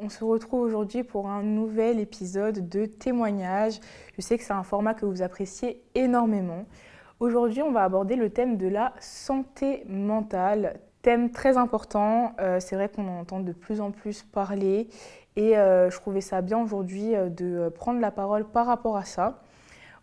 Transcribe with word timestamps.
on 0.00 0.08
se 0.08 0.24
retrouve 0.24 0.62
aujourd'hui 0.62 1.02
pour 1.02 1.28
un 1.28 1.42
nouvel 1.42 2.00
épisode 2.00 2.68
de 2.68 2.86
témoignage. 2.86 3.80
Je 4.16 4.22
sais 4.22 4.38
que 4.38 4.44
c'est 4.44 4.52
un 4.52 4.62
format 4.62 4.94
que 4.94 5.04
vous 5.04 5.22
appréciez 5.22 5.82
énormément. 5.94 6.64
Aujourd'hui, 7.20 7.62
on 7.62 7.70
va 7.70 7.84
aborder 7.84 8.16
le 8.16 8.30
thème 8.30 8.56
de 8.56 8.66
la 8.66 8.94
santé 8.98 9.84
mentale. 9.86 10.80
Thème 11.02 11.30
très 11.30 11.58
important, 11.58 12.32
euh, 12.40 12.60
c'est 12.60 12.76
vrai 12.76 12.88
qu'on 12.88 13.06
en 13.08 13.20
entend 13.20 13.40
de 13.40 13.52
plus 13.52 13.80
en 13.80 13.90
plus 13.90 14.22
parler 14.22 14.88
et 15.36 15.56
euh, 15.56 15.90
je 15.90 15.96
trouvais 15.96 16.20
ça 16.20 16.40
bien 16.40 16.58
aujourd'hui 16.58 17.14
euh, 17.14 17.28
de 17.28 17.68
prendre 17.68 18.00
la 18.00 18.10
parole 18.10 18.44
par 18.44 18.66
rapport 18.66 18.96
à 18.96 19.04
ça. 19.04 19.42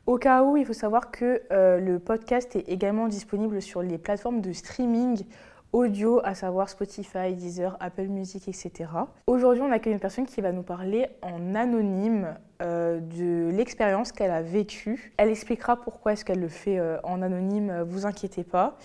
Au 0.06 0.18
cas 0.18 0.44
où, 0.44 0.58
il 0.58 0.66
faut 0.66 0.74
savoir 0.74 1.12
que 1.12 1.42
le 1.52 1.98
podcast 2.00 2.56
est 2.56 2.70
également 2.70 3.10
disponible 3.10 3.62
sur 3.62 3.82
les 3.82 3.98
plateformes 3.98 4.40
de 4.40 4.54
streaming 4.54 5.26
audio, 5.74 6.22
à 6.24 6.34
savoir 6.34 6.70
Spotify, 6.70 7.34
Deezer, 7.34 7.78
Apple 7.80 8.08
Music, 8.08 8.48
etc. 8.48 8.90
Aujourd'hui, 9.28 9.62
on 9.62 9.72
accueille 9.72 9.94
une 9.94 10.00
personne 10.00 10.26
qui 10.26 10.42
va 10.42 10.52
nous 10.52 10.64
parler 10.64 11.08
en 11.22 11.56
anonyme 11.56 12.36
euh, 12.62 13.00
de 13.00 13.56
l'expérience 13.56 14.12
qu'elle 14.12 14.32
a 14.32 14.42
vécue. 14.42 15.14
Elle 15.18 15.30
expliquera 15.30 15.76
pourquoi 15.76 16.14
est-ce 16.14 16.26
qu'elle 16.26 16.40
le 16.40 16.48
fait 16.48 16.80
euh, 16.80 16.98
en 17.04 17.22
anonyme, 17.22 17.70
euh, 17.70 17.84
vous 17.84 18.06
inquiétez 18.06 18.44
pas. 18.44 18.78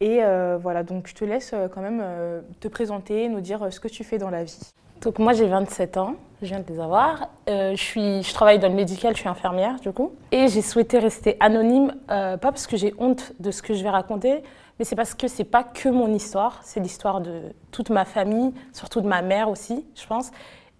Et 0.00 0.20
voilà, 0.60 0.82
donc 0.82 1.06
je 1.06 1.14
te 1.14 1.24
laisse 1.24 1.54
quand 1.72 1.80
même 1.80 2.04
te 2.60 2.68
présenter, 2.68 3.30
nous 3.30 3.40
dire 3.40 3.72
ce 3.72 3.80
que 3.80 3.88
tu 3.88 4.04
fais 4.04 4.18
dans 4.18 4.28
la 4.28 4.44
vie. 4.44 4.60
Donc 5.00 5.18
moi 5.18 5.32
j'ai 5.32 5.46
27 5.46 5.96
ans, 5.96 6.16
je 6.42 6.48
viens 6.48 6.60
de 6.60 6.70
les 6.70 6.78
avoir. 6.78 7.30
je, 7.48 7.76
suis, 7.76 8.22
je 8.22 8.34
travaille 8.34 8.58
dans 8.58 8.68
le 8.68 8.74
médical, 8.74 9.14
je 9.14 9.20
suis 9.20 9.28
infirmière 9.30 9.80
du 9.80 9.92
coup. 9.92 10.12
Et 10.32 10.48
j'ai 10.48 10.60
souhaité 10.60 10.98
rester 10.98 11.38
anonyme, 11.40 11.94
pas 12.08 12.36
parce 12.36 12.66
que 12.66 12.76
j'ai 12.76 12.92
honte 12.98 13.32
de 13.40 13.50
ce 13.50 13.62
que 13.62 13.72
je 13.72 13.82
vais 13.82 13.88
raconter, 13.88 14.42
mais 14.78 14.84
c'est 14.84 14.96
parce 14.96 15.14
que 15.14 15.28
c'est 15.28 15.44
pas 15.44 15.64
que 15.64 15.88
mon 15.88 16.12
histoire, 16.12 16.60
c'est 16.62 16.80
l'histoire 16.80 17.20
de 17.20 17.40
toute 17.70 17.90
ma 17.90 18.04
famille, 18.04 18.52
surtout 18.72 19.00
de 19.00 19.08
ma 19.08 19.22
mère 19.22 19.48
aussi, 19.48 19.84
je 19.94 20.06
pense. 20.06 20.30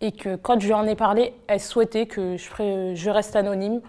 Et 0.01 0.13
que 0.13 0.37
quand 0.37 0.61
je 0.61 0.67
lui 0.67 0.75
en 0.75 0.87
ai 0.87 0.95
parlé, 0.95 1.35
elle 1.47 1.61
souhaitait 1.61 2.07
que 2.07 2.37
je, 2.37 2.93
je 2.95 3.11
reste 3.11 3.37
anonyme. 3.37 3.81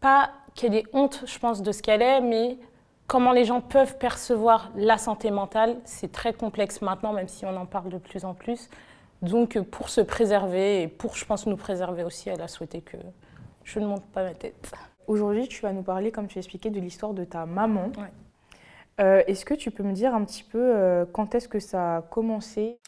Pas 0.00 0.30
qu'elle 0.54 0.74
ait 0.74 0.86
honte, 0.92 1.24
je 1.26 1.38
pense, 1.38 1.62
de 1.62 1.72
ce 1.72 1.82
qu'elle 1.82 2.00
est, 2.00 2.20
mais 2.20 2.58
comment 3.06 3.32
les 3.32 3.44
gens 3.44 3.60
peuvent 3.60 3.98
percevoir 3.98 4.70
la 4.76 4.98
santé 4.98 5.30
mentale, 5.30 5.76
c'est 5.84 6.12
très 6.12 6.32
complexe 6.32 6.80
maintenant, 6.80 7.12
même 7.12 7.28
si 7.28 7.44
on 7.44 7.56
en 7.56 7.66
parle 7.66 7.90
de 7.90 7.98
plus 7.98 8.24
en 8.24 8.34
plus. 8.34 8.70
Donc, 9.22 9.58
pour 9.60 9.88
se 9.88 10.00
préserver 10.00 10.82
et 10.82 10.88
pour, 10.88 11.16
je 11.16 11.24
pense, 11.24 11.46
nous 11.46 11.56
préserver 11.56 12.04
aussi, 12.04 12.28
elle 12.28 12.40
a 12.42 12.48
souhaité 12.48 12.80
que 12.80 12.96
je 13.64 13.78
ne 13.78 13.86
monte 13.86 14.04
pas 14.04 14.22
ma 14.22 14.34
tête. 14.34 14.72
Aujourd'hui, 15.06 15.48
tu 15.48 15.62
vas 15.62 15.72
nous 15.72 15.82
parler, 15.82 16.10
comme 16.10 16.28
tu 16.28 16.38
expliquais, 16.38 16.70
de 16.70 16.80
l'histoire 16.80 17.12
de 17.12 17.24
ta 17.24 17.46
maman. 17.46 17.90
Euh, 19.00 19.22
est-ce 19.26 19.44
que 19.44 19.54
tu 19.54 19.70
peux 19.70 19.82
me 19.82 19.92
dire 19.92 20.14
un 20.14 20.24
petit 20.24 20.44
peu 20.44 20.58
euh, 20.60 21.04
quand 21.12 21.34
est-ce 21.34 21.48
que 21.48 21.58
ça 21.58 21.96
a 21.96 22.02
commencé? 22.02 22.78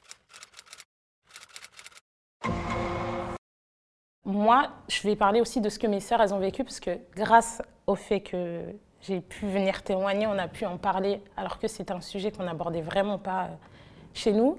Moi, 4.24 4.68
je 4.88 5.02
vais 5.02 5.16
parler 5.16 5.40
aussi 5.40 5.60
de 5.60 5.68
ce 5.68 5.78
que 5.78 5.86
mes 5.86 6.00
sœurs 6.00 6.20
elles 6.20 6.34
ont 6.34 6.38
vécu 6.38 6.62
parce 6.62 6.80
que 6.80 6.98
grâce 7.14 7.62
au 7.86 7.96
fait 7.96 8.20
que 8.20 8.62
j'ai 9.00 9.20
pu 9.20 9.46
venir 9.46 9.82
témoigner, 9.82 10.26
on 10.26 10.38
a 10.38 10.48
pu 10.48 10.64
en 10.64 10.78
parler 10.78 11.20
alors 11.36 11.58
que 11.58 11.68
c'est 11.68 11.90
un 11.90 12.00
sujet 12.00 12.30
qu'on 12.30 12.44
n'abordait 12.44 12.82
vraiment 12.82 13.18
pas 13.18 13.44
euh, 13.44 13.54
chez 14.14 14.32
nous. 14.32 14.58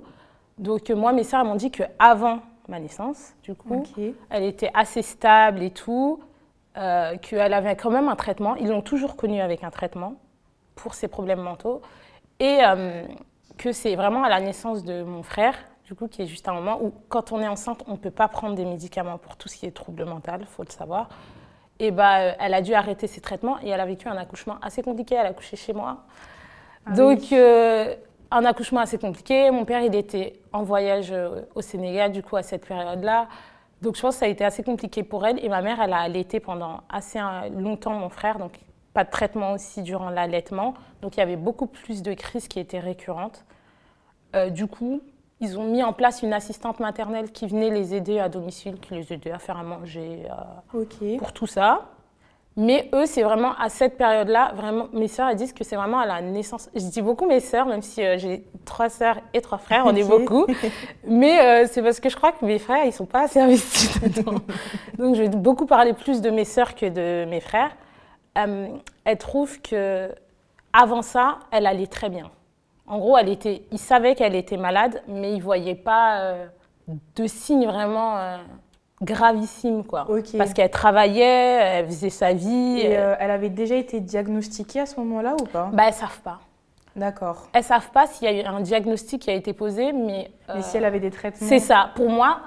Donc 0.58 0.90
moi, 0.90 1.14
mes 1.14 1.24
sœurs 1.24 1.46
m'ont 1.46 1.56
dit 1.56 1.72
que 1.72 1.84
avant 2.00 2.40
ma 2.68 2.80
naissance, 2.80 3.34
du 3.44 3.56
coup, 3.56 3.84
elle 4.30 4.44
était 4.44 4.72
assez 4.74 5.02
stable 5.02 5.62
et 5.62 5.72
tout, 5.72 6.20
qu'elle 6.74 7.54
avait 7.54 7.76
quand 7.76 7.90
même 7.90 8.10
un 8.10 8.16
traitement. 8.16 8.56
Ils 8.56 8.68
l'ont 8.68 8.82
toujours 8.82 9.16
connue 9.16 9.40
avec 9.40 9.64
un 9.64 9.70
traitement 9.72 10.16
pour 10.78 10.94
ses 10.94 11.08
problèmes 11.08 11.42
mentaux. 11.42 11.82
Et 12.40 12.60
euh, 12.64 13.04
que 13.58 13.72
c'est 13.72 13.96
vraiment 13.96 14.24
à 14.24 14.30
la 14.30 14.40
naissance 14.40 14.84
de 14.84 15.04
mon 15.04 15.24
frère, 15.24 15.56
du 15.86 15.96
coup, 15.96 16.08
qui 16.08 16.22
est 16.22 16.28
juste 16.28 16.48
un 16.48 16.54
moment 16.54 16.80
où, 16.82 16.94
quand 17.10 17.32
on 17.32 17.42
est 17.42 17.48
enceinte, 17.48 17.84
on 17.88 17.94
ne 17.94 17.98
peut 17.98 18.12
pas 18.12 18.28
prendre 18.28 18.56
des 18.56 18.66
médicaments 18.66 19.18
pour 19.18 19.36
tout 19.36 19.48
ce 19.48 19.58
qui 19.58 19.66
est 19.66 19.72
trouble 19.72 20.06
mental, 20.06 20.42
il 20.42 20.48
faut 20.48 20.64
le 20.64 20.72
savoir. 20.72 21.10
Et 21.80 21.92
bah, 21.92 22.20
euh, 22.20 22.32
elle 22.40 22.54
a 22.54 22.62
dû 22.62 22.74
arrêter 22.74 23.08
ses 23.08 23.22
traitements 23.22 23.58
et 23.62 23.70
elle 23.70 23.80
a 23.80 23.86
vécu 23.86 24.08
un 24.08 24.18
accouchement 24.18 24.58
assez 24.62 24.82
compliqué. 24.82 25.16
Elle 25.16 25.28
a 25.28 25.30
accouché 25.30 25.56
chez 25.58 25.74
moi. 25.74 25.98
Ah 26.86 26.92
Donc, 26.92 27.32
euh, 27.32 27.96
un 28.32 28.46
accouchement 28.46 28.82
assez 28.82 28.98
compliqué. 28.98 29.52
Mon 29.52 29.66
père, 29.66 29.82
il 29.82 29.96
était 29.96 30.34
en 30.54 30.64
voyage 30.64 31.14
au 31.56 31.62
Sénégal, 31.62 32.12
du 32.12 32.24
coup, 32.24 32.36
à 32.36 32.44
cette 32.44 32.66
période-là. 32.66 33.28
Donc, 33.82 33.96
je 33.96 34.02
pense 34.02 34.16
que 34.16 34.20
ça 34.20 34.26
a 34.26 34.30
été 34.30 34.44
assez 34.44 34.64
compliqué 34.64 35.04
pour 35.04 35.26
elle. 35.26 35.44
Et 35.44 35.50
ma 35.50 35.62
mère, 35.62 35.80
elle 35.80 35.94
a 35.94 36.00
allaité 36.00 36.40
pendant 36.40 36.82
assez 36.90 37.20
longtemps 37.52 37.94
mon 37.94 38.10
frère. 38.10 38.40
Donc, 38.40 38.54
pas 38.98 39.04
de 39.04 39.12
traitement 39.12 39.52
aussi 39.52 39.84
durant 39.84 40.10
l'allaitement. 40.10 40.74
Donc 41.04 41.18
il 41.18 41.20
y 41.20 41.24
avait 41.24 41.36
beaucoup 41.36 41.68
plus 41.68 42.02
de 42.02 42.16
crises 42.16 42.48
qui 42.48 42.60
étaient 42.60 42.80
récurrentes. 42.80 43.46
Euh, 44.36 44.50
du 44.50 44.66
coup, 44.66 45.02
ils 45.40 45.60
ont 45.60 45.66
mis 45.66 45.84
en 45.84 45.94
place 45.94 46.24
une 46.24 46.34
assistante 46.34 46.80
maternelle 46.80 47.32
qui 47.32 47.46
venait 47.46 47.70
les 47.70 47.94
aider 47.94 48.18
à 48.18 48.28
domicile, 48.28 48.80
qui 48.80 48.96
les 48.96 49.14
aidait 49.14 49.30
à 49.30 49.38
faire 49.38 49.58
à 49.58 49.62
manger, 49.62 50.24
euh, 50.74 51.18
pour 51.20 51.32
tout 51.32 51.46
ça. 51.46 51.90
Mais 52.56 52.90
eux, 52.92 53.06
c'est 53.06 53.22
vraiment 53.22 53.54
à 53.60 53.70
cette 53.70 53.98
période-là, 53.98 54.54
vraiment, 54.56 54.88
mes 54.94 55.08
sœurs, 55.08 55.30
elles 55.30 55.38
disent 55.38 55.54
que 55.54 55.64
c'est 55.64 55.76
vraiment 55.76 56.00
à 56.00 56.08
la 56.08 56.24
naissance. 56.24 56.68
Je 56.74 56.82
dis 56.82 57.04
beaucoup 57.04 57.28
mes 57.28 57.40
sœurs, 57.40 57.68
même 57.68 57.84
si 57.84 58.04
euh, 58.04 58.18
j'ai 58.18 58.46
trois 58.66 58.90
sœurs 58.90 59.18
et 59.36 59.42
trois 59.42 59.60
frères, 59.60 59.84
on 59.86 59.96
est 59.96 60.10
beaucoup. 60.10 60.48
Mais 61.06 61.68
c'est 61.68 61.84
parce 61.84 62.00
que 62.00 62.10
je 62.10 62.16
crois 62.16 62.32
que 62.32 62.44
mes 62.44 62.58
frères, 62.58 62.84
ils 62.84 62.94
sont 62.94 63.06
pas 63.06 63.26
assez 63.26 63.40
investis 63.40 64.02
dedans. 64.16 64.40
Donc 64.98 65.14
je 65.14 65.22
vais 65.22 65.30
beaucoup 65.30 65.68
parler 65.68 65.94
plus 65.94 66.20
de 66.20 66.32
mes 66.32 66.46
sœurs 66.46 66.74
que 66.74 66.88
de 66.88 67.30
mes 67.30 67.42
frères. 67.42 67.70
Euh, 68.38 68.68
elle 69.06 69.18
trouve 69.18 69.62
que 69.62 70.14
avant 70.74 71.02
ça, 71.02 71.40
elle 71.52 71.66
allait 71.66 71.88
très 71.88 72.10
bien. 72.10 72.30
En 72.86 73.00
gros, 73.00 73.18
elle 73.18 73.30
était, 73.30 73.64
il 73.72 73.80
savait 73.80 74.16
qu'elle 74.16 74.36
était 74.36 74.58
malade, 74.58 75.02
mais 75.08 75.34
il 75.34 75.42
voyait 75.42 75.76
pas 75.76 76.22
euh, 76.22 76.46
de 77.16 77.28
signes 77.28 77.66
vraiment 77.66 78.18
euh, 78.18 78.38
gravissimes, 79.02 79.84
quoi. 79.84 80.08
Parce 80.38 80.54
qu'elle 80.54 80.70
travaillait, 80.70 81.24
elle 81.26 81.86
faisait 81.88 82.10
sa 82.10 82.34
vie. 82.34 82.80
Et 82.80 82.92
elle 82.92 83.32
avait 83.32 83.50
déjà 83.50 83.76
été 83.76 84.00
diagnostiquée 84.00 84.82
à 84.82 84.86
ce 84.86 85.00
moment-là 85.00 85.36
ou 85.42 85.46
pas? 85.46 85.70
Bah, 85.74 85.84
elles 85.88 85.94
savent 85.94 86.22
pas. 86.22 86.40
D'accord. 86.96 87.48
Elles 87.54 87.64
savent 87.64 87.92
pas 87.92 88.08
s'il 88.08 88.28
y 88.28 88.32
a 88.32 88.42
eu 88.42 88.46
un 88.46 88.62
diagnostic 88.62 89.24
qui 89.24 89.30
a 89.30 89.34
été 89.34 89.54
posé, 89.54 89.94
mais. 89.94 90.32
mais 90.54 90.62
si 90.62 90.78
elle 90.78 90.86
avait 90.86 91.00
des 91.00 91.12
traitements. 91.12 91.48
C'est 91.48 91.60
ça. 91.60 91.92
Pour 91.96 92.10
moi, 92.10 92.40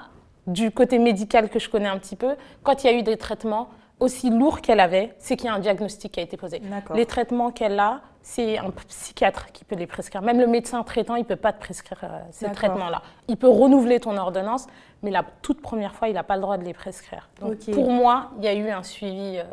du 0.47 0.71
côté 0.71 0.99
médical 0.99 1.49
que 1.49 1.59
je 1.59 1.69
connais 1.69 1.87
un 1.87 1.97
petit 1.97 2.15
peu, 2.15 2.35
quand 2.63 2.83
il 2.83 2.91
y 2.91 2.93
a 2.93 2.97
eu 2.97 3.03
des 3.03 3.17
traitements, 3.17 3.69
aussi 4.01 4.31
lourd 4.31 4.61
qu'elle 4.61 4.79
avait, 4.79 5.13
c'est 5.19 5.37
qu'il 5.37 5.45
y 5.45 5.49
a 5.49 5.53
un 5.53 5.59
diagnostic 5.59 6.11
qui 6.11 6.19
a 6.19 6.23
été 6.23 6.35
posé. 6.35 6.61
Les 6.93 7.05
traitements 7.05 7.51
qu'elle 7.51 7.79
a, 7.79 8.01
c'est 8.23 8.57
un 8.57 8.71
psychiatre 8.71 9.51
qui 9.51 9.63
peut 9.63 9.75
les 9.75 9.87
prescrire. 9.87 10.21
Même 10.23 10.39
le 10.39 10.47
médecin 10.47 10.83
traitant, 10.83 11.15
il 11.15 11.21
ne 11.21 11.25
peut 11.25 11.35
pas 11.35 11.53
te 11.53 11.59
prescrire 11.59 11.99
euh, 12.03 12.19
ces 12.31 12.51
traitements-là. 12.51 13.03
Il 13.27 13.37
peut 13.37 13.47
renouveler 13.47 13.99
ton 13.99 14.17
ordonnance, 14.17 14.67
mais 15.03 15.11
la 15.11 15.23
toute 15.41 15.61
première 15.61 15.95
fois, 15.95 16.07
il 16.07 16.15
n'a 16.15 16.23
pas 16.23 16.35
le 16.35 16.41
droit 16.41 16.57
de 16.57 16.63
les 16.63 16.73
prescrire. 16.73 17.29
Donc, 17.39 17.57
Pour 17.71 17.91
moi, 17.91 18.31
il 18.39 18.43
y 18.43 18.47
a 18.47 18.53
eu 18.53 18.69
un 18.69 18.83
suivi 18.83 19.37
euh, 19.37 19.43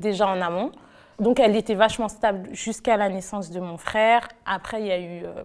déjà 0.00 0.28
en 0.28 0.40
amont. 0.40 0.72
Donc, 1.20 1.38
elle 1.38 1.54
était 1.54 1.74
vachement 1.74 2.08
stable 2.08 2.48
jusqu'à 2.52 2.96
la 2.96 3.08
naissance 3.08 3.50
de 3.50 3.60
mon 3.60 3.76
frère. 3.76 4.28
Après, 4.46 4.80
il 4.80 4.86
y 4.86 4.92
a 4.92 4.98
eu, 4.98 5.24
euh, 5.24 5.44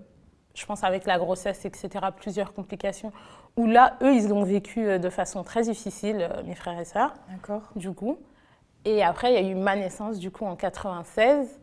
je 0.54 0.66
pense, 0.66 0.84
avec 0.84 1.06
la 1.06 1.18
grossesse, 1.18 1.66
etc., 1.66 1.90
plusieurs 2.16 2.54
complications 2.54 3.12
où 3.60 3.68
là, 3.68 3.98
eux, 4.02 4.16
ils 4.16 4.30
l'ont 4.30 4.44
vécu 4.44 5.00
de 5.00 5.10
façon 5.10 5.44
très 5.44 5.64
difficile, 5.64 6.30
mes 6.46 6.56
frères 6.56 6.80
et 6.80 6.86
sœurs. 6.86 7.14
D'accord. 7.30 7.62
Du 7.76 7.92
coup. 7.92 8.18
Et 8.86 9.04
après, 9.04 9.34
il 9.34 9.34
y 9.34 9.48
a 9.48 9.52
eu 9.52 9.56
ma 9.56 9.76
naissance, 9.76 10.18
du 10.18 10.32
coup, 10.32 10.46
en 10.46 10.56
96. 10.56 11.60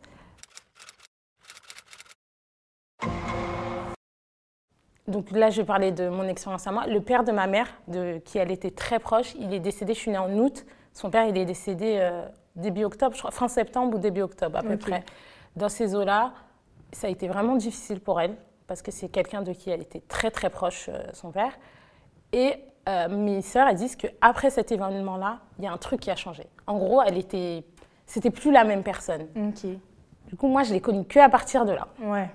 Donc 5.09 5.31
là, 5.31 5.49
je 5.49 5.63
vais 5.63 5.67
parler 5.67 5.93
de 5.93 6.09
mon 6.09 6.25
expérience 6.25 6.67
à 6.67 6.73
moi. 6.73 6.87
Le 6.87 7.01
père 7.01 7.25
de 7.25 7.33
ma 7.33 7.47
mère, 7.47 7.69
de 7.89 8.19
qui 8.19 8.37
elle 8.39 8.51
était 8.51 8.73
très 8.73 8.99
proche, 8.99 9.35
il 9.39 9.55
est 9.55 9.61
décédé, 9.61 9.95
je 9.95 10.01
suis 10.01 10.11
née 10.11 10.19
en 10.19 10.31
août. 10.37 10.67
Son 10.93 11.11
père, 11.11 11.27
il 11.27 11.39
est 11.39 11.45
décédé 11.45 11.99
euh, 12.01 12.27
début 12.57 12.85
octobre, 12.85 13.15
je 13.15 13.21
crois, 13.21 13.31
fin 13.31 13.49
septembre 13.49 13.97
ou 13.97 13.99
début 13.99 14.23
octobre 14.23 14.59
à 14.59 14.63
peu 14.63 14.77
près. 14.77 15.05
Dans 15.55 15.69
ces 15.69 15.95
eaux-là, 15.95 16.33
ça 16.93 17.07
a 17.07 17.11
été 17.11 17.29
vraiment 17.29 17.57
difficile 17.57 18.01
pour 18.01 18.21
elle, 18.21 18.37
parce 18.67 18.83
que 18.83 18.91
c'est 18.91 19.09
quelqu'un 19.09 19.43
de 19.43 19.53
qui 19.53 19.71
elle 19.71 19.81
était 19.81 20.03
très 20.07 20.31
très 20.31 20.51
proche, 20.51 20.89
euh, 20.89 21.01
son 21.13 21.31
père. 21.31 21.57
Et 22.37 22.55
euh, 22.87 23.09
mes 23.09 23.41
sœurs, 23.41 23.67
elles 23.67 23.77
disent 23.77 23.97
qu'après 23.97 24.51
cet 24.51 24.71
événement-là, 24.71 25.41
il 25.59 25.65
y 25.65 25.67
a 25.67 25.73
un 25.73 25.79
truc 25.79 26.01
qui 26.01 26.11
a 26.11 26.17
changé. 26.17 26.47
En 26.67 26.77
gros, 26.77 27.01
elle 27.01 27.17
était, 27.17 27.65
c'était 28.05 28.31
plus 28.31 28.53
la 28.53 28.63
même 28.65 28.83
personne. 28.83 29.27
Du 30.29 30.37
coup, 30.37 30.47
moi, 30.47 30.63
je 30.63 30.75
l'ai 30.75 30.83
connue 30.83 31.07
que 31.07 31.19
à 31.19 31.31
partir 31.31 31.65
de 31.65 31.73
là. 31.73 31.89
Ouais. 31.99 32.29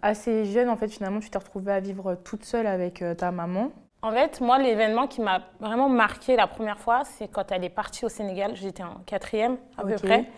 Assez 0.00 0.44
jeune, 0.44 0.68
en 0.68 0.76
fait, 0.76 0.86
finalement, 0.86 1.18
tu 1.18 1.28
t'es 1.28 1.38
retrouvée 1.38 1.72
à 1.72 1.80
vivre 1.80 2.14
toute 2.14 2.44
seule 2.44 2.68
avec 2.68 3.02
euh, 3.02 3.16
ta 3.16 3.32
maman. 3.32 3.72
En 4.00 4.12
fait, 4.12 4.40
moi, 4.40 4.60
l'événement 4.60 5.08
qui 5.08 5.20
m'a 5.20 5.42
vraiment 5.58 5.88
marqué 5.88 6.36
la 6.36 6.46
première 6.46 6.78
fois, 6.78 7.02
c'est 7.04 7.26
quand 7.26 7.50
elle 7.50 7.64
est 7.64 7.68
partie 7.68 8.04
au 8.04 8.08
Sénégal. 8.08 8.54
J'étais 8.54 8.84
en 8.84 9.00
quatrième, 9.06 9.56
à 9.76 9.82
peu 9.82 9.96
près. 9.96 10.30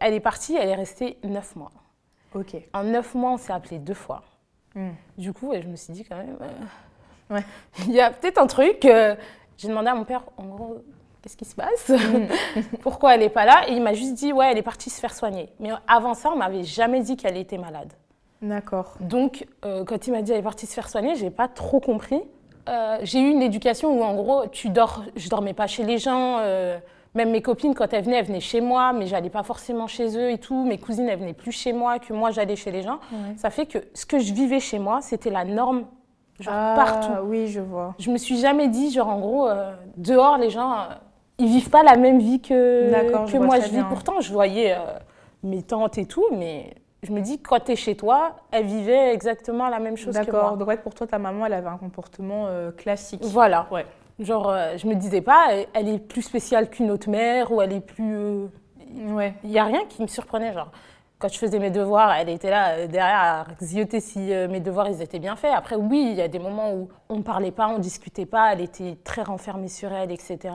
Elle 0.00 0.12
est 0.12 0.20
partie, 0.20 0.54
elle 0.54 0.68
est 0.68 0.74
restée 0.74 1.16
neuf 1.24 1.56
mois. 1.56 1.72
Ok. 2.34 2.56
En 2.74 2.82
neuf 2.82 3.14
mois, 3.14 3.30
on 3.30 3.36
s'est 3.38 3.54
appelé 3.54 3.78
deux 3.78 3.94
fois. 3.94 4.22
Hmm. 4.74 4.90
Du 5.16 5.32
coup, 5.32 5.52
je 5.54 5.66
me 5.66 5.76
suis 5.76 5.92
dit 5.92 6.04
quand 6.04 6.16
même, 6.16 6.36
euh, 7.30 7.40
il 7.86 7.92
y 7.92 8.00
a 8.00 8.10
peut-être 8.10 8.38
un 8.38 8.46
truc. 8.46 8.84
Euh, 8.84 9.14
j'ai 9.56 9.68
demandé 9.68 9.88
à 9.88 9.94
mon 9.94 10.04
père, 10.04 10.24
en 10.36 10.46
gros, 10.46 10.82
qu'est-ce 11.22 11.36
qui 11.36 11.44
se 11.44 11.54
passe 11.54 11.88
hmm. 11.88 12.26
Pourquoi 12.80 13.14
elle 13.14 13.20
n'est 13.20 13.28
pas 13.28 13.44
là? 13.44 13.68
Et 13.68 13.72
il 13.72 13.82
m'a 13.82 13.94
juste 13.94 14.14
dit, 14.14 14.32
ouais, 14.32 14.50
elle 14.50 14.58
est 14.58 14.62
partie 14.62 14.90
se 14.90 15.00
faire 15.00 15.14
soigner. 15.14 15.52
Mais 15.60 15.70
avant 15.86 16.14
ça, 16.14 16.30
on 16.32 16.36
m'avait 16.36 16.64
jamais 16.64 17.02
dit 17.02 17.16
qu'elle 17.16 17.36
était 17.36 17.58
malade. 17.58 17.92
D'accord. 18.42 18.96
Donc, 19.00 19.46
euh, 19.64 19.84
quand 19.84 20.06
il 20.06 20.10
m'a 20.10 20.22
dit 20.22 20.32
elle 20.32 20.40
est 20.40 20.42
partie 20.42 20.66
se 20.66 20.74
faire 20.74 20.88
soigner, 20.88 21.14
j'ai 21.14 21.30
pas 21.30 21.48
trop 21.48 21.80
compris. 21.80 22.20
Euh, 22.68 22.98
j'ai 23.02 23.20
eu 23.20 23.30
une 23.30 23.42
éducation 23.42 23.98
où, 23.98 24.02
en 24.02 24.14
gros, 24.14 24.46
tu 24.48 24.70
dors. 24.70 25.04
Je 25.16 25.28
dormais 25.28 25.54
pas 25.54 25.66
chez 25.66 25.84
les 25.84 25.98
gens. 25.98 26.40
Même 27.14 27.30
mes 27.30 27.42
copines, 27.42 27.74
quand 27.74 27.92
elles 27.92 28.04
venaient, 28.04 28.18
elles 28.18 28.26
venaient 28.26 28.40
chez 28.40 28.60
moi, 28.60 28.92
mais 28.92 29.06
j'allais 29.06 29.30
pas 29.30 29.42
forcément 29.44 29.86
chez 29.86 30.16
eux 30.18 30.30
et 30.30 30.38
tout. 30.38 30.64
Mes 30.64 30.78
cousines, 30.78 31.08
elles 31.08 31.18
venaient 31.18 31.32
plus 31.32 31.52
chez 31.52 31.72
moi 31.72 31.98
que 31.98 32.12
moi, 32.12 32.30
j'allais 32.32 32.56
chez 32.56 32.72
les 32.72 32.82
gens. 32.82 32.98
Ouais. 33.12 33.34
Ça 33.36 33.50
fait 33.50 33.66
que 33.66 33.78
ce 33.94 34.04
que 34.04 34.18
je 34.18 34.32
vivais 34.32 34.60
chez 34.60 34.78
moi, 34.80 35.00
c'était 35.00 35.30
la 35.30 35.44
norme, 35.44 35.84
genre 36.40 36.54
Ah, 36.56 36.74
partout. 36.76 37.12
Oui, 37.26 37.46
je 37.46 37.60
vois. 37.60 37.94
Je 38.00 38.10
me 38.10 38.18
suis 38.18 38.38
jamais 38.38 38.66
dit, 38.68 38.90
genre, 38.90 39.08
en 39.08 39.20
gros, 39.20 39.48
euh, 39.48 39.72
dehors, 39.96 40.38
les 40.38 40.50
gens, 40.50 40.72
euh, 40.72 40.76
ils 41.38 41.46
vivent 41.46 41.70
pas 41.70 41.84
la 41.84 41.96
même 41.96 42.18
vie 42.18 42.40
que, 42.40 42.90
D'accord, 42.90 43.26
je 43.26 43.32
que 43.34 43.38
moi 43.38 43.60
je 43.60 43.66
vis. 43.66 43.70
bien. 43.72 43.84
Pourtant, 43.84 44.20
je 44.20 44.32
voyais 44.32 44.72
euh, 44.72 44.78
mes 45.44 45.62
tantes 45.62 45.98
et 45.98 46.06
tout, 46.06 46.26
mais 46.32 46.74
je 47.04 47.12
me 47.12 47.20
dis, 47.20 47.38
quand 47.40 47.60
tu 47.60 47.72
es 47.72 47.76
chez 47.76 47.96
toi, 47.96 48.32
elles 48.50 48.66
vivaient 48.66 49.14
exactement 49.14 49.68
la 49.68 49.78
même 49.78 49.96
chose 49.96 50.18
que 50.18 50.24
D'accord. 50.24 50.48
moi. 50.50 50.56
Donc, 50.56 50.66
ouais, 50.66 50.76
pour 50.78 50.94
toi, 50.94 51.06
ta 51.06 51.18
maman, 51.20 51.46
elle 51.46 51.52
avait 51.52 51.68
un 51.68 51.76
comportement 51.76 52.46
euh, 52.48 52.72
classique. 52.72 53.20
Voilà. 53.22 53.68
Ouais. 53.70 53.86
Genre, 54.20 54.48
euh, 54.48 54.76
je 54.76 54.86
me 54.86 54.94
disais 54.94 55.20
pas, 55.22 55.48
elle- 55.72 55.88
est 55.88 55.98
plus 55.98 56.22
spéciale 56.22 56.70
qu'une 56.70 56.90
autre 56.90 57.08
mère 57.10 57.50
ou 57.52 57.60
elle 57.60 57.72
est 57.72 57.80
plus. 57.80 58.14
euh, 58.16 58.46
Ouais. 59.08 59.34
Il 59.42 59.50
n'y 59.50 59.58
a 59.58 59.64
rien 59.64 59.84
qui 59.88 60.02
me 60.02 60.06
surprenait. 60.06 60.52
Genre, 60.52 60.70
quand 61.18 61.28
je 61.28 61.36
faisais 61.38 61.58
mes 61.58 61.70
devoirs, 61.70 62.12
elle 62.14 62.28
était 62.28 62.50
là 62.50 62.74
euh, 62.76 62.86
derrière 62.86 63.18
à 63.18 63.44
zioter 63.60 63.98
si 64.00 64.18
mes 64.20 64.60
devoirs 64.60 64.88
ils 64.88 65.02
étaient 65.02 65.18
bien 65.18 65.34
faits. 65.34 65.52
Après, 65.52 65.74
oui, 65.74 66.08
il 66.10 66.16
y 66.16 66.22
a 66.22 66.28
des 66.28 66.38
moments 66.38 66.72
où 66.74 66.88
on 67.08 67.16
ne 67.16 67.22
parlait 67.22 67.50
pas, 67.50 67.68
on 67.68 67.74
ne 67.78 67.82
discutait 67.82 68.26
pas, 68.26 68.52
elle 68.52 68.60
était 68.60 68.96
très 69.02 69.22
renfermée 69.24 69.68
sur 69.68 69.92
elle, 69.92 70.12
etc. 70.12 70.54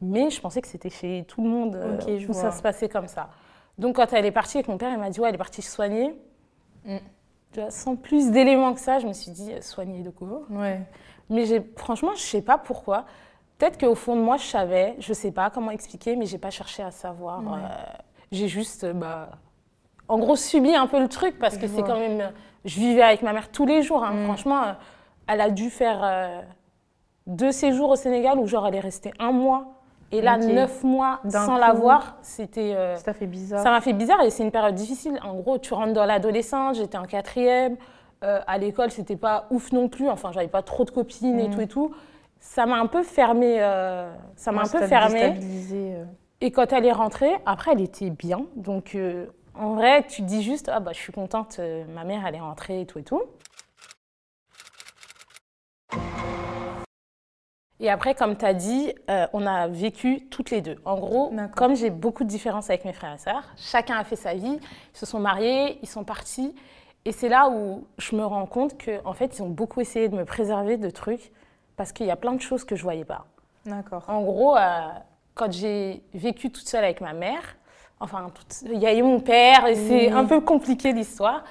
Mais 0.00 0.30
je 0.30 0.40
pensais 0.40 0.62
que 0.62 0.68
c'était 0.68 0.88
chez 0.90 1.24
tout 1.28 1.42
le 1.42 1.50
monde 1.50 1.74
euh, 1.76 1.98
je 2.18 2.24
où 2.28 2.32
vois. 2.32 2.40
ça 2.42 2.52
se 2.52 2.62
passait 2.62 2.88
comme 2.88 3.08
ça. 3.08 3.28
Donc, 3.76 3.96
quand 3.96 4.12
elle 4.14 4.24
est 4.24 4.30
partie 4.32 4.56
avec 4.58 4.68
mon 4.68 4.78
père, 4.78 4.90
il 4.92 4.98
m'a 4.98 5.10
dit 5.10 5.20
Ouais, 5.20 5.28
elle 5.28 5.34
est 5.34 5.38
partie 5.38 5.60
se 5.60 5.70
soigner. 5.70 6.14
Mm. 6.86 6.96
Sans 7.70 7.96
plus 7.96 8.30
d'éléments 8.30 8.72
que 8.74 8.80
ça, 8.80 8.98
je 8.98 9.06
me 9.06 9.12
suis 9.12 9.30
dit 9.32 9.50
Soigner 9.60 10.02
de 10.02 10.10
quoi 10.10 10.42
Ouais. 10.50 10.80
Mais 11.30 11.44
franchement, 11.76 12.12
je 12.14 12.20
sais 12.22 12.42
pas 12.42 12.58
pourquoi. 12.58 13.04
Peut-être 13.58 13.78
qu'au 13.78 13.94
fond 13.94 14.14
de 14.16 14.20
moi, 14.20 14.36
je 14.36 14.44
savais, 14.46 14.94
je 15.00 15.12
sais 15.12 15.32
pas 15.32 15.50
comment 15.50 15.70
expliquer, 15.72 16.14
mais 16.16 16.26
j'ai 16.26 16.38
pas 16.38 16.50
cherché 16.50 16.82
à 16.82 16.90
savoir. 16.90 17.40
Ouais. 17.40 17.58
Euh, 17.58 17.84
j'ai 18.30 18.46
juste, 18.48 18.84
euh, 18.84 18.92
bah, 18.92 19.30
en 20.08 20.18
gros, 20.18 20.36
subi 20.36 20.74
un 20.74 20.86
peu 20.86 21.00
le 21.00 21.08
truc 21.08 21.38
parce 21.38 21.56
que 21.56 21.66
Je 21.66 21.72
c'est 21.74 21.82
quand 21.82 21.98
même. 21.98 22.30
Je 22.64 22.78
vivais 22.80 23.02
avec 23.02 23.22
ma 23.22 23.32
mère 23.32 23.50
tous 23.50 23.66
les 23.66 23.82
jours. 23.82 24.04
hein. 24.04 24.12
Mm. 24.12 24.24
Franchement, 24.24 24.62
euh, 24.62 24.72
elle 25.26 25.40
a 25.40 25.50
dû 25.50 25.70
faire 25.70 26.00
euh, 26.02 26.40
deux 27.26 27.52
séjours 27.52 27.90
au 27.90 27.96
Sénégal 27.96 28.38
où, 28.38 28.46
genre, 28.46 28.66
elle 28.66 28.74
est 28.76 28.80
restée 28.80 29.12
un 29.18 29.32
mois. 29.32 29.66
Et 30.10 30.22
là, 30.22 30.38
neuf 30.38 30.82
mois 30.84 31.20
sans 31.28 31.58
la 31.58 31.72
voir, 31.74 32.16
c'était. 32.22 32.72
euh, 32.74 32.96
Ça 32.96 33.12
fait 33.12 33.26
bizarre. 33.26 33.62
ça 33.62 33.70
m'a 33.70 33.82
fait 33.82 33.92
bizarre 33.92 34.22
et 34.22 34.30
c'est 34.30 34.42
une 34.42 34.50
période 34.50 34.74
difficile. 34.74 35.18
En 35.22 35.34
gros, 35.34 35.58
tu 35.58 35.74
rentres 35.74 35.92
dans 35.92 36.06
l'adolescence, 36.06 36.78
j'étais 36.78 36.96
en 36.96 37.04
quatrième. 37.04 37.76
Euh, 38.24 38.40
à 38.46 38.58
l'école, 38.58 38.90
c'était 38.90 39.16
pas 39.16 39.46
ouf 39.50 39.72
non 39.72 39.88
plus. 39.88 40.08
Enfin, 40.08 40.32
j'avais 40.32 40.48
pas 40.48 40.62
trop 40.62 40.84
de 40.84 40.90
copines 40.90 41.38
et 41.38 41.48
Mhm. 41.48 41.54
tout 41.54 41.60
et 41.60 41.68
tout. 41.68 41.94
Ça 42.40 42.66
m'a 42.66 42.76
un 42.76 42.86
peu 42.86 43.02
fermé. 43.02 43.56
euh, 43.60 44.12
ça 44.36 44.52
m'a 44.52 44.60
un 44.62 44.64
peu 44.64 44.78
fermé. 44.88 45.20
euh. 45.96 46.04
Et 46.40 46.50
quand 46.52 46.72
elle 46.72 46.86
est 46.86 46.92
rentrée, 46.92 47.32
après, 47.46 47.72
elle 47.72 47.80
était 47.80 48.10
bien. 48.10 48.46
Donc, 48.56 48.96
en 49.54 49.74
vrai, 49.74 50.06
tu 50.06 50.22
te 50.22 50.26
dis 50.26 50.42
juste, 50.42 50.68
ah 50.72 50.78
bah, 50.80 50.92
je 50.92 50.98
suis 50.98 51.12
contente, 51.12 51.60
ma 51.94 52.04
mère, 52.04 52.24
elle 52.26 52.36
est 52.36 52.40
rentrée 52.40 52.80
et 52.82 52.86
tout 52.86 52.98
et 53.00 53.02
tout. 53.02 53.22
Et 57.80 57.90
après, 57.90 58.14
comme 58.16 58.36
tu 58.36 58.44
as 58.44 58.54
dit, 58.54 58.92
on 59.32 59.46
a 59.46 59.68
vécu 59.68 60.28
toutes 60.30 60.50
les 60.50 60.60
deux. 60.60 60.76
En 60.84 60.98
gros, 60.98 61.32
comme 61.54 61.76
j'ai 61.76 61.90
beaucoup 61.90 62.24
de 62.24 62.28
différences 62.28 62.70
avec 62.70 62.84
mes 62.84 62.92
frères 62.92 63.14
et 63.14 63.18
sœurs, 63.18 63.44
chacun 63.56 63.96
a 63.96 64.04
fait 64.04 64.16
sa 64.16 64.34
vie, 64.34 64.58
ils 64.94 64.98
se 64.98 65.06
sont 65.06 65.20
mariés, 65.20 65.78
ils 65.82 65.88
sont 65.88 66.02
partis. 66.04 66.54
Et 67.08 67.12
c'est 67.12 67.30
là 67.30 67.48
où 67.48 67.84
je 67.96 68.14
me 68.14 68.22
rends 68.22 68.44
compte 68.44 68.74
qu'en 68.84 69.08
en 69.08 69.12
fait, 69.14 69.38
ils 69.38 69.42
ont 69.42 69.48
beaucoup 69.48 69.80
essayé 69.80 70.10
de 70.10 70.14
me 70.14 70.26
préserver 70.26 70.76
de 70.76 70.90
trucs 70.90 71.32
parce 71.74 71.92
qu'il 71.92 72.04
y 72.04 72.10
a 72.10 72.16
plein 72.16 72.32
de 72.34 72.40
choses 72.42 72.64
que 72.64 72.76
je 72.76 72.82
voyais 72.82 73.06
pas. 73.06 73.24
D'accord. 73.64 74.04
En 74.08 74.20
gros, 74.20 74.54
euh, 74.58 74.60
quand 75.34 75.50
j'ai 75.50 76.02
vécu 76.12 76.50
toute 76.50 76.68
seule 76.68 76.84
avec 76.84 77.00
ma 77.00 77.14
mère, 77.14 77.56
enfin, 77.98 78.26
toute- 78.34 78.60
il 78.70 78.78
y 78.78 78.86
a 78.86 78.92
eu 78.92 79.02
mon 79.02 79.20
père, 79.20 79.66
et 79.66 79.74
c'est 79.74 80.08
Oui. 80.08 80.12
un 80.12 80.26
peu 80.26 80.42
compliqué 80.42 80.92
l'histoire, 80.92 81.44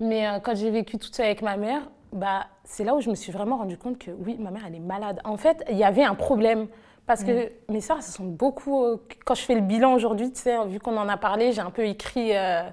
mais 0.00 0.26
euh, 0.26 0.40
quand 0.40 0.56
j'ai 0.56 0.70
vécu 0.72 0.98
toute 0.98 1.14
seule 1.14 1.26
avec 1.26 1.42
ma 1.42 1.56
mère, 1.56 1.82
bah, 2.12 2.46
c'est 2.64 2.82
là 2.82 2.96
où 2.96 3.00
je 3.00 3.08
me 3.08 3.14
suis 3.14 3.30
vraiment 3.30 3.58
rendu 3.58 3.78
compte 3.78 3.98
que 3.98 4.10
oui, 4.10 4.36
ma 4.40 4.50
mère, 4.50 4.62
elle 4.66 4.74
est 4.74 4.80
malade. 4.80 5.20
En 5.22 5.36
fait, 5.36 5.64
il 5.70 5.76
y 5.78 5.84
avait 5.84 6.02
un 6.04 6.16
problème. 6.16 6.66
Parce 7.06 7.22
que 7.24 7.50
mes 7.70 7.80
soeurs, 7.80 8.02
se 8.02 8.12
sont 8.12 8.24
beaucoup. 8.24 8.84
euh, 8.84 8.96
Quand 9.24 9.34
je 9.34 9.40
fais 9.42 9.54
le 9.54 9.62
bilan 9.62 9.94
aujourd'hui, 9.94 10.30
tu 10.32 10.40
sais, 10.40 10.56
vu 10.66 10.78
qu'on 10.80 10.96
en 10.98 11.08
a 11.08 11.16
parlé, 11.16 11.52
j'ai 11.52 11.62
un 11.62 11.70
peu 11.70 11.86
écrit 11.86 12.36
euh, 12.36 12.68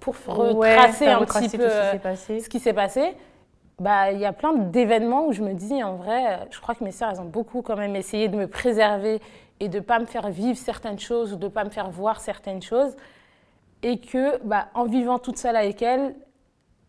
pour 0.00 0.14
retracer 0.26 1.06
un 1.06 1.24
petit 1.24 1.56
peu 1.56 1.68
ce 1.68 1.74
qui 1.74 1.78
euh, 1.80 1.92
s'est 1.92 1.98
passé. 1.98 2.40
ce 2.40 2.48
qui 2.48 2.60
s'est 2.60 2.72
passé. 2.72 3.14
Bah, 3.78 4.10
il 4.12 4.18
y 4.18 4.24
a 4.24 4.32
plein 4.32 4.54
d'événements 4.54 5.26
où 5.26 5.32
je 5.32 5.42
me 5.42 5.52
dis, 5.52 5.82
en 5.84 5.96
vrai, 5.96 6.26
euh, 6.26 6.36
je 6.50 6.60
crois 6.60 6.74
que 6.74 6.82
mes 6.84 6.92
sœurs, 6.92 7.10
elles 7.10 7.20
ont 7.20 7.24
beaucoup 7.26 7.60
quand 7.62 7.76
même 7.76 7.94
essayé 7.94 8.28
de 8.28 8.36
me 8.36 8.46
préserver 8.46 9.20
et 9.60 9.68
de 9.68 9.78
ne 9.78 9.82
pas 9.82 9.98
me 9.98 10.06
faire 10.06 10.28
vivre 10.30 10.56
certaines 10.58 10.98
choses 10.98 11.32
ou 11.32 11.36
de 11.36 11.44
ne 11.44 11.50
pas 11.50 11.64
me 11.64 11.70
faire 11.70 11.90
voir 11.90 12.20
certaines 12.20 12.62
choses. 12.62 12.96
Et 13.82 13.98
que, 14.00 14.38
bah, 14.44 14.68
en 14.74 14.84
vivant 14.84 15.18
toute 15.18 15.36
seule 15.38 15.56
avec 15.56 15.82
elles, 15.82 16.14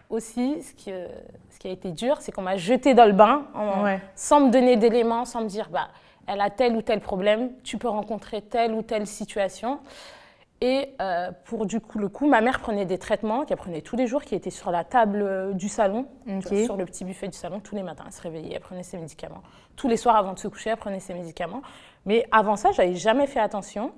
aussi, 0.09 0.61
ce 0.63 0.73
qui, 0.73 0.91
euh, 0.93 1.07
ce 1.49 1.59
qui 1.59 1.67
a 1.67 1.71
été 1.71 1.91
dur, 1.91 2.17
c'est 2.21 2.31
qu'on 2.31 2.41
m'a 2.41 2.55
jetée 2.55 2.93
dans 2.93 3.05
le 3.05 3.11
bain 3.11 3.45
en- 3.53 3.83
Ouais. 3.83 3.99
sans 4.15 4.39
me 4.39 4.49
donner 4.51 4.77
d'éléments, 4.77 5.25
sans 5.25 5.41
me 5.41 5.47
dire, 5.49 5.67
bah, 5.69 5.89
elle 6.27 6.39
a 6.39 6.49
tel 6.49 6.75
ou 6.77 6.81
tel 6.81 7.01
problème, 7.01 7.51
tu 7.63 7.77
peux 7.77 7.89
rencontrer 7.89 8.41
telle 8.41 8.73
ou 8.73 8.81
telle 8.81 9.05
situation. 9.07 9.79
Et 10.61 10.95
euh, 11.01 11.31
pour 11.45 11.67
du 11.67 11.79
coup, 11.79 11.99
le 11.99 12.09
coup, 12.09 12.27
ma 12.27 12.41
mère 12.41 12.59
prenait 12.59 12.85
des 12.85 12.97
traitements 12.97 13.45
qu'elle 13.45 13.57
prenait 13.57 13.81
tous 13.81 13.95
les 13.95 14.07
jours, 14.07 14.23
qui 14.23 14.33
étaient 14.33 14.49
sur 14.49 14.71
la 14.71 14.83
table 14.83 15.21
euh, 15.21 15.53
du 15.53 15.69
salon, 15.69 16.07
sur 16.65 16.77
le 16.77 16.85
petit 16.85 17.05
buffet 17.05 17.27
du 17.27 17.37
salon, 17.37 17.59
tous 17.59 17.75
les 17.75 17.83
matins. 17.83 18.05
Elle 18.07 18.13
se 18.13 18.21
réveillait, 18.21 18.55
elle 18.55 18.61
prenait 18.61 18.83
ses 18.83 18.97
médicaments. 18.97 19.43
Tous 19.75 19.87
les 19.87 19.97
soirs 19.97 20.15
avant 20.15 20.33
de 20.33 20.39
se 20.39 20.47
coucher, 20.47 20.71
elle 20.71 20.77
prenait 20.77 20.99
ses 20.99 21.13
médicaments. 21.13 21.61
Mais 22.05 22.27
avant 22.31 22.55
ça, 22.55 22.71
j'avais 22.71 22.95
jamais 22.95 23.27
fait 23.27 23.39
attention. 23.39 23.91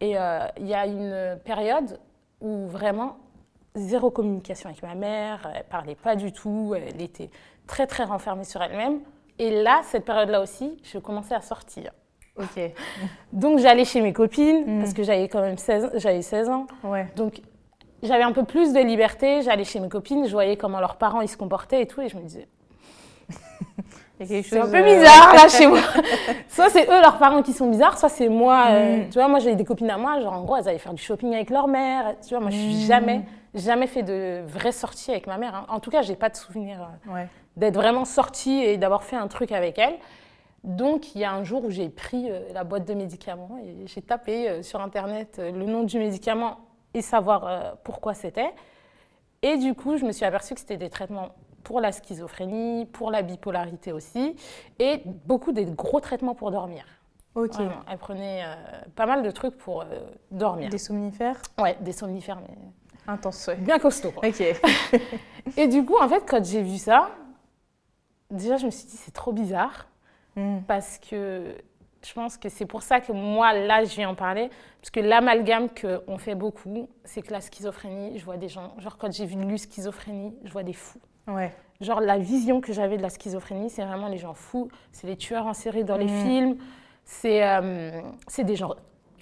Et 0.00 0.16
euh, 0.16 0.46
il 0.58 0.68
y 0.68 0.74
a 0.74 0.86
une 0.86 1.38
période 1.44 1.98
où 2.40 2.68
vraiment 2.68 3.16
zéro 3.74 4.10
communication 4.12 4.68
avec 4.70 4.82
ma 4.82 4.94
mère, 4.94 5.50
elle 5.52 5.64
parlait 5.64 5.96
pas 5.96 6.14
du 6.14 6.32
tout, 6.32 6.74
elle 6.76 7.00
était 7.02 7.30
très 7.66 7.88
très 7.88 8.04
renfermée 8.04 8.44
sur 8.44 8.62
elle-même. 8.62 9.00
Et 9.40 9.62
là, 9.62 9.80
cette 9.82 10.04
période-là 10.04 10.40
aussi, 10.40 10.76
je 10.84 10.98
commençais 10.98 11.34
à 11.34 11.40
sortir. 11.40 11.90
Donc 13.32 13.58
j'allais 13.58 13.84
chez 13.84 14.00
mes 14.00 14.12
copines, 14.12 14.64
Mm. 14.66 14.80
parce 14.80 14.94
que 14.94 15.02
j'avais 15.02 15.28
quand 15.28 15.40
même 15.40 15.58
16, 15.58 15.90
j'avais 15.96 16.22
16 16.22 16.48
ans. 16.50 16.66
Ouais. 16.84 17.06
Donc 17.16 17.40
j'avais 18.02 18.22
un 18.22 18.32
peu 18.32 18.44
plus 18.44 18.72
de 18.72 18.80
liberté, 18.80 19.42
j'allais 19.42 19.64
chez 19.64 19.80
mes 19.80 19.88
copines, 19.88 20.26
je 20.26 20.32
voyais 20.32 20.56
comment 20.56 20.80
leurs 20.80 20.96
parents 20.96 21.20
ils 21.20 21.28
se 21.28 21.36
comportaient 21.36 21.82
et 21.82 21.86
tout, 21.86 22.00
et 22.00 22.08
je 22.08 22.16
me 22.16 22.22
disais, 22.22 22.46
c'est 24.24 24.58
un 24.58 24.66
peu 24.68 24.82
bizarre 24.82 25.32
là 25.34 25.48
chez 25.48 25.66
moi. 25.66 25.78
soit 26.48 26.70
c'est 26.70 26.84
eux 26.88 27.00
leurs 27.00 27.18
parents 27.18 27.42
qui 27.42 27.52
sont 27.52 27.68
bizarres, 27.70 27.98
soit 27.98 28.08
c'est 28.08 28.28
moi. 28.28 28.66
euh, 28.70 28.96
Mm. 28.98 29.08
tu 29.10 29.14
vois, 29.18 29.28
moi 29.28 29.38
j'ai 29.38 29.54
des 29.54 29.64
copines 29.64 29.90
à 29.90 29.96
moi, 29.98 30.20
genre 30.20 30.32
en 30.34 30.42
gros 30.42 30.56
elles 30.56 30.68
allaient 30.68 30.78
faire 30.78 30.94
du 30.94 31.02
shopping 31.02 31.34
avec 31.34 31.50
leur 31.50 31.68
mère. 31.68 32.14
Tu 32.22 32.30
vois, 32.30 32.40
moi 32.40 32.50
je 32.50 32.56
suis 32.56 32.80
jamais, 32.86 33.22
jamais 33.54 33.86
fait 33.86 34.02
de 34.02 34.42
vraies 34.46 34.72
sorties 34.72 35.10
avec 35.12 35.26
ma 35.26 35.36
mère. 35.38 35.54
hein. 35.54 35.66
En 35.68 35.78
tout 35.80 35.90
cas, 35.90 36.02
j'ai 36.02 36.16
pas 36.16 36.28
de 36.30 36.36
souvenir 36.36 36.80
euh, 36.82 37.14
Ouais. 37.14 37.28
d'être 37.56 37.74
vraiment 37.76 38.04
sortie 38.04 38.62
et 38.62 38.76
d'avoir 38.76 39.02
fait 39.04 39.16
un 39.16 39.28
truc 39.28 39.52
avec 39.52 39.78
elle. 39.78 39.94
Donc, 40.64 41.14
il 41.14 41.20
y 41.20 41.24
a 41.24 41.32
un 41.32 41.44
jour 41.44 41.64
où 41.64 41.70
j'ai 41.70 41.88
pris 41.88 42.30
euh, 42.30 42.52
la 42.52 42.64
boîte 42.64 42.84
de 42.86 42.94
médicaments 42.94 43.58
et 43.62 43.86
j'ai 43.86 44.02
tapé 44.02 44.48
euh, 44.48 44.62
sur 44.62 44.80
Internet 44.80 45.38
euh, 45.38 45.52
le 45.52 45.66
nom 45.66 45.84
du 45.84 45.98
médicament 45.98 46.58
et 46.94 47.02
savoir 47.02 47.76
pourquoi 47.84 48.14
c'était. 48.14 48.50
Et 49.42 49.58
du 49.58 49.74
coup, 49.74 49.98
je 49.98 50.06
me 50.06 50.12
suis 50.12 50.24
aperçue 50.24 50.54
que 50.54 50.60
c'était 50.60 50.78
des 50.78 50.88
traitements 50.88 51.34
pour 51.62 51.80
la 51.80 51.92
schizophrénie, 51.92 52.86
pour 52.86 53.10
la 53.10 53.20
bipolarité 53.20 53.92
aussi, 53.92 54.34
et 54.78 55.02
beaucoup 55.04 55.52
des 55.52 55.66
gros 55.66 56.00
traitements 56.00 56.34
pour 56.34 56.50
dormir. 56.50 56.86
Ok. 57.34 57.52
Vraiment, 57.52 57.72
elle 57.90 57.98
prenait 57.98 58.42
pas 58.96 59.04
mal 59.04 59.22
de 59.22 59.30
trucs 59.30 59.58
pour 59.58 59.84
dormir. 60.30 60.70
Des 60.70 60.78
somnifères? 60.78 61.40
Ouais, 61.58 61.76
des 61.82 61.92
somnifères, 61.92 62.40
mais 62.40 62.56
Intense, 63.06 63.46
ouais. 63.48 63.56
bien 63.56 63.78
costauds. 63.78 64.12
quoi. 64.12 64.26
Ok. 64.26 64.42
Et 65.58 65.68
du 65.68 65.84
coup, 65.84 65.98
en 66.00 66.08
fait, 66.08 66.24
quand 66.26 66.44
j'ai 66.44 66.62
vu 66.62 66.78
ça, 66.78 67.10
déjà, 68.30 68.56
je 68.56 68.66
me 68.66 68.70
suis 68.70 68.86
dit, 68.86 68.96
c'est 68.96 69.14
trop 69.14 69.32
bizarre. 69.32 69.86
Mm. 70.38 70.62
parce 70.66 70.98
que 70.98 71.54
je 72.06 72.12
pense 72.14 72.36
que 72.36 72.48
c'est 72.48 72.64
pour 72.66 72.82
ça 72.82 73.00
que 73.00 73.10
moi, 73.12 73.52
là, 73.52 73.82
je 73.84 73.94
viens 73.96 74.08
en 74.10 74.14
parler. 74.14 74.50
Parce 74.80 74.90
que 74.90 75.00
l'amalgame 75.00 75.68
qu'on 75.68 76.16
fait 76.16 76.36
beaucoup, 76.36 76.88
c'est 77.04 77.22
que 77.22 77.32
la 77.32 77.40
schizophrénie, 77.40 78.18
je 78.18 78.24
vois 78.24 78.36
des 78.36 78.48
gens, 78.48 78.72
genre 78.78 78.96
quand 78.98 79.12
j'ai 79.12 79.26
vu 79.26 79.34
lu 79.36 79.58
schizophrénie, 79.58 80.32
je 80.44 80.52
vois 80.52 80.62
des 80.62 80.72
fous. 80.74 81.00
Ouais. 81.26 81.52
Genre 81.80 82.00
la 82.00 82.18
vision 82.18 82.60
que 82.60 82.72
j'avais 82.72 82.96
de 82.96 83.02
la 83.02 83.10
schizophrénie, 83.10 83.68
c'est 83.68 83.84
vraiment 83.84 84.08
les 84.08 84.18
gens 84.18 84.34
fous, 84.34 84.68
c'est 84.92 85.06
les 85.08 85.16
tueurs 85.16 85.46
en 85.46 85.54
série 85.54 85.82
dans 85.84 85.96
les 85.96 86.06
Mhm. 86.06 86.22
films, 86.24 86.56
c'est 87.04 87.44
euh, 87.46 88.00
des 88.38 88.56
gens 88.56 88.74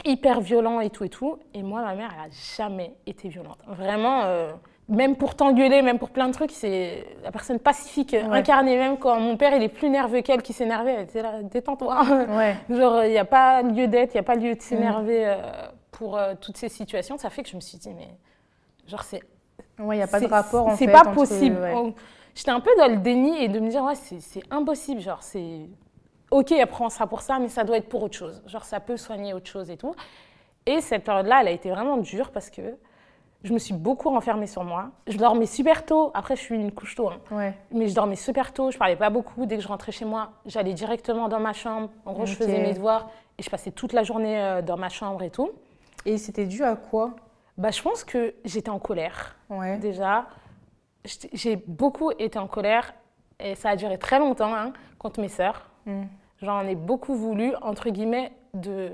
hyper 0.05 0.41
violents 0.41 0.81
et 0.81 0.91
tout 0.91 1.05
et 1.05 1.09
tout. 1.09 1.39
Et 1.55 1.63
moi, 1.63 1.81
ma 1.83 1.95
mère, 1.95 2.11
elle 2.15 2.31
a 2.31 2.35
jamais 2.57 2.95
été 3.07 3.29
violente. 3.29 3.59
Vraiment, 3.67 4.23
euh, 4.25 4.53
même 4.89 5.17
pour 5.17 5.35
t'engueuler, 5.35 5.83
même 5.83 5.99
pour 5.99 6.11
plein 6.11 6.29
de 6.29 6.33
trucs, 6.33 6.53
c'est 6.53 7.05
la 7.25 7.33
personne 7.33 7.59
pacifique 7.59 8.13
Ouais. 8.13 8.23
incarnée. 8.39 8.77
Même 8.77 8.99
quand 8.99 9.19
mon 9.19 9.37
père, 9.37 9.55
il 9.57 9.63
est 9.63 9.69
plus 9.69 9.89
nerveux 9.91 10.21
qu'elle 10.21 10.43
qui 10.43 10.53
s'énervait, 10.53 10.95
elle 10.95 11.03
était 11.05 11.23
là, 11.23 11.43
détends-toi. 11.43 12.05
Ouais. 12.37 12.57
Genre, 12.71 13.05
il 13.05 13.11
n'y 13.11 13.19
a 13.19 13.25
pas 13.25 13.63
lieu 13.63 13.89
d'être, 13.89 14.15
il 14.15 14.17
n'y 14.17 14.21
a 14.21 14.25
pas 14.25 14.37
lieu 14.37 14.53
Mm. 14.53 14.57
de 14.57 14.63
s'énerver 14.63 15.27
euh, 15.27 15.37
pour 15.91 16.17
euh, 16.17 16.35
toutes 16.41 16.57
ces 16.57 16.69
situations. 16.69 17.19
Ça 17.19 17.31
fait 17.31 17.43
que 17.43 17.49
je 17.49 17.57
me 17.57 17.61
suis 17.61 17.79
dit, 17.79 17.93
mais 17.95 18.09
genre, 18.87 19.03
c'est 19.03 19.23
Ouais, 19.79 19.97
il 19.97 19.99
n'y 19.99 20.03
a 20.05 20.07
pas 20.07 20.21
de 20.21 20.27
rapport 20.27 20.67
en 20.69 20.71
fait. 20.77 20.85
C'est 20.87 20.93
pas 20.93 21.05
possible. 21.05 21.59
ouais. 21.61 21.95
J'étais 22.35 22.51
un 22.51 22.61
peu 22.61 22.71
dans 22.79 22.87
le 22.89 22.97
déni 22.99 23.43
et 23.43 23.49
de 23.49 23.59
me 23.61 23.69
dire, 23.69 23.83
ouais, 23.83 23.95
c'est 23.95 24.21
c'est 24.21 24.43
impossible. 24.51 25.01
Genre, 25.01 25.23
c'est. 25.23 25.61
Ok, 26.31 26.53
elle 26.53 26.67
prend 26.67 26.89
ça 26.91 27.07
pour 27.07 27.21
ça, 27.23 27.39
mais 27.39 27.49
ça 27.49 27.63
doit 27.65 27.77
être 27.77 27.89
pour 27.89 28.03
autre 28.03 28.17
chose. 28.17 28.43
Genre, 28.47 28.65
ça 28.65 28.79
peut 28.81 28.97
soigner 28.97 29.33
autre 29.35 29.49
chose 29.51 29.71
et 29.71 29.77
tout. 29.77 29.95
Et 30.67 30.81
cette 30.81 31.05
période-là, 31.05 31.39
elle 31.43 31.49
a 31.49 31.51
été 31.53 31.71
vraiment 31.71 31.97
dure 31.99 32.31
parce 32.31 32.51
que 32.51 32.63
je 33.45 33.53
me 33.53 33.59
suis 33.59 33.75
beaucoup 33.75 34.09
renfermée 34.11 34.47
sur 34.47 34.65
moi. 34.65 34.91
Je 35.07 35.17
dormais 35.19 35.47
super 35.47 35.85
tôt. 35.87 36.11
Après, 36.15 36.35
je 36.37 36.41
suis 36.41 36.57
une 36.57 36.73
couche 36.73 36.95
tôt. 36.97 37.09
hein. 37.11 37.19
Ouais. 37.31 37.55
Mais 37.71 37.87
je 37.89 37.95
dormais 37.95 38.17
super 38.17 38.53
tôt, 38.53 38.71
je 38.71 38.79
parlais 38.79 38.97
pas 38.97 39.11
beaucoup. 39.11 39.47
Dès 39.47 39.57
que 39.57 39.63
je 39.63 39.69
rentrais 39.69 39.93
chez 39.93 40.05
moi, 40.05 40.33
j'allais 40.47 40.73
directement 40.75 41.29
dans 41.29 41.41
ma 41.41 41.53
chambre. 41.53 41.91
En 42.05 42.13
gros, 42.13 42.27
je 42.27 42.35
faisais 42.35 42.61
mes 42.61 42.73
devoirs 42.73 43.09
et 43.39 43.43
je 43.43 43.51
passais 43.51 43.71
toute 43.71 43.93
la 43.93 44.03
journée 44.03 44.41
euh, 44.41 44.63
dans 44.63 44.77
ma 44.77 44.89
chambre 44.89 45.23
et 45.23 45.31
tout. 45.31 45.51
Et 46.05 46.19
c'était 46.19 46.47
dû 46.47 46.65
à 46.65 46.75
quoi? 46.77 47.11
Bah, 47.59 47.71
je 47.71 47.81
pense 47.83 48.05
que 48.05 48.35
j'étais 48.45 48.71
en 48.71 48.79
colère 48.79 49.37
Ouais. 49.49 49.79
déjà. 49.79 50.27
J'ai 51.33 51.57
beaucoup 51.57 52.11
été 52.19 52.39
en 52.39 52.49
colère 52.49 52.93
et 53.39 53.55
ça 53.55 53.71
a 53.71 53.77
duré 53.77 53.97
très 53.99 54.19
longtemps 54.19 54.53
hein, 54.55 54.73
contre 54.99 55.21
mes 55.21 55.29
sœurs. 55.29 55.69
Mm. 55.87 56.03
J'en 56.43 56.63
ai 56.67 56.75
beaucoup 56.75 57.15
voulu, 57.15 57.55
entre 57.63 57.91
guillemets, 57.91 58.33
de. 58.55 58.91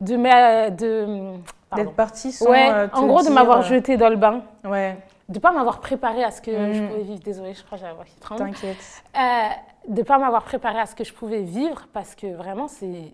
de. 0.00 0.16
ma- 0.16 0.70
de. 0.70 1.34
D'être 1.76 1.92
parti 1.92 2.32
sans. 2.32 2.48
Ouais, 2.50 2.70
euh, 2.72 2.88
te 2.88 2.96
en 2.96 3.06
gros, 3.06 3.22
de 3.22 3.28
m'avoir 3.28 3.58
euh, 3.58 3.62
jeté 3.62 3.96
dans 3.96 4.08
le 4.08 4.16
bain. 4.16 4.42
Ouais, 4.64 4.96
De 5.28 5.38
pas 5.38 5.52
m'avoir 5.52 5.80
préparé 5.80 6.24
à 6.24 6.30
ce 6.30 6.40
que 6.40 6.50
je 6.72 6.80
Mm. 6.82 6.88
pouvais 6.88 7.02
vivre. 7.02 7.20
Désolée, 7.20 7.52
je 7.54 7.62
crois 7.62 7.76
que 7.76 7.82
j'avais 7.82 7.90
la 7.92 7.96
voix 7.96 8.04
qui 8.06 8.16
tremble. 8.18 8.40
t'inquiète. 8.40 8.76
Euh, 9.16 9.48
de 9.92 10.02
pas 10.02 10.18
m'avoir 10.18 10.42
préparé 10.44 10.78
à 10.80 10.86
ce 10.86 10.94
que 10.94 11.04
je 11.04 11.12
pouvais 11.12 11.42
vivre 11.42 11.86
parce 11.92 12.14
que 12.14 12.26
vraiment 12.34 12.68
c'est 12.68 13.12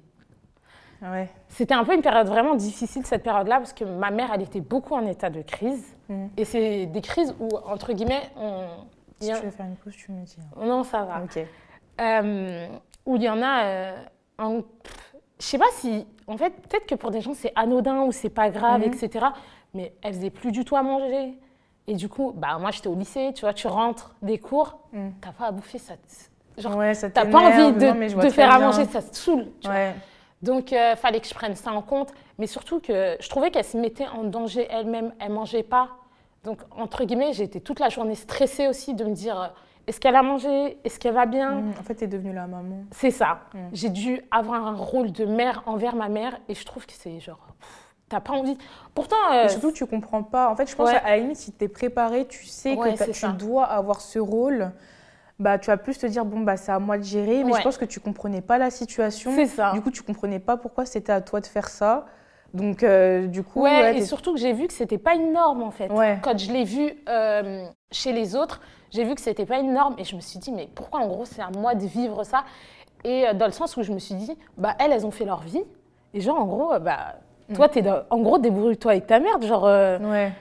Ouais. 1.02 1.28
c'était 1.48 1.74
un 1.74 1.84
peu 1.84 1.94
une 1.94 2.00
période 2.02 2.28
vraiment 2.28 2.54
difficile 2.54 3.04
cette 3.04 3.22
période-là 3.22 3.58
parce 3.58 3.72
que 3.74 3.84
ma 3.84 4.10
mère 4.10 4.30
elle 4.32 4.40
était 4.42 4.60
beaucoup 4.60 4.94
en 4.94 5.04
état 5.06 5.28
de 5.30 5.42
crise 5.42 5.84
Mm. 6.08 6.26
et 6.36 6.44
c'est 6.44 6.86
des 6.86 7.00
crises 7.00 7.34
où 7.40 7.48
entre 7.66 7.92
guillemets 7.92 8.22
on 8.36 8.62
Si 9.20 9.30
a- 9.32 9.38
tu 9.38 9.44
veux 9.46 9.50
faire 9.50 9.66
une 9.66 9.76
pause, 9.76 9.94
tu 9.96 10.12
me 10.12 10.24
dis. 10.24 10.36
hein. 10.40 10.64
non 10.66 10.82
ça 10.84 11.02
va 11.02 11.22
Ok. 11.22 11.44
Euh, 12.00 12.66
où 13.06 13.16
il 13.16 13.22
y 13.22 13.28
en 13.28 13.42
a 13.42 13.64
euh, 13.64 13.96
en- 14.38 14.60
je 15.40 15.44
sais 15.44 15.58
pas 15.58 15.70
si 15.72 16.06
en 16.26 16.36
fait 16.36 16.50
peut-être 16.50 16.86
que 16.86 16.94
pour 16.94 17.10
des 17.10 17.20
gens 17.20 17.34
c'est 17.34 17.52
anodin 17.56 18.02
ou 18.02 18.12
c'est 18.12 18.30
pas 18.30 18.50
grave 18.50 18.80
Mhm. 18.80 18.92
etc 18.92 19.26
mais 19.74 19.92
elle 20.02 20.14
faisait 20.14 20.30
plus 20.30 20.52
du 20.52 20.64
tout 20.64 20.76
à 20.76 20.82
manger 20.82 21.34
et 21.86 21.94
du 21.94 22.08
coup 22.08 22.32
bah 22.34 22.56
moi 22.58 22.70
j'étais 22.70 22.88
au 22.88 22.94
lycée 22.94 23.32
tu 23.34 23.42
vois 23.42 23.52
tu 23.52 23.66
rentres 23.66 24.14
des 24.22 24.38
cours 24.38 24.78
Mm. 24.92 25.08
t'as 25.20 25.32
pas 25.32 25.46
à 25.46 25.50
bouffer 25.52 25.78
ça 25.78 25.94
te- 25.96 26.60
genre 26.62 26.76
ouais, 26.76 26.94
ça 26.94 27.10
T'as 27.10 27.26
pas 27.26 27.38
envie 27.40 27.72
de, 27.72 28.14
Non, 28.14 28.30
faire 28.30 28.52
à 28.54 28.58
manger, 28.60 28.84
ça 28.84 29.02
te 29.02 29.16
saoule. 29.16 29.46
tu 29.60 29.66
vois. 29.68 29.88
Donc, 30.40 30.70
il 30.70 30.94
fallait 30.96 31.18
que 31.18 31.26
je 31.26 31.34
prenne 31.34 31.56
ça 31.56 31.72
en 31.72 31.82
compte. 31.82 32.12
Mais 32.38 32.46
surtout 32.46 32.78
que 32.78 33.16
je 33.18 33.28
trouvais 33.28 33.50
qu'elle 33.50 33.64
se 33.64 33.76
mettait 33.76 34.06
en 34.06 34.22
danger 34.22 34.68
elle-même. 34.70 35.12
Elle 35.18 35.32
mangeait 35.32 35.64
pas. 35.64 35.88
Donc, 36.44 36.60
entre 36.70 37.02
guillemets, 37.04 37.32
j'étais 37.32 37.58
toute 37.58 37.80
la 37.80 37.88
journée 37.88 38.14
stressée 38.14 38.68
aussi 38.68 38.94
de 38.94 39.04
me 39.04 39.14
dire 39.14 39.40
euh, 39.40 39.46
est-ce 39.86 40.00
qu'elle 40.00 40.16
a 40.16 40.22
mangé? 40.22 40.78
Est-ce 40.84 40.98
qu'elle 40.98 41.14
va 41.14 41.26
bien? 41.26 41.50
Mm. 41.60 41.74
En 41.78 41.82
fait, 41.82 41.94
t'es 41.94 42.06
devenue 42.06 42.32
la 42.32 42.46
maman. 42.46 42.84
C'est 42.92 43.10
ça. 43.10 43.40
Mm. 43.54 43.58
J'ai 43.72 43.88
dû 43.90 44.20
avoir 44.30 44.66
un 44.66 44.74
rôle 44.76 45.12
de 45.12 45.24
mère 45.24 45.62
envers 45.66 45.94
ma 45.96 46.08
mère. 46.08 46.38
Et 46.48 46.54
je 46.54 46.64
trouve 46.64 46.86
que 46.86 46.92
c'est 46.94 47.20
genre. 47.20 47.46
T'as 48.08 48.20
pas 48.20 48.34
envie. 48.34 48.56
Pourtant. 48.94 49.16
euh, 49.32 49.48
surtout, 49.48 49.72
tu 49.72 49.86
comprends 49.86 50.22
pas. 50.22 50.50
En 50.50 50.56
fait, 50.56 50.70
je 50.70 50.76
pense 50.76 50.90
Ouais. 50.90 50.96
à 50.96 51.10
la 51.10 51.16
limite, 51.18 51.36
si 51.36 51.52
t'es 51.52 51.68
préparé, 51.68 52.26
tu 52.26 52.44
sais 52.44 52.74
Ouais, 52.74 52.94
que 52.94 53.04
tu 53.04 53.14
ça. 53.14 53.28
dois 53.28 53.64
avoir 53.64 54.00
ce 54.00 54.18
rôle. 54.18 54.72
Bah, 55.40 55.58
tu 55.58 55.66
vas 55.66 55.76
plus 55.76 55.98
te 55.98 56.06
dire 56.06 56.24
bon 56.24 56.40
bah 56.42 56.56
c'est 56.56 56.70
à 56.70 56.78
moi 56.78 56.96
de 56.96 57.02
gérer, 57.02 57.42
mais 57.42 57.52
Ouais. 57.52 57.58
je 57.58 57.64
pense 57.64 57.76
que 57.76 57.84
tu 57.84 57.98
comprenais 57.98 58.40
pas 58.40 58.56
la 58.56 58.70
situation. 58.70 59.32
c'est 59.34 59.46
ça. 59.46 59.72
Du 59.72 59.80
coup, 59.80 59.90
tu 59.90 60.02
comprenais 60.04 60.38
pas 60.38 60.56
pourquoi 60.56 60.84
c'était 60.86 61.10
à 61.10 61.20
toi 61.20 61.40
de 61.40 61.46
faire 61.46 61.68
ça. 61.68 62.06
Donc, 62.52 62.84
euh, 62.84 63.26
du 63.26 63.42
coup, 63.42 63.62
Ouais, 63.62 63.96
et 63.98 64.02
surtout 64.04 64.32
que 64.34 64.38
j'ai 64.38 64.52
vu 64.52 64.68
que 64.68 64.72
c'était 64.72 64.98
pas 64.98 65.14
une 65.16 65.32
norme 65.32 65.64
en 65.64 65.72
fait. 65.72 65.88
Quand 66.22 66.38
je 66.38 66.52
l'ai 66.52 66.62
vu 66.62 66.88
euh, 67.08 67.66
chez 67.90 68.12
les 68.12 68.36
autres, 68.36 68.60
j'ai 68.94 69.04
vu 69.04 69.14
que 69.14 69.20
c'était 69.20 69.44
pas 69.46 69.58
une 69.58 69.72
norme 69.74 69.94
et 69.98 70.04
je 70.04 70.14
me 70.16 70.20
suis 70.20 70.38
dit 70.38 70.52
mais 70.52 70.68
pourquoi 70.74 71.00
en 71.00 71.08
gros 71.08 71.24
c'est 71.24 71.42
à 71.42 71.50
moi 71.50 71.74
de 71.74 71.84
vivre 71.86 72.24
ça? 72.24 72.44
Et 73.04 73.26
euh, 73.28 73.34
dans 73.34 73.46
le 73.46 73.52
sens 73.52 73.76
où 73.76 73.82
je 73.82 73.92
me 73.92 73.98
suis 73.98 74.14
dit 74.14 74.32
bah 74.56 74.74
elles 74.78 74.92
elles 74.92 75.04
ont 75.04 75.10
fait 75.10 75.24
leur 75.26 75.40
vie 75.40 75.62
et 76.14 76.20
genre 76.20 76.38
en 76.40 76.46
gros 76.46 76.72
euh, 76.72 76.78
bah 76.78 77.16
toi 77.54 77.68
t'es 77.68 77.82
dans- 77.82 78.02
en 78.10 78.18
gros 78.20 78.38
débrouille-toi 78.38 78.92
avec 78.92 79.06
ta 79.06 79.18
merde 79.20 79.44
genre 79.44 79.66
euh, 79.66 79.98
ouais. 79.98 80.32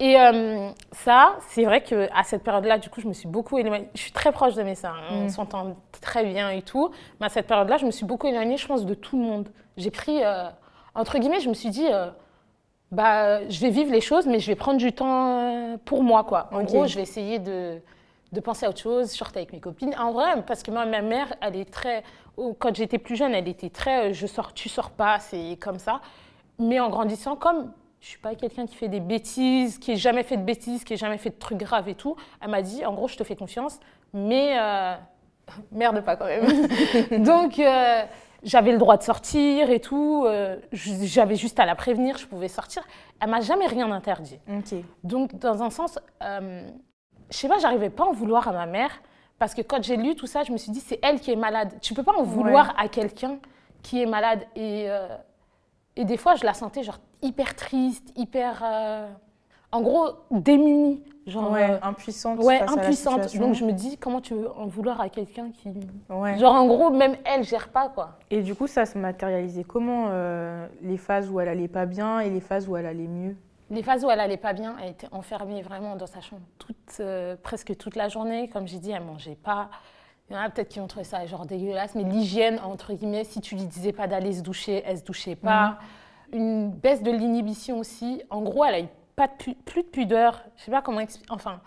et 0.00 0.18
euh, 0.18 0.70
ça 0.92 1.36
c'est 1.50 1.64
vrai 1.64 1.82
que 1.82 2.08
à 2.18 2.22
cette 2.24 2.42
période-là 2.42 2.78
du 2.78 2.88
coup 2.90 3.00
je 3.00 3.06
me 3.08 3.12
suis 3.12 3.28
beaucoup 3.28 3.58
éloignée. 3.58 3.88
Je 3.94 4.00
suis 4.00 4.12
très 4.12 4.32
proche 4.32 4.54
de 4.54 4.62
mes 4.62 4.74
sœurs, 4.74 4.94
hein, 4.96 5.12
on 5.12 5.24
Mm. 5.26 5.28
s'entend 5.28 5.76
très 6.00 6.24
bien 6.24 6.48
et 6.50 6.62
tout, 6.62 6.90
mais 7.20 7.26
à 7.26 7.28
cette 7.28 7.46
période-là 7.46 7.76
je 7.76 7.86
me 7.86 7.90
suis 7.90 8.06
beaucoup 8.06 8.26
éloignée 8.26 8.56
je 8.56 8.66
pense 8.66 8.84
de 8.86 8.94
tout 8.94 9.18
le 9.18 9.24
monde. 9.24 9.48
J'ai 9.76 9.90
pris 9.90 10.24
euh, 10.24 10.48
entre 10.94 11.18
guillemets 11.18 11.40
je 11.40 11.48
me 11.50 11.54
suis 11.54 11.68
dit 11.70 11.86
bah, 12.92 13.48
je 13.48 13.60
vais 13.60 13.70
vivre 13.70 13.92
les 13.92 14.00
choses, 14.00 14.26
mais 14.26 14.40
je 14.40 14.46
vais 14.48 14.56
prendre 14.56 14.78
du 14.78 14.92
temps 14.92 15.38
euh, 15.38 15.76
pour 15.84 16.02
moi, 16.02 16.24
quoi. 16.24 16.48
En 16.52 16.62
gros, 16.64 16.86
je 16.86 16.96
vais 16.96 17.02
essayer 17.02 17.38
de, 17.38 17.80
de 18.32 18.40
penser 18.40 18.66
à 18.66 18.68
autre 18.70 18.80
chose, 18.80 19.10
sortir 19.10 19.38
avec 19.38 19.52
mes 19.52 19.60
copines. 19.60 19.94
En 19.98 20.12
vrai, 20.12 20.42
parce 20.46 20.62
que 20.62 20.70
moi, 20.70 20.84
ma 20.86 21.00
mère, 21.02 21.32
elle 21.40 21.56
est 21.56 21.70
très... 21.70 22.02
oh, 22.36 22.54
Quand 22.58 22.74
j'étais 22.74 22.98
plus 22.98 23.16
jeune, 23.16 23.34
elle 23.34 23.48
était 23.48 23.70
très... 23.70 24.10
euh, 24.10 24.12
Je 24.12 24.26
sors, 24.26 24.52
tu 24.54 24.68
sors 24.68 24.90
pas, 24.90 25.18
c'est 25.20 25.56
comme 25.60 25.78
ça. 25.78 26.00
Mais 26.58 26.80
en 26.80 26.90
grandissant, 26.90 27.36
comme 27.36 27.72
je 28.00 28.08
suis 28.08 28.18
pas 28.18 28.34
quelqu'un 28.34 28.66
qui 28.66 28.74
fait 28.76 28.88
des 28.88 29.00
bêtises, 29.00 29.78
qui 29.78 29.90
n'a 29.92 29.96
jamais 29.96 30.22
fait 30.22 30.36
de 30.36 30.42
bêtises, 30.42 30.84
qui 30.84 30.92
n'a 30.94 30.96
jamais 30.96 31.18
fait 31.18 31.30
de 31.30 31.38
trucs 31.38 31.58
graves 31.58 31.88
et 31.88 31.94
tout, 31.94 32.16
elle 32.40 32.50
m'a 32.50 32.62
dit, 32.62 32.84
en 32.84 32.94
gros, 32.94 33.08
je 33.08 33.16
te 33.16 33.24
fais 33.24 33.36
confiance, 33.36 33.78
mais... 34.12 34.58
euh, 34.58 34.94
Merde 35.72 36.00
pas 36.02 36.14
quand 36.16 36.26
même. 36.26 36.46
Donc, 37.24 37.58
euh, 37.58 38.02
j'avais 38.42 38.72
le 38.72 38.78
droit 38.78 38.96
de 38.96 39.02
sortir 39.02 39.70
et 39.70 39.80
tout. 39.80 40.24
euh, 40.26 40.56
j'avais 40.72 41.36
juste 41.36 41.58
à 41.60 41.66
la 41.66 41.74
prévenir, 41.74 42.16
je 42.18 42.26
pouvais 42.26 42.48
sortir. 42.48 42.82
Elle 43.20 43.30
m'a 43.30 43.40
jamais 43.40 43.66
rien 43.66 43.90
interdit. 43.92 44.38
Donc, 45.04 45.34
dans 45.38 45.62
un 45.62 45.70
sens, 45.70 45.98
euh, 46.22 46.68
je 47.30 47.36
sais 47.36 47.48
pas, 47.48 47.58
j'arrivais 47.58 47.90
pas 47.90 48.04
à 48.04 48.06
en 48.08 48.12
vouloir 48.12 48.48
à 48.48 48.52
ma 48.52 48.66
mère 48.66 48.90
parce 49.38 49.54
que 49.54 49.62
quand 49.62 49.82
j'ai 49.82 49.96
lu 49.96 50.14
tout 50.14 50.26
ça, 50.26 50.42
je 50.42 50.52
me 50.52 50.56
suis 50.58 50.72
dit, 50.72 50.80
c'est 50.80 50.98
elle 51.02 51.20
qui 51.20 51.30
est 51.32 51.36
malade. 51.36 51.72
Tu 51.80 51.94
peux 51.94 52.02
pas 52.02 52.12
en 52.16 52.22
vouloir 52.22 52.74
à 52.78 52.88
quelqu'un 52.88 53.38
qui 53.82 54.02
est 54.02 54.06
malade. 54.06 54.40
Et, 54.56 54.84
euh, 54.90 55.08
et 55.96 56.04
des 56.04 56.16
fois, 56.16 56.34
je 56.34 56.44
la 56.44 56.54
sentais 56.54 56.82
genre 56.82 56.98
hyper 57.22 57.54
triste, 57.56 58.12
hyper. 58.16 58.62
En 59.72 59.80
gros, 59.82 60.08
démunie. 60.30 61.02
Genre, 61.26 61.52
Ouais, 61.52 61.70
euh, 61.70 61.78
impuissante. 61.82 62.38
ouais, 62.40 62.60
impuissante. 62.62 63.36
Donc, 63.36 63.54
je 63.54 63.64
me 63.64 63.72
dis, 63.72 63.96
comment 63.98 64.20
tu 64.20 64.34
veux 64.34 64.50
en 64.52 64.66
vouloir 64.66 65.00
à 65.00 65.08
quelqu'un 65.08 65.50
qui. 65.50 65.68
Ouais. 66.08 66.38
Genre, 66.38 66.54
en 66.54 66.66
gros, 66.66 66.90
même 66.90 67.14
elle 67.24 67.44
gère 67.44 67.68
pas, 67.68 67.88
quoi. 67.88 68.18
Et 68.30 68.42
du 68.42 68.54
coup, 68.54 68.66
ça 68.66 68.84
se 68.86 68.98
matérialisait 68.98 69.62
comment 69.64 70.06
euh, 70.08 70.66
les 70.82 70.96
phases 70.96 71.30
où 71.30 71.38
elle 71.38 71.48
allait 71.48 71.68
pas 71.68 71.86
bien 71.86 72.20
et 72.20 72.30
les 72.30 72.40
phases 72.40 72.68
où 72.68 72.76
elle 72.76 72.86
allait 72.86 73.06
mieux? 73.06 73.36
Les 73.70 73.82
phases 73.84 74.04
où 74.04 74.10
elle 74.10 74.18
allait 74.18 74.38
pas 74.38 74.54
bien, 74.54 74.74
elle 74.82 74.90
était 74.90 75.06
enfermée 75.12 75.62
vraiment 75.62 75.94
dans 75.94 76.06
sa 76.06 76.20
chambre 76.20 76.42
toute, 76.58 76.76
euh, 76.98 77.36
presque 77.40 77.76
toute 77.76 77.94
la 77.94 78.08
journée. 78.08 78.48
Comme 78.48 78.66
j'ai 78.66 78.78
dit, 78.78 78.90
elle 78.90 79.04
mangeait 79.04 79.38
pas. 79.40 79.68
Il 80.28 80.34
y 80.34 80.36
en 80.36 80.42
a 80.42 80.48
peut-être 80.50 80.68
qui 80.70 80.80
ont 80.80 80.86
trouvé 80.88 81.04
ça 81.04 81.24
genre 81.26 81.44
dégueulasse, 81.46 81.94
mais 81.94 82.02
l'hygiène, 82.04 82.58
entre 82.64 82.92
guillemets, 82.94 83.24
si 83.24 83.40
tu 83.40 83.54
lui 83.56 83.66
disais 83.66 83.92
pas 83.92 84.06
d'aller 84.08 84.32
se 84.32 84.42
doucher, 84.42 84.82
elle 84.86 84.98
se 84.98 85.04
douchait 85.04 85.36
pas. 85.36 85.78
Une 86.32 86.70
baisse 86.70 87.02
de 87.02 87.10
l'inhibition 87.10 87.78
aussi. 87.78 88.22
En 88.30 88.40
gros, 88.42 88.64
elle 88.64 88.74
a 88.74 88.80
eu 88.80 88.88
pas 89.20 89.28
de 89.28 89.32
pu- 89.38 89.54
plus 89.54 89.82
de 89.82 89.88
pudeur. 89.88 90.42
Je 90.56 90.64
sais 90.64 90.70
pas 90.70 90.82
comment 90.82 91.00
expliquer. 91.00 91.32
Enfin, 91.32 91.60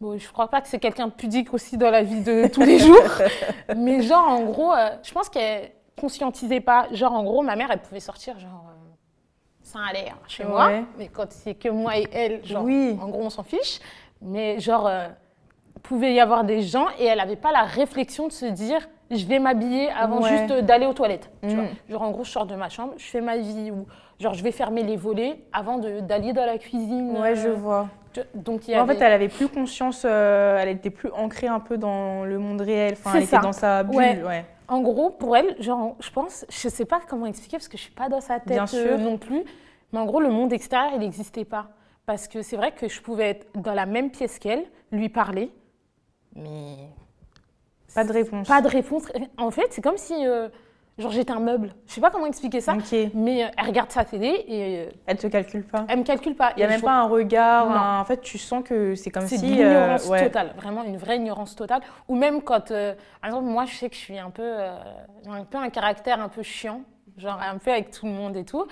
bon, 0.00 0.16
je 0.18 0.28
crois 0.30 0.48
pas 0.48 0.60
que 0.60 0.68
c'est 0.68 0.78
quelqu'un 0.78 1.06
de 1.08 1.12
pudique 1.12 1.52
aussi 1.54 1.76
dans 1.76 1.90
la 1.90 2.02
vie 2.02 2.20
de 2.22 2.46
tous 2.48 2.62
les 2.62 2.78
jours. 2.78 3.02
mais 3.76 4.02
genre, 4.02 4.28
en 4.28 4.42
gros, 4.44 4.72
euh, 4.72 4.90
je 5.02 5.12
pense 5.12 5.28
qu'elle 5.28 5.70
conscientisait 6.00 6.60
pas. 6.60 6.86
Genre, 6.92 7.12
en 7.12 7.24
gros, 7.24 7.42
ma 7.42 7.56
mère, 7.56 7.68
elle 7.70 7.80
pouvait 7.80 8.00
sortir, 8.00 8.38
genre. 8.38 8.66
euh, 8.68 8.74
ça 9.62 9.80
allait 9.90 10.08
hein, 10.08 10.18
chez 10.28 10.44
moi, 10.44 10.70
mais 10.96 11.08
quand 11.08 11.30
c'est 11.30 11.54
que 11.54 11.68
moi 11.68 11.98
et 11.98 12.06
elle, 12.12 12.44
genre, 12.46 12.64
Oui. 12.64 12.96
en 13.02 13.08
gros, 13.08 13.22
on 13.22 13.30
s'en 13.30 13.42
fiche. 13.42 13.80
Mais 14.22 14.58
genre, 14.60 14.86
euh, 14.86 15.08
pouvait 15.82 16.14
y 16.14 16.20
avoir 16.20 16.44
des 16.44 16.62
gens 16.62 16.86
et 16.98 17.04
elle 17.04 17.18
n'avait 17.18 17.36
pas 17.36 17.52
la 17.52 17.64
réflexion 17.64 18.28
de 18.28 18.32
se 18.32 18.46
dire, 18.46 18.88
je 19.10 19.26
vais 19.26 19.38
m'habiller 19.38 19.90
avant 19.90 20.22
Ouais. 20.22 20.30
juste 20.30 20.52
d'aller 20.64 20.86
aux 20.86 20.94
toilettes. 20.94 21.30
tu 21.42 21.48
Mm. 21.48 21.54
vois. 21.54 21.64
Genre, 21.90 22.02
en 22.02 22.10
gros, 22.12 22.24
je 22.24 22.30
sors 22.30 22.46
de 22.46 22.54
ma 22.54 22.68
chambre, 22.68 22.94
je 22.96 23.04
fais 23.06 23.20
ma 23.20 23.36
vie 23.36 23.70
ou 23.70 23.86
genre, 24.20 24.34
je 24.34 24.42
vais 24.42 24.52
fermer 24.52 24.82
les 24.82 24.96
volets 24.96 25.40
avant 25.52 25.78
d'aller 25.78 26.32
dans 26.32 26.46
la 26.46 26.58
cuisine. 26.58 27.16
Ouais, 27.18 27.36
je 27.36 27.48
euh, 27.48 27.54
vois. 27.54 27.88
Donc, 28.34 28.66
il 28.66 28.74
y 28.74 28.78
En 28.78 28.86
fait, 28.86 29.00
elle 29.00 29.12
avait 29.12 29.28
plus 29.28 29.48
conscience, 29.48 30.02
euh, 30.04 30.58
elle 30.58 30.68
était 30.68 30.90
plus 30.90 31.10
ancrée 31.12 31.46
un 31.46 31.60
peu 31.60 31.78
dans 31.78 32.24
le 32.24 32.38
monde 32.38 32.60
réel. 32.60 32.94
Enfin, 32.94 33.16
elle 33.16 33.24
était 33.24 33.38
dans 33.38 33.52
sa 33.52 33.82
bulle. 33.82 33.96
Ouais. 33.96 34.22
Ouais. 34.22 34.44
En 34.68 34.82
gros, 34.82 35.10
pour 35.10 35.36
elle, 35.36 35.60
genre, 35.62 35.96
je 35.98 36.10
pense, 36.10 36.44
je 36.50 36.68
sais 36.68 36.84
pas 36.84 37.00
comment 37.08 37.26
expliquer 37.26 37.56
parce 37.56 37.68
que 37.68 37.78
je 37.78 37.82
suis 37.82 37.92
pas 37.92 38.10
dans 38.10 38.20
sa 38.20 38.38
tête 38.38 38.48
Bien 38.48 38.66
euh, 38.74 38.98
non 38.98 39.16
plus, 39.16 39.42
mais 39.92 39.98
en 39.98 40.04
gros, 40.04 40.20
le 40.20 40.28
monde 40.28 40.52
extérieur, 40.52 40.92
il 40.94 41.00
n'existait 41.00 41.46
pas. 41.46 41.68
Parce 42.04 42.28
que 42.28 42.42
c'est 42.42 42.56
vrai 42.56 42.72
que 42.72 42.86
je 42.88 43.00
pouvais 43.00 43.30
être 43.30 43.46
dans 43.54 43.72
la 43.72 43.86
même 43.86 44.10
pièce 44.10 44.38
qu'elle, 44.38 44.64
lui 44.92 45.08
parler, 45.08 45.50
mais 46.34 46.76
Pas 47.94 48.04
de 48.04 48.12
réponse. 48.12 48.46
pas 48.46 48.60
de 48.60 48.68
réponse. 48.68 49.04
En 49.38 49.50
fait, 49.50 49.68
c'est 49.70 49.82
comme 49.82 49.96
si, 49.96 50.26
euh, 50.26 50.48
genre, 50.98 51.10
j'étais 51.12 51.32
un 51.32 51.40
meuble. 51.40 51.74
Je 51.86 51.92
sais 51.94 52.00
pas 52.00 52.10
comment 52.10 52.26
expliquer 52.26 52.60
ça, 52.60 52.74
Ok. 52.74 53.10
mais 53.14 53.44
euh, 53.44 53.48
elle 53.56 53.66
regarde 53.66 53.90
sa 53.90 54.04
télé 54.04 54.44
et 54.46 54.78
euh, 54.80 54.90
Elle 55.06 55.16
te 55.16 55.26
calcule 55.28 55.62
pas. 55.64 55.84
elle 55.88 55.98
me 56.00 56.04
calcule 56.04 56.34
pas. 56.34 56.52
Il 56.56 56.60
y 56.60 56.64
a 56.64 56.68
même 56.68 56.80
je 56.80 56.84
pas 56.84 56.92
un 56.92 57.06
regard. 57.08 57.70
Un- 57.70 58.00
En 58.00 58.04
fait, 58.04 58.20
tu 58.20 58.38
sens 58.38 58.62
que 58.64 58.94
c'est 58.94 59.10
comme 59.10 59.26
C'est 59.26 59.38
si. 59.38 59.46
de 59.46 59.62
l'ignorance 59.62 60.06
euh, 60.06 60.10
ouais. 60.10 60.24
totale, 60.24 60.52
vraiment 60.56 60.82
une 60.82 60.96
vraie 60.96 61.16
ignorance 61.16 61.54
totale. 61.54 61.80
Ou 62.08 62.16
même 62.16 62.42
quand, 62.42 62.70
euh, 62.70 62.94
par 63.20 63.30
exemple, 63.30 63.46
moi 63.46 63.64
je 63.64 63.74
sais 63.74 63.88
que 63.88 63.94
je 63.94 64.00
suis 64.00 64.18
un 64.18 64.30
peu, 64.30 64.42
euh, 64.44 64.76
un 65.28 65.44
peu 65.44 65.58
un 65.58 65.70
caractère 65.70 66.20
un 66.20 66.28
peu 66.28 66.42
chiant, 66.42 66.82
genre 67.16 67.38
un 67.40 67.58
peu 67.58 67.70
avec 67.70 67.90
tout 67.90 68.06
le 68.06 68.12
monde 68.12 68.36
et 68.36 68.44
tout. 68.44 68.66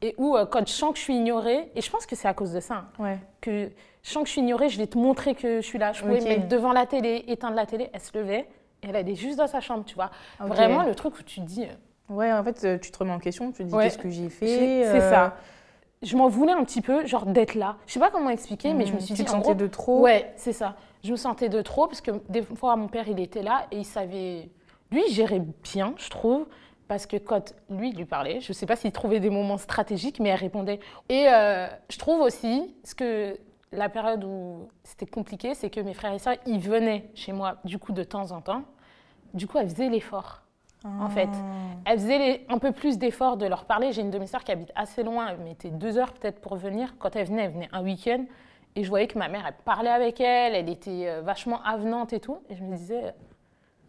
et 0.00 0.14
où 0.16 0.36
quand 0.52 0.64
je 0.68 0.72
sens 0.72 0.92
que 0.92 0.98
je 0.98 1.02
suis 1.02 1.16
ignorée, 1.16 1.72
et 1.74 1.80
je 1.80 1.90
pense 1.90 2.06
que 2.06 2.14
c'est 2.14 2.28
à 2.28 2.32
cause 2.34 2.52
de 2.52 2.60
ça, 2.60 2.74
hein, 2.74 3.02
Ouais. 3.02 3.18
que 3.40 3.68
je 4.04 4.10
sens 4.10 4.22
que 4.22 4.28
je 4.28 4.32
suis 4.34 4.40
ignorée, 4.40 4.68
je 4.68 4.78
vais 4.78 4.86
te 4.86 4.96
montrer 4.96 5.34
que 5.34 5.56
je 5.60 5.66
suis 5.66 5.76
là. 5.78 5.90
Je 5.92 6.02
pouvais 6.02 6.18
Ok. 6.20 6.22
me 6.22 6.28
mettre 6.28 6.46
devant 6.48 6.72
la 6.72 6.86
télé, 6.86 7.24
éteindre 7.26 7.56
la 7.56 7.66
télé, 7.66 7.90
elle 7.92 8.00
se 8.00 8.16
levait 8.16 8.46
elle 8.88 8.96
allait 8.96 9.14
juste 9.14 9.38
dans 9.38 9.46
sa 9.46 9.60
chambre, 9.60 9.84
tu 9.84 9.94
vois. 9.94 10.10
Vraiment 10.40 10.82
le 10.82 10.94
truc 10.94 11.18
où 11.18 11.22
tu 11.22 11.40
te 11.40 11.46
dis, 11.46 11.64
euh, 11.64 12.14
Ouais, 12.14 12.32
en 12.32 12.42
fait, 12.42 12.64
euh, 12.64 12.78
tu 12.78 12.90
te 12.90 12.98
remets 12.98 13.12
en 13.12 13.18
question, 13.18 13.52
tu 13.52 13.58
te 13.58 13.62
dis 13.64 13.74
Ouais. 13.74 13.84
qu'est-ce 13.84 13.98
que 13.98 14.08
j'ai 14.08 14.30
fait. 14.30 14.46
J'ai- 14.46 14.84
c'est 14.84 15.02
euh, 15.02 15.10
ça. 15.10 15.36
je 16.02 16.16
m'en 16.16 16.28
voulais 16.28 16.52
un 16.52 16.64
petit 16.64 16.80
peu, 16.80 17.04
genre 17.06 17.26
d'être 17.26 17.54
là. 17.54 17.76
Je 17.86 17.92
sais 17.92 18.00
pas 18.00 18.10
comment 18.10 18.30
expliquer, 18.30 18.72
mais 18.72 18.86
je 18.86 18.92
me 18.92 18.96
hmm, 18.96 19.00
suis 19.00 19.14
tu 19.14 19.22
dit, 19.22 19.24
te 19.24 19.30
en 19.30 19.32
sentais 19.34 19.54
gros, 19.54 19.54
de 19.54 19.66
trop. 19.66 20.00
Ouais, 20.00 20.32
c'est 20.36 20.52
ça. 20.54 20.76
Je 21.04 21.10
me 21.12 21.16
sentais 21.16 21.48
de 21.50 21.60
trop 21.60 21.86
parce 21.86 22.00
que 22.00 22.12
des 22.30 22.42
fois, 22.42 22.76
mon 22.76 22.88
père, 22.88 23.06
il 23.08 23.20
était 23.20 23.42
là 23.42 23.66
et 23.70 23.78
il 23.78 23.84
savait. 23.84 24.48
Lui, 24.90 25.02
il 25.06 25.12
gérait 25.12 25.42
bien, 25.62 25.92
je 25.98 26.08
trouve, 26.08 26.46
parce 26.88 27.04
que 27.06 27.18
quand 27.18 27.54
lui, 27.68 27.90
il 27.90 27.96
lui 27.96 28.06
parlait, 28.06 28.40
je 28.40 28.50
ne 28.50 28.54
sais 28.54 28.64
pas 28.64 28.74
s'il 28.76 28.90
trouvait 28.92 29.20
des 29.20 29.28
moments 29.28 29.58
stratégiques, 29.58 30.18
mais 30.18 30.30
elle 30.30 30.38
répondait. 30.40 30.80
Et 31.10 31.26
euh, 31.28 31.66
je 31.90 31.98
trouve 31.98 32.20
aussi, 32.22 32.74
ce 32.84 32.94
que 32.94 33.36
la 33.70 33.90
période 33.90 34.24
où 34.24 34.68
c'était 34.84 35.04
compliqué, 35.04 35.54
c'est 35.54 35.68
que 35.68 35.80
mes 35.80 35.92
frères 35.92 36.14
et 36.14 36.18
sœurs, 36.18 36.36
ils 36.46 36.58
venaient 36.58 37.10
chez 37.14 37.32
moi, 37.32 37.56
du 37.64 37.78
coup, 37.78 37.92
de 37.92 38.02
temps 38.02 38.30
en 38.32 38.40
temps. 38.40 38.62
Du 39.34 39.46
coup, 39.46 39.58
elles 39.58 39.68
faisaient 39.68 39.88
l'effort. 39.88 40.42
en 40.84 41.08
fait. 41.08 41.28
Ah. 41.32 41.80
Elles 41.86 41.98
faisaient 41.98 42.18
les- 42.18 42.46
un 42.48 42.58
peu 42.58 42.70
plus 42.70 42.98
d'efforts 42.98 43.36
de 43.36 43.46
leur 43.46 43.64
parler. 43.64 43.90
J'ai 43.92 44.00
une 44.02 44.10
de 44.12 44.18
mes 44.18 44.28
sœurs 44.28 44.44
qui 44.44 44.52
habite 44.52 44.70
assez 44.76 45.02
loin, 45.02 45.26
elle 45.28 45.38
mettait 45.38 45.70
deux 45.70 45.98
heures 45.98 46.12
peut-être 46.12 46.40
pour 46.40 46.54
venir. 46.54 46.94
Quand 47.00 47.16
elle 47.16 47.26
venait, 47.26 47.42
elle 47.46 47.50
venait 47.52 47.68
un 47.72 47.82
week-end. 47.82 48.24
Et 48.76 48.84
je 48.84 48.88
voyais 48.88 49.08
que 49.08 49.18
ma 49.18 49.26
mère, 49.28 49.42
elle 49.46 49.54
parlait 49.64 49.90
avec 49.90 50.20
elle, 50.20 50.54
elle 50.54 50.68
était 50.68 51.08
euh, 51.08 51.20
vachement 51.22 51.60
avenante 51.64 52.12
et 52.12 52.20
tout. 52.20 52.38
Et 52.48 52.54
je 52.54 52.62
me 52.62 52.76
disais, 52.76 53.12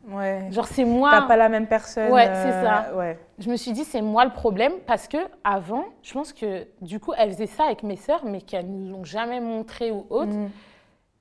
Ouais. 0.07 0.47
genre, 0.51 0.65
c'est 0.65 0.83
moi. 0.85 1.11
T'as 1.11 1.21
pas 1.27 1.37
la 1.37 1.47
même 1.49 1.67
personne. 1.67 2.11
Ouais, 2.11 2.25
c'est 2.25 2.51
ça. 2.63 2.95
Ouais. 2.95 3.19
Je 3.37 3.49
me 3.51 3.55
suis 3.55 3.71
dit, 3.73 3.83
c'est 3.83 4.01
moi 4.01 4.25
le 4.25 4.31
problème 4.31 4.73
parce 4.87 5.07
que 5.07 5.17
avant, 5.43 5.83
je 6.01 6.11
pense 6.13 6.33
que 6.33 6.65
du 6.81 6.99
coup, 6.99 7.13
elle 7.17 7.31
faisait 7.33 7.45
ça 7.45 7.65
avec 7.65 7.83
mes 7.83 7.97
sœurs, 7.97 8.25
mais 8.25 8.41
qu'elles 8.41 8.65
nous 8.69 8.95
ont 8.95 9.03
jamais 9.03 9.39
montré 9.41 9.91
ou 9.91 10.07
autre. 10.09 10.31
Mm. 10.33 10.49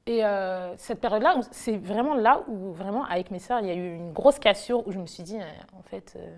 Et 0.09 0.25
euh, 0.25 0.75
cette 0.79 1.03
période-là, 1.03 1.35
c'est 1.51 1.77
vraiment 1.77 2.15
là 2.15 2.41
où, 2.49 2.73
vraiment, 2.73 3.05
avec 3.05 3.31
mes 3.31 3.39
sœurs, 3.39 3.61
il 3.61 3.67
y 3.67 3.71
a 3.71 3.75
eu 3.75 3.95
une 3.95 4.15
grosse 4.15 4.39
cassure 4.39 4.87
où 4.87 4.91
je 4.91 4.99
me 4.99 5.05
suis 5.05 5.23
dit, 5.23 5.37
euh, 5.37 5.45
en 5.79 5.83
fait, 5.83 6.15
euh, 6.17 6.35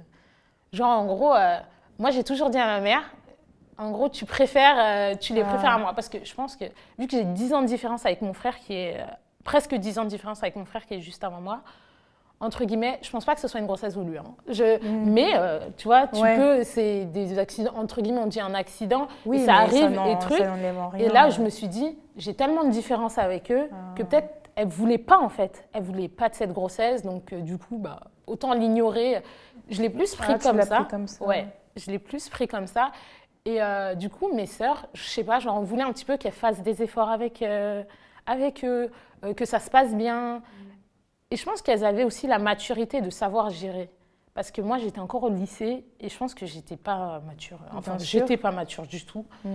genre, 0.73 0.99
en 0.99 1.07
gros, 1.07 1.35
moi, 2.01 2.11
j'ai 2.11 2.25
toujours 2.25 2.51
dit 2.51 2.59
à 2.59 2.67
ma 2.67 2.81
mère, 2.81 3.03
en 3.79 3.93
gros, 3.93 4.09
tu 4.09 4.25
préfères, 4.27 5.17
tu 5.21 5.35
les 5.35 5.43
Ah. 5.43 5.45
préfères 5.45 5.71
à 5.75 5.79
moi. 5.79 5.93
Parce 5.95 6.09
que 6.09 6.25
je 6.25 6.35
pense 6.35 6.57
que, 6.57 6.65
vu 6.99 7.07
que 7.07 7.13
j'ai 7.13 7.23
10 7.23 7.55
ans 7.55 7.63
de 7.63 7.67
différence 7.69 8.05
avec 8.05 8.23
mon 8.23 8.33
frère, 8.33 8.59
qui 8.59 8.75
est 8.75 9.07
presque 9.45 9.73
10 9.77 10.01
ans 10.01 10.05
de 10.05 10.09
différence 10.09 10.43
avec 10.43 10.57
mon 10.57 10.65
frère, 10.65 10.85
qui 10.85 10.95
est 10.95 11.01
juste 11.01 11.23
avant 11.23 11.41
moi, 11.41 11.61
entre 12.41 12.65
guillemets, 12.65 12.99
je 13.03 13.11
pense 13.11 13.25
pas 13.27 13.35
que 13.35 13.41
ce 13.41 13.49
soit 13.49 13.61
une 13.61 13.67
grossesse 13.67 13.95
voulue. 13.95 14.17
hein. 14.19 14.25
Je, 14.49 14.79
Mm. 14.83 15.11
Mais, 15.11 15.33
euh, 15.37 15.61
tu 15.77 15.87
vois, 15.89 16.07
tu 16.09 16.21
Ouais. 16.21 16.37
peux, 16.37 16.65
c'est 16.65 17.05
des 17.05 17.39
accidents, 17.39 17.73
entre 17.77 18.01
guillemets, 18.01 18.21
on 18.23 18.27
dit 18.27 18.41
un 18.41 18.55
accident, 18.55 19.09
Oui, 19.27 19.41
ça 19.45 19.57
arrive, 19.57 19.91
n'en- 19.91 20.07
et 20.07 20.19
trucs. 20.19 20.39
ça 20.39 20.55
rien. 20.55 20.93
Et 20.99 21.09
là, 21.11 21.29
je 21.31 21.43
me 21.43 21.51
suis 21.51 21.69
dit, 21.69 21.99
j'ai 22.17 22.33
tellement 22.35 22.65
de 22.65 22.71
différence 22.71 23.19
avec 23.19 23.51
eux 23.53 23.69
Ah. 23.71 23.95
que 23.95 24.03
peut-être 24.03 24.29
elles 24.57 24.67
ne 24.67 24.73
voulaient 24.73 24.99
pas, 24.99 25.19
en 25.19 25.29
fait. 25.29 25.69
Elles 25.73 25.83
ne 25.83 25.87
voulaient 25.87 26.09
pas 26.09 26.29
de 26.29 26.35
cette 26.35 26.53
grossesse. 26.53 27.03
Donc, 27.03 27.33
euh, 27.33 27.41
du 27.41 27.57
coup, 27.59 27.79
bah, 27.79 28.01
autant 28.27 28.53
l'ignorer. 28.53 29.23
Je 29.69 29.81
l'ai 29.83 29.91
plus 29.91 30.15
pris 30.17 30.33
Ah, 30.35 30.39
tu 30.39 30.47
comme, 30.49 30.61
ça. 30.63 30.77
pris 30.77 30.89
comme 30.89 31.07
ça. 31.07 31.25
Ouais, 31.25 31.47
je 31.77 31.91
l'ai 31.91 31.99
plus 31.99 32.29
pris 32.29 32.49
comme 32.49 32.67
ça. 32.67 32.91
Et 33.45 33.63
euh, 33.63 33.95
du 33.95 34.09
coup, 34.11 34.29
mes 34.35 34.47
sœurs, 34.47 34.87
je 34.95 35.03
sais 35.09 35.25
pas, 35.25 35.39
genre, 35.41 35.57
on 35.57 35.63
voulait 35.63 35.83
un 35.83 35.93
petit 35.93 36.05
peu 36.05 36.17
qu'elles 36.17 36.33
fassent 36.33 36.63
des 36.63 36.83
efforts 36.83 37.09
avec, 37.11 37.43
avec 38.27 38.65
eux, 38.65 38.91
que 39.37 39.45
ça 39.45 39.59
se 39.61 39.71
passe 39.71 39.95
bien. 39.95 40.43
Et 41.31 41.37
je 41.37 41.45
pense 41.45 41.63
qu'elles 41.63 41.85
avaient 41.85 42.05
aussi 42.05 42.27
la 42.27 42.39
maturité 42.39 43.01
de 43.01 43.11
savoir 43.11 43.51
gérer. 43.51 43.89
Parce 44.35 44.51
que 44.51 44.61
moi, 44.63 44.79
j'étais 44.79 45.01
encore 45.01 45.25
au 45.25 45.29
lycée 45.29 45.85
et 46.01 46.09
je 46.09 46.17
pense 46.17 46.35
que 46.35 46.47
j'étais 46.47 46.77
pas 46.77 47.21
mature. 47.27 47.59
Enfin, 47.73 47.99
j'étais 47.99 48.37
pas 48.37 48.51
mature 48.53 48.87
du 48.87 49.05
tout. 49.05 49.25
Mm. 49.45 49.49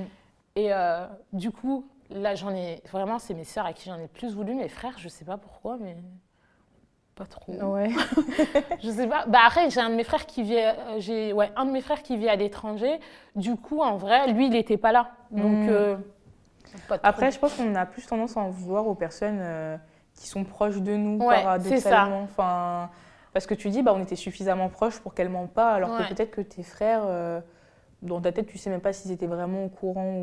Et 0.57 0.73
euh, 0.73 1.05
du 1.33 1.51
coup, 1.51 1.85
là, 2.09 2.35
j'en 2.35 2.53
ai 2.53 2.81
vraiment, 2.91 3.19
c'est 3.19 3.33
mes 3.33 3.43
sœurs 3.45 3.65
à 3.65 3.73
qui 3.73 3.89
j'en 3.89 3.97
ai 3.97 4.03
le 4.03 4.07
plus 4.07 4.33
voulu. 4.33 4.53
Mes 4.53 4.69
frères, 4.69 4.93
je 4.97 5.07
sais 5.09 5.25
pas 5.25 5.37
pourquoi, 5.37 5.77
mais 5.79 5.97
pas 7.15 7.25
trop. 7.25 7.53
Ouais. 7.53 7.89
Je 8.83 8.89
sais 8.91 9.07
pas. 9.07 9.25
Bah 9.25 9.39
après, 9.45 9.69
j'ai 9.69 9.79
un 9.79 9.89
de 9.89 9.95
mes 9.95 10.03
frères 10.03 10.25
qui 10.25 10.43
vit, 10.43 10.57
euh, 10.59 10.73
j'ai 10.99 11.31
ouais, 11.31 11.49
un 11.55 11.63
de 11.65 11.71
mes 11.71 11.79
frères 11.79 12.03
qui 12.03 12.17
vit 12.17 12.27
à 12.27 12.35
l'étranger. 12.35 12.99
Du 13.37 13.55
coup, 13.55 13.81
en 13.81 13.95
vrai, 13.95 14.31
lui, 14.33 14.47
il 14.47 14.51
n'était 14.51 14.75
pas 14.75 14.91
là. 14.91 15.11
Donc, 15.31 15.45
Mm. 15.45 15.69
euh, 15.69 15.95
pas 16.89 16.97
trop. 16.97 17.07
Après, 17.07 17.31
je 17.31 17.39
pense 17.39 17.53
qu'on 17.53 17.73
a 17.75 17.85
plus 17.85 18.05
tendance 18.05 18.35
à 18.35 18.41
en 18.41 18.49
vouloir 18.49 18.85
aux 18.85 18.95
personnes 18.95 19.39
euh, 19.41 19.77
qui 20.15 20.27
sont 20.27 20.43
proches 20.43 20.77
de 20.81 20.95
nous, 20.95 21.17
Ouais, 21.23 21.41
paradoxalement. 21.43 22.21
Enfin, 22.23 22.89
parce 23.33 23.45
que 23.45 23.53
tu 23.53 23.69
dis, 23.69 23.81
bah, 23.83 23.93
on 23.95 24.01
était 24.01 24.15
suffisamment 24.15 24.69
proches 24.69 24.99
pour 24.99 25.13
qu'elles 25.13 25.29
mentent 25.29 25.51
pas, 25.53 25.73
alors 25.73 25.91
Ouais. 25.91 26.03
que 26.07 26.13
peut-être 26.13 26.31
que 26.31 26.41
tes 26.41 26.63
frères, 26.63 27.03
euh, 27.05 27.41
dans 28.01 28.21
ta 28.21 28.31
tête, 28.31 28.47
tu 28.47 28.57
sais 28.57 28.69
même 28.69 28.81
pas 28.81 28.93
s'ils 28.93 29.11
étaient 29.11 29.25
vraiment 29.27 29.65
au 29.65 29.69
courant 29.69 30.13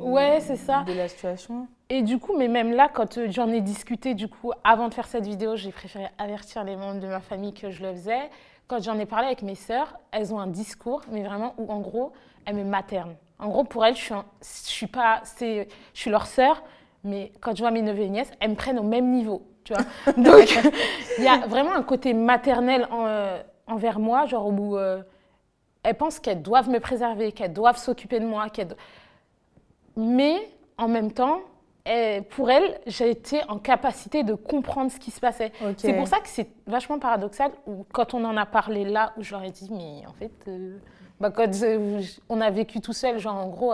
ou 0.00 0.12
Ouais, 0.12 0.38
c'est 0.40 0.56
ça. 0.56 0.82
de 0.86 0.92
la 0.92 1.08
situation. 1.08 1.68
Et 1.88 2.02
du 2.02 2.18
coup, 2.18 2.36
mais 2.36 2.48
même 2.48 2.72
là, 2.72 2.88
quand 2.92 3.18
euh, 3.18 3.28
j'en 3.30 3.48
ai 3.48 3.60
discuté, 3.60 4.14
du 4.14 4.28
coup, 4.28 4.52
avant 4.64 4.88
de 4.88 4.94
faire 4.94 5.06
cette 5.06 5.26
vidéo, 5.26 5.56
j'ai 5.56 5.70
préféré 5.72 6.06
avertir 6.18 6.64
les 6.64 6.76
membres 6.76 7.00
de 7.00 7.06
ma 7.06 7.20
famille 7.20 7.52
que 7.54 7.70
je 7.70 7.82
le 7.82 7.92
faisais. 7.92 8.30
Quand 8.68 8.82
j'en 8.82 8.98
ai 8.98 9.06
parlé 9.06 9.26
avec 9.26 9.42
mes 9.42 9.54
sœurs, 9.56 9.98
elles 10.12 10.32
ont 10.34 10.38
un 10.40 10.46
discours, 10.46 11.02
mais 11.10 11.22
vraiment 11.22 11.54
où, 11.58 11.70
en 11.72 11.80
gros, 11.80 12.12
elles 12.46 12.54
me 12.56 12.64
maternent. 12.64 13.16
En 13.38 13.48
gros, 13.48 13.64
pour 13.64 13.84
elles, 13.84 13.96
je 13.96 14.00
suis, 14.02 14.14
un- 14.14 14.24
je 14.42 14.68
suis 14.70 14.86
pas, 14.86 15.20
c'est, 15.24 15.66
je 15.94 16.00
suis 16.00 16.10
leur 16.10 16.26
sœur, 16.26 16.62
mais 17.04 17.32
quand 17.40 17.54
je 17.56 17.62
vois 17.62 17.70
mes 17.70 17.82
neveux 17.82 18.02
et 18.02 18.08
nièces, 18.10 18.30
elles 18.40 18.50
me 18.50 18.54
prennent 18.56 18.78
au 18.78 18.82
même 18.84 19.10
niveau, 19.10 19.42
tu 19.64 19.72
vois. 19.72 19.82
Donc, 20.16 20.58
il 21.18 21.24
y 21.24 21.28
a 21.28 21.46
vraiment 21.46 21.72
un 21.74 21.82
côté 21.82 22.12
maternel 22.14 22.86
en- 22.90 23.06
euh, 23.06 23.42
envers 23.66 23.98
moi, 23.98 24.26
genre 24.26 24.46
où 24.48 24.76
euh, 24.76 25.02
elles 25.82 25.94
pensent 25.96 26.18
qu'elles 26.18 26.42
doivent 26.42 26.68
me 26.68 26.80
préserver, 26.80 27.32
qu'elles 27.32 27.52
doivent 27.52 27.78
s'occuper 27.78 28.20
de 28.20 28.26
moi, 28.26 28.46
do- 28.48 28.74
mais 29.96 30.36
en 30.78 30.88
même 30.88 31.12
temps, 31.12 31.40
pour 32.30 32.50
elles, 32.50 32.80
j'ai 32.86 33.10
été 33.10 33.40
en 33.48 33.58
capacité 33.58 34.22
de 34.22 34.34
comprendre 34.34 34.90
ce 34.92 34.98
qui 34.98 35.10
se 35.10 35.20
passait. 35.20 35.52
C'est 35.76 35.92
pour 35.96 36.06
ça 36.08 36.18
que 36.20 36.28
c'est 36.28 36.48
vachement 36.66 36.98
paradoxal 36.98 37.50
où, 37.66 37.84
quand 37.92 38.14
on 38.14 38.24
en 38.24 38.36
a 38.36 38.46
parlé 38.46 38.84
là, 38.84 39.12
où 39.16 39.22
je 39.22 39.32
leur 39.32 39.42
ai 39.42 39.50
dit, 39.50 39.68
mais 39.72 40.06
en 40.06 40.12
fait, 40.12 40.30
euh, 40.48 40.76
bah, 41.18 41.30
quand 41.30 41.50
euh, 41.62 42.00
on 42.28 42.40
a 42.40 42.50
vécu 42.50 42.80
tout 42.80 42.92
seul, 42.92 43.18
genre 43.18 43.36
en 43.36 43.48
gros, 43.48 43.72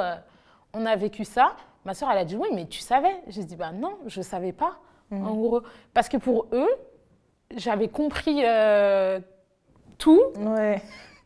on 0.72 0.86
a 0.86 0.96
vécu 0.96 1.24
ça, 1.24 1.56
ma 1.86 1.94
soeur, 1.94 2.10
elle 2.10 2.18
a 2.18 2.24
dit, 2.24 2.36
oui, 2.36 2.48
mais 2.52 2.66
tu 2.66 2.80
savais. 2.80 3.14
J'ai 3.28 3.44
dit, 3.44 3.56
bah 3.56 3.72
non, 3.72 3.96
je 4.06 4.20
ne 4.20 4.24
savais 4.24 4.52
pas, 4.52 4.76
Mhm. 5.10 5.26
en 5.26 5.34
gros. 5.34 5.62
Parce 5.94 6.08
que 6.08 6.16
pour 6.18 6.48
eux, 6.52 6.68
j'avais 7.56 7.88
compris 7.88 8.42
euh, 8.44 9.20
tout, 9.98 10.20
Ouais. 10.36 10.82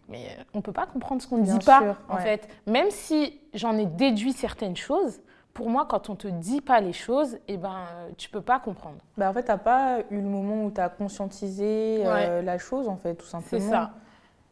mais 0.09 0.19
euh, 0.39 0.43
on 0.55 0.59
ne 0.59 0.63
peut 0.63 0.73
pas 0.73 0.87
comprendre 0.87 1.23
ce 1.23 1.27
qu'on 1.27 1.39
ne 1.39 1.45
dit 1.45 1.65
pas, 1.65 1.97
en 2.09 2.19
fait. 2.19 2.47
Même 2.67 2.91
si 2.91 3.41
j'en 3.55 3.77
ai 3.79 3.87
déduit 3.87 4.33
certaines 4.35 4.77
choses, 4.77 5.21
pour 5.55 5.69
moi, 5.69 5.87
quand 5.89 6.09
on 6.11 6.13
ne 6.13 6.19
te 6.19 6.29
dit 6.29 6.61
pas 6.61 6.81
les 6.81 6.93
choses, 6.93 7.39
eh 7.49 7.57
ben, 7.57 7.75
euh, 7.97 8.11
tu 8.17 8.29
peux 8.31 8.41
pas 8.43 8.61
comprendre. 8.61 8.99
Bah, 9.17 9.31
en 9.31 9.33
fait, 9.33 9.43
t'as 9.45 9.57
pas 9.59 9.99
eu 10.11 10.17
le 10.17 10.29
moment 10.29 10.65
où 10.65 10.71
tu 10.71 10.81
as 10.81 10.89
conscientisé 10.91 12.03
euh, 12.07 12.43
la 12.43 12.59
chose, 12.59 12.87
en 12.89 12.97
fait, 12.97 13.15
tout 13.17 13.27
simplement. 13.27 13.61
C'est 13.63 13.69
ça. 13.69 13.91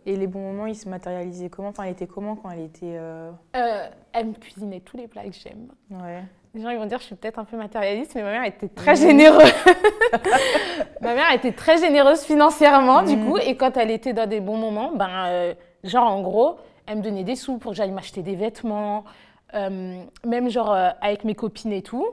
Et 0.08 0.16
les 0.16 0.26
bons 0.26 0.40
moments, 0.40 0.64
ils 0.66 0.74
se 0.74 0.88
matérialisaient 0.88 1.50
comment? 1.50 1.68
Enfin, 1.68 1.82
elle 1.84 1.92
était 1.92 2.06
comment 2.06 2.34
quand 2.34 2.48
elle 2.50 2.60
était. 2.64 2.96
euh, 2.98 3.30
Euh, 3.54 3.86
elle 4.14 4.28
me 4.28 4.32
cuisinait 4.32 4.80
tous 4.80 4.96
les 4.96 5.06
plats 5.06 5.24
que 5.24 5.32
j'aime. 5.34 5.68
Ouais. 5.90 6.22
Les 6.54 6.62
gens 6.62 6.70
ils 6.70 6.78
vont 6.78 6.86
dire 6.86 6.96
que 6.96 7.02
je 7.02 7.08
suis 7.08 7.14
peut-être 7.14 7.38
un 7.38 7.44
peu 7.44 7.58
matérialiste, 7.58 8.14
mais 8.14 8.22
ma 8.22 8.30
mère 8.30 8.44
était 8.44 8.68
très 8.68 8.96
généreuse. 8.96 9.52
ma 11.02 11.14
mère 11.14 11.30
était 11.34 11.52
très 11.52 11.76
généreuse 11.76 12.22
financièrement, 12.22 13.02
du 13.02 13.16
Mhm. 13.16 13.26
coup, 13.28 13.36
et 13.36 13.54
quand 13.58 13.76
elle 13.76 13.90
était 13.90 14.14
dans 14.14 14.26
des 14.26 14.40
bons 14.40 14.56
moments, 14.56 14.92
ben, 14.94 15.26
euh, 15.26 15.54
genre 15.84 16.10
en 16.10 16.22
gros, 16.22 16.56
elle 16.86 16.98
me 16.98 17.02
donnait 17.02 17.22
des 17.24 17.36
sous 17.36 17.58
pour 17.58 17.72
que 17.72 17.76
j'aille 17.76 17.90
m'acheter 17.92 18.22
des 18.22 18.34
vêtements, 18.34 19.04
même 19.52 20.48
genre 20.48 20.74
avec 21.00 21.24
mes 21.24 21.34
copines 21.34 21.72
et 21.72 21.82
tout. 21.82 22.06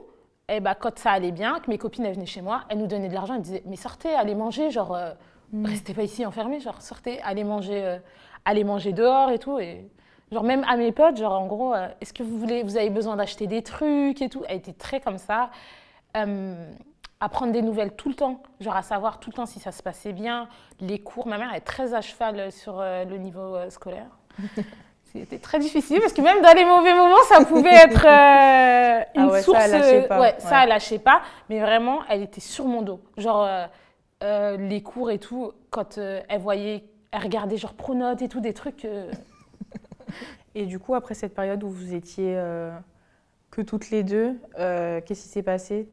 Et 0.48 0.60
ben, 0.60 0.74
quand 0.78 0.98
ça 0.98 1.10
allait 1.12 1.32
bien, 1.32 1.58
que 1.60 1.70
mes 1.70 1.78
copines 1.78 2.04
elles 2.04 2.14
venaient 2.14 2.26
chez 2.26 2.42
moi, 2.42 2.62
elles 2.68 2.78
nous 2.78 2.86
donnaient 2.86 3.08
de 3.08 3.14
l'argent, 3.14 3.34
elles 3.36 3.42
disaient 3.42 3.62
mais 3.66 3.76
sortez, 3.76 4.12
allez 4.14 4.34
manger, 4.34 4.70
genre 4.70 4.96
euh, 5.54 5.64
restez 5.64 5.94
pas 5.94 6.02
ici 6.02 6.24
enfermés, 6.26 6.60
genre 6.60 6.80
sortez, 6.82 7.20
allez 7.22 7.44
manger, 7.44 7.84
euh, 7.84 7.98
allez 8.44 8.64
manger 8.64 8.92
dehors 8.92 9.30
et 9.30 9.38
tout. 9.38 9.58
Et 9.58 9.88
genre 10.32 10.42
même 10.42 10.64
à 10.68 10.76
mes 10.76 10.92
potes, 10.92 11.16
genre 11.16 11.32
en 11.40 11.46
gros, 11.46 11.74
euh, 11.74 11.88
est-ce 12.00 12.12
que 12.12 12.22
vous 12.22 12.38
voulez, 12.38 12.62
vous 12.62 12.76
avez 12.76 12.90
besoin 12.90 13.16
d'acheter 13.16 13.46
des 13.46 13.62
trucs 13.62 14.20
et 14.22 14.28
tout? 14.28 14.42
Elle 14.48 14.58
était 14.58 14.72
très 14.72 15.00
comme 15.00 15.18
ça. 15.18 15.50
Euh, 16.16 16.54
à 17.18 17.30
prendre 17.30 17.50
des 17.52 17.62
nouvelles 17.62 17.92
tout 17.92 18.10
le 18.10 18.14
temps, 18.14 18.42
genre 18.60 18.76
à 18.76 18.82
savoir 18.82 19.20
tout 19.20 19.30
le 19.30 19.34
temps 19.36 19.46
si 19.46 19.58
ça 19.58 19.72
se 19.72 19.82
passait 19.82 20.12
bien, 20.12 20.48
les 20.80 20.98
cours. 20.98 21.26
Ma 21.26 21.38
mère 21.38 21.54
est 21.54 21.62
très 21.62 21.94
à 21.94 22.02
cheval 22.02 22.52
sur 22.52 22.78
euh, 22.78 23.04
le 23.06 23.16
niveau 23.16 23.56
scolaire. 23.70 24.08
C'était 25.12 25.38
très 25.38 25.58
difficile 25.58 25.98
parce 26.00 26.12
que 26.12 26.20
même 26.20 26.42
dans 26.42 26.52
les 26.52 26.66
mauvais 26.66 26.92
moments, 26.94 27.22
ça 27.26 27.42
pouvait 27.42 27.72
être 27.74 28.04
euh, 28.04 29.02
une 29.14 29.22
Ah 29.22 29.32
ouais, 29.32 29.38
ça, 29.38 29.44
source. 29.44 29.58
elle 29.62 29.70
lâchait 29.70 30.02
pas. 30.02 30.20
ouais, 30.20 30.34
ça, 30.38 30.62
elle 30.62 30.68
lâchait 30.68 30.98
pas. 30.98 31.22
Mais 31.48 31.58
vraiment, 31.58 32.00
elle 32.10 32.22
était 32.22 32.42
sur 32.42 32.66
mon 32.66 32.82
dos. 32.82 33.00
Genre, 33.16 33.48
euh, 34.22 34.56
les 34.56 34.82
cours 34.82 35.10
et 35.10 35.18
tout, 35.18 35.52
quand 35.70 35.98
euh, 35.98 36.22
elle 36.28 36.40
voyait, 36.40 36.84
elle 37.10 37.22
regardait 37.22 37.56
genre 37.56 37.74
pronote 37.74 38.22
et 38.22 38.28
tout, 38.28 38.40
des 38.40 38.54
trucs. 38.54 38.84
euh, 38.84 39.10
Et 40.54 40.64
du 40.66 40.78
coup, 40.78 40.94
après 40.94 41.14
cette 41.14 41.34
période 41.34 41.62
où 41.62 41.68
vous 41.68 41.94
étiez 41.94 42.34
euh, 42.36 42.70
que 43.50 43.60
toutes 43.60 43.90
les 43.90 44.02
deux, 44.02 44.38
euh, 44.58 45.00
qu'est-ce 45.02 45.22
qui 45.24 45.28
s'est 45.28 45.42
passé? 45.42 45.92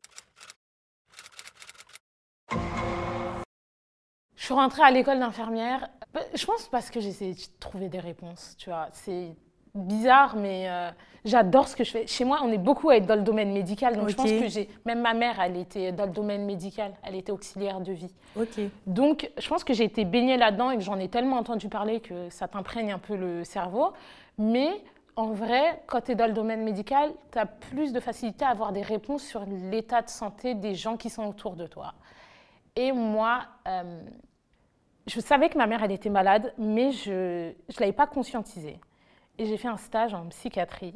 Je 4.35 4.45
suis 4.45 4.53
rentrée 4.53 4.83
à 4.83 4.91
l'école 4.91 5.19
d'infirmière. 5.19 5.89
Bah, 6.13 6.21
Je 6.33 6.45
pense 6.45 6.67
parce 6.67 6.89
que 6.89 6.99
j'essayais 6.99 7.33
de 7.33 7.41
trouver 7.59 7.89
des 7.89 7.99
réponses, 7.99 8.55
tu 8.57 8.69
vois. 8.69 8.87
C'est 8.91 9.35
bizarre, 9.75 10.35
mais 10.35 10.69
euh, 10.69 10.89
j'adore 11.25 11.67
ce 11.67 11.75
que 11.75 11.83
je 11.83 11.91
fais. 11.91 12.07
Chez 12.07 12.25
moi, 12.25 12.39
on 12.43 12.51
est 12.51 12.57
beaucoup 12.57 12.89
à 12.89 12.97
être 12.97 13.05
dans 13.05 13.15
le 13.15 13.21
domaine 13.23 13.51
médical, 13.51 13.95
donc 13.95 14.09
je 14.09 14.15
pense 14.15 14.31
que 14.31 14.47
j'ai. 14.47 14.69
Même 14.85 15.01
ma 15.01 15.13
mère, 15.13 15.39
elle 15.39 15.57
était 15.57 15.91
dans 15.91 16.05
le 16.05 16.11
domaine 16.11 16.45
médical, 16.45 16.93
elle 17.03 17.15
était 17.15 17.31
auxiliaire 17.31 17.79
de 17.81 17.91
vie. 17.91 18.13
Ok. 18.39 18.59
Donc, 18.85 19.31
je 19.37 19.47
pense 19.47 19.63
que 19.63 19.73
j'ai 19.73 19.85
été 19.85 20.05
baignée 20.05 20.37
là-dedans 20.37 20.71
et 20.71 20.77
que 20.77 20.83
j'en 20.83 20.99
ai 20.99 21.09
tellement 21.09 21.37
entendu 21.37 21.69
parler 21.69 21.99
que 21.99 22.29
ça 22.29 22.47
t'imprègne 22.47 22.91
un 22.91 22.99
peu 22.99 23.15
le 23.15 23.43
cerveau. 23.43 23.93
Mais 24.37 24.69
en 25.15 25.31
vrai, 25.31 25.83
quand 25.87 26.01
tu 26.01 26.11
es 26.11 26.15
dans 26.15 26.27
le 26.27 26.33
domaine 26.33 26.63
médical, 26.63 27.11
tu 27.31 27.39
as 27.39 27.45
plus 27.45 27.93
de 27.93 27.99
facilité 27.99 28.45
à 28.45 28.49
avoir 28.49 28.71
des 28.71 28.81
réponses 28.81 29.23
sur 29.23 29.43
l'état 29.45 30.01
de 30.01 30.09
santé 30.09 30.55
des 30.55 30.75
gens 30.75 30.97
qui 30.97 31.09
sont 31.09 31.25
autour 31.25 31.55
de 31.55 31.67
toi. 31.67 31.93
Et 32.75 32.91
moi, 32.91 33.41
euh, 33.67 34.01
je 35.05 35.19
savais 35.19 35.49
que 35.49 35.57
ma 35.57 35.67
mère, 35.67 35.83
elle 35.83 35.91
était 35.91 36.09
malade, 36.09 36.53
mais 36.57 36.91
je 36.91 37.49
ne 37.49 37.79
l'avais 37.79 37.91
pas 37.91 38.07
conscientisée. 38.07 38.79
Et 39.39 39.45
j'ai 39.45 39.57
fait 39.57 39.67
un 39.67 39.77
stage 39.77 40.13
en 40.13 40.27
psychiatrie 40.27 40.93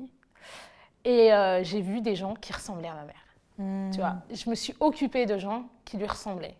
et 1.04 1.34
euh, 1.34 1.64
j'ai 1.64 1.82
vu 1.82 2.02
des 2.02 2.16
gens 2.16 2.34
qui 2.36 2.54
ressemblaient 2.54 2.88
à 2.90 2.94
ma 2.94 3.04
mère. 3.06 3.26
Hmm. 3.58 3.90
Tu 3.92 4.00
vois, 4.00 4.16
je 4.32 4.50
me 4.50 4.56
suis 4.56 4.76
occupée 4.80 5.26
de 5.26 5.38
gens 5.38 5.66
qui 5.86 5.98
lui 5.98 6.06
ressemblaient. 6.06 6.56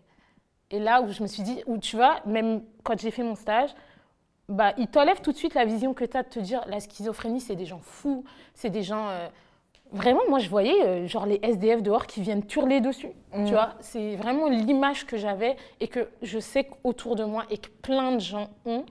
Et 0.70 0.78
là 0.78 1.00
où 1.02 1.10
je 1.12 1.22
me 1.22 1.28
suis 1.28 1.42
dit, 1.42 1.62
où 1.66 1.78
tu 1.78 1.96
vois, 1.96 2.20
même 2.26 2.62
quand 2.82 2.98
j'ai 2.98 3.10
fait 3.10 3.22
mon 3.22 3.34
stage, 3.36 3.70
bah, 4.48 4.72
il 4.78 4.88
t'enlève 4.88 5.20
tout 5.20 5.32
de 5.32 5.36
suite 5.36 5.54
la 5.54 5.64
vision 5.64 5.94
que 5.94 6.04
tu 6.04 6.16
as 6.16 6.22
de 6.22 6.28
te 6.28 6.38
dire 6.40 6.62
la 6.66 6.80
schizophrénie, 6.80 7.40
c'est 7.40 7.56
des 7.56 7.66
gens 7.66 7.80
fous, 7.82 8.24
c'est 8.54 8.70
des 8.70 8.82
gens. 8.82 9.08
euh, 9.08 9.28
Vraiment, 9.90 10.20
moi, 10.28 10.38
je 10.38 10.50
voyais 10.50 10.84
euh, 10.86 11.06
genre 11.06 11.24
les 11.24 11.40
SDF 11.42 11.82
dehors 11.82 12.06
qui 12.06 12.20
viennent 12.20 12.44
turler 12.44 12.80
dessus. 12.82 13.08
Mm. 13.32 13.44
Tu 13.46 13.52
vois, 13.52 13.74
c'est 13.80 14.16
vraiment 14.16 14.48
l'image 14.48 15.06
que 15.06 15.16
j'avais 15.16 15.56
et 15.80 15.88
que 15.88 16.10
je 16.20 16.38
sais 16.38 16.64
qu'autour 16.64 17.16
de 17.16 17.24
moi 17.24 17.44
et 17.48 17.56
que 17.56 17.68
plein 17.82 18.12
de 18.12 18.20
gens 18.20 18.50
ont. 18.66 18.84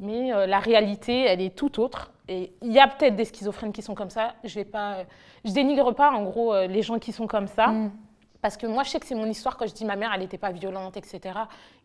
Mais 0.00 0.32
euh, 0.32 0.46
la 0.46 0.58
réalité, 0.60 1.24
elle 1.24 1.40
est 1.40 1.56
tout 1.56 1.80
autre. 1.80 2.12
Et 2.28 2.52
il 2.62 2.72
y 2.72 2.78
a 2.78 2.86
peut-être 2.86 3.16
des 3.16 3.24
schizophrènes 3.24 3.72
qui 3.72 3.82
sont 3.82 3.94
comme 3.94 4.10
ça. 4.10 4.34
Je 4.44 4.54
vais 4.54 4.64
pas, 4.64 4.94
euh, 4.94 5.04
je 5.44 5.52
dénigre 5.52 5.92
pas 5.94 6.10
en 6.10 6.22
gros 6.22 6.54
euh, 6.54 6.66
les 6.66 6.82
gens 6.82 6.98
qui 6.98 7.12
sont 7.12 7.26
comme 7.26 7.46
ça. 7.46 7.68
Mm. 7.68 7.92
Parce 8.40 8.56
que 8.56 8.66
moi, 8.66 8.84
je 8.84 8.90
sais 8.90 9.00
que 9.00 9.06
c'est 9.06 9.16
mon 9.16 9.26
histoire 9.26 9.56
quand 9.56 9.66
je 9.66 9.74
dis 9.74 9.84
ma 9.84 9.96
mère, 9.96 10.12
elle 10.14 10.20
n'était 10.20 10.38
pas 10.38 10.52
violente, 10.52 10.96
etc. 10.96 11.20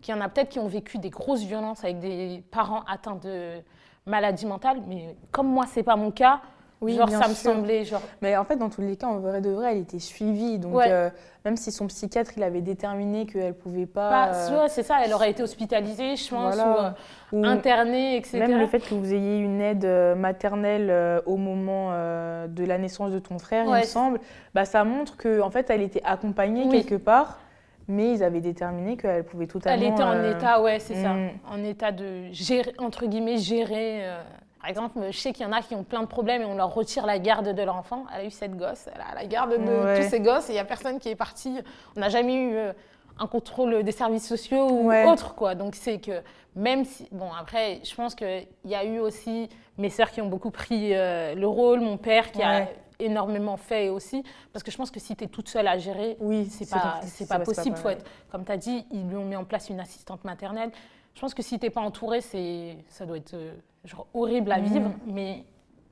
Qu'il 0.02 0.14
y 0.14 0.18
en 0.18 0.22
a 0.22 0.30
peut-être 0.30 0.50
qui 0.50 0.60
ont 0.60 0.68
vécu 0.68 1.00
des 1.00 1.10
grosses 1.10 1.44
violences 1.44 1.84
avec 1.84 2.00
des 2.00 2.44
parents 2.52 2.84
atteints 2.88 3.16
de 3.16 3.60
maladies 4.06 4.46
mentales. 4.46 4.82
Mais 4.88 5.16
comme 5.32 5.48
moi, 5.48 5.66
c'est 5.68 5.82
pas 5.82 5.96
mon 5.96 6.12
cas, 6.12 6.42
Oui, 6.84 6.96
genre 6.96 7.08
bien 7.08 7.22
ça 7.22 7.28
me 7.28 7.34
sûr. 7.34 7.52
semblait 7.54 7.86
genre. 7.86 8.02
Mais 8.22 8.36
en 8.38 8.44
fait, 8.44 8.58
dans 8.58 8.70
tous 8.70 8.82
les 8.82 8.96
cas, 8.96 9.08
en 9.08 9.20
vrai 9.20 9.42
de 9.42 9.50
vrai, 9.50 9.72
elle 9.72 9.80
était 9.80 10.00
suivie. 10.00 10.60
Donc, 10.60 10.76
Ouais. 10.76 10.92
euh, 10.92 11.10
même 11.46 11.58
si 11.58 11.72
son 11.72 11.88
psychiatre, 11.88 12.32
il 12.38 12.44
avait 12.44 12.62
déterminé 12.62 13.26
qu'elle 13.26 13.54
pouvait 13.54 13.86
pas. 13.86 14.10
Pas- 14.10 14.52
euh, 14.52 14.66
c'est 14.70 14.84
ça, 14.84 14.98
elle 15.04 15.14
aurait 15.14 15.32
été 15.32 15.42
hospitalisée, 15.44 16.16
je 16.16 16.30
pense, 16.30 16.56
voilà. 16.56 16.96
ou 17.32 17.38
ou 17.38 17.46
euh, 17.46 17.48
internée, 17.48 18.18
etc. 18.18 18.40
Même 18.40 18.60
le 18.60 18.68
fait 18.68 18.80
que 18.80 18.94
vous 18.94 19.14
ayez 19.14 19.38
une 19.40 19.60
aide 19.62 19.86
euh, 19.86 20.14
maternelle 20.16 21.22
au 21.26 21.38
moment 21.38 21.92
de 21.92 22.66
la 22.66 22.78
naissance 22.78 23.12
de 23.12 23.20
ton 23.20 23.40
frère, 23.40 23.66
il 23.66 23.74
me 23.74 23.84
semble, 23.84 24.20
bah, 24.54 24.66
ça 24.66 24.84
montre 24.84 25.18
que 25.18 25.42
en 25.42 25.50
fait, 25.50 25.70
elle 25.70 25.82
était 25.82 26.02
accompagnée 26.04 26.66
Oui. 26.66 26.70
quelque 26.84 26.96
part, 27.02 27.40
mais 27.88 28.14
ils 28.14 28.24
avaient 28.24 28.40
déterminé 28.42 28.96
qu'elle 28.98 29.24
pouvait 29.24 29.48
totalement. 29.48 29.86
Elle 29.86 29.92
était 29.94 30.04
en 30.04 30.12
euh, 30.14 30.32
état, 30.32 30.62
ouais, 30.62 30.80
c'est 30.80 30.96
ça, 30.96 31.14
mm. 31.14 31.30
en 31.52 31.64
état 31.64 31.92
de 31.92 32.32
gérer, 32.32 32.74
entre 32.78 33.06
guillemets, 33.08 33.38
gérer. 33.38 34.06
euh, 34.06 34.22
Par 34.64 34.70
exemple, 34.70 34.98
je 35.12 35.18
sais 35.18 35.34
qu'il 35.34 35.46
y 35.46 35.46
en 35.46 35.52
a 35.52 35.62
qui 35.62 35.76
ont 35.76 35.84
plein 35.84 36.00
de 36.04 36.08
problèmes 36.08 36.42
et 36.42 36.46
on 36.46 36.56
leur 36.56 36.74
retire 36.74 37.06
la 37.06 37.20
garde 37.20 37.50
de 37.54 37.62
leur 37.64 37.76
enfant. 37.76 38.06
Elle 38.16 38.22
a 38.22 38.24
eu 38.24 38.32
cette 38.32 38.56
gosse, 38.56 38.88
elle 38.96 39.02
a 39.02 39.14
la 39.14 39.26
garde 39.26 39.52
de 39.52 39.58
Ouais. 39.58 40.02
tous 40.02 40.10
ces 40.10 40.22
gosses 40.22 40.48
et 40.48 40.54
il 40.54 40.56
n'y 40.56 40.60
a 40.62 40.64
personne 40.64 41.00
qui 41.00 41.10
est 41.10 41.18
parti. 41.18 41.60
On 41.98 42.00
n'a 42.00 42.08
jamais 42.08 42.34
eu 42.36 42.56
euh, 42.56 42.72
un 43.20 43.28
contrôle 43.28 43.84
des 43.84 43.92
services 43.92 44.26
sociaux 44.26 44.70
ou 44.70 44.88
Ouais. 44.88 45.06
autre, 45.06 45.36
quoi. 45.36 45.54
Donc 45.56 45.76
c'est 45.76 46.00
que 46.00 46.22
même 46.56 46.86
si. 46.86 47.10
Bon, 47.12 47.30
après, 47.38 47.82
je 47.84 47.94
pense 47.94 48.16
qu'il 48.16 48.48
y 48.64 48.74
a 48.74 48.86
eu 48.86 49.00
aussi 49.00 49.50
mes 49.78 49.90
sœurs 49.90 50.12
qui 50.12 50.22
ont 50.22 50.30
beaucoup 50.30 50.50
pris 50.50 50.96
euh, 50.96 51.36
le 51.36 51.46
rôle, 51.46 51.82
mon 51.82 51.98
père 51.98 52.32
qui 52.32 52.42
a 52.42 52.70
énormément 53.00 53.58
fait 53.58 53.90
aussi. 53.90 54.24
Parce 54.54 54.64
que 54.64 54.72
je 54.72 54.78
pense 54.78 54.92
que 54.92 55.00
si 55.02 55.14
tu 55.18 55.26
es 55.26 55.28
toute 55.28 55.50
seule 55.50 55.68
à 55.68 55.78
gérer, 55.78 56.16
Oui, 56.22 56.46
c'est 56.50 56.70
pas, 56.70 57.02
c'est 57.06 57.28
pas 57.28 57.40
pas 57.40 57.44
possible. 57.44 57.76
Faut 57.76 57.90
être, 57.90 58.06
comme 58.32 58.46
tu 58.46 58.52
as 58.54 58.58
dit, 58.58 58.86
ils 58.92 59.10
lui 59.10 59.18
ont 59.18 59.26
mis 59.26 59.36
en 59.36 59.44
place 59.44 59.68
une 59.68 59.82
assistante 59.82 60.24
maternelle. 60.24 60.72
Je 61.16 61.20
pense 61.20 61.34
que 61.34 61.44
si 61.44 61.60
tu 61.60 61.66
n'es 61.66 61.70
pas 61.70 61.82
entouré, 61.82 62.22
c'est, 62.22 62.78
ça 62.88 63.06
doit 63.06 63.18
être 63.18 63.34
euh, 63.34 63.52
genre 63.86 64.08
horrible 64.14 64.52
à 64.52 64.60
vivre. 64.60 64.92
Mais 65.06 65.44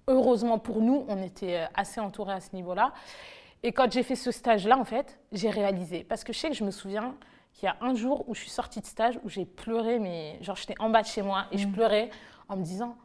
heureusement 0.08 0.60
pour 0.60 0.82
nous, 0.82 1.06
on 1.08 1.22
était 1.22 1.58
euh, 1.62 1.66
assez 1.76 2.00
entourés 2.00 2.34
à 2.34 2.40
ce 2.40 2.56
niveau-là. 2.56 2.94
Et 3.64 3.72
quand 3.72 3.92
j'ai 3.92 4.04
fait 4.04 4.16
ce 4.16 4.32
stage-là, 4.32 4.78
en 4.78 4.86
fait, 4.86 5.20
j'ai 5.32 5.50
réalisé. 5.50 6.04
Parce 6.04 6.24
que 6.24 6.34
je 6.34 6.40
sais 6.40 6.50
que 6.50 6.56
je 6.56 6.64
me 6.64 6.72
souviens 6.72 7.16
qu'il 7.54 7.66
y 7.66 7.70
a 7.70 7.78
un 7.82 7.94
jour 7.94 8.28
où 8.28 8.34
je 8.34 8.40
suis 8.42 8.50
sortie 8.50 8.80
de 8.82 8.86
stage, 8.86 9.20
où 9.24 9.30
j'ai 9.30 9.46
pleuré, 9.46 10.00
mais 10.00 10.38
genre 10.42 10.56
j'étais 10.56 10.76
en 10.80 10.90
bas 10.90 11.02
de 11.02 11.08
chez 11.08 11.22
moi 11.22 11.46
et 11.52 11.58
je 11.58 11.68
Mhm. 11.68 11.74
pleurais 11.74 12.10
en 12.50 12.56
me 12.58 12.64
disant, 12.64 12.96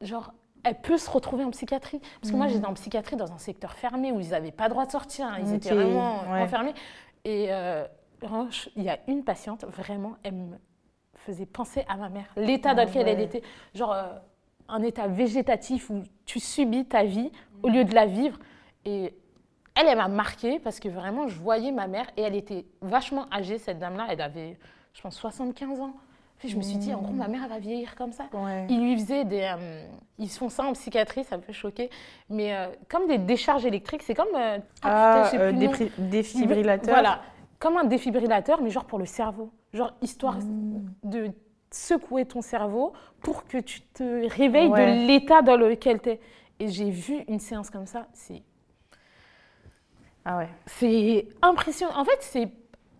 genre, 0.00 0.32
elle 0.64 0.80
peut 0.80 0.96
se 0.98 1.10
retrouver 1.10 1.44
en 1.44 1.50
psychiatrie? 1.50 2.00
Parce 2.20 2.30
que 2.32 2.36
moi, 2.36 2.46
Mhm. 2.46 2.52
j'étais 2.52 2.66
en 2.66 2.74
psychiatrie 2.74 3.16
dans 3.16 3.30
un 3.32 3.38
secteur 3.38 3.72
fermé 3.74 4.10
où 4.12 4.20
ils 4.20 4.30
n'avaient 4.30 4.52
pas 4.52 4.64
le 4.64 4.70
droit 4.70 4.86
de 4.86 4.90
sortir. 4.90 5.26
hein. 5.26 5.36
Ils 5.40 5.54
étaient 5.54 5.74
vraiment 5.74 6.22
ouais. 6.22 6.40
enfermés. 6.42 6.74
Et 7.24 7.52
euh, 7.52 7.84
il 8.76 8.82
y 8.82 8.88
a 8.88 8.98
une 9.08 9.22
patiente, 9.22 9.64
vraiment, 9.64 10.16
elle 10.22 10.34
me 10.34 10.56
faisait 11.26 11.46
penser 11.46 11.84
à 11.88 11.96
ma 11.96 12.08
mère. 12.08 12.26
L'état 12.36 12.74
dans 12.74 12.82
Ah 12.82 12.84
lequel 12.86 13.08
elle 13.08 13.20
était, 13.20 13.42
genre 13.74 13.92
euh, 13.92 14.04
un 14.68 14.82
état 14.82 15.06
végétatif 15.08 15.90
où 15.90 16.02
tu 16.24 16.40
subis 16.40 16.84
ta 16.86 17.04
vie 17.04 17.30
au 17.62 17.68
lieu 17.68 17.84
de 17.84 17.94
la 17.94 18.06
vivre. 18.06 18.38
Et 18.84 19.12
elle, 19.74 19.86
elle 19.88 19.96
m'a 19.98 20.08
marquée 20.08 20.58
parce 20.58 20.80
que 20.80 20.88
vraiment, 20.88 21.28
je 21.28 21.38
voyais 21.38 21.72
ma 21.72 21.86
mère 21.86 22.06
et 22.16 22.22
elle 22.22 22.34
était 22.34 22.64
vachement 22.80 23.26
âgée, 23.32 23.58
cette 23.58 23.78
dame-là. 23.78 24.06
Elle 24.10 24.20
avait, 24.22 24.58
je 24.92 25.00
pense, 25.02 25.16
75 25.16 25.80
ans. 25.80 25.92
Puis 26.38 26.50
je 26.50 26.56
me 26.58 26.62
suis 26.62 26.76
dit, 26.76 26.92
en 26.92 27.00
gros, 27.00 27.14
ma 27.14 27.28
mère, 27.28 27.40
elle 27.44 27.48
va 27.48 27.58
vieillir 27.58 27.94
comme 27.94 28.12
ça. 28.12 28.24
Ouais. 28.34 28.66
Ils 28.68 28.78
lui 28.82 28.94
faisaient 29.00 29.24
des. 29.24 29.40
euh, 29.58 29.86
ils 30.18 30.28
font 30.28 30.50
ça 30.50 30.64
en 30.64 30.72
psychiatrie, 30.74 31.24
ça 31.24 31.38
me 31.38 31.42
fait 31.42 31.54
choquer. 31.54 31.88
Mais 32.28 32.54
euh, 32.54 32.66
comme 32.90 33.06
des 33.06 33.16
décharges 33.16 33.64
électriques, 33.64 34.02
c'est 34.02 34.14
comme. 34.14 34.34
euh, 34.36 34.58
Ah, 34.82 35.22
putain, 35.22 35.24
je 35.24 35.30
sais 35.30 35.38
euh, 35.42 35.48
plus 35.50 35.58
le 35.60 35.64
nom. 35.66 35.72
dépri- 35.72 35.90
défibrillateur. 36.10 36.94
Voilà, 36.94 37.20
comme 37.58 37.78
un 37.78 37.84
défibrillateur, 37.84 38.60
mais 38.60 38.68
genre 38.70 38.84
pour 38.84 38.98
le 38.98 39.06
cerveau. 39.06 39.50
Genre 39.76 39.92
histoire 40.02 40.38
Mmh. 40.38 40.86
de 41.04 41.30
secouer 41.70 42.24
ton 42.24 42.40
cerveau 42.40 42.92
pour 43.20 43.44
que 43.46 43.58
tu 43.58 43.82
te 43.82 44.28
réveilles 44.34 44.68
Ouais. 44.68 45.02
de 45.02 45.06
l'état 45.06 45.42
dans 45.42 45.56
lequel 45.56 46.00
tu 46.00 46.10
es. 46.10 46.20
Et 46.58 46.68
j'ai 46.68 46.88
vu 46.90 47.24
une 47.28 47.38
séance 47.40 47.68
comme 47.70 47.86
ça, 47.86 48.06
c'est 48.14 48.42
Ah 50.24 50.38
ouais. 50.38 50.48
c'est 50.66 51.28
impressionnant. 51.42 51.92
En 51.96 52.04
fait, 52.04 52.18
c'est 52.20 52.50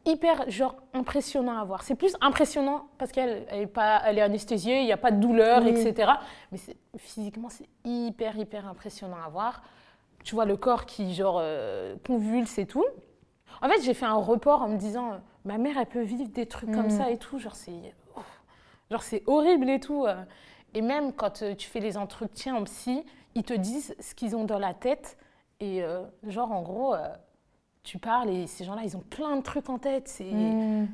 hyper 0.04 0.48
genre 0.50 0.76
impressionnant 0.94 1.58
à 1.58 1.64
voir. 1.64 1.82
C'est 1.82 1.96
plus 1.96 2.14
impressionnant 2.20 2.88
parce 2.98 3.10
qu'elle 3.10 3.46
elle 3.48 3.62
est, 3.62 3.66
pas, 3.66 4.02
elle 4.04 4.18
est 4.18 4.22
anesthésiée, 4.22 4.80
il 4.80 4.84
n'y 4.84 4.92
a 4.92 4.96
pas 4.96 5.10
de 5.10 5.18
douleur, 5.20 5.62
Oui. 5.62 5.70
etc. 5.70 6.12
Mais 6.52 6.58
physiquement, 6.98 7.48
c'est 7.48 7.68
hyper, 7.84 8.36
hyper 8.36 8.68
impressionnant 8.68 9.16
à 9.24 9.28
voir. 9.28 9.62
Tu 10.22 10.34
vois 10.34 10.44
le 10.44 10.56
corps 10.56 10.86
qui, 10.86 11.14
genre, 11.14 11.38
euh, 11.40 11.96
convulse 12.06 12.58
et 12.58 12.66
tout. 12.66 12.84
En 13.62 13.68
fait, 13.68 13.80
j'ai 13.82 13.94
fait 13.94 14.06
un 14.06 14.14
report 14.14 14.62
en 14.62 14.68
me 14.68 14.76
disant, 14.76 15.20
ma 15.46 15.56
mère, 15.58 15.78
elle 15.78 15.86
peut 15.86 16.02
vivre 16.02 16.28
des 16.30 16.46
trucs 16.46 16.70
comme 16.72 16.86
Mm. 16.86 16.90
ça 16.90 17.10
et 17.10 17.16
tout. 17.18 17.38
Genre, 17.38 17.54
c'est 17.54 17.94
ouf. 18.16 18.42
genre, 18.90 19.02
c'est 19.02 19.22
horrible 19.26 19.70
et 19.70 19.80
tout. 19.80 20.04
euh. 20.04 20.22
Et 20.74 20.82
même 20.82 21.12
quand 21.14 21.42
euh, 21.42 21.54
tu 21.54 21.68
fais 21.68 21.80
les 21.80 21.96
entretiens 21.96 22.54
en 22.56 22.64
psy, 22.64 23.02
ils 23.34 23.42
te 23.44 23.54
disent 23.54 23.94
ce 24.00 24.14
qu'ils 24.14 24.36
ont 24.36 24.44
dans 24.44 24.58
la 24.58 24.74
tête. 24.74 25.16
Et 25.60 25.82
euh, 25.82 26.02
genre, 26.26 26.52
en 26.52 26.60
gros, 26.62 26.94
euh, 26.94 27.08
tu 27.82 27.98
parles 27.98 28.28
et 28.30 28.46
ces 28.46 28.64
gens-là, 28.64 28.82
ils 28.84 28.96
ont 28.96 29.00
plein 29.08 29.36
de 29.36 29.42
trucs 29.42 29.70
en 29.70 29.78
tête. 29.78 30.08
C'est, 30.08 30.24
Mmh. 30.24 30.88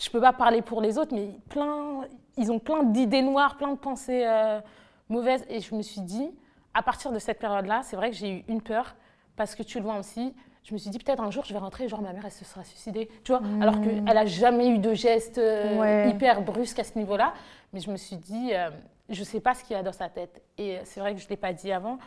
Je 0.00 0.10
peux 0.10 0.20
pas 0.20 0.32
parler 0.32 0.62
pour 0.62 0.80
les 0.80 0.96
autres, 0.96 1.12
mais 1.12 1.30
plein, 1.48 2.02
ils 2.36 2.52
ont 2.52 2.60
plein 2.60 2.84
d'idées 2.84 3.22
noires, 3.22 3.56
plein 3.56 3.72
de 3.72 3.78
pensées 3.78 4.22
euh, 4.24 4.60
mauvaises. 5.08 5.44
Et 5.48 5.58
je 5.60 5.74
me 5.74 5.82
suis 5.82 6.02
dit, 6.02 6.30
à 6.72 6.84
partir 6.84 7.10
de 7.10 7.18
cette 7.18 7.40
période-là, 7.40 7.80
c'est 7.82 7.96
vrai 7.96 8.10
que 8.10 8.16
j'ai 8.16 8.30
eu 8.38 8.44
une 8.46 8.62
peur, 8.62 8.94
parce 9.34 9.56
que 9.56 9.64
tu 9.64 9.78
le 9.78 9.84
vois 9.84 9.98
aussi, 9.98 10.32
je 10.68 10.74
me 10.74 10.78
suis 10.78 10.90
dit 10.90 10.98
peut-être 10.98 11.22
un 11.22 11.30
jour 11.30 11.44
je 11.46 11.52
vais 11.54 11.58
rentrer, 11.58 11.88
genre 11.88 12.02
ma 12.02 12.12
mère 12.12 12.24
elle 12.26 12.30
se 12.30 12.44
sera 12.44 12.62
suicidée, 12.62 13.08
tu 13.24 13.32
vois, 13.32 13.40
Mm. 13.40 13.62
alors 13.62 13.80
qu'elle 13.80 14.18
a 14.18 14.26
jamais 14.26 14.68
eu 14.68 14.78
de 14.78 14.92
geste 14.92 15.38
euh, 15.38 15.78
Ouais. 15.78 16.10
hyper 16.10 16.42
brusque 16.42 16.78
à 16.78 16.84
ce 16.84 16.98
niveau-là. 16.98 17.32
Mais 17.72 17.80
je 17.80 17.90
me 17.90 17.96
suis 17.96 18.16
dit, 18.16 18.50
euh, 18.52 18.68
je 19.08 19.24
sais 19.24 19.40
pas 19.40 19.54
ce 19.54 19.64
qu'il 19.64 19.74
y 19.74 19.78
a 19.78 19.82
dans 19.82 19.92
sa 19.92 20.10
tête. 20.10 20.42
Et 20.58 20.78
c'est 20.84 21.00
vrai 21.00 21.14
que 21.14 21.20
je 21.20 21.28
l'ai 21.28 21.36
pas 21.38 21.54
dit 21.54 21.72
avant. 21.72 21.98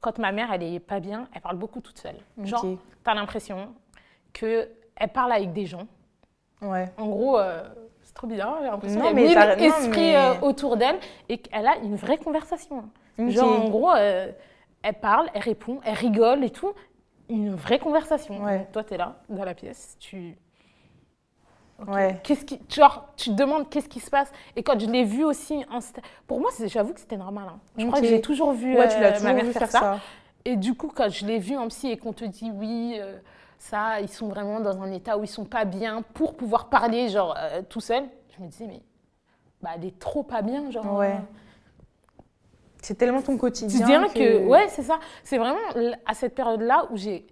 Quand 0.00 0.18
ma 0.18 0.30
mère 0.30 0.52
elle 0.52 0.62
est 0.62 0.78
pas 0.80 1.00
bien, 1.00 1.26
elle 1.34 1.40
parle 1.40 1.56
beaucoup 1.56 1.80
toute 1.80 1.98
seule. 1.98 2.16
Genre, 2.44 2.60
tu 2.62 2.78
as 3.04 3.14
l'impression 3.14 3.68
que 4.32 4.68
elle 4.96 5.08
parle 5.08 5.32
avec 5.32 5.52
des 5.52 5.66
gens. 5.66 5.86
Ouais. 6.60 6.86
En 6.98 7.06
gros, 7.08 7.38
euh, 7.38 7.62
c'est 8.02 8.14
trop 8.14 8.28
bizarre, 8.28 8.58
j'ai 8.60 8.66
l'impression 8.68 9.00
Non, 9.00 9.08
qu'il 9.08 9.18
y 9.20 9.24
mais 9.90 10.16
euh, 10.16 10.34
autour 10.42 10.76
d'elle 10.76 10.98
et 11.28 11.38
qu'elle 11.38 11.66
a 11.66 11.78
une 11.78 11.96
vraie 11.96 12.18
conversation. 12.18 12.84
Genre, 13.18 13.60
en 13.64 13.68
gros, 13.68 13.92
elle 13.94 14.94
parle, 15.00 15.28
elle 15.34 15.42
répond, 15.42 15.80
elle 15.84 15.94
rigole 15.94 16.44
et 16.44 16.50
tout. 16.50 16.72
Une 17.28 17.54
vraie 17.54 17.78
conversation. 17.78 18.42
Ouais. 18.42 18.68
Toi, 18.72 18.84
tu 18.84 18.94
es 18.94 18.96
là, 18.96 19.16
dans 19.28 19.44
la 19.44 19.54
pièce, 19.54 19.96
tu... 19.98 20.36
Ouais. 21.88 22.20
Qu'est-ce 22.22 22.44
qui, 22.44 22.60
genre, 22.68 23.08
tu 23.16 23.30
te 23.30 23.34
demandes 23.34 23.68
qu'est-ce 23.68 23.88
qui 23.88 23.98
se 23.98 24.10
passe. 24.10 24.30
Et 24.54 24.62
quand 24.62 24.78
je 24.78 24.86
l'ai 24.86 25.02
vu 25.04 25.24
aussi, 25.24 25.64
en 25.70 25.80
pour 26.28 26.38
moi, 26.40 26.50
j'avoue 26.66 26.92
que 26.92 27.00
c'était 27.00 27.16
normal. 27.16 27.44
hein. 27.48 27.58
Je 27.76 27.86
crois 27.86 28.00
que 28.00 28.06
j'ai 28.06 28.20
toujours 28.20 28.52
vu 28.52 28.76
Ouais, 28.76 28.88
tu 28.88 28.96
euh, 28.96 29.00
l'as 29.00 29.10
ma 29.10 29.16
toujours 29.16 29.34
mère 29.34 29.44
vu 29.44 29.52
faire 29.52 29.62
faire 29.62 29.70
ça. 29.70 29.80
ça. 29.80 30.00
Et 30.44 30.56
du 30.56 30.74
coup, 30.74 30.92
quand 30.94 31.08
je 31.10 31.26
l'ai 31.26 31.38
vu 31.38 31.56
en 31.56 31.66
psy 31.68 31.88
et 31.90 31.96
qu'on 31.96 32.12
te 32.12 32.24
dit 32.24 32.52
oui, 32.54 32.96
euh, 33.00 33.18
ça, 33.58 34.00
ils 34.00 34.08
sont 34.08 34.28
vraiment 34.28 34.60
dans 34.60 34.80
un 34.80 34.92
état 34.92 35.18
où 35.18 35.24
ils 35.24 35.28
sont 35.28 35.44
pas 35.44 35.64
bien 35.64 36.02
pour 36.14 36.36
pouvoir 36.36 36.68
parler, 36.68 37.08
genre 37.08 37.34
euh, 37.36 37.62
tout 37.68 37.80
seul, 37.80 38.04
je 38.36 38.42
me 38.42 38.48
disais, 38.48 38.66
mais 38.66 38.82
bah, 39.60 39.70
elle 39.76 39.84
est 39.84 39.98
trop 39.98 40.22
pas 40.22 40.42
bien, 40.42 40.70
genre. 40.70 40.96
Ouais. 40.98 41.16
C'est 42.82 42.96
tellement 42.96 43.22
ton 43.22 43.38
quotidien. 43.38 43.86
quotidien 43.86 44.08
que... 44.08 44.44
ouais, 44.44 44.66
c'est 44.68 44.82
ça. 44.82 44.98
C'est 45.24 45.38
vraiment 45.38 45.58
à 46.04 46.14
cette 46.14 46.34
période-là 46.34 46.86
où 46.90 46.96
j'ai 46.96 47.26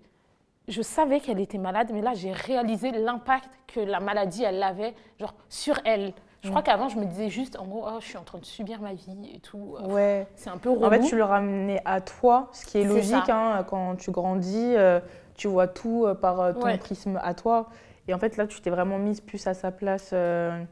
je 0.71 0.83
savais 0.83 1.21
qu'elle 1.21 1.41
était 1.41 1.59
malade, 1.59 1.91
mais 1.93 2.01
là, 2.01 2.15
j'ai 2.15 2.33
réalisé 2.33 2.93
l'impact 2.93 3.51
que 3.67 3.81
la 3.81 4.01
maladie, 4.01 4.45
elle 4.45 4.63
avait, 4.63 4.95
genre, 5.19 5.35
sur 5.49 5.75
elle. 5.85 6.13
Je 6.43 6.49
crois 6.49 6.63
qu'avant, 6.63 6.89
je 6.89 6.99
me 6.99 7.05
disais 7.05 7.29
juste, 7.29 7.59
en 7.59 7.67
gros, 7.67 7.85
oh, 7.87 7.99
je 8.01 8.07
suis 8.07 8.17
en 8.17 8.23
train 8.23 8.39
de 8.39 8.47
subir 8.47 8.81
ma 8.81 8.95
vie 8.95 9.31
et 9.35 9.41
tout. 9.41 9.77
Ouais. 9.85 10.27
C'est 10.37 10.49
un 10.49 10.57
peu 10.57 10.71
relou. 10.71 10.85
En 10.85 10.91
fait, 10.91 11.01
tu 11.01 11.17
le 11.17 11.25
ramenais 11.25 11.83
à 11.85 12.01
toi, 12.01 12.49
ce 12.53 12.65
qui 12.65 12.79
est, 12.79 12.85
logique. 12.85 13.29
Hein, 13.29 13.67
quand 13.69 13.97
tu 13.97 14.11
grandis, 14.11 14.75
euh, 14.75 15.01
tu 15.35 15.49
vois 15.49 15.69
tout 15.69 16.07
euh, 16.07 16.15
par 16.15 16.41
euh, 16.41 16.53
ton 16.55 16.79
prisme 16.79 17.21
à 17.23 17.35
toi. 17.35 17.69
Et 18.11 18.15
en 18.15 18.19
fait, 18.19 18.37
là, 18.37 18.49
tu 18.49 18.61
t'es 18.61 18.71
vraiment 18.71 18.99
mise 18.99 19.21
plus 19.21 19.47
à 19.47 19.55
sa 19.55 19.71
place. 19.71 20.13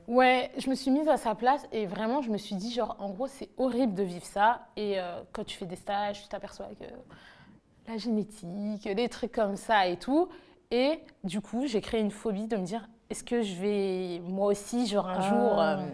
Ouais, 0.09 0.51
je 0.59 0.69
me 0.69 0.75
suis 0.75 0.91
mise 0.91 1.09
à 1.09 1.17
sa 1.17 1.37
place 1.37 1.67
et 1.71 1.87
vraiment, 1.87 2.21
je 2.21 2.31
me 2.31 2.37
suis 2.37 2.57
dit, 2.57 2.73
genre, 2.73 2.97
en 2.99 3.11
gros, 3.11 3.29
c'est 3.29 3.49
horrible 3.57 3.95
de 3.95 4.03
vivre 4.03 4.27
ça. 4.27 4.67
Et 4.77 4.99
quand 5.33 5.45
tu 5.45 5.57
fais 5.57 5.67
des 5.67 5.77
stages, 5.77 6.23
tu 6.23 6.29
t'aperçois 6.29 6.67
que 6.81 6.85
la 7.89 7.97
génétique, 7.97 8.89
des 8.93 9.09
trucs 9.09 9.33
comme 9.33 9.57
ça 9.57 9.87
et 9.87 9.97
tout. 9.97 10.29
Et 10.71 11.01
du 11.25 11.41
coup, 11.41 11.67
j'ai 11.67 11.81
créé 11.81 12.01
une 12.01 12.11
phobie 12.11 12.47
de 12.47 12.57
me 12.57 12.65
dire, 12.65 12.89
est-ce 13.11 13.25
que 13.25 13.43
je 13.43 13.55
vais 13.55 14.21
moi 14.21 14.49
aussi, 14.49 14.87
genre 14.87 15.09
un 15.09 15.21
jour, 15.21 15.55
ah. 15.59 15.79
euh, 15.79 15.87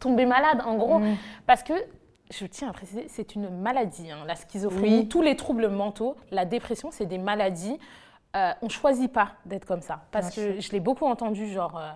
tomber 0.00 0.26
malade, 0.26 0.60
en 0.64 0.76
gros? 0.76 0.98
Mm. 0.98 1.16
Parce 1.46 1.62
que, 1.62 1.72
je 2.30 2.44
tiens 2.44 2.68
à 2.68 2.72
préciser, 2.72 3.06
c'est 3.08 3.34
une 3.34 3.48
maladie, 3.48 4.10
hein, 4.10 4.24
la 4.26 4.36
schizophrénie, 4.36 5.08
tous 5.08 5.22
les 5.22 5.34
troubles 5.34 5.68
mentaux, 5.68 6.16
la 6.30 6.44
dépression, 6.44 6.90
c'est 6.90 7.06
des 7.06 7.16
maladies. 7.16 7.78
Euh, 8.36 8.52
on 8.60 8.66
ne 8.66 8.70
choisit 8.70 9.10
pas 9.10 9.32
d'être 9.46 9.64
comme 9.64 9.80
ça. 9.80 10.02
Parce 10.10 10.34
que 10.34 10.60
je 10.60 10.70
l'ai 10.72 10.80
beaucoup 10.80 11.06
entendu, 11.06 11.48
genre, 11.48 11.78
euh, 11.78 11.90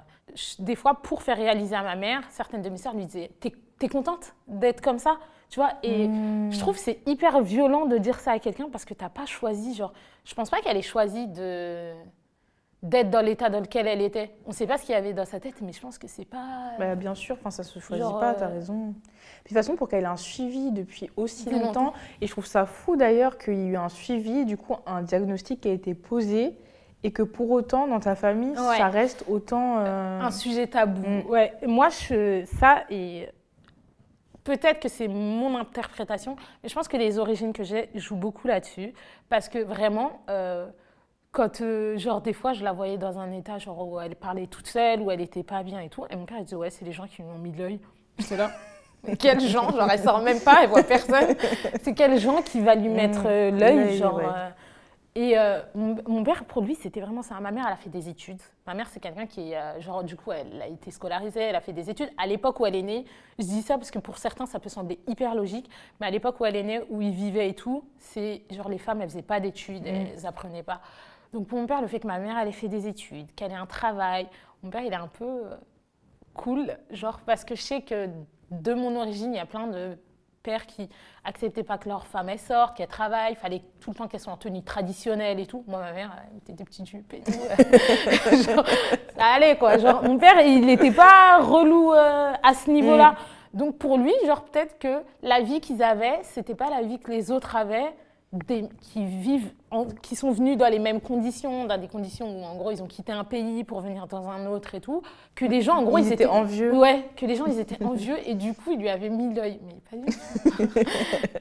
des 0.58 0.76
fois, 0.76 0.94
pour 0.94 1.22
faire 1.22 1.36
réaliser 1.36 1.76
à 1.76 1.82
ma 1.82 1.94
mère, 1.94 2.22
certaines 2.30 2.62
de 2.62 2.70
mes 2.70 2.78
sœurs 2.78 2.94
lui 2.94 3.04
disaient 3.04 3.30
T'es 3.40 3.52
es 3.82 3.88
contente 3.88 4.34
d'être 4.46 4.80
comme 4.80 5.00
ça 5.00 5.18
tu 5.52 5.60
vois, 5.60 5.74
et 5.82 6.08
je 6.50 6.58
trouve 6.58 6.76
que 6.76 6.80
c'est 6.80 7.00
hyper 7.04 7.42
violent 7.42 7.84
de 7.84 7.98
dire 7.98 8.20
ça 8.20 8.32
à 8.32 8.38
quelqu'un 8.38 8.70
parce 8.72 8.86
que 8.86 8.94
tu 8.94 9.04
n'as 9.04 9.10
pas 9.10 9.26
choisi, 9.26 9.74
genre, 9.74 9.92
je 10.24 10.32
pense 10.34 10.48
pas 10.48 10.62
qu'elle 10.62 10.78
ait 10.78 10.80
choisi 10.80 11.26
de 11.26 11.92
d'être 12.82 13.10
dans 13.10 13.20
l'état 13.20 13.48
dans 13.48 13.60
lequel 13.60 13.86
elle 13.86 14.00
était. 14.00 14.34
On 14.44 14.50
ne 14.50 14.54
sait 14.54 14.66
pas 14.66 14.76
ce 14.76 14.84
qu'il 14.84 14.94
y 14.94 14.98
avait 14.98 15.12
dans 15.12 15.24
sa 15.24 15.38
tête, 15.38 15.54
mais 15.60 15.72
je 15.72 15.80
pense 15.80 15.98
que 15.98 16.08
c'est 16.08 16.24
pas. 16.24 16.72
Bah, 16.78 16.94
bien 16.96 17.14
sûr, 17.14 17.36
enfin 17.38 17.50
ça 17.50 17.62
se 17.62 17.78
choisit 17.78 18.04
pas, 18.04 18.34
tu 18.34 18.42
as 18.42 18.48
euh, 18.48 18.54
raison. 18.54 18.88
de 18.88 18.94
toute 19.44 19.54
façon, 19.54 19.76
pour 19.76 19.88
qu'elle 19.88 20.04
ait 20.04 20.06
un 20.06 20.16
suivi 20.16 20.72
depuis 20.72 21.08
aussi 21.16 21.50
longtemps, 21.50 21.92
et 22.20 22.26
je 22.26 22.32
trouve 22.32 22.46
ça 22.46 22.66
fou 22.66 22.96
d'ailleurs 22.96 23.38
qu'il 23.38 23.54
y 23.54 23.62
ait 23.62 23.70
eu 23.70 23.76
un 23.76 23.88
suivi, 23.88 24.44
du 24.44 24.56
coup, 24.56 24.74
un 24.86 25.02
diagnostic 25.02 25.60
qui 25.60 25.68
a 25.68 25.72
été 25.72 25.94
posé, 25.94 26.56
et 27.04 27.12
que 27.12 27.22
pour 27.22 27.50
autant, 27.50 27.86
dans 27.86 28.00
ta 28.00 28.16
famille, 28.16 28.54
ça 28.56 28.88
reste 28.88 29.24
autant. 29.28 29.78
Euh, 29.78 30.20
un 30.20 30.30
sujet 30.30 30.66
tabou. 30.66 31.06
Mm. 31.06 31.30
Ouais, 31.30 31.52
moi, 31.66 31.88
je, 31.88 32.44
ça, 32.46 32.84
et 32.90 33.28
Peut-être 34.44 34.80
que 34.80 34.88
c'est 34.88 35.06
mon 35.06 35.56
interprétation, 35.56 36.36
mais 36.62 36.68
je 36.68 36.74
pense 36.74 36.88
que 36.88 36.96
les 36.96 37.18
origines 37.18 37.52
que 37.52 37.62
j'ai 37.62 37.90
jouent 37.94 38.16
beaucoup 38.16 38.48
là-dessus. 38.48 38.92
Parce 39.28 39.48
que 39.48 39.58
vraiment, 39.60 40.20
euh, 40.28 40.66
quand, 41.32 41.62
euh, 41.62 41.96
genre, 41.96 42.20
des 42.20 42.34
fois, 42.34 42.52
je 42.52 42.62
la 42.62 42.72
voyais 42.72 42.98
dans 42.98 43.18
un 43.18 43.32
état 43.32 43.58
genre, 43.58 43.88
où 43.88 43.98
elle 43.98 44.14
parlait 44.14 44.46
toute 44.46 44.66
seule, 44.66 45.00
où 45.00 45.10
elle 45.10 45.20
n'était 45.20 45.42
pas 45.42 45.62
bien 45.62 45.80
et 45.80 45.88
tout. 45.88 46.04
Et 46.10 46.16
mon 46.16 46.26
père, 46.26 46.36
il 46.38 46.44
disait, 46.44 46.56
ouais, 46.56 46.70
c'est 46.70 46.84
les 46.84 46.92
gens 46.92 47.06
qui 47.06 47.22
lui 47.22 47.30
ont 47.30 47.38
mis 47.38 47.52
l'œil. 47.52 47.80
C'est 48.18 48.36
là. 48.36 48.50
quels 49.18 49.40
gens 49.40 49.70
Genre, 49.70 49.90
elle 49.90 49.98
sort 49.98 50.20
même 50.20 50.40
pas, 50.40 50.62
elle 50.62 50.68
voit 50.68 50.82
personne. 50.82 51.34
C'est 51.82 51.94
quels 51.94 52.20
gens 52.20 52.42
qui 52.42 52.60
va 52.60 52.74
lui 52.74 52.90
mettre 52.90 53.22
euh, 53.24 53.50
l'œil 53.50 53.96
Genre. 53.96 54.20
Et 55.14 55.36
euh, 55.36 55.60
mon, 55.74 56.24
père, 56.24 56.44
pour 56.44 56.62
lui, 56.62 56.74
c'était 56.74 57.00
vraiment 57.00 57.20
ça. 57.20 57.38
Ma 57.40 57.50
mère, 57.50 57.64
elle 57.66 57.74
a 57.74 57.76
fait 57.76 57.90
des 57.90 58.08
études. 58.08 58.40
Ma 58.66 58.72
mère, 58.72 58.88
c'est 58.88 59.00
quelqu'un 59.00 59.26
qui, 59.26 59.52
genre, 59.78 60.04
du 60.04 60.16
coup, 60.16 60.32
elle 60.32 60.62
a 60.62 60.66
été 60.66 60.90
scolarisée, 60.90 61.40
elle 61.40 61.54
a 61.54 61.60
fait 61.60 61.74
des 61.74 61.90
études. 61.90 62.08
À 62.16 62.26
l'époque 62.26 62.60
où 62.60 62.66
elle 62.66 62.76
est 62.76 62.82
née, 62.82 63.04
je 63.38 63.44
dis 63.44 63.60
ça 63.60 63.76
parce 63.76 63.90
que 63.90 63.98
pour 63.98 64.16
certains, 64.16 64.46
ça 64.46 64.58
peut 64.58 64.70
sembler 64.70 64.98
hyper 65.06 65.34
logique, 65.34 65.68
mais 66.00 66.06
à 66.06 66.10
l'époque 66.10 66.40
où 66.40 66.46
elle 66.46 66.56
est 66.56 66.62
née, 66.62 66.80
où 66.88 67.02
ils 67.02 67.10
vivaient 67.10 67.50
et 67.50 67.54
tout, 67.54 67.84
c'est 67.98 68.42
genre 68.50 68.70
les 68.70 68.78
femmes, 68.78 69.02
elles 69.02 69.10
faisaient 69.10 69.20
pas 69.20 69.38
d'études, 69.38 69.82
mm. 69.82 69.86
elles 69.86 70.26
apprenaient 70.26 70.62
pas. 70.62 70.80
Donc 71.32 71.46
pour 71.46 71.58
mon 71.58 71.66
père, 71.66 71.80
le 71.80 71.88
fait 71.88 72.00
que 72.00 72.06
ma 72.06 72.18
mère, 72.18 72.36
elle 72.38 72.48
ait 72.48 72.52
fait 72.52 72.68
des 72.68 72.86
études, 72.86 73.34
qu'elle 73.34 73.52
ait 73.52 73.56
un 73.56 73.66
travail, 73.66 74.28
mon 74.62 74.70
père, 74.70 74.82
il 74.82 74.92
est 74.92 74.96
un 74.96 75.08
peu 75.08 75.24
euh, 75.24 75.56
cool, 76.34 76.76
genre, 76.90 77.20
parce 77.24 77.44
que 77.44 77.54
je 77.54 77.62
sais 77.62 77.82
que 77.82 78.08
de 78.50 78.74
mon 78.74 78.96
origine, 78.96 79.32
il 79.32 79.36
y 79.36 79.40
a 79.40 79.46
plein 79.46 79.66
de 79.66 79.96
pères 80.42 80.66
qui 80.66 80.88
acceptaient 81.24 81.62
pas 81.62 81.78
que 81.78 81.88
leur 81.88 82.06
femme 82.06 82.28
elle 82.28 82.38
sorte, 82.38 82.76
qu'elle 82.76 82.88
travaille, 82.88 83.32
il 83.32 83.36
fallait 83.36 83.62
tout 83.80 83.90
le 83.90 83.96
temps 83.96 84.08
qu'elle 84.08 84.20
soit 84.20 84.32
en 84.32 84.36
tenue 84.36 84.62
traditionnelle 84.62 85.38
et 85.40 85.46
tout. 85.46 85.64
Moi, 85.68 85.80
ma 85.80 85.92
mère, 85.92 86.10
elle 86.26 86.34
mettait 86.34 86.52
des 86.52 86.64
petites 86.64 86.86
jupes 86.86 87.12
et 87.14 87.20
tout. 87.20 87.32
genre, 88.52 88.66
ça 89.16 89.24
allait 89.24 89.56
quoi. 89.56 89.78
Genre, 89.78 90.02
mon 90.02 90.18
père, 90.18 90.40
il 90.40 90.66
n'était 90.66 90.90
pas 90.90 91.38
relou 91.40 91.92
euh, 91.92 92.32
à 92.42 92.54
ce 92.54 92.70
niveau-là. 92.70 93.12
Mm. 93.12 93.58
Donc 93.58 93.78
pour 93.78 93.98
lui, 93.98 94.12
genre 94.26 94.44
peut-être 94.44 94.78
que 94.78 95.02
la 95.22 95.40
vie 95.40 95.60
qu'ils 95.60 95.82
avaient, 95.82 96.20
c'était 96.22 96.54
pas 96.54 96.70
la 96.70 96.82
vie 96.82 96.98
que 96.98 97.10
les 97.10 97.30
autres 97.30 97.54
avaient 97.54 97.92
qui 98.46 99.04
vivent, 99.04 99.50
qui 100.00 100.16
sont 100.16 100.30
venus 100.30 100.56
dans 100.56 100.68
les 100.68 100.78
mêmes 100.78 101.02
conditions, 101.02 101.66
dans 101.66 101.78
des 101.78 101.86
conditions 101.86 102.26
où 102.28 102.44
en 102.44 102.56
gros 102.56 102.70
ils 102.70 102.82
ont 102.82 102.86
quitté 102.86 103.12
un 103.12 103.24
pays 103.24 103.62
pour 103.62 103.80
venir 103.82 104.06
dans 104.06 104.26
un 104.28 104.46
autre 104.46 104.74
et 104.74 104.80
tout, 104.80 105.02
que 105.34 105.44
les 105.44 105.60
gens 105.60 105.76
en 105.76 105.82
gros 105.82 105.98
ils, 105.98 106.10
étaient, 106.10 106.24
envieux. 106.24 106.74
Ouais, 106.74 107.04
que 107.14 107.26
les 107.26 107.36
gens 107.36 107.44
ils 107.44 107.58
étaient 107.58 107.82
envieux 107.84 108.16
et 108.24 108.34
du 108.34 108.54
coup 108.54 108.72
ils 108.72 108.78
lui 108.78 108.88
avaient 108.88 109.10
mis 109.10 109.34
l'œil. 109.34 109.60
Mais 109.66 109.74
pas 109.90 109.96
du 109.98 110.06
tout. 110.06 110.80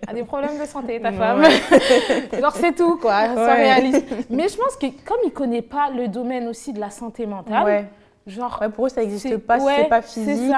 a 0.06 0.14
des 0.14 0.24
problèmes 0.24 0.60
de 0.60 0.66
santé 0.66 1.00
ta 1.00 1.14
femme. 1.14 1.44
Genre 2.40 2.56
c'est 2.56 2.76
tout 2.76 2.98
quoi, 2.98 3.36
ça 3.36 3.54
réalise. 3.54 4.04
Mais 4.30 4.50
je 4.50 4.58
pense 4.58 4.76
que 4.76 4.88
comme 5.06 5.20
il 5.24 5.32
connaît 5.32 5.62
pas 5.62 5.92
le 5.92 6.10
domaine 6.10 6.50
aussi 6.50 6.74
de 6.74 6.80
la 6.82 6.90
santé 6.90 7.26
mentale, 7.26 7.88
genre 8.28 8.62
pour 8.76 8.88
eux 8.88 8.90
ça 8.90 9.00
n'existe 9.00 9.38
pas, 9.38 9.60
c'est 9.60 9.86
pas 9.86 10.02
physique. 10.02 10.54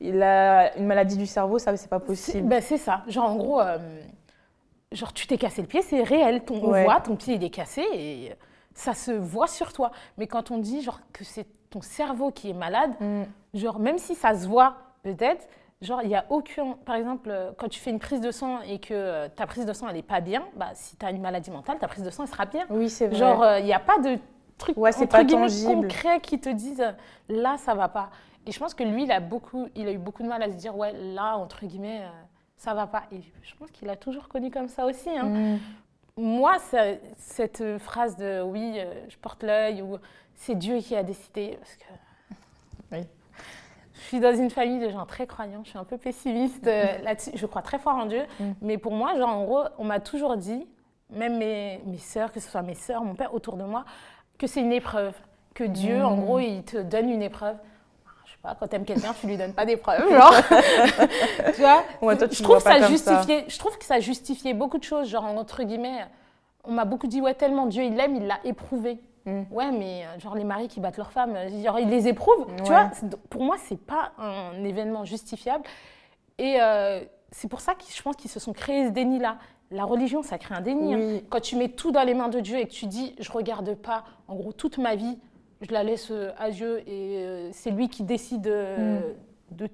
Il 0.00 0.20
a 0.20 0.76
une 0.76 0.86
maladie 0.86 1.16
du 1.16 1.26
cerveau, 1.26 1.60
ça 1.60 1.76
c'est 1.76 1.88
pas 1.88 2.00
possible. 2.00 2.48
Ben, 2.48 2.60
c'est 2.60 2.76
ça. 2.76 3.02
Genre 3.06 3.30
en 3.30 3.36
gros. 3.36 3.60
Euh, 3.60 3.78
genre 4.94 5.12
tu 5.12 5.26
t'es 5.26 5.38
cassé 5.38 5.60
le 5.60 5.68
pied, 5.68 5.82
c'est 5.82 6.02
réel. 6.02 6.44
Ton, 6.44 6.54
on 6.62 6.82
voit, 6.82 7.00
ton 7.00 7.16
pied 7.16 7.34
il 7.34 7.44
est 7.44 7.50
cassé 7.50 7.84
et 7.92 8.32
ça 8.74 8.94
se 8.94 9.12
voit 9.12 9.46
sur 9.46 9.72
toi. 9.72 9.90
Mais 10.18 10.26
quand 10.26 10.50
on 10.50 10.58
dit 10.58 10.82
genre 10.82 11.00
que 11.12 11.24
c'est 11.24 11.46
ton 11.70 11.80
cerveau 11.80 12.30
qui 12.30 12.50
est 12.50 12.54
malade, 12.54 12.92
mm. 13.00 13.22
genre 13.54 13.78
même 13.78 13.98
si 13.98 14.14
ça 14.14 14.34
se 14.34 14.46
voit 14.46 14.76
peut-être, 15.02 15.48
genre 15.82 16.00
il 16.02 16.10
y 16.10 16.14
a 16.14 16.24
aucun, 16.30 16.76
par 16.84 16.96
exemple, 16.96 17.32
quand 17.58 17.68
tu 17.68 17.80
fais 17.80 17.90
une 17.90 17.98
prise 17.98 18.20
de 18.20 18.30
sang 18.30 18.60
et 18.62 18.78
que 18.78 18.94
euh, 18.94 19.28
ta 19.28 19.46
prise 19.46 19.66
de 19.66 19.72
sang 19.72 19.88
elle 19.88 19.96
est 19.96 20.02
pas 20.02 20.20
bien, 20.20 20.44
bah 20.56 20.70
si 20.74 20.96
tu 20.96 21.04
as 21.04 21.10
une 21.10 21.20
maladie 21.20 21.50
mentale, 21.50 21.78
ta 21.78 21.88
prise 21.88 22.04
de 22.04 22.10
sang 22.10 22.24
elle 22.24 22.30
sera 22.30 22.46
bien. 22.46 22.66
Oui, 22.70 22.88
c'est 22.88 23.08
vrai. 23.08 23.16
Genre 23.16 23.42
euh, 23.42 23.58
il 23.58 23.64
n'y 23.64 23.74
a 23.74 23.80
pas 23.80 23.98
de 23.98 24.18
truc 24.58 24.76
ouais, 24.76 24.94
entre 24.96 25.08
pas 25.08 25.24
concret 25.24 26.20
qui 26.20 26.38
te 26.38 26.48
disent 26.48 26.94
là 27.28 27.56
ça 27.58 27.74
va 27.74 27.88
pas. 27.88 28.10
Et 28.46 28.52
je 28.52 28.58
pense 28.58 28.74
que 28.74 28.84
lui 28.84 29.04
il 29.04 29.12
a 29.12 29.20
beaucoup, 29.20 29.68
il 29.74 29.88
a 29.88 29.92
eu 29.92 29.98
beaucoup 29.98 30.22
de 30.22 30.28
mal 30.28 30.42
à 30.42 30.50
se 30.50 30.56
dire 30.56 30.76
ouais 30.76 30.92
là 30.92 31.36
entre 31.36 31.64
guillemets 31.64 32.02
euh, 32.02 32.10
ça 32.56 32.74
va 32.74 32.86
pas. 32.86 33.04
Et 33.12 33.20
je 33.42 33.54
pense 33.56 33.70
qu'il 33.70 33.88
a 33.90 33.96
toujours 33.96 34.28
connu 34.28 34.50
comme 34.50 34.68
ça 34.68 34.86
aussi. 34.86 35.10
Hein. 35.10 35.24
Mm. 35.24 35.58
Moi, 36.16 36.56
cette 37.16 37.78
phrase 37.78 38.16
de 38.16 38.42
oui, 38.42 38.74
euh, 38.76 38.92
je 39.08 39.16
porte 39.16 39.42
l'œil 39.42 39.82
ou 39.82 39.98
c'est 40.34 40.54
Dieu 40.54 40.78
qui 40.78 40.94
a 40.94 41.02
décidé, 41.02 41.58
parce 41.58 41.74
que 41.76 41.84
oui. 42.92 43.06
je 43.94 44.00
suis 44.00 44.20
dans 44.20 44.34
une 44.34 44.50
famille 44.50 44.78
de 44.78 44.90
gens 44.90 45.06
très 45.06 45.26
croyants, 45.26 45.62
je 45.64 45.70
suis 45.70 45.78
un 45.78 45.84
peu 45.84 45.98
pessimiste 45.98 46.66
euh, 46.66 46.98
là-dessus. 47.02 47.32
Je 47.34 47.46
crois 47.46 47.62
très 47.62 47.78
fort 47.78 47.96
en 47.96 48.06
Dieu, 48.06 48.22
mm. 48.38 48.52
mais 48.62 48.78
pour 48.78 48.92
moi, 48.92 49.16
genre 49.16 49.30
en 49.30 49.44
gros, 49.44 49.64
on 49.78 49.84
m'a 49.84 49.98
toujours 49.98 50.36
dit, 50.36 50.66
même 51.10 51.38
mes, 51.38 51.80
mes 51.84 51.98
sœurs, 51.98 52.30
que 52.30 52.40
ce 52.40 52.48
soit 52.48 52.62
mes 52.62 52.74
sœurs, 52.74 53.02
mon 53.02 53.14
père 53.14 53.34
autour 53.34 53.56
de 53.56 53.64
moi, 53.64 53.84
que 54.38 54.46
c'est 54.46 54.60
une 54.60 54.72
épreuve, 54.72 55.14
que 55.52 55.64
Dieu, 55.64 56.04
en 56.04 56.16
mm. 56.16 56.20
gros, 56.20 56.38
il 56.38 56.62
te 56.62 56.76
donne 56.76 57.10
une 57.10 57.22
épreuve 57.22 57.56
quand 58.58 58.68
tu 58.68 58.76
aimes 58.76 58.84
quelqu'un, 58.84 59.14
tu 59.18 59.26
lui 59.26 59.36
donnes 59.36 59.54
pas 59.54 59.64
des 59.64 59.76
preuves, 59.76 60.08
genre. 60.10 60.34
tu 61.54 61.60
vois 61.60 61.84
je, 62.00 62.42
trouve 62.42 62.58
ça 62.58 62.86
justifiait, 62.88 63.44
je 63.48 63.58
trouve 63.58 63.78
que 63.78 63.84
ça 63.84 64.00
justifiait 64.00 64.54
beaucoup 64.54 64.78
de 64.78 64.84
choses, 64.84 65.08
genre 65.08 65.24
entre 65.24 65.62
guillemets, 65.62 66.04
on 66.64 66.72
m'a 66.72 66.84
beaucoup 66.84 67.06
dit 67.06 67.20
ouais 67.20 67.34
tellement 67.34 67.66
Dieu 67.66 67.84
il 67.84 67.94
l'aime, 67.94 68.16
il 68.16 68.26
l'a 68.26 68.38
éprouvé. 68.44 69.00
Mm. 69.26 69.42
Ouais, 69.50 69.70
mais 69.70 70.04
euh, 70.04 70.18
genre 70.20 70.34
les 70.34 70.44
maris 70.44 70.68
qui 70.68 70.80
battent 70.80 70.98
leurs 70.98 71.12
femmes, 71.12 71.34
euh, 71.34 71.62
genre 71.62 71.78
ils 71.78 71.88
les 71.88 72.08
éprouvent. 72.08 72.46
Tu 72.58 72.64
vois, 72.64 72.90
pour 73.30 73.42
moi 73.42 73.56
c'est 73.58 73.80
pas 73.80 74.12
un 74.18 74.62
événement 74.64 75.04
justifiable. 75.04 75.64
Et 76.38 76.60
euh, 76.60 77.00
c'est 77.30 77.48
pour 77.48 77.60
ça 77.60 77.74
que 77.74 77.84
je 77.88 78.02
pense 78.02 78.16
qu'ils 78.16 78.30
se 78.30 78.40
sont 78.40 78.52
créés 78.52 78.86
ce 78.86 78.90
déni-là. 78.90 79.38
La 79.70 79.84
religion, 79.84 80.22
ça 80.22 80.38
crée 80.38 80.54
un 80.54 80.60
déni. 80.60 80.94
Hein. 80.94 81.20
Quand 81.30 81.40
tu 81.40 81.56
mets 81.56 81.68
tout 81.68 81.90
dans 81.90 82.02
les 82.02 82.14
mains 82.14 82.28
de 82.28 82.40
Dieu 82.40 82.58
et 82.58 82.66
que 82.66 82.72
tu 82.72 82.86
dis, 82.86 83.14
je 83.18 83.32
regarde 83.32 83.74
pas, 83.74 84.04
en 84.28 84.34
gros, 84.34 84.52
toute 84.52 84.78
ma 84.78 84.94
vie, 84.94 85.18
je 85.64 85.72
la 85.72 85.82
laisse 85.82 86.10
euh, 86.10 86.30
à 86.38 86.50
Dieu 86.50 86.82
et 86.88 87.18
euh, 87.18 87.50
c'est 87.52 87.70
lui 87.70 87.88
qui 87.88 88.02
décide 88.02 88.46
euh, 88.46 89.00
mm. 89.00 89.56
de 89.56 89.68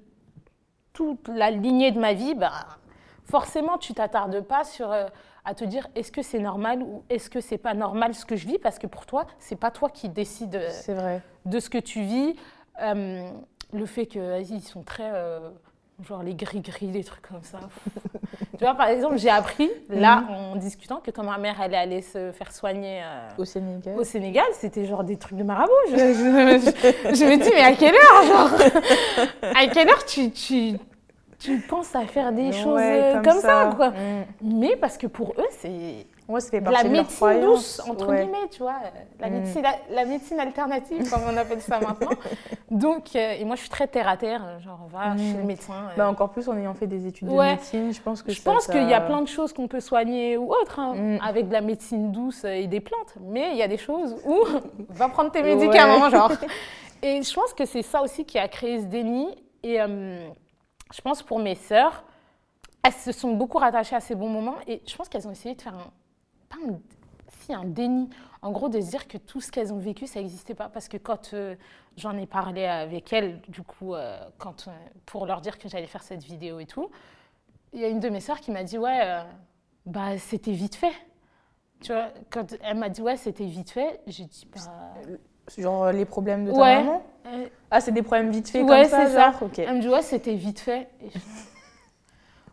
toute 0.93 1.27
la 1.27 1.51
lignée 1.51 1.91
de 1.91 1.99
ma 1.99 2.13
vie, 2.13 2.35
bah, 2.35 2.65
forcément, 3.23 3.77
tu 3.77 3.93
t'attardes 3.93 4.41
pas 4.41 4.63
sur 4.63 4.91
à 5.43 5.55
te 5.55 5.63
dire 5.63 5.87
est-ce 5.95 6.11
que 6.11 6.21
c'est 6.21 6.39
normal 6.39 6.83
ou 6.83 7.03
est-ce 7.09 7.29
que 7.29 7.39
c'est 7.39 7.57
pas 7.57 7.73
normal 7.73 8.13
ce 8.13 8.25
que 8.25 8.35
je 8.35 8.45
vis? 8.45 8.59
Parce 8.59 8.77
que 8.77 8.87
pour 8.87 9.05
toi, 9.05 9.25
c'est 9.39 9.55
pas 9.55 9.71
toi 9.71 9.89
qui 9.89 10.09
décide 10.09 10.61
vrai. 10.87 11.21
de 11.45 11.59
ce 11.59 11.69
que 11.69 11.77
tu 11.77 12.01
vis. 12.01 12.35
le 12.79 13.85
fait 13.85 14.05
qu'ils 14.05 14.61
sont 14.61 14.83
très 14.83 15.09
genre 16.07 16.23
les 16.23 16.35
gris-gris, 16.35 16.87
des 16.87 17.03
trucs 17.03 17.21
comme 17.27 17.43
ça. 17.43 17.59
tu 18.57 18.63
vois, 18.63 18.75
par 18.75 18.87
exemple, 18.87 19.17
j'ai 19.17 19.29
appris, 19.29 19.69
là, 19.89 20.21
mhm. 20.21 20.29
en 20.29 20.55
discutant, 20.55 20.97
que 20.97 21.11
quand 21.11 21.23
ma 21.23 21.37
mère, 21.37 21.55
elle 21.61 21.75
allait 21.75 22.01
se 22.01 22.31
faire 22.31 22.51
soigner 22.51 23.01
euh, 23.03 23.29
au 23.37 23.45
Sénégal, 23.45 23.97
au 23.97 24.03
Sénégal 24.03 24.45
c'était 24.53 24.85
genre 24.85 25.03
des 25.03 25.17
trucs 25.17 25.37
de 25.37 25.43
marabout. 25.43 25.71
Je, 25.89 25.95
je, 25.95 27.25
me 27.25 27.37
dis, 27.37 27.49
mais 27.53 27.63
à 27.63 27.73
quelle 27.73 27.95
heure, 27.95 28.23
genre? 28.25 28.59
À 29.55 29.67
quelle 29.67 29.89
heure 29.89 30.05
tu, 30.05 30.31
tu, 30.31 30.73
tu 31.39 31.57
penses 31.59 31.95
à 31.95 32.05
faire 32.05 32.31
des 32.31 32.51
choses 32.51 32.79
euh, 32.81 33.21
comme, 33.21 33.39
ça, 33.39 33.71
quoi? 33.75 33.89
Mm. 33.89 34.25
Mais 34.41 34.75
parce 34.75 34.97
que 34.97 35.07
pour 35.07 35.33
eux, 35.37 35.49
c'est 35.49 36.05
Ouais, 36.27 36.39
ça 36.39 36.49
fait 36.49 36.61
la 36.61 36.83
médecine 36.83 37.41
douce, 37.41 37.81
entre 37.87 38.13
guillemets, 38.13 38.47
tu 38.51 38.59
vois, 38.59 38.75
la, 39.19 39.29
mm. 39.29 39.33
médecine, 39.33 39.63
la, 39.89 40.05
médecine 40.05 40.39
alternative, 40.39 41.09
comme 41.09 41.21
on 41.29 41.35
appelle 41.35 41.61
ça 41.61 41.79
maintenant. 41.79 42.11
Donc, 42.71 43.15
euh, 43.15 43.33
et 43.33 43.43
moi, 43.43 43.55
je 43.55 43.61
suis 43.61 43.69
très 43.69 43.87
terre 43.87 44.07
à 44.07 44.17
terre, 44.17 44.59
genre, 44.61 44.87
va 44.91 45.09
mm. 45.09 45.17
chez 45.17 45.37
le 45.37 45.43
médecin. 45.43 45.73
Euh. 45.73 45.97
Bah, 45.97 46.09
encore 46.09 46.29
plus 46.29 46.47
en 46.47 46.57
ayant 46.57 46.73
fait 46.73 46.87
des 46.87 47.07
études 47.07 47.27
de 47.27 47.33
médecine, 47.33 47.93
je 47.93 48.01
pense 48.01 48.21
que 48.21 48.31
Je 48.31 48.41
pense 48.41 48.67
qu'il 48.67 48.87
y 48.87 48.93
a 48.93 49.01
plein 49.01 49.21
de 49.21 49.27
choses 49.27 49.51
qu'on 49.51 49.67
peut 49.67 49.79
soigner 49.79 50.37
ou 50.37 50.51
autre, 50.51 50.79
hein, 50.79 50.93
mm. 50.95 51.19
avec 51.21 51.47
de 51.47 51.53
la 51.53 51.61
médecine 51.61 52.11
douce 52.11 52.45
et 52.45 52.67
des 52.67 52.79
plantes, 52.79 53.15
mais 53.19 53.51
il 53.51 53.57
y 53.57 53.63
a 53.63 53.67
des 53.67 53.77
choses 53.77 54.15
où 54.25 54.39
va 54.89 55.09
prendre 55.09 55.31
tes 55.31 55.43
médicaments, 55.43 56.09
genre. 56.09 56.31
Et 57.03 57.23
je 57.23 57.33
pense 57.33 57.53
que 57.53 57.65
c'est 57.65 57.81
ça 57.81 58.03
aussi 58.03 58.25
qui 58.25 58.37
a 58.37 58.47
créé 58.47 58.79
ce 58.79 58.85
déni. 58.85 59.27
Et 59.63 59.81
euh, 59.81 60.29
je 60.93 61.01
pense 61.01 61.23
pour 61.23 61.39
mes 61.39 61.55
sœurs, 61.55 62.03
elles 62.83 62.93
se 62.93 63.11
sont 63.11 63.33
beaucoup 63.33 63.57
rattachées 63.57 63.95
à 63.95 63.99
ces 63.99 64.15
bons 64.15 64.29
moments 64.29 64.57
et 64.67 64.81
je 64.87 64.95
pense 64.95 65.07
qu'elles 65.07 65.27
ont 65.27 65.31
essayé 65.31 65.55
de 65.55 65.61
faire 65.61 65.73
un 65.73 65.91
pas 66.51 66.71
un, 66.71 66.79
si, 67.39 67.53
un 67.53 67.65
déni. 67.65 68.09
En 68.41 68.51
gros, 68.51 68.69
de 68.69 68.79
se 68.81 68.89
dire 68.89 69.07
que 69.07 69.17
tout 69.17 69.39
ce 69.41 69.51
qu'elles 69.51 69.71
ont 69.71 69.77
vécu, 69.79 70.07
ça 70.07 70.19
n'existait 70.19 70.55
pas. 70.55 70.69
Parce 70.69 70.87
que 70.87 70.97
quand 70.97 71.33
euh, 71.33 71.55
j'en 71.97 72.17
ai 72.17 72.25
parlé 72.25 72.65
avec 72.65 73.13
elles, 73.13 73.39
du 73.47 73.61
coup, 73.61 73.93
euh, 73.93 74.17
quand, 74.37 74.67
euh, 74.67 74.71
pour 75.05 75.25
leur 75.25 75.41
dire 75.41 75.57
que 75.57 75.69
j'allais 75.69 75.87
faire 75.87 76.03
cette 76.03 76.23
vidéo 76.23 76.59
et 76.59 76.65
tout, 76.65 76.89
il 77.73 77.79
y 77.79 77.85
a 77.85 77.87
une 77.87 77.99
de 77.99 78.09
mes 78.09 78.19
sœurs 78.19 78.39
qui 78.39 78.51
m'a 78.51 78.63
dit 78.63 78.77
Ouais, 78.77 79.23
bah, 79.85 80.17
c'était 80.17 80.51
vite 80.51 80.75
fait. 80.75 80.93
Tu 81.81 81.93
vois, 81.93 82.09
quand 82.29 82.55
elle 82.61 82.77
m'a 82.77 82.89
dit 82.89 83.01
Ouais, 83.01 83.17
c'était 83.17 83.45
vite 83.45 83.71
fait, 83.71 84.01
j'ai 84.07 84.25
dit 84.25 84.47
Bah. 84.53 84.61
Genre 85.57 85.91
les 85.91 86.05
problèmes 86.05 86.45
de 86.45 86.51
ta 86.51 86.57
maman? 86.57 87.03
Ah, 87.69 87.81
c'est 87.81 87.91
des 87.91 88.03
problèmes 88.03 88.31
vite 88.31 88.49
fait 88.49 88.65
comme 88.65 88.85
ça, 88.85 89.07
genre? 89.07 89.39
ça. 89.39 89.47
Elle 89.57 89.77
me 89.77 89.81
dit 89.81 89.89
Ouais, 89.89 90.01
c'était 90.01 90.35
vite 90.35 90.59
fait. 90.59 90.89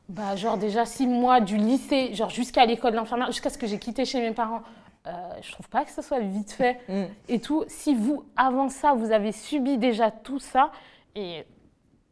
Bah, 0.08 0.36
genre 0.36 0.56
déjà 0.56 0.86
six 0.86 1.06
mois 1.06 1.40
du 1.40 1.56
lycée, 1.56 2.14
genre 2.14 2.30
jusqu'à 2.30 2.64
l'école 2.64 2.92
d'infirmière, 2.92 3.26
jusqu'à 3.26 3.50
ce 3.50 3.58
que 3.58 3.66
j'ai 3.66 3.78
quitté 3.78 4.04
chez 4.04 4.20
mes 4.20 4.32
parents. 4.32 4.62
Euh, 5.06 5.10
je 5.42 5.52
trouve 5.52 5.68
pas 5.68 5.84
que 5.84 5.90
ce 5.90 6.02
soit 6.02 6.20
vite 6.20 6.50
fait 6.50 6.80
mm. 6.88 7.04
et 7.28 7.40
tout. 7.40 7.64
Si 7.68 7.94
vous, 7.94 8.24
avant 8.36 8.68
ça, 8.68 8.94
vous 8.94 9.12
avez 9.12 9.32
subi 9.32 9.76
déjà 9.78 10.10
tout 10.10 10.38
ça, 10.38 10.70
et 11.14 11.44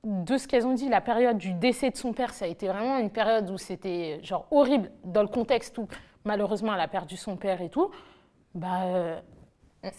de 0.05 0.37
ce 0.37 0.47
qu'elles 0.47 0.67
ont 0.67 0.75
dit, 0.75 0.89
la 0.89 1.01
période 1.01 1.39
du 1.39 1.53
décès 1.53 1.91
de 1.91 1.97
son 1.97 2.13
père, 2.13 2.33
ça 2.33 2.45
a 2.45 2.49
été 2.49 2.69
vraiment 2.69 2.99
une 2.99 3.11
période 3.11 3.51
où 3.51 3.59
c'était 3.59 4.21
genre 4.23 4.47
horrible 4.51 4.91
dans 5.05 5.23
le 5.23 5.29
contexte 5.29 5.79
où 5.79 5.89
malheureusement 6.25 6.75
elle 6.75 6.81
a 6.81 6.89
perdu 6.89 7.17
son 7.17 7.37
père 7.37 7.63
et 7.63 7.71
tout. 7.71 7.91
Bah, 8.55 8.85
euh, 8.85 9.19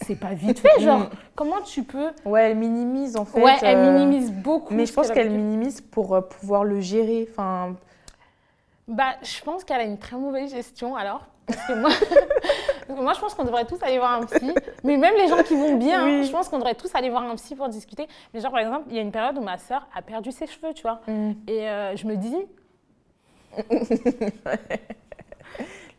c'est 0.02 0.20
pas 0.20 0.34
vite 0.34 0.60
fait, 0.60 0.80
genre. 0.80 1.00
Mm. 1.00 1.10
Comment 1.36 1.62
tu 1.62 1.84
peux. 1.84 2.10
Ouais, 2.26 2.52
elle 2.52 2.58
minimise 2.58 3.18
en 3.18 3.26
fait. 3.26 3.42
Ouais, 3.42 3.56
elle 3.62 3.78
euh, 3.78 3.94
minimise 3.94 4.32
beaucoup. 4.32 4.74
Mais 4.74 4.86
je 4.86 4.94
pense 4.94 5.12
qu'elle 5.12 5.32
minimise 5.32 5.82
pour 5.82 6.16
euh, 6.16 6.22
pouvoir 6.22 6.64
le 6.64 6.80
gérer. 6.80 7.28
Enfin, 7.32 7.76
bah, 8.88 9.16
je 9.22 9.42
pense 9.42 9.64
qu'elle 9.64 9.82
a 9.82 9.84
une 9.84 9.98
très 9.98 10.16
mauvaise 10.16 10.52
gestion 10.52 10.96
alors. 10.96 11.26
Parce 11.46 11.66
que 11.66 11.74
moi, 11.74 11.90
moi 13.02 13.14
je 13.14 13.20
pense 13.20 13.34
qu'on 13.34 13.46
devrait 13.46 13.66
tous 13.66 13.82
aller 13.82 13.98
voir 13.98 14.22
un 14.22 14.26
psy. 14.26 14.54
Mais 14.84 14.98
même 14.98 15.16
les 15.16 15.28
gens 15.28 15.44
qui 15.44 15.56
vont 15.56 15.76
bien, 15.76 16.24
je 16.24 16.32
pense 16.32 16.50
qu'on 16.50 16.58
devrait 16.58 16.76
tous 16.76 16.94
aller 16.94 17.10
voir 17.10 17.24
un 17.24 17.36
psy 17.36 17.56
pour 17.56 17.70
discuter. 17.70 18.08
Mais 18.34 18.42
genre, 18.42 18.52
par 18.52 18.60
exemple, 18.60 18.86
il 18.90 18.96
y 18.96 19.00
a 19.00 19.02
une 19.02 19.12
période 19.12 19.38
où 19.38 19.42
ma 19.42 19.58
sœur 19.58 19.88
a 19.96 20.02
perdu 20.02 20.32
ses 20.32 20.48
cheveux, 20.48 20.74
tu 20.74 20.82
vois. 20.84 21.02
Mm. 21.08 21.32
Et 21.48 21.70
euh, 21.70 21.96
je 21.96 22.06
me 22.06 22.16
dis. 22.16 22.36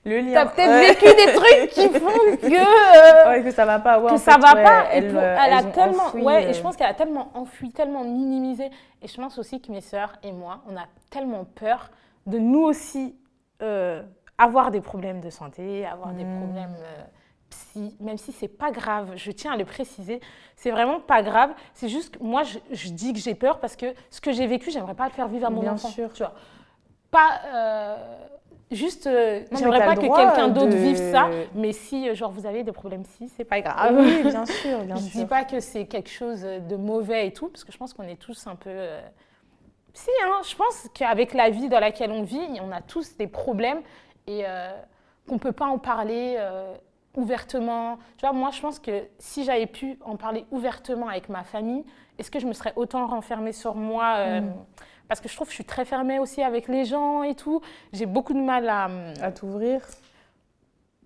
Le 0.04 0.20
lien. 0.20 0.32
T'as 0.34 0.46
peut-être 0.46 1.00
vécu 1.00 1.14
des 1.16 1.32
trucs 1.32 1.70
qui 1.70 1.88
font 1.98 2.36
que. 2.36 2.46
Euh, 2.46 3.28
ouais, 3.28 3.42
que 3.42 3.50
ça 3.50 3.64
va 3.64 3.78
pas. 3.78 3.98
Ouais, 4.00 4.12
que 4.12 4.18
ça 4.18 4.36
va 4.38 4.52
pas. 4.52 4.84
Elle, 4.92 5.16
elle 5.16 5.52
a 5.52 5.62
tellement. 5.64 6.12
ouais, 6.14 6.50
et 6.50 6.52
je 6.52 6.60
euh, 6.60 6.62
pense 6.62 6.76
qu'elle 6.76 6.86
a 6.86 6.94
tellement 6.94 7.30
enfui, 7.34 7.70
tellement 7.72 8.04
minimisé. 8.04 8.70
Et 9.02 9.08
je 9.08 9.16
pense 9.16 9.38
aussi 9.38 9.60
que 9.60 9.72
mes 9.72 9.80
sœurs 9.80 10.12
et 10.22 10.32
moi, 10.32 10.62
on 10.70 10.76
a 10.76 10.86
tellement 11.10 11.44
peur 11.44 11.90
de 12.28 12.38
nous 12.38 12.62
aussi 12.62 13.16
euh, 13.62 14.02
avoir 14.36 14.70
des 14.70 14.80
problèmes 14.80 15.20
de 15.20 15.30
santé, 15.30 15.84
avoir 15.84 16.12
des 16.12 16.24
hmm. 16.24 16.38
problèmes 16.38 16.76
euh, 16.78 17.02
psy, 17.50 17.96
même 17.98 18.18
si 18.18 18.30
c'est 18.30 18.46
pas 18.46 18.70
grave, 18.70 19.12
je 19.16 19.32
tiens 19.32 19.52
à 19.52 19.56
le 19.56 19.64
préciser, 19.64 20.20
c'est 20.54 20.70
vraiment 20.70 21.00
pas 21.00 21.22
grave. 21.22 21.50
C'est 21.74 21.88
juste 21.88 22.16
que 22.16 22.22
moi, 22.22 22.42
je, 22.44 22.88
dis 22.90 23.12
que 23.12 23.18
j'ai 23.18 23.34
peur 23.34 23.58
parce 23.58 23.74
que 23.74 23.86
ce 24.10 24.20
que 24.20 24.30
j'ai 24.30 24.46
vécu, 24.46 24.70
j'aimerais 24.70 24.94
pas 24.94 25.06
le 25.06 25.12
faire 25.12 25.26
vivre 25.26 25.46
à 25.46 25.50
mon 25.50 25.62
Bien 25.62 25.72
enfant. 25.72 25.88
Sûr. 25.88 26.12
Tu 26.12 26.22
vois. 26.22 26.34
Pas. 27.10 27.40
Euh, 27.46 27.96
juste, 28.70 29.08
j'aimerais 29.52 29.84
pas 29.84 29.96
que 29.96 30.02
quelqu'un 30.02 30.48
d'autre 30.48 30.76
vive 30.76 30.98
ça, 31.10 31.30
mais 31.54 31.72
si 31.72 32.14
genre 32.14 32.30
vous 32.30 32.46
avez 32.46 32.62
des 32.62 32.72
problèmes 32.72 33.02
psy, 33.02 33.28
c'est 33.36 33.44
pas 33.44 33.60
grave. 33.60 33.96
Oui, 33.98 34.22
bien 34.22 34.46
sûr, 34.46 34.84
bien 34.84 34.96
je 34.96 35.00
sûr. 35.00 35.20
dis 35.22 35.26
pas 35.26 35.44
que 35.44 35.58
c'est 35.58 35.86
quelque 35.86 36.10
chose 36.10 36.42
de 36.42 36.76
mauvais 36.76 37.26
et 37.26 37.32
tout, 37.32 37.48
parce 37.48 37.64
que 37.64 37.72
je 37.72 37.78
pense 37.78 37.92
qu'on 37.92 38.04
est 38.04 38.20
tous 38.20 38.46
un 38.46 38.54
peu 38.54 38.70
si, 39.98 40.10
hein, 40.24 40.40
je 40.48 40.54
pense 40.54 40.88
qu'avec 40.94 41.34
la 41.34 41.50
vie 41.50 41.68
dans 41.68 41.80
laquelle 41.80 42.12
on 42.12 42.22
vit, 42.22 42.38
on 42.62 42.70
a 42.70 42.80
tous 42.80 43.16
des 43.16 43.26
problèmes 43.26 43.80
et 44.28 44.42
euh, 44.46 44.70
qu'on 45.26 45.34
ne 45.34 45.40
peut 45.40 45.52
pas 45.52 45.66
en 45.66 45.78
parler 45.78 46.36
euh, 46.38 46.76
ouvertement. 47.16 47.98
Tu 48.16 48.20
vois, 48.24 48.32
moi, 48.32 48.50
je 48.52 48.60
pense 48.60 48.78
que 48.78 49.08
si 49.18 49.42
j'avais 49.42 49.66
pu 49.66 49.98
en 50.04 50.16
parler 50.16 50.46
ouvertement 50.52 51.08
avec 51.08 51.28
ma 51.28 51.42
famille, 51.42 51.84
est-ce 52.16 52.30
que 52.30 52.38
je 52.38 52.46
me 52.46 52.52
serais 52.52 52.72
autant 52.76 53.08
renfermée 53.08 53.52
sur 53.52 53.74
moi 53.74 54.14
euh, 54.18 54.40
mm. 54.42 54.54
Parce 55.08 55.20
que 55.20 55.28
je 55.28 55.34
trouve 55.34 55.48
que 55.48 55.52
je 55.52 55.56
suis 55.56 55.64
très 55.64 55.84
fermée 55.84 56.20
aussi 56.20 56.42
avec 56.42 56.68
les 56.68 56.84
gens 56.84 57.24
et 57.24 57.34
tout. 57.34 57.60
J'ai 57.92 58.06
beaucoup 58.06 58.34
de 58.34 58.40
mal 58.40 58.68
à... 58.68 58.88
À 59.20 59.32
t'ouvrir 59.32 59.80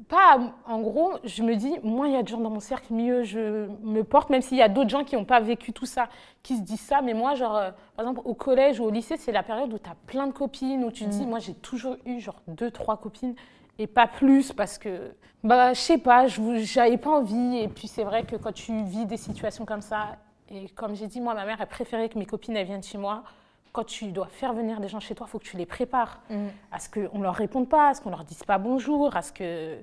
pas, 0.09 0.39
en 0.67 0.81
gros, 0.81 1.13
je 1.25 1.43
me 1.43 1.55
dis, 1.57 1.79
moins 1.83 2.07
il 2.09 2.15
y 2.15 2.17
a 2.17 2.23
de 2.23 2.29
gens 2.29 2.41
dans 2.41 2.51
mon 2.51 2.61
cercle, 2.61 2.93
mieux 2.93 3.23
je 3.25 3.67
me 3.83 4.03
porte, 4.03 4.31
même 4.31 4.43
s'il 4.43 4.59
y 4.59 4.63
a 4.63 4.69
d'autres 4.69 4.91
gens 4.91 5.05
qui 5.05 5.17
n'ont 5.17 5.25
pas 5.25 5.41
vécu 5.41 5.73
tout 5.73 5.87
ça, 5.87 6.09
qui 6.43 6.57
se 6.57 6.63
disent 6.63 6.81
ça. 6.81 7.03
Mais 7.03 7.15
moi, 7.15 7.35
genre, 7.35 7.57
euh, 7.57 7.71
par 7.97 8.07
exemple, 8.07 8.21
au 8.25 8.35
collège 8.35 8.81
ou 8.81 8.85
au 8.85 8.91
lycée, 8.91 9.17
c'est 9.17 9.33
la 9.33 9.43
période 9.43 9.73
où 9.73 9.79
tu 9.79 9.89
as 9.89 9.97
plein 10.07 10.27
de 10.27 10.33
copines, 10.33 10.85
où 10.85 10.91
tu 10.91 11.05
te 11.05 11.11
dis, 11.11 11.25
mm. 11.25 11.29
moi, 11.29 11.39
j'ai 11.39 11.55
toujours 11.55 11.97
eu 12.07 12.21
genre 12.21 12.41
deux, 12.47 12.71
trois 12.71 12.97
copines 12.97 13.35
et 13.79 13.87
pas 13.87 14.07
plus 14.07 14.53
parce 14.53 14.79
que, 14.79 15.15
bah, 15.45 15.73
je 15.73 15.81
sais 15.81 15.99
pas, 15.99 16.27
j'avais 16.27 16.99
pas 16.99 17.11
envie. 17.11 17.59
Et 17.59 17.69
puis, 17.69 17.89
c'est 17.89 18.05
vrai 18.05 18.25
que 18.25 18.37
quand 18.37 18.53
tu 18.53 18.83
vis 18.85 19.07
des 19.07 19.17
situations 19.17 19.65
comme 19.65 19.83
ça, 19.83 20.17
et 20.51 20.69
comme 20.71 20.95
j'ai 20.95 21.07
dit, 21.07 21.21
moi, 21.21 21.35
ma 21.35 21.47
mère, 21.47 21.61
a 21.61 21.67
préféré 21.67 22.09
que 22.09 22.19
mes 22.19 22.27
copines, 22.27 22.57
elles 22.57 22.67
viennent 22.67 22.83
chez 22.83 22.99
moi 22.99 23.25
quand 23.73 23.85
tu 23.85 24.07
dois 24.07 24.27
faire 24.27 24.53
venir 24.53 24.81
des 24.81 24.89
gens 24.89 25.01
chez 25.01 25.15
toi, 25.15 25.27
il 25.27 25.31
faut 25.31 25.39
que 25.39 25.45
tu 25.45 25.57
les 25.57 25.67
prépares. 25.67 26.21
Mm. 26.29 26.49
À 26.71 26.79
ce 26.79 26.89
qu'on 26.89 27.19
ne 27.19 27.23
leur 27.23 27.35
réponde 27.35 27.69
pas, 27.69 27.89
à 27.89 27.95
ce 27.95 28.01
qu'on 28.01 28.11
ne 28.11 28.15
leur 28.15 28.25
dise 28.25 28.43
pas 28.45 28.59
bonjour, 28.59 29.17
à 29.17 29.23
ce 29.23 29.33
que. 29.33 29.79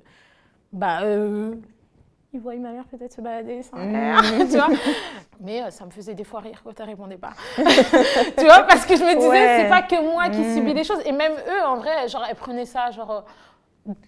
Bah, 0.71 1.01
euh, 1.01 1.55
ils 2.31 2.39
voient 2.39 2.55
ma 2.57 2.71
mère 2.71 2.85
peut-être 2.85 3.13
se 3.13 3.21
balader 3.21 3.63
sans 3.63 3.77
mm. 3.77 4.47
tu 4.51 4.57
vois. 4.57 4.67
Mais 5.39 5.63
euh, 5.63 5.71
ça 5.71 5.85
me 5.85 5.89
faisait 5.89 6.13
des 6.13 6.23
fois 6.23 6.41
rire 6.41 6.61
quand 6.63 6.79
elle 6.79 6.85
répondait 6.85 7.17
pas. 7.17 7.33
tu 7.57 8.45
vois, 8.45 8.63
parce 8.63 8.85
que 8.85 8.95
je 8.95 9.03
me 9.03 9.15
disais, 9.15 9.63
c'est 9.63 9.69
pas 9.69 9.81
que 9.81 9.99
moi 10.13 10.29
qui 10.29 10.41
mm. 10.41 10.55
subis 10.55 10.73
des 10.75 10.83
choses. 10.83 11.01
Et 11.05 11.11
même 11.11 11.33
eux, 11.33 11.65
en 11.65 11.77
vrai, 11.77 12.07
genre, 12.07 12.23
elles 12.29 12.35
prenaient 12.35 12.65
ça, 12.65 12.91
genre, 12.91 13.25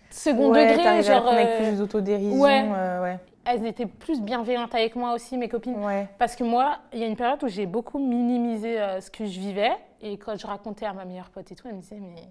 second 0.10 0.50
degré. 0.50 1.04
Genre, 1.04 1.28
avec 1.28 1.58
plus 1.58 1.78
d'autodérision. 1.78 2.40
Ouais. 2.40 2.70
ouais 3.02 3.20
elles 3.46 3.66
étaient 3.66 3.86
plus 3.86 4.22
bienveillantes 4.22 4.74
avec 4.76 4.96
moi 4.96 5.14
aussi, 5.14 5.38
mes 5.38 5.50
copines. 5.50 5.76
Parce 6.18 6.36
que 6.36 6.44
moi, 6.44 6.80
il 6.94 7.00
y 7.00 7.04
a 7.04 7.08
une 7.08 7.16
période 7.16 7.44
où 7.44 7.48
j'ai 7.48 7.66
beaucoup 7.66 8.00
minimisé 8.00 8.80
euh, 8.80 9.02
ce 9.02 9.10
que 9.10 9.26
je 9.26 9.40
vivais. 9.40 9.72
Et 10.02 10.18
quand 10.18 10.38
je 10.38 10.46
racontais 10.46 10.86
à 10.86 10.94
ma 10.94 11.06
meilleure 11.06 11.30
pote 11.30 11.52
et 11.52 11.56
tout, 11.56 11.68
elle 11.68 11.76
me 11.76 11.82
disait, 11.82 12.00
mais 12.00 12.22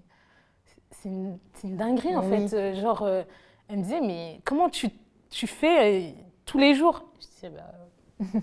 c'est 0.91 1.09
une, 1.09 1.37
dinguerie 1.63 2.15
en 2.15 2.21
fait. 2.21 2.53
Euh, 2.53 2.75
genre, 2.75 3.03
euh, 3.03 3.23
elle 3.69 3.77
me 3.77 3.83
disait, 3.83 4.01
mais 4.01 4.39
comment 4.45 4.69
tu, 4.69 4.89
tu 5.29 5.47
fais 5.47 6.15
tous 6.45 6.57
les 6.57 6.75
jours? 6.75 7.03
Je 7.19 7.27
disais, 7.27 7.49
bah. 7.49 8.19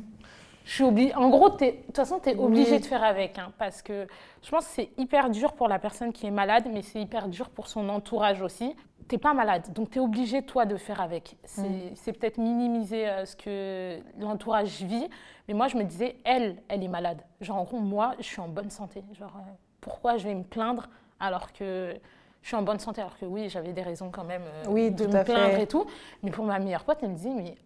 je 0.64 0.70
suis 0.70 0.84
obligée. 0.84 1.14
En 1.14 1.30
gros, 1.30 1.50
de 1.50 1.70
toute 1.86 1.96
façon, 1.96 2.20
tu 2.22 2.30
es 2.30 2.36
obligé 2.36 2.78
de 2.78 2.84
faire 2.84 3.04
avec. 3.04 3.38
Hein, 3.38 3.52
parce 3.58 3.80
que 3.80 4.06
je 4.42 4.50
pense 4.50 4.66
que 4.66 4.72
c'est 4.72 4.90
hyper 4.98 5.30
dur 5.30 5.52
pour 5.54 5.68
la 5.68 5.78
personne 5.78 6.12
qui 6.12 6.26
est 6.26 6.30
malade, 6.30 6.64
mais 6.70 6.82
c'est 6.82 7.00
hyper 7.00 7.28
dur 7.28 7.48
pour 7.48 7.68
son 7.68 7.88
entourage 7.88 8.42
aussi 8.42 8.74
t'es 9.08 9.18
pas 9.18 9.34
malade, 9.34 9.72
donc 9.72 9.90
tu 9.90 9.98
es 9.98 10.00
obligé, 10.00 10.42
toi, 10.42 10.66
de 10.66 10.76
faire 10.76 11.00
avec. 11.00 11.36
C'est 11.44 11.62
mm. 11.62 12.12
peut-être 12.12 12.38
minimiser 12.38 13.08
euh, 13.08 13.24
ce 13.24 13.34
que 13.34 13.98
l'entourage 14.20 14.82
vit, 14.82 15.08
mais 15.48 15.54
moi, 15.54 15.68
je 15.68 15.76
me 15.76 15.84
disais, 15.84 16.16
elle, 16.24 16.62
elle 16.68 16.84
est 16.84 16.88
malade. 16.88 17.22
Genre, 17.40 17.56
en 17.56 17.64
gros, 17.64 17.78
moi, 17.78 18.14
je 18.18 18.24
suis 18.24 18.40
en 18.40 18.48
bonne 18.48 18.70
santé. 18.70 19.02
Genre, 19.12 19.34
euh, 19.36 19.50
pourquoi 19.80 20.18
je 20.18 20.28
vais 20.28 20.34
me 20.34 20.44
plaindre 20.44 20.88
alors 21.18 21.52
que 21.52 21.94
je 22.42 22.46
suis 22.46 22.56
en 22.56 22.62
bonne 22.62 22.78
santé? 22.78 23.00
Alors 23.00 23.18
que 23.18 23.24
oui, 23.24 23.48
j'avais 23.48 23.72
des 23.72 23.82
raisons 23.82 24.10
quand 24.10 24.24
même 24.24 24.44
euh, 24.44 24.64
oui, 24.68 24.90
de 24.90 25.06
me 25.06 25.24
plaindre 25.24 25.58
et 25.58 25.66
tout. 25.66 25.86
Mais 26.22 26.30
pour 26.30 26.44
ma 26.44 26.58
meilleure 26.58 26.84
pote, 26.84 26.98
elle 27.02 27.10
me 27.10 27.16
disait, 27.16 27.34
mais 27.34 27.56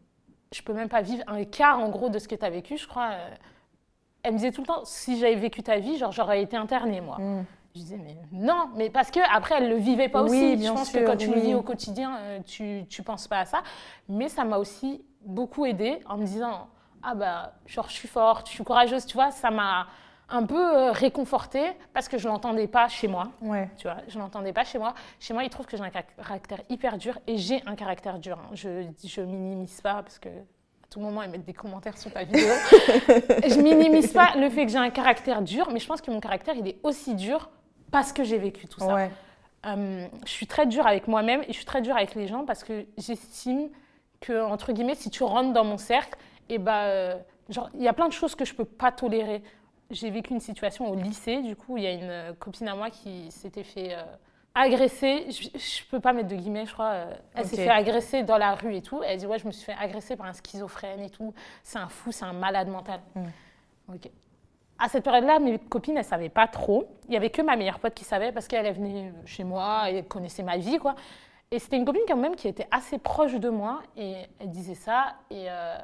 je 0.52 0.62
peux 0.62 0.72
même 0.72 0.88
pas 0.88 1.02
vivre 1.02 1.24
un 1.26 1.44
quart, 1.44 1.80
en 1.80 1.88
gros, 1.88 2.08
de 2.08 2.18
ce 2.18 2.28
que 2.28 2.36
tu 2.36 2.44
as 2.44 2.50
vécu, 2.50 2.76
je 2.76 2.86
crois. 2.86 3.10
elle 4.22 4.32
me 4.32 4.38
disait 4.38 4.52
tout 4.52 4.60
le 4.60 4.68
temps, 4.68 4.84
si 4.84 5.18
j'avais 5.18 5.34
vécu 5.34 5.62
ta 5.62 5.78
vie, 5.78 5.96
genre, 5.98 6.12
j'aurais 6.12 6.40
été 6.40 6.56
internée, 6.56 7.00
moi. 7.00 7.18
Mm. 7.18 7.44
Je 7.74 7.80
disais, 7.80 7.96
mais 7.96 8.16
non, 8.32 8.68
mais 8.74 8.90
parce 8.90 9.10
que 9.10 9.20
après, 9.34 9.56
elle 9.56 9.70
le 9.70 9.76
vivait 9.76 10.10
pas 10.10 10.22
aussi. 10.22 10.62
Je 10.62 10.70
pense 10.70 10.90
que 10.90 11.04
quand 11.06 11.16
tu 11.16 11.32
le 11.32 11.40
vis 11.40 11.54
au 11.54 11.62
quotidien, 11.62 12.18
euh, 12.18 12.38
tu, 12.44 12.84
tu 12.88 13.02
penses 13.02 13.28
pas 13.28 13.40
à 13.40 13.44
ça. 13.46 13.62
Mais 14.08 14.28
ça 14.28 14.44
m'a 14.44 14.58
aussi 14.58 15.02
beaucoup 15.24 15.64
aidé 15.64 16.00
en 16.06 16.18
me 16.18 16.24
disant, 16.26 16.68
ah 17.02 17.14
bah, 17.14 17.54
genre, 17.66 17.88
je 17.88 17.94
suis 17.94 18.08
forte, 18.08 18.48
je 18.48 18.52
suis 18.52 18.64
courageuse, 18.64 19.06
tu 19.06 19.14
vois, 19.14 19.30
ça 19.30 19.50
m'a 19.50 19.86
un 20.28 20.44
peu 20.44 20.76
euh, 20.76 20.92
réconfortée 20.92 21.72
parce 21.92 22.08
que 22.08 22.18
je 22.18 22.28
l'entendais 22.28 22.66
pas 22.66 22.88
chez 22.88 23.08
moi. 23.08 23.28
Ouais. 23.40 23.70
Tu 23.76 23.86
vois, 23.86 23.98
je 24.08 24.18
l'entendais 24.18 24.52
pas 24.52 24.64
chez 24.64 24.78
moi. 24.78 24.94
Chez 25.18 25.32
moi, 25.32 25.44
ils 25.44 25.50
trouvent 25.50 25.66
que 25.66 25.76
j'ai 25.76 25.82
un 25.82 25.90
caractère 25.90 26.60
hyper 26.68 26.98
dur 26.98 27.18
et 27.26 27.36
j'ai 27.38 27.62
un 27.66 27.74
caractère 27.74 28.18
dur. 28.18 28.38
Hein. 28.38 28.50
Je, 28.54 28.86
je 29.04 29.20
minimise 29.22 29.80
pas 29.80 30.02
parce 30.02 30.18
que 30.18 30.28
tout 30.90 31.00
moment, 31.00 31.22
ils 31.22 31.30
mettent 31.30 31.44
des 31.44 31.54
commentaires 31.54 31.96
sur 31.96 32.12
ta 32.12 32.24
vidéo. 32.24 32.48
je 32.68 33.60
minimise 33.62 34.12
pas 34.12 34.34
le 34.36 34.50
fait 34.50 34.66
que 34.66 34.72
j'ai 34.72 34.78
un 34.78 34.90
caractère 34.90 35.40
dur, 35.40 35.70
mais 35.72 35.78
je 35.78 35.86
pense 35.86 36.02
que 36.02 36.10
mon 36.10 36.20
caractère, 36.20 36.54
il 36.54 36.68
est 36.68 36.78
aussi 36.82 37.14
dur 37.14 37.50
parce 37.93 38.12
que 38.12 38.24
j'ai 38.24 38.38
vécu 38.38 38.66
tout 38.66 38.80
ça. 38.80 39.09
Euh, 39.64 40.09
je 40.26 40.30
suis 40.30 40.49
très 40.49 40.66
dure 40.66 40.88
avec 40.88 41.07
moi-même 41.07 41.43
et 41.43 41.49
je 41.49 41.53
suis 41.53 41.64
très 41.64 41.82
dure 41.82 41.95
avec 41.95 42.16
les 42.16 42.26
gens 42.26 42.45
parce 42.45 42.64
que 42.64 42.84
j'estime 42.99 43.68
que, 44.20 44.43
entre 44.43 44.72
guillemets, 44.72 44.97
si 44.97 45.09
tu 45.09 45.22
rentres 45.22 45.53
dans 45.53 45.64
mon 45.64 45.78
cercle, 45.78 46.18
et 46.49 46.55
eh 46.55 46.59
ben, 46.59 47.20
genre, 47.49 47.70
il 47.74 47.82
y 47.82 47.88
a 47.88 47.93
plein 47.93 48.09
de 48.09 48.12
choses 48.12 48.34
que 48.34 48.45
je 48.45 48.55
peux 48.55 48.64
pas 48.64 48.90
tolérer. 48.90 49.40
J'ai 49.90 50.11
vécu 50.11 50.32
une 50.32 50.40
situation 50.40 50.90
au 50.90 50.97
lycée, 50.97 51.43
du 51.43 51.55
coup, 51.55 51.76
il 51.76 51.84
y 51.84 51.86
a 51.86 51.93
une 51.93 52.34
copine 52.36 52.66
à 52.66 52.74
moi 52.74 52.90
qui 52.90 53.30
s'était 53.30 53.62
fait 53.62 53.95
euh, 53.95 54.03
agresser. 54.55 55.26
Je, 55.30 55.49
ne 55.49 55.90
peux 55.90 56.01
pas 56.01 56.12
mettre 56.12 56.28
de 56.28 56.34
guillemets, 56.34 56.66
je 56.66 56.72
crois. 56.72 56.90
Euh, 56.90 57.14
elle 57.34 57.47
s'est 57.47 57.57
fait 57.57 57.68
agresser 57.68 58.24
dans 58.24 58.38
la 58.38 58.55
rue 58.55 58.74
et 58.74 58.82
tout. 58.82 59.01
Elle 59.05 59.18
dit 59.18 59.26
ouais, 59.26 59.38
je 59.38 59.47
me 59.47 59.53
suis 59.53 59.64
fait 59.64 59.76
agresser 59.78 60.16
par 60.16 60.26
un 60.26 60.32
schizophrène 60.32 61.01
et 61.01 61.11
tout. 61.11 61.34
C'est 61.62 61.78
un 61.78 61.88
fou, 61.88 62.11
c'est 62.11 62.24
un 62.24 62.32
malade 62.32 62.68
mental. 62.68 63.01
Mm. 63.14 63.95
Ok 63.95 64.11
à 64.82 64.88
cette 64.88 65.04
période-là, 65.04 65.38
mes 65.38 65.58
copines, 65.60 65.96
elles 65.96 66.02
ne 66.02 66.08
savaient 66.08 66.28
pas 66.28 66.48
trop. 66.48 66.88
Il 67.04 67.10
n'y 67.10 67.16
avait 67.16 67.30
que 67.30 67.40
ma 67.40 67.54
meilleure 67.54 67.78
pote 67.78 67.94
qui 67.94 68.02
savait 68.04 68.32
parce 68.32 68.48
qu'elle 68.48 68.66
est 68.66 68.72
venue 68.72 69.12
chez 69.26 69.44
moi 69.44 69.88
et 69.88 70.02
connaissait 70.02 70.42
ma 70.42 70.56
vie, 70.56 70.78
quoi. 70.78 70.96
Et 71.52 71.60
c'était 71.60 71.76
une 71.76 71.84
copine 71.84 72.02
quand 72.08 72.16
même 72.16 72.34
qui 72.34 72.48
était 72.48 72.66
assez 72.70 72.98
proche 72.98 73.34
de 73.34 73.48
moi 73.48 73.82
et 73.96 74.14
elle 74.40 74.50
disait 74.50 74.74
ça. 74.74 75.14
Et 75.30 75.44
euh, 75.48 75.78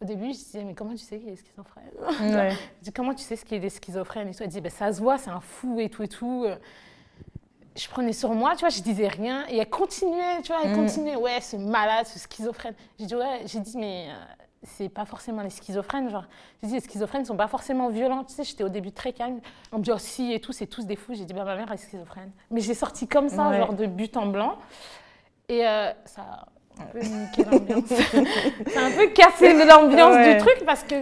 au 0.00 0.04
début, 0.04 0.26
je 0.26 0.38
disais, 0.38 0.62
mais 0.62 0.74
comment 0.74 0.92
tu 0.92 0.98
sais 0.98 1.18
qu'il 1.18 1.30
est 1.30 1.36
schizophrène? 1.36 1.90
Je 2.20 2.84
dis, 2.84 2.92
comment 2.92 3.14
tu 3.14 3.24
sais 3.24 3.34
ce 3.34 3.44
qu'il 3.44 3.64
est 3.64 3.68
schizophrène? 3.70 4.28
Et 4.28 4.34
tout. 4.34 4.42
Elle 4.44 4.48
disait, 4.48 4.60
ben, 4.60 4.70
ça 4.70 4.92
se 4.92 5.00
voit, 5.00 5.18
c'est 5.18 5.30
un 5.30 5.40
fou 5.40 5.80
et 5.80 5.88
tout 5.88 6.04
et 6.04 6.08
tout. 6.08 6.46
Je 7.74 7.88
prenais 7.88 8.12
sur 8.12 8.32
moi, 8.32 8.52
tu 8.54 8.60
vois, 8.60 8.68
je 8.68 8.80
disais 8.80 9.08
rien. 9.08 9.44
Et 9.48 9.56
elle 9.56 9.70
continuait, 9.70 10.40
tu 10.42 10.52
vois, 10.52 10.62
elle 10.62 10.72
mm. 10.72 10.76
continuait, 10.76 11.16
ouais, 11.16 11.40
ce 11.40 11.56
malade, 11.56 12.06
ce 12.06 12.20
schizophrène. 12.20 12.74
J'ai 13.00 13.06
dit, 13.06 13.14
ouais, 13.16 13.40
j'ai 13.46 13.58
dit, 13.58 13.76
mais 13.76 14.08
euh, 14.10 14.41
c'est 14.64 14.88
pas 14.88 15.04
forcément 15.04 15.42
les 15.42 15.50
schizophrènes. 15.50 16.08
Genre, 16.10 16.24
j'ai 16.62 16.68
dit, 16.68 16.74
les 16.74 16.80
schizophrènes 16.80 17.24
sont 17.24 17.36
pas 17.36 17.48
forcément 17.48 17.88
violents. 17.88 18.24
Tu 18.24 18.34
sais, 18.34 18.44
j'étais 18.44 18.64
au 18.64 18.68
début 18.68 18.92
très 18.92 19.12
calme. 19.12 19.40
On 19.72 19.78
me 19.78 19.82
dit, 19.82 19.90
oh 19.92 19.98
si, 19.98 20.32
et 20.32 20.40
tout, 20.40 20.52
c'est 20.52 20.66
tous 20.66 20.86
des 20.86 20.96
fous. 20.96 21.14
J'ai 21.14 21.24
dit, 21.24 21.34
bah, 21.34 21.44
ma 21.44 21.56
mère 21.56 21.70
est 21.72 21.76
schizophrène. 21.76 22.30
Mais 22.50 22.60
j'ai 22.60 22.74
sorti 22.74 23.08
comme 23.08 23.28
ça, 23.28 23.56
genre 23.56 23.74
de 23.74 23.86
but 23.86 24.16
en 24.16 24.26
blanc. 24.26 24.58
Et 25.48 25.66
euh, 25.66 25.90
ça 26.04 26.22
a 26.22 26.82
un 26.82 26.86
peu 26.86 27.00
niqué 27.00 27.44
l'ambiance. 27.44 27.86
ça 28.72 28.80
a 28.80 28.84
un 28.84 28.90
peu 28.92 29.08
cassé 29.08 29.64
l'ambiance 29.64 30.26
du 30.26 30.36
truc 30.38 30.64
parce 30.64 30.84
que. 30.84 30.94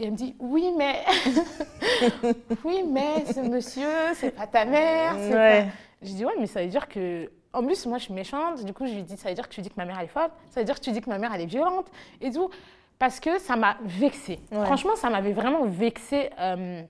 Et 0.00 0.04
elle 0.04 0.12
me 0.12 0.16
dit, 0.16 0.36
oui, 0.38 0.72
mais. 0.76 1.04
oui, 2.64 2.84
mais 2.86 3.24
ce 3.32 3.40
monsieur, 3.40 3.88
c'est 4.14 4.30
pas 4.30 4.46
ta 4.46 4.64
mère. 4.64 5.16
Ouais. 5.16 5.64
Pas... 5.64 5.70
Je 6.02 6.12
dis, 6.12 6.24
ouais, 6.24 6.34
mais 6.38 6.46
ça 6.46 6.62
veut 6.62 6.68
dire 6.68 6.88
que. 6.88 7.30
En 7.52 7.64
plus, 7.64 7.86
moi, 7.86 7.98
je 7.98 8.04
suis 8.04 8.14
méchante. 8.14 8.64
Du 8.64 8.74
coup, 8.74 8.86
je 8.86 8.92
lui 8.92 9.02
dis, 9.02 9.16
ça 9.16 9.30
veut 9.30 9.34
dire 9.34 9.48
que 9.48 9.54
tu 9.54 9.62
dis 9.62 9.70
que 9.70 9.76
ma 9.76 9.86
mère, 9.86 9.96
elle 9.98 10.04
est 10.04 10.08
folle. 10.08 10.28
Ça 10.50 10.60
veut 10.60 10.66
dire 10.66 10.74
que 10.74 10.84
tu 10.84 10.92
dis 10.92 11.00
que 11.00 11.08
ma 11.08 11.18
mère, 11.18 11.32
elle 11.34 11.40
est 11.40 11.46
violente. 11.46 11.86
Et 12.20 12.30
tout 12.30 12.50
parce 12.98 13.20
que 13.20 13.38
ça 13.38 13.56
m'a 13.56 13.76
vexée. 13.82 14.40
Franchement, 14.50 14.96
ça 14.96 15.10
m'avait 15.10 15.32
vraiment 15.32 15.64
vexée 15.64 16.30
euh, 16.38 16.82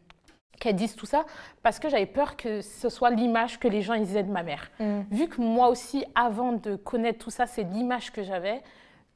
qu'elle 0.58 0.76
dise 0.76 0.96
tout 0.96 1.06
ça, 1.06 1.24
parce 1.62 1.78
que 1.78 1.88
j'avais 1.88 2.06
peur 2.06 2.36
que 2.36 2.60
ce 2.60 2.88
soit 2.88 3.10
l'image 3.10 3.58
que 3.58 3.68
les 3.68 3.82
gens 3.82 3.94
ils 3.94 4.16
aient 4.16 4.22
de 4.22 4.30
ma 4.30 4.42
mère. 4.42 4.70
Mm. 4.80 5.00
Vu 5.10 5.28
que 5.28 5.40
moi 5.40 5.68
aussi, 5.68 6.04
avant 6.14 6.52
de 6.52 6.76
connaître 6.76 7.24
tout 7.24 7.30
ça, 7.30 7.46
c'est 7.46 7.64
l'image 7.64 8.10
que 8.12 8.22
j'avais, 8.22 8.62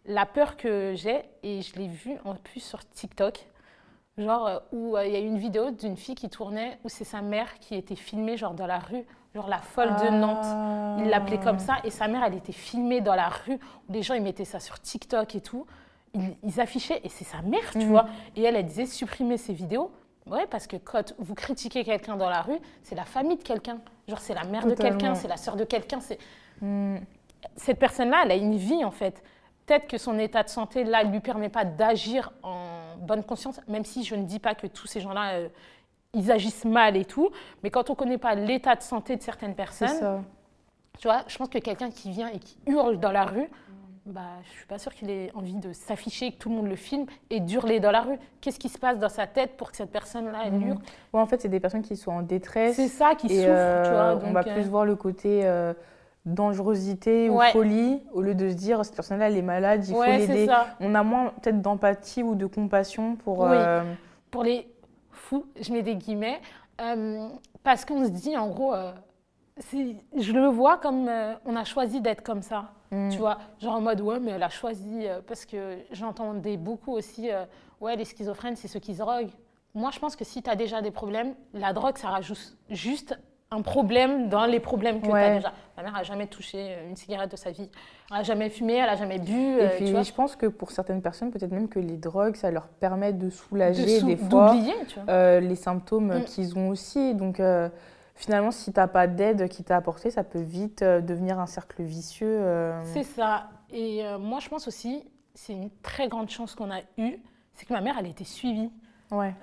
la 0.05 0.27
peur 0.27 0.57
que 0.57 0.93
j'ai, 0.95 1.23
et 1.43 1.63
je 1.63 1.77
l'ai 1.77 1.89
vue 1.89 2.17
en 2.25 2.35
plus 2.35 2.61
sur 2.61 2.87
TikTok, 2.89 3.47
genre 4.19 4.47
euh, 4.47 4.59
où 4.73 4.97
euh, 4.97 5.07
il 5.07 5.13
y 5.13 5.17
a 5.17 5.21
une 5.21 5.39
vidéo 5.39 5.71
d'une 5.71 5.97
fille 5.97 6.15
qui 6.15 6.29
tournait, 6.29 6.79
où 6.85 6.89
c'est 6.89 7.05
sa 7.05 7.23
mère 7.23 7.59
qui 7.59 7.75
était 7.75 7.97
filmée 7.97 8.37
genre 8.37 8.55
dans 8.55 8.67
la 8.67 8.79
rue, 8.79 9.05
genre 9.35 9.49
la 9.49 9.59
folle 9.59 9.97
de 9.97 10.11
Nantes. 10.11 11.01
Il 11.03 11.09
l'appelait 11.09 11.41
comme 11.41 11.59
ça, 11.59 11.77
et 11.85 11.91
sa 11.91 12.07
mère, 12.07 12.23
elle 12.23 12.35
était 12.35 12.53
filmée 12.53 13.01
dans 13.01 13.15
la 13.15 13.29
rue, 13.29 13.59
où 13.89 13.93
les 13.93 14.03
gens 14.03 14.15
ils 14.15 14.23
mettaient 14.23 14.45
ça 14.45 14.61
sur 14.61 14.79
TikTok 14.79 15.35
et 15.35 15.41
tout 15.41 15.67
ils, 16.15 16.61
affichaient, 16.61 17.01
et 17.05 17.09
c'est 17.09 17.25
sa 17.25 17.43
mère, 17.43 17.71
tu 17.73 17.79
mhm. 17.79 17.89
vois. 17.89 18.07
Et 18.37 18.43
elle, 18.43 18.57
elle 18.57 18.67
disait 18.67 18.87
supprimer 18.87 19.37
ces 19.37 19.53
vidéos. 19.53 19.91
Ouais, 20.27 20.47
parce 20.47 20.67
que 20.67 20.77
quand 20.77 21.15
vous 21.19 21.35
critiquez 21.35 21.83
quelqu'un 21.83 22.17
dans 22.17 22.29
la 22.29 22.43
rue, 22.43 22.59
c'est 22.83 22.95
la 22.95 23.05
famille 23.05 23.37
de 23.37 23.43
quelqu'un. 23.43 23.81
Genre, 24.07 24.21
c'est 24.21 24.35
la 24.35 24.45
mère 24.45 24.67
de 24.67 24.75
quelqu'un, 24.75 25.15
c'est 25.15 25.29
la 25.29 25.37
sœur 25.37 25.57
de 25.57 25.65
quelqu'un. 25.65 26.01
C'est... 26.01 26.19
Mhm. 26.61 27.01
Cette 27.57 27.79
personne-là, 27.79 28.23
elle 28.25 28.31
a 28.31 28.37
une 28.37 28.57
vie, 28.57 28.85
en 28.85 28.93
fait. 28.93 29.23
Peut-être 29.67 29.89
que 29.89 29.99
son 29.99 30.19
état 30.19 30.43
de 30.43 30.49
santé, 30.49 30.85
là, 30.85 31.03
ne 31.03 31.11
lui 31.11 31.21
permet 31.21 31.49
pas 31.49 31.65
d'agir 31.65 32.33
en 32.43 32.97
bonne 32.99 33.25
conscience, 33.25 33.61
même 33.67 33.85
si 33.85 34.05
je 34.05 34.15
ne 34.15 34.25
dis 34.25 34.39
pas 34.39 34.55
que 34.55 34.67
tous 34.67 34.87
ces 34.87 35.01
gens-là, 35.01 35.35
euh, 35.35 35.49
ils 36.15 36.31
agissent 36.31 36.65
mal 36.65 36.97
et 36.97 37.05
tout. 37.05 37.31
Mais 37.63 37.71
quand 37.71 37.91
on 37.91 37.95
ne 37.95 37.97
connaît 37.99 38.19
pas 38.19 38.35
l'état 38.35 38.77
de 38.77 38.83
santé 38.83 39.17
de 39.17 39.23
certaines 39.23 39.55
personnes, 39.55 40.23
tu 40.99 41.09
vois, 41.09 41.25
je 41.27 41.37
pense 41.37 41.49
que 41.49 41.59
quelqu'un 41.59 41.91
qui 41.91 42.11
vient 42.11 42.29
et 42.29 42.39
qui 42.39 42.59
hurle 42.67 43.01
dans 43.01 43.13
la 43.13 43.25
rue, 43.25 43.49
bah, 44.05 44.21
je 44.45 44.51
suis 44.51 44.67
pas 44.67 44.79
sûre 44.79 44.93
qu'il 44.93 45.11
ait 45.11 45.31
envie 45.35 45.55
de 45.55 45.73
s'afficher, 45.73 46.33
que 46.33 46.37
tout 46.37 46.49
le 46.49 46.57
monde 46.57 46.67
le 46.67 46.77
filme 46.77 47.07
et 47.31 47.39
d'hurler 47.39 47.79
dans 47.79 47.93
la 47.93 48.01
rue. 48.01 48.19
Qu'est-ce 48.41 48.59
qui 48.59 48.69
se 48.69 48.79
passe 48.79 48.99
dans 48.99 49.09
sa 49.09 49.29
tête 49.29 49.57
pour 49.57 49.71
que 49.71 49.77
cette 49.77 49.93
personne-là, 49.93 50.41
elle 50.45 50.55
mhm. 50.55 50.69
hurle? 50.69 50.79
En 51.13 51.27
fait, 51.27 51.41
c'est 51.41 51.49
des 51.49 51.61
personnes 51.61 51.83
qui 51.83 51.97
sont 51.97 52.11
en 52.11 52.23
détresse. 52.23 52.75
C'est 52.75 52.89
ça, 52.89 53.15
qui 53.15 53.29
souffrent. 53.29 53.47
Euh, 53.47 54.19
on 54.25 54.33
va 54.33 54.41
euh, 54.41 54.55
plus 54.55 54.69
voir 54.69 54.85
le 54.85 54.97
côté 54.97 55.43
euh, 55.45 55.73
dangerosité 56.25 57.31
ou 57.31 57.41
folie, 57.53 58.03
au 58.13 58.23
lieu 58.23 58.35
de 58.35 58.49
se 58.49 58.55
dire, 58.55 58.85
cette 58.85 58.97
personne-là, 58.97 59.29
elle 59.29 59.37
est 59.37 59.43
malade, 59.43 59.87
il 59.87 59.95
faut 59.95 60.03
l'aider. 60.03 60.49
On 60.81 60.95
a 60.97 61.03
moins 61.05 61.33
peut-être 61.41 61.63
d'empathie 61.63 62.23
ou 62.23 62.35
de 62.35 62.47
compassion 62.47 63.17
pour... 63.17 63.41
Oui. 63.41 63.57
Pour 64.33 64.45
les 64.45 64.67
fous, 65.11 65.45
je 65.61 65.71
mets 65.73 65.83
des 65.83 65.95
guillemets, 65.95 66.41
parce 67.63 67.85
qu'on 67.85 68.05
se 68.05 68.11
dit, 68.11 68.37
en 68.37 68.49
gros, 68.49 68.75
je 69.73 70.33
le 70.33 70.47
vois 70.47 70.79
comme 70.79 71.11
on 71.45 71.57
a 71.57 71.65
choisi 71.65 72.01
d'être 72.01 72.23
comme 72.23 72.43
ça. 72.43 72.73
Mm. 72.93 73.09
Tu 73.09 73.19
vois, 73.19 73.39
genre 73.61 73.77
en 73.77 73.81
mode, 73.81 74.01
ouais, 74.03 74.21
mais 74.21 74.33
elle 74.33 74.43
a 74.43 74.51
choisi, 74.51 75.07
euh, 75.07 75.21
parce 75.27 75.47
que 75.47 75.79
j'entendais 75.93 76.59
beaucoup 76.59 76.93
aussi, 76.93 77.31
euh, 77.31 77.45
ouais, 77.81 77.97
les 77.97 78.05
schizophrènes, 78.05 78.55
c'est 78.55 78.69
ceux 78.69 78.81
qui 78.81 78.95
se 78.95 78.99
droguent. 78.99 79.31
Moi, 79.75 79.91
je 79.93 79.99
pense 79.99 80.15
que 80.15 80.25
si 80.25 80.43
tu 80.43 80.51
as 80.51 80.57
déjà 80.57 80.83
des 80.83 80.91
problèmes, 80.91 81.35
la 81.55 81.73
drogue, 81.73 81.97
ça 81.97 82.09
rajoute 82.09 82.59
juste 82.69 83.19
un 83.51 83.63
problème 83.63 84.29
dans 84.29 84.45
les 84.45 84.61
problèmes 84.61 85.01
que 85.01 85.07
tu 85.07 85.13
as 85.13 85.37
déjà. 85.37 85.53
Ma 85.77 85.83
mère 85.83 85.93
n'a 85.93 86.03
jamais 86.03 86.27
touché 86.27 86.59
euh, 86.59 86.89
une 86.89 86.97
cigarette 86.97 87.31
de 87.31 87.37
sa 87.37 87.51
vie. 87.51 87.71
Elle 88.11 88.19
n'a 88.19 88.23
jamais 88.23 88.51
fumé, 88.51 88.75
elle 88.75 88.87
n'a 88.87 88.97
jamais 88.97 89.19
bu. 89.19 89.59
Et 89.59 89.69
puis, 89.77 89.87
tu 89.87 89.93
vois 89.93 90.03
je 90.03 90.13
pense 90.13 90.37
que 90.37 90.47
pour 90.47 90.71
certaines 90.71 91.01
personnes, 91.01 91.31
peut-être 91.31 91.51
même 91.51 91.69
que 91.69 91.79
les 91.79 91.97
drogues, 91.97 92.37
ça 92.37 92.51
leur 92.51 92.69
permet 92.69 93.15
de 93.15 93.31
soulager 93.31 94.03
des 94.03 94.17
fois 94.19 94.55
les 95.41 95.57
symptômes 95.57 96.19
mm. 96.19 96.25
qu'ils 96.25 96.59
ont 96.59 96.69
aussi. 96.69 97.15
Donc, 97.15 97.41
finalement, 98.15 98.51
si 98.51 98.73
tu 98.73 98.79
n'as 98.79 98.89
pas 98.89 99.07
d'aide 99.07 99.49
qui 99.49 99.65
t'a 99.65 99.77
apporté, 99.77 100.11
ça 100.11 100.25
peut 100.25 100.41
vite 100.41 100.83
euh, 100.83 101.01
devenir 101.01 101.39
un 101.39 101.47
cercle 101.47 101.83
vicieux. 101.83 102.39
Euh. 102.41 102.81
C'est 102.93 103.03
ça. 103.03 103.51
Et 103.71 104.05
euh, 104.05 104.19
moi, 104.19 104.41
je 104.41 104.49
pense 104.49 104.69
aussi, 104.69 105.05
c'est 105.35 105.53
une 105.53 105.71
très 105.83 106.09
grande 106.09 106.31
chance 106.31 106.55
qu'on 106.55 106.71
a 106.71 106.81
eue, 106.99 107.17
c'est 107.55 107.67
que 107.67 107.73
ma 107.73 107.81
mère, 107.81 107.97
elle 107.99 108.07
a 108.07 108.11
été 108.11 108.25
suivie. 108.25 108.71
Ouais. 109.11 109.35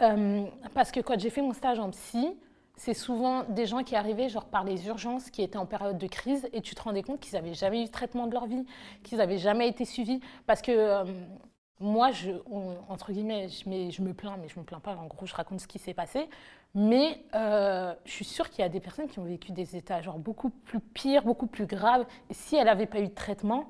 parce 0.74 0.91
que 0.91 0.99
quand 0.99 1.20
j'ai 1.20 1.30
fait 1.30 1.43
mon 1.43 1.53
stage 1.53 1.78
en 1.78 1.91
psy, 1.91 2.36
c'est 2.76 2.95
souvent 2.95 3.43
des 3.43 3.67
gens 3.67 3.84
qui 3.84 3.95
arrivaient 3.95 4.28
genre 4.28 4.45
par 4.45 4.63
les 4.63 4.88
urgences, 4.88 5.30
qui 5.30 5.43
étaient 5.43 5.59
en 5.59 5.67
période 5.67 5.99
de 5.99 6.07
crise, 6.07 6.49
et 6.53 6.61
tu 6.61 6.74
te 6.74 6.82
rendais 6.82 7.03
compte 7.03 7.20
qu'ils 7.20 7.34
n'avaient 7.34 7.53
jamais 7.53 7.84
eu 7.84 7.86
de 7.86 7.91
traitement 7.91 8.26
de 8.26 8.34
leur 8.34 8.47
vie, 8.47 8.65
qu'ils 9.03 9.20
n'avaient 9.20 9.38
jamais 9.38 9.67
été 9.67 9.86
suivis. 9.86 10.22
Parce 10.47 10.63
que 10.63 11.03
moi, 11.80 12.11
je, 12.11 12.32
entre 12.89 13.11
guillemets, 13.11 13.47
je, 13.47 13.89
je, 13.91 14.01
me 14.01 14.13
plains, 14.13 14.38
mais 14.41 14.47
je 14.47 14.55
ne 14.55 14.61
me 14.61 14.65
plains 14.65 14.80
pas, 14.80 14.95
en 14.95 15.05
gros, 15.07 15.26
je 15.26 15.34
raconte 15.34 15.61
ce 15.61 15.67
qui 15.67 15.80
s'est 15.80 15.93
passé. 15.93 16.28
Mais 16.76 17.24
euh, 17.34 17.93
je 18.05 18.11
suis 18.11 18.26
sûre 18.26 18.49
qu'il 18.49 18.61
y 18.61 18.65
a 18.65 18.70
des 18.70 18.80
personnes 18.80 19.07
qui 19.07 19.20
ont 19.20 19.24
vécu 19.24 19.51
des 19.51 19.76
états 19.76 20.01
genre 20.01 20.20
beaucoup 20.20 20.49
plus 20.49 20.80
pires, 20.80 21.24
beaucoup 21.24 21.47
plus 21.47 21.65
graves. 21.65 22.05
Et 22.30 22.34
si 22.34 22.55
elle 22.55 22.65
n'avait 22.65 22.86
pas 22.86 22.99
eu 22.99 23.07
de 23.07 23.13
traitement. 23.13 23.65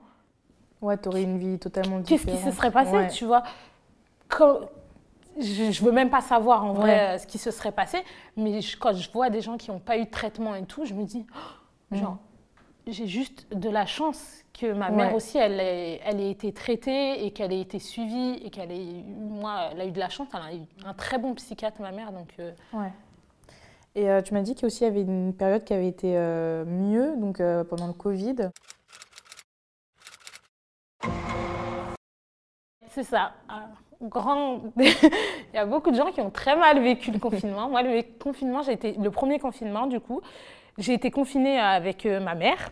Ouais, 0.82 0.98
tu 0.98 1.10
aurais 1.10 1.24
une 1.24 1.38
vie 1.38 1.60
totalement 1.60 2.00
différente. 2.00 2.26
Qu'est-ce 2.26 2.46
qui 2.46 2.52
se 2.52 2.56
serait 2.56 2.72
passé, 2.72 3.08
tu 3.14 3.26
vois? 3.26 3.44
Je 5.38 5.64
ne 5.66 5.86
veux 5.86 5.92
même 5.92 6.10
pas 6.10 6.22
savoir 6.22 6.66
en 6.66 6.74
vrai 6.74 7.18
ce 7.20 7.28
qui 7.28 7.38
se 7.38 7.52
serait 7.52 7.72
passé. 7.72 8.00
Mais 8.36 8.60
quand 8.80 8.94
je 8.94 9.10
vois 9.12 9.30
des 9.30 9.42
gens 9.42 9.58
qui 9.58 9.72
n'ont 9.72 9.80
pas 9.80 9.98
eu 9.98 10.06
de 10.06 10.10
traitement 10.10 10.56
et 10.56 10.66
tout, 10.66 10.86
je 10.86 10.94
me 10.94 11.06
dis, 11.06 11.26
oh, 11.34 11.96
genre, 11.96 12.18
j'ai 12.88 13.08
juste 13.08 13.48
de 13.54 13.70
la 13.70 13.86
chance 13.86 14.44
que 14.60 14.74
ma 14.74 14.90
mère 14.90 15.14
aussi, 15.16 15.38
elle, 15.38 15.60
ait, 15.60 16.02
elle 16.04 16.20
ait 16.20 16.32
été 16.32 16.52
traitée 16.52 17.26
et 17.26 17.32
qu'elle 17.32 17.54
ait 17.54 17.62
été 17.62 17.80
suivie 17.80 18.40
et 18.44 18.50
qu'elle 18.50 18.72
ait 18.72 19.04
moi, 19.06 19.70
elle 19.72 19.82
a 19.82 19.86
eu 19.86 19.92
de 19.92 20.00
la 20.00 20.10
chance, 20.10 20.28
elle 20.34 20.42
a 20.42 20.54
eu 20.54 20.66
un 20.86 20.94
très 20.94 21.18
bon 21.18 21.34
psychiatre, 21.36 21.82
ma 21.82 21.92
mère, 21.92 22.12
donc... 22.12 22.34
Euh. 22.40 22.52
Ouais. 22.74 22.92
Et 23.96 24.10
euh, 24.10 24.22
tu 24.22 24.34
m'as 24.34 24.42
dit 24.42 24.56
qu'il 24.56 24.70
y 24.70 24.84
avait 24.86 25.02
une 25.02 25.34
période 25.34 25.64
qui 25.64 25.74
avait 25.74 25.88
été 25.88 26.16
euh, 26.16 26.64
mieux, 26.66 27.16
donc 27.18 27.42
pendant 27.70 27.88
le 27.88 27.94
Covid. 27.94 28.50
C'est 32.90 33.04
ça. 33.04 33.34
Grand... 34.02 34.62
Il 34.78 35.56
y 35.56 35.58
a 35.58 35.66
beaucoup 35.66 35.92
de 35.92 35.96
gens 35.96 36.12
qui 36.12 36.22
ont 36.22 36.30
très 36.30 36.56
mal 36.56 36.82
vécu 36.82 37.12
le 37.12 37.20
confinement. 37.20 37.70
Moi, 37.70 37.82
le 37.82 38.04
confinement, 38.20 38.62
j'ai 38.62 38.74
été 38.74 38.94
le 38.94 39.12
premier 39.12 39.40
confinement, 39.40 39.88
du 39.88 40.00
coup, 40.00 40.22
j'ai 40.78 40.94
été 40.94 41.12
confinée 41.12 41.60
avec 41.60 42.06
ma 42.06 42.36
mère. 42.36 42.72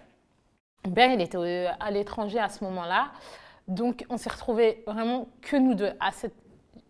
Ben, 0.88 1.11
il 1.11 1.21
était 1.21 1.38
euh, 1.38 1.67
à 1.80 1.91
l'étranger 1.91 2.39
à 2.39 2.49
ce 2.49 2.63
moment-là. 2.63 3.11
Donc, 3.67 4.05
on 4.09 4.17
s'est 4.17 4.30
retrouvés 4.30 4.84
vraiment 4.88 5.28
que 5.41 5.57
nous 5.57 5.73
deux. 5.73 5.91
À 5.99 6.11
cette, 6.11 6.36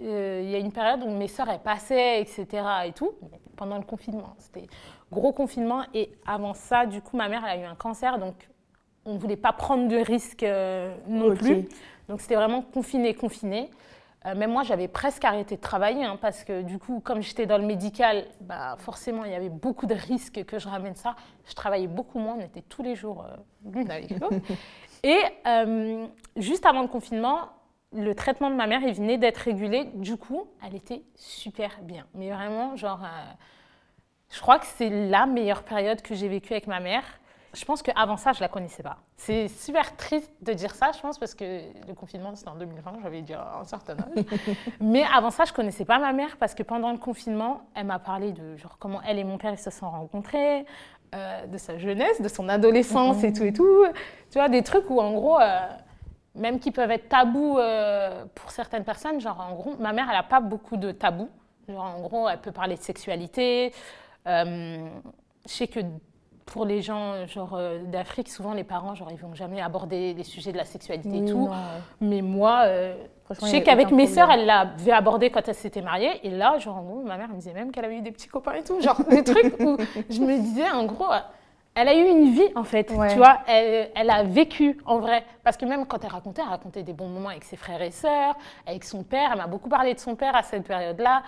euh, 0.01 0.41
il 0.43 0.51
y 0.51 0.55
a 0.55 0.59
une 0.59 0.71
période 0.71 1.01
où 1.03 1.09
mes 1.09 1.27
sœurs, 1.27 1.49
elles 1.49 1.59
passaient, 1.59 2.21
etc. 2.21 2.45
et 2.85 2.91
tout, 2.91 3.13
pendant 3.55 3.77
le 3.77 3.83
confinement. 3.83 4.35
C'était 4.37 4.67
gros 5.11 5.31
confinement. 5.31 5.83
Et 5.95 6.11
avant 6.27 6.53
ça, 6.53 6.85
du 6.85 7.01
coup, 7.01 7.17
ma 7.17 7.27
mère, 7.29 7.43
elle 7.45 7.59
a 7.59 7.63
eu 7.63 7.65
un 7.65 7.75
cancer. 7.75 8.19
Donc, 8.19 8.35
on 9.07 9.13
ne 9.13 9.19
voulait 9.19 9.37
pas 9.37 9.53
prendre 9.53 9.87
de 9.87 9.95
risques 9.95 10.43
euh, 10.43 10.95
non 11.07 11.33
plus. 11.33 11.67
Donc 12.09 12.21
c'était 12.21 12.35
vraiment 12.35 12.61
confiné, 12.61 13.13
confiné. 13.13 13.69
Euh, 14.27 14.35
même 14.35 14.51
moi, 14.51 14.63
j'avais 14.63 14.87
presque 14.87 15.23
arrêté 15.25 15.55
de 15.55 15.61
travailler 15.61 16.03
hein, 16.03 16.17
parce 16.19 16.43
que 16.43 16.61
du 16.61 16.79
coup, 16.79 16.99
comme 16.99 17.21
j'étais 17.21 17.45
dans 17.45 17.57
le 17.57 17.65
médical, 17.65 18.25
bah, 18.41 18.75
forcément, 18.79 19.25
il 19.25 19.31
y 19.31 19.35
avait 19.35 19.49
beaucoup 19.49 19.85
de 19.85 19.93
risques 19.93 20.43
que 20.45 20.59
je 20.59 20.67
ramène 20.67 20.95
ça. 20.95 21.15
Je 21.47 21.53
travaillais 21.53 21.87
beaucoup 21.87 22.19
moins, 22.19 22.35
on 22.37 22.41
était 22.41 22.61
tous 22.61 22.83
les 22.83 22.95
jours 22.95 23.25
euh, 23.25 23.35
l'une 23.71 23.89
avec 23.89 24.09
l'autre. 24.19 24.35
Et 25.03 25.19
euh, 25.45 26.07
juste 26.35 26.65
avant 26.65 26.81
le 26.81 26.87
confinement, 26.87 27.49
le 27.93 28.13
traitement 28.15 28.49
de 28.49 28.55
ma 28.55 28.67
mère, 28.67 28.81
il 28.81 28.93
venait 28.93 29.17
d'être 29.17 29.37
régulé. 29.37 29.85
Du 29.93 30.17
coup, 30.17 30.47
elle 30.65 30.75
était 30.75 31.03
super 31.15 31.79
bien. 31.83 32.05
Mais 32.15 32.31
vraiment, 32.31 32.75
genre, 32.75 32.99
je 34.29 34.41
crois 34.41 34.59
que 34.59 34.65
c'est 34.65 34.89
la 34.89 35.25
meilleure 35.25 35.63
période 35.63 36.01
que 36.01 36.13
j'ai 36.13 36.27
vécue 36.27 36.51
avec 36.51 36.67
ma 36.67 36.79
mère. 36.81 37.03
Je 37.53 37.65
pense 37.65 37.81
qu'avant 37.81 38.17
ça, 38.17 38.33
je 38.33 38.41
la 38.41 38.49
connaissais 38.49 38.83
pas. 38.83 38.97
C'est 39.15 39.47
super 39.47 39.95
triste 39.95 40.31
de 40.41 40.53
dire 40.53 40.75
ça, 40.75 40.91
je 40.95 40.99
pense, 40.99 41.17
parce 41.17 41.33
que 41.33 41.61
le 41.87 41.93
confinement, 41.93 42.35
c'était 42.35 42.49
en 42.49 42.55
2020, 42.55 42.99
j'avais 43.01 43.21
déjà 43.21 43.59
un 43.59 43.63
certain 43.63 43.93
âge. 43.93 44.25
Mais 44.81 45.03
avant 45.03 45.31
ça, 45.31 45.45
je 45.45 45.53
connaissais 45.53 45.85
pas 45.85 45.97
ma 45.97 46.13
mère, 46.13 46.37
parce 46.37 46.53
que 46.53 46.63
pendant 46.63 46.91
le 46.91 46.97
confinement, 46.97 47.61
elle 47.73 47.85
m'a 47.85 47.99
parlé 47.99 48.31
de 48.31 48.57
genre, 48.57 48.77
comment 48.79 49.01
elle 49.07 49.17
et 49.17 49.23
mon 49.23 49.37
père 49.37 49.53
ils 49.53 49.57
se 49.57 49.71
sont 49.71 49.89
rencontrés, 49.89 50.65
euh, 51.15 51.47
de 51.47 51.57
sa 51.57 51.77
jeunesse, 51.77 52.21
de 52.21 52.27
son 52.27 52.49
adolescence 52.49 53.23
et 53.23 53.31
tout 53.31 53.43
et 53.43 53.53
tout. 53.53 53.85
Tu 54.29 54.37
vois, 54.37 54.49
des 54.49 54.61
trucs 54.61 54.89
où, 54.89 54.99
en 54.99 55.13
gros, 55.13 55.39
euh, 55.39 55.59
même 56.35 56.59
qui 56.59 56.71
peuvent 56.71 56.91
être 56.91 57.07
tabous 57.07 57.57
euh, 57.57 58.25
pour 58.35 58.51
certaines 58.51 58.83
personnes, 58.83 59.21
genre, 59.21 59.39
en 59.39 59.55
gros, 59.55 59.75
ma 59.79 59.93
mère, 59.93 60.07
elle 60.09 60.17
n'a 60.17 60.23
pas 60.23 60.41
beaucoup 60.41 60.75
de 60.75 60.91
tabous. 60.91 61.29
Genre, 61.69 61.81
en 61.81 62.01
gros, 62.01 62.27
elle 62.27 62.41
peut 62.41 62.51
parler 62.51 62.75
de 62.75 62.81
sexualité. 62.81 63.73
je 64.25 64.89
sais 65.45 65.67
que 65.67 65.79
pour 66.47 66.65
les 66.65 66.81
gens 66.81 67.27
genre 67.27 67.53
euh, 67.53 67.83
d'Afrique, 67.83 68.29
souvent 68.29 68.53
les 68.53 68.63
parents, 68.63 68.95
genre 68.95 69.09
ils 69.11 69.19
vont 69.19 69.35
jamais 69.35 69.61
aborder 69.61 70.13
les 70.13 70.23
sujets 70.23 70.51
de 70.51 70.57
la 70.57 70.65
sexualité 70.65 71.17
et 71.17 71.25
tout. 71.25 71.49
Mais 72.01 72.21
moi, 72.21 72.63
euh, 72.65 72.95
je 73.29 73.45
sais 73.45 73.61
qu'avec 73.61 73.91
mes 73.91 74.07
sœurs, 74.07 74.31
elle 74.31 74.45
l'avait 74.45 74.91
abordé 74.91 75.29
quand 75.29 75.47
elle 75.47 75.55
s'était 75.55 75.81
mariée. 75.81 76.25
Et 76.25 76.31
là, 76.31 76.57
genre 76.57 76.83
ma 77.05 77.17
mère 77.17 77.29
me 77.29 77.35
disait 77.35 77.53
même 77.53 77.71
qu'elle 77.71 77.85
avait 77.85 77.97
eu 77.97 78.01
des 78.01 78.11
petits 78.11 78.29
copains 78.29 78.53
et 78.53 78.63
tout, 78.63 78.81
genre 78.81 79.01
des 79.09 79.23
trucs 79.23 79.59
où 79.59 79.77
je 80.09 80.21
me 80.21 80.39
disais 80.39 80.69
en 80.71 80.85
gros. 80.85 81.07
Elle 81.79 81.89
a 81.89 81.95
eu 81.95 82.07
une 82.07 82.31
vie 82.31 82.49
en 82.55 82.63
fait, 82.63 82.85
tu 82.85 83.17
vois, 83.17 83.37
elle, 83.47 83.91
elle, 83.93 84.09
a 84.09 84.23
vécu 84.23 84.79
en 84.87 84.97
vrai. 84.97 85.23
Parce 85.43 85.57
que 85.57 85.65
même 85.65 85.85
quand 85.85 86.03
elle 86.03 86.09
racontait, 86.09 86.41
elle 86.41 86.49
racontait 86.49 86.81
des 86.81 86.93
bons 86.93 87.07
moments 87.07 87.29
avec 87.29 87.43
ses 87.43 87.55
frères 87.55 87.83
et 87.83 87.91
sœurs, 87.91 88.35
avec 88.65 88.83
son 88.83 89.03
père. 89.03 89.29
Elle 89.31 89.37
m'a 89.37 89.45
beaucoup 89.45 89.69
parlé 89.69 89.93
de 89.93 89.99
son 89.99 90.15
père 90.15 90.35
à 90.35 90.41
cette 90.41 90.63
période-là, 90.63 91.21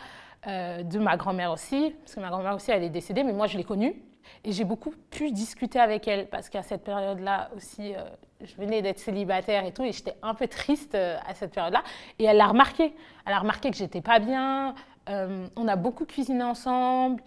euh, 0.48 0.82
de 0.82 0.98
ma 0.98 1.18
grand-mère 1.18 1.52
aussi, 1.52 1.94
parce 2.00 2.16
que 2.16 2.20
ma 2.20 2.30
grand-mère 2.30 2.56
aussi, 2.56 2.72
elle 2.72 2.84
est 2.84 2.90
décédée, 2.90 3.24
mais 3.24 3.34
moi 3.34 3.46
je 3.46 3.58
l'ai 3.58 3.64
connue. 3.64 3.94
Et 4.44 4.52
j'ai 4.52 4.64
beaucoup 4.64 4.94
pu 5.10 5.32
discuter 5.32 5.80
avec 5.80 6.08
elle 6.08 6.28
parce 6.28 6.50
qu'à 6.50 6.64
cette 6.64 6.84
période-là 6.84 7.50
aussi, 7.56 7.96
euh, 7.96 8.04
je 8.42 8.56
venais 8.56 8.82
d'être 8.82 9.00
célibataire 9.00 9.66
et 9.66 9.74
tout, 9.74 9.84
et 9.84 9.92
j'étais 9.92 10.16
un 10.22 10.34
peu 10.34 10.48
triste 10.48 10.96
euh, 10.96 11.18
à 11.28 11.34
cette 11.34 11.54
période-là. 11.54 11.84
Et 12.20 12.26
elle 12.26 12.38
l'a 12.38 12.48
remarqué. 12.48 12.94
Elle 13.26 13.34
a 13.34 13.40
remarqué 13.40 13.72
que 13.72 13.78
j'étais 13.78 14.02
pas 14.02 14.20
bien. 14.20 14.76
Euh, 15.10 15.48
on 15.56 15.68
a 15.68 15.76
beaucoup 15.76 16.06
cuisiné 16.06 16.44
ensemble. 16.44 17.22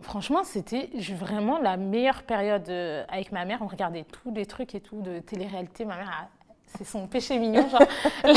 Franchement, 0.00 0.44
c'était 0.44 0.90
vraiment 1.14 1.58
la 1.58 1.76
meilleure 1.76 2.24
période 2.24 2.68
avec 3.08 3.32
ma 3.32 3.44
mère. 3.44 3.62
On 3.62 3.66
regardait 3.66 4.04
tous 4.04 4.32
les 4.34 4.44
trucs 4.44 4.74
et 4.74 4.80
tout 4.80 5.00
de 5.00 5.20
télé-réalité. 5.20 5.84
Ma 5.84 5.96
mère 5.96 6.28
c'est 6.76 6.84
son 6.84 7.06
péché 7.06 7.38
mignon, 7.38 7.68
genre 7.68 7.82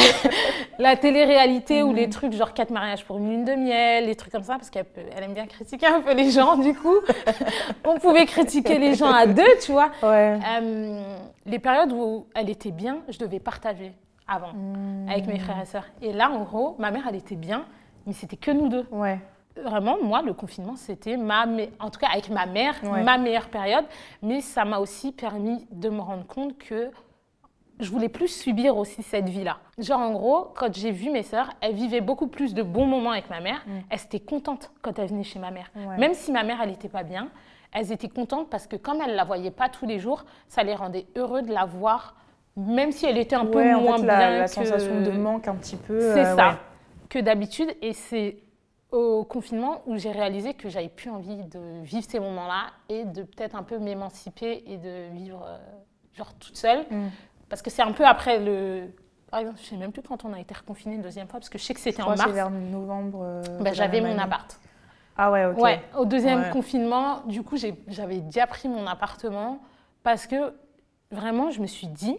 la, 0.79 0.95
télé-réalité 0.95 1.83
ou 1.83 1.93
les 1.93 2.05
mhm. 2.05 2.11
trucs 2.11 2.33
genre 2.33 2.53
quatre 2.53 2.69
mariages 2.69 3.03
pour 3.05 3.17
une 3.17 3.29
lune 3.29 3.45
de 3.45 3.53
miel, 3.53 4.05
les 4.05 4.15
trucs 4.15 4.31
comme 4.31 4.43
ça, 4.43 4.55
parce 4.55 4.69
qu'elle 4.69 4.85
aime 5.21 5.33
bien 5.33 5.47
critiquer 5.47 5.88
un 5.88 6.01
peu 6.01 6.13
les 6.13 6.29
gens, 6.29 6.57
du 6.57 6.73
coup. 6.73 6.97
On 7.85 7.97
pouvait 7.97 8.25
critiquer 8.25 8.77
les 8.77 8.93
gens 8.93 9.11
à 9.11 9.25
deux, 9.25 9.57
tu 9.61 9.71
vois. 9.71 9.91
Euh, 10.03 11.01
les 11.45 11.59
périodes 11.59 11.91
où 11.91 12.27
elle 12.35 12.49
était 12.49 12.71
bien, 12.71 12.99
je 13.09 13.17
devais 13.17 13.39
partager 13.39 13.93
avant 14.27 14.53
hmm. 14.53 15.09
avec 15.09 15.25
mes 15.27 15.39
frères 15.39 15.61
et 15.61 15.65
sœurs. 15.65 15.85
Et 16.01 16.13
là, 16.13 16.29
en 16.29 16.43
gros, 16.43 16.75
ma 16.79 16.91
mère, 16.91 17.03
elle 17.09 17.15
était 17.15 17.35
bien, 17.35 17.65
mais 18.05 18.13
c'était 18.13 18.38
que 18.38 18.51
nous 18.51 18.67
deux. 18.67 18.85
Ouais. 18.91 19.19
Vraiment, 19.63 19.97
moi, 20.03 20.21
le 20.21 20.33
confinement, 20.33 20.75
c'était 20.75 21.17
ma, 21.17 21.47
en 21.79 21.89
tout 21.89 21.99
cas 21.99 22.09
avec 22.11 22.29
ma 22.29 22.45
mère, 22.45 22.75
ma 22.83 23.17
meilleure 23.17 23.47
période. 23.47 23.85
Mais 24.21 24.41
ça 24.41 24.65
m'a 24.65 24.77
aussi 24.77 25.11
permis 25.11 25.65
de 25.71 25.89
me 25.89 26.01
rendre 26.01 26.27
compte 26.27 26.55
que 26.59 26.91
je 27.80 27.89
voulais 27.91 28.09
plus 28.09 28.28
subir 28.28 28.78
aussi 28.78 29.03
cette 29.03 29.30
vie-là. 29.30 29.57
Genre, 29.78 29.99
en 29.99 30.11
gros, 30.11 30.51
quand 30.55 30.73
j'ai 30.73 30.91
vu 30.91 31.09
mes 31.11 31.23
sœurs, 31.23 31.51
elles 31.61 31.75
vivaient 31.75 32.01
beaucoup 32.01 32.28
plus 32.28 32.53
de 32.53 32.63
bons 32.63 32.86
moments 32.86 33.11
avec 33.11 33.30
ma 33.30 33.39
mère. 33.39 33.63
Mm. 33.67 33.71
Elles 33.89 34.03
étaient 34.05 34.19
contentes 34.19 34.71
quand 34.82 34.97
elles 34.97 35.09
venaient 35.09 35.23
chez 35.23 35.39
ma 35.39 35.51
mère. 35.51 35.71
Même 35.97 36.13
si 36.13 36.32
ma 36.32 36.43
mère, 36.43 36.59
elle 36.61 36.69
n'était 36.69 36.89
pas 36.89 37.03
bien, 37.03 37.30
elles 37.71 37.91
étaient 37.91 38.09
contentes 38.09 38.49
parce 38.49 38.67
que 38.67 38.75
comme 38.75 39.01
elles 39.01 39.11
ne 39.11 39.15
la 39.15 39.23
voyaient 39.23 39.51
pas 39.51 39.69
tous 39.69 39.86
les 39.86 39.99
jours, 39.99 40.25
ça 40.47 40.63
les 40.63 40.73
rendait 40.73 41.05
heureux 41.15 41.41
de 41.41 41.53
la 41.53 41.65
voir, 41.65 42.15
même 42.55 42.91
si 42.91 43.05
elle 43.05 43.17
était 43.17 43.36
un 43.36 43.45
peu 43.45 43.63
moins 43.75 43.97
bien. 43.97 44.05
La, 44.05 44.39
la 44.39 44.47
sensation 44.47 45.01
de 45.01 45.11
manque 45.11 45.47
un 45.47 45.55
petit 45.55 45.75
peu. 45.75 45.99
C'est 45.99 46.25
euh, 46.25 46.36
ça, 46.36 46.59
que 47.09 47.19
d'habitude. 47.19 47.75
Et 47.82 47.93
c'est 47.93 48.38
au 48.91 49.25
confinement 49.25 49.82
où 49.86 49.97
j'ai 49.97 50.11
réalisé 50.11 50.53
que 50.53 50.69
j'avais 50.69 50.89
plus 50.89 51.09
envie 51.09 51.43
de 51.43 51.84
vivre 51.84 52.05
ces 52.07 52.19
moments-là 52.19 52.67
et 52.89 53.03
de 53.03 53.23
peut-être 53.23 53.55
un 53.55 53.63
peu 53.63 53.78
m'émanciper 53.80 54.63
et 54.65 54.78
de 54.78 55.09
vivre 55.13 55.43
euh, 55.45 55.57
genre 56.13 56.34
toute 56.36 56.55
seule. 56.55 56.86
Mm. 56.89 57.07
Parce 57.50 57.62
que 57.62 57.70
c'est 57.70 57.82
un 57.82 57.91
peu 57.91 58.06
après 58.06 58.39
le. 58.39 58.93
Par 59.30 59.41
exemple, 59.41 59.58
je 59.60 59.64
ne 59.64 59.70
sais 59.70 59.78
même 59.78 59.91
plus 59.91 60.02
quand 60.02 60.24
on 60.24 60.34
a 60.34 60.39
été 60.39 60.54
reconfiné 60.54 60.95
une 60.95 61.02
deuxième 61.02 61.28
fois, 61.28 61.39
parce 61.39 61.50
que 61.50 61.58
je 61.58 61.64
sais 61.64 61.74
que 61.74 61.80
c'était 61.80 62.02
en 62.02 62.16
mars. 62.16 62.32
vers 62.32 62.50
novembre. 62.50 63.20
Euh, 63.24 63.41
ben, 63.60 63.74
j'avais 63.74 64.02
mon 64.02 64.18
appart. 64.18 64.60
Ah 65.18 65.32
ouais, 65.32 65.45
ok. 65.45 65.58
Ouais, 65.58 65.82
au 65.98 66.06
deuxième 66.06 66.50
confinement, 66.52 67.22
du 67.26 67.43
coup, 67.43 67.58
j'avais 67.58 68.20
déjà 68.20 68.48
pris 68.48 68.70
mon 68.70 68.86
appartement 68.86 69.62
parce 70.04 70.28
que 70.28 70.54
vraiment, 71.12 71.50
je 71.50 71.60
me 71.60 71.68
suis 71.68 71.88
dit, 71.88 72.18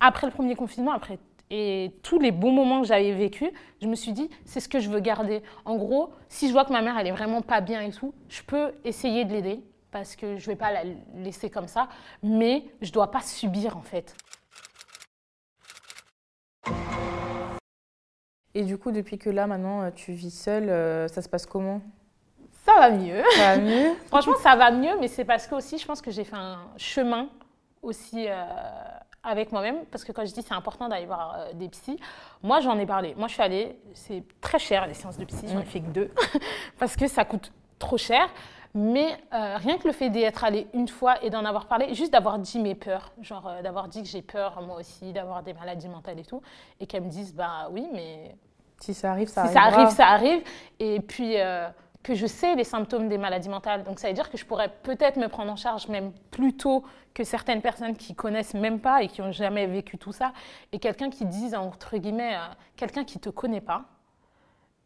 après 0.00 0.26
le 0.26 0.32
premier 0.32 0.56
confinement, 0.56 0.92
après 0.92 1.18
et 1.50 1.92
tous 2.02 2.18
les 2.18 2.30
bons 2.30 2.52
moments 2.52 2.82
que 2.82 2.86
j'avais 2.86 3.12
vécus, 3.12 3.50
je 3.80 3.86
me 3.86 3.94
suis 3.94 4.12
dit, 4.12 4.28
c'est 4.44 4.60
ce 4.60 4.68
que 4.68 4.80
je 4.80 4.90
veux 4.90 5.00
garder. 5.00 5.42
En 5.64 5.76
gros, 5.76 6.12
si 6.28 6.48
je 6.48 6.52
vois 6.52 6.64
que 6.64 6.72
ma 6.72 6.82
mère, 6.82 6.98
elle 6.98 7.06
est 7.06 7.12
vraiment 7.12 7.40
pas 7.40 7.60
bien 7.60 7.80
et 7.80 7.90
tout, 7.90 8.12
je 8.28 8.42
peux 8.42 8.72
essayer 8.84 9.24
de 9.24 9.32
l'aider 9.32 9.62
parce 9.90 10.16
que 10.16 10.36
je 10.36 10.46
vais 10.46 10.56
pas 10.56 10.70
la 10.70 10.82
laisser 11.14 11.48
comme 11.48 11.68
ça, 11.68 11.88
mais 12.22 12.64
je 12.82 12.92
dois 12.92 13.10
pas 13.10 13.22
subir 13.22 13.76
en 13.76 13.82
fait. 13.82 14.14
Et 18.58 18.64
du 18.64 18.76
coup, 18.76 18.90
depuis 18.90 19.18
que 19.18 19.30
là, 19.30 19.46
maintenant, 19.46 19.82
euh, 19.82 19.90
tu 19.94 20.10
vis 20.10 20.32
seule, 20.32 20.68
euh, 20.68 21.06
ça 21.06 21.22
se 21.22 21.28
passe 21.28 21.46
comment 21.46 21.80
Ça 22.66 22.74
va 22.74 22.90
mieux. 22.90 23.22
Ça 23.36 23.54
va 23.54 23.62
mieux 23.62 23.94
Franchement, 24.08 24.34
ça 24.42 24.56
va 24.56 24.72
mieux, 24.72 24.98
mais 24.98 25.06
c'est 25.06 25.24
parce 25.24 25.46
que 25.46 25.54
aussi, 25.54 25.78
je 25.78 25.86
pense 25.86 26.02
que 26.02 26.10
j'ai 26.10 26.24
fait 26.24 26.34
un 26.34 26.58
chemin 26.76 27.28
aussi 27.82 28.26
euh, 28.26 28.44
avec 29.22 29.52
moi-même. 29.52 29.84
Parce 29.92 30.02
que 30.02 30.10
quand 30.10 30.26
je 30.26 30.34
dis 30.34 30.42
c'est 30.42 30.54
important 30.54 30.88
d'aller 30.88 31.06
voir 31.06 31.54
des 31.54 31.68
psys, 31.68 32.00
moi, 32.42 32.58
j'en 32.58 32.76
ai 32.80 32.84
parlé. 32.84 33.14
Moi, 33.16 33.28
je 33.28 33.34
suis 33.34 33.42
allée, 33.44 33.78
c'est 33.94 34.24
très 34.40 34.58
cher 34.58 34.88
les 34.88 34.94
séances 34.94 35.18
de 35.18 35.24
psy, 35.24 35.46
j'en 35.46 35.60
ai 35.60 35.62
mm. 35.62 35.66
fait 35.66 35.80
que 35.80 35.90
deux, 35.90 36.10
parce 36.80 36.96
que 36.96 37.06
ça 37.06 37.24
coûte 37.24 37.52
trop 37.78 37.96
cher. 37.96 38.28
Mais 38.74 39.16
rien 39.30 39.78
que 39.78 39.86
le 39.86 39.94
fait 39.94 40.10
d'être 40.10 40.44
allée 40.44 40.66
une 40.74 40.88
fois 40.88 41.22
et 41.22 41.30
d'en 41.30 41.44
avoir 41.44 41.66
parlé, 41.66 41.94
juste 41.94 42.12
d'avoir 42.12 42.40
dit 42.40 42.58
mes 42.58 42.74
peurs, 42.74 43.12
genre 43.22 43.50
d'avoir 43.62 43.88
dit 43.88 44.02
que 44.02 44.08
j'ai 44.08 44.20
peur 44.20 44.60
moi 44.62 44.80
aussi, 44.80 45.12
d'avoir 45.12 45.42
des 45.42 45.54
maladies 45.54 45.88
mentales 45.88 46.18
et 46.18 46.24
tout, 46.24 46.42
et 46.78 46.86
qu'elles 46.86 47.04
me 47.04 47.08
disent, 47.08 47.34
bah 47.34 47.68
oui, 47.70 47.86
mais 47.92 48.36
si 48.80 48.94
ça 48.94 49.10
arrive, 49.10 49.28
ça 49.28 49.46
si 49.46 49.52
ça 49.52 49.62
arrive, 49.62 49.88
ça 49.88 50.06
arrive. 50.06 50.42
Et 50.78 51.00
puis 51.00 51.40
euh, 51.40 51.68
que 52.02 52.14
je 52.14 52.26
sais 52.26 52.54
les 52.54 52.64
symptômes 52.64 53.08
des 53.08 53.18
maladies 53.18 53.48
mentales. 53.48 53.84
Donc 53.84 53.98
ça 53.98 54.08
veut 54.08 54.14
dire 54.14 54.30
que 54.30 54.38
je 54.38 54.44
pourrais 54.44 54.68
peut-être 54.68 55.16
me 55.16 55.28
prendre 55.28 55.52
en 55.52 55.56
charge 55.56 55.88
même 55.88 56.12
plus 56.30 56.56
tôt 56.56 56.84
que 57.12 57.24
certaines 57.24 57.60
personnes 57.60 57.96
qui 57.96 58.14
connaissent 58.14 58.54
même 58.54 58.80
pas 58.80 59.02
et 59.02 59.08
qui 59.08 59.20
ont 59.20 59.32
jamais 59.32 59.66
vécu 59.66 59.98
tout 59.98 60.12
ça. 60.12 60.32
Et 60.72 60.78
quelqu'un 60.78 61.10
qui 61.10 61.24
dise, 61.24 61.54
entre 61.54 61.96
guillemets, 61.96 62.36
euh, 62.36 62.54
quelqu'un 62.76 63.04
qui 63.04 63.18
te 63.18 63.30
connaît 63.30 63.60
pas 63.60 63.84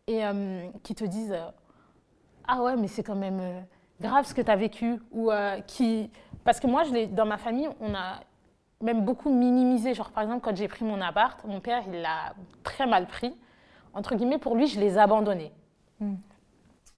et 0.06 0.24
euh, 0.24 0.66
qui 0.82 0.94
te 0.94 1.04
dise 1.04 1.36
Ah 2.48 2.62
ouais, 2.62 2.76
mais 2.76 2.88
c'est 2.88 3.02
quand 3.02 3.14
même 3.14 3.64
grave 4.00 4.26
ce 4.26 4.34
que 4.34 4.42
tu 4.42 4.50
as 4.50 4.56
vécu. 4.56 5.00
Ou 5.12 5.30
qui. 5.66 6.10
Parce 6.44 6.58
que 6.58 6.66
moi, 6.66 6.82
je 6.84 7.06
dans 7.06 7.26
ma 7.26 7.38
famille, 7.38 7.68
on 7.80 7.94
a 7.94 8.20
même 8.80 9.04
beaucoup 9.04 9.30
minimisé. 9.30 9.94
Genre, 9.94 10.10
par 10.10 10.24
exemple, 10.24 10.40
quand 10.40 10.56
j'ai 10.56 10.66
pris 10.66 10.84
mon 10.84 11.00
appart, 11.00 11.44
mon 11.44 11.60
père, 11.60 11.84
il 11.86 12.00
l'a 12.00 12.34
très 12.64 12.86
mal 12.86 13.06
pris 13.06 13.36
entre 13.94 14.14
guillemets, 14.14 14.38
pour 14.38 14.56
lui, 14.56 14.66
je 14.66 14.80
les 14.80 14.98
abandonnais. 14.98 15.52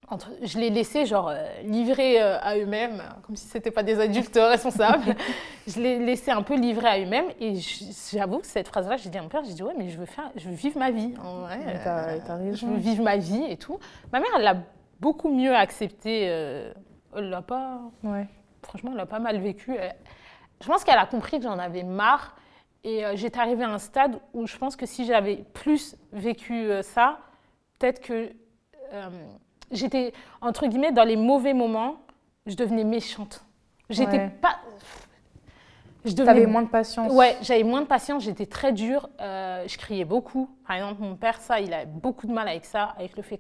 Entre, 0.09 0.31
je 0.43 0.59
les 0.59 0.69
laissais 0.69 1.07
genre 1.07 1.29
euh, 1.31 1.47
livrés 1.63 2.21
euh, 2.21 2.39
à 2.41 2.59
eux-mêmes, 2.59 3.03
comme 3.23 3.37
si 3.37 3.49
ce 3.49 3.57
n'étaient 3.57 3.71
pas 3.71 3.83
des 3.83 4.01
adultes 4.01 4.37
responsables. 4.41 5.17
je 5.67 5.81
les 5.81 5.99
laissais 5.99 6.31
un 6.31 6.43
peu 6.43 6.57
livrés 6.57 6.89
à 6.89 6.99
eux-mêmes. 7.01 7.31
Et 7.41 7.55
j'avoue 8.13 8.39
que 8.39 8.47
cette 8.47 8.69
phrase-là, 8.69 8.97
j'ai 8.99 9.09
dit 9.09 9.17
à 9.17 9.23
mon 9.23 9.29
père, 9.29 9.43
j'ai 9.45 9.55
dit 9.55 9.63
ouais, 9.63 9.75
mais 9.77 9.89
je 9.89 9.99
veux 9.99 10.07
faire, 10.07 10.31
je 10.37 10.49
veux 10.49 10.55
vivre 10.55 10.79
ma 10.79 10.91
vie. 10.91 11.15
En 11.23 11.41
vrai, 11.41 11.59
euh, 11.87 12.55
je 12.55 12.67
veux 12.67 12.77
vivre 12.77 13.03
ma 13.03 13.17
vie 13.17 13.45
et 13.49 13.57
tout. 13.57 13.79
Ma 14.13 14.21
mère, 14.21 14.29
elle 14.37 14.43
l'a 14.43 14.57
beaucoup 15.01 15.31
mieux 15.31 15.55
accepté. 15.55 16.25
elle 16.25 17.31
l'a 17.31 17.43
pas. 17.43 17.81
Ouais. 18.03 18.29
Franchement, 18.63 18.91
elle 18.93 18.99
l'a 18.99 19.07
pas 19.07 19.21
mal 19.21 19.39
vécu. 19.39 19.75
je 20.61 20.67
pense 20.67 20.85
qu'elle 20.85 20.99
a 20.99 21.07
compris 21.07 21.39
que 21.39 21.45
j'en 21.45 21.59
avais 21.59 21.83
marre 21.83 22.37
et 22.85 23.05
euh, 23.05 23.16
j'étais 23.16 23.41
arrivée 23.41 23.64
à 23.64 23.70
un 23.70 23.78
stade 23.78 24.20
où 24.32 24.47
je 24.47 24.57
pense 24.57 24.76
que 24.76 24.87
si 24.87 25.05
j'avais 25.07 25.45
plus 25.55 25.97
vécu 26.12 26.55
euh, 26.55 26.82
ça, 26.82 27.18
peut-être 27.78 28.01
que 28.01 28.30
euh, 28.93 29.09
j'étais, 29.70 30.12
entre 30.41 30.66
guillemets, 30.66 30.93
dans 30.93 31.05
les 31.05 31.16
mauvais 31.16 31.55
moments, 31.55 31.97
je 32.47 32.55
devenais 32.55 32.85
méchante. 32.85 33.45
J'étais 33.91 34.28
pas. 34.28 34.61
je 36.05 36.12
devenais... 36.12 36.47
moins 36.47 36.62
de 36.62 36.68
patience. 36.68 37.12
Ouais, 37.12 37.37
j'avais 37.43 37.64
moins 37.64 37.82
de 37.82 37.87
patience, 37.87 38.24
j'étais 38.24 38.47
très 38.47 38.72
dure, 38.72 39.09
euh, 39.20 39.64
je 39.66 39.76
criais 39.76 40.05
beaucoup. 40.05 40.49
Par 40.66 40.76
exemple, 40.76 41.03
mon 41.03 41.16
père, 41.16 41.41
ça, 41.41 41.61
il 41.61 41.72
a 41.72 41.85
beaucoup 41.85 42.26
de 42.26 42.32
mal 42.32 42.49
avec 42.49 42.64
ça, 42.64 42.95
avec 42.97 43.16
le 43.16 43.22
fait 43.22 43.39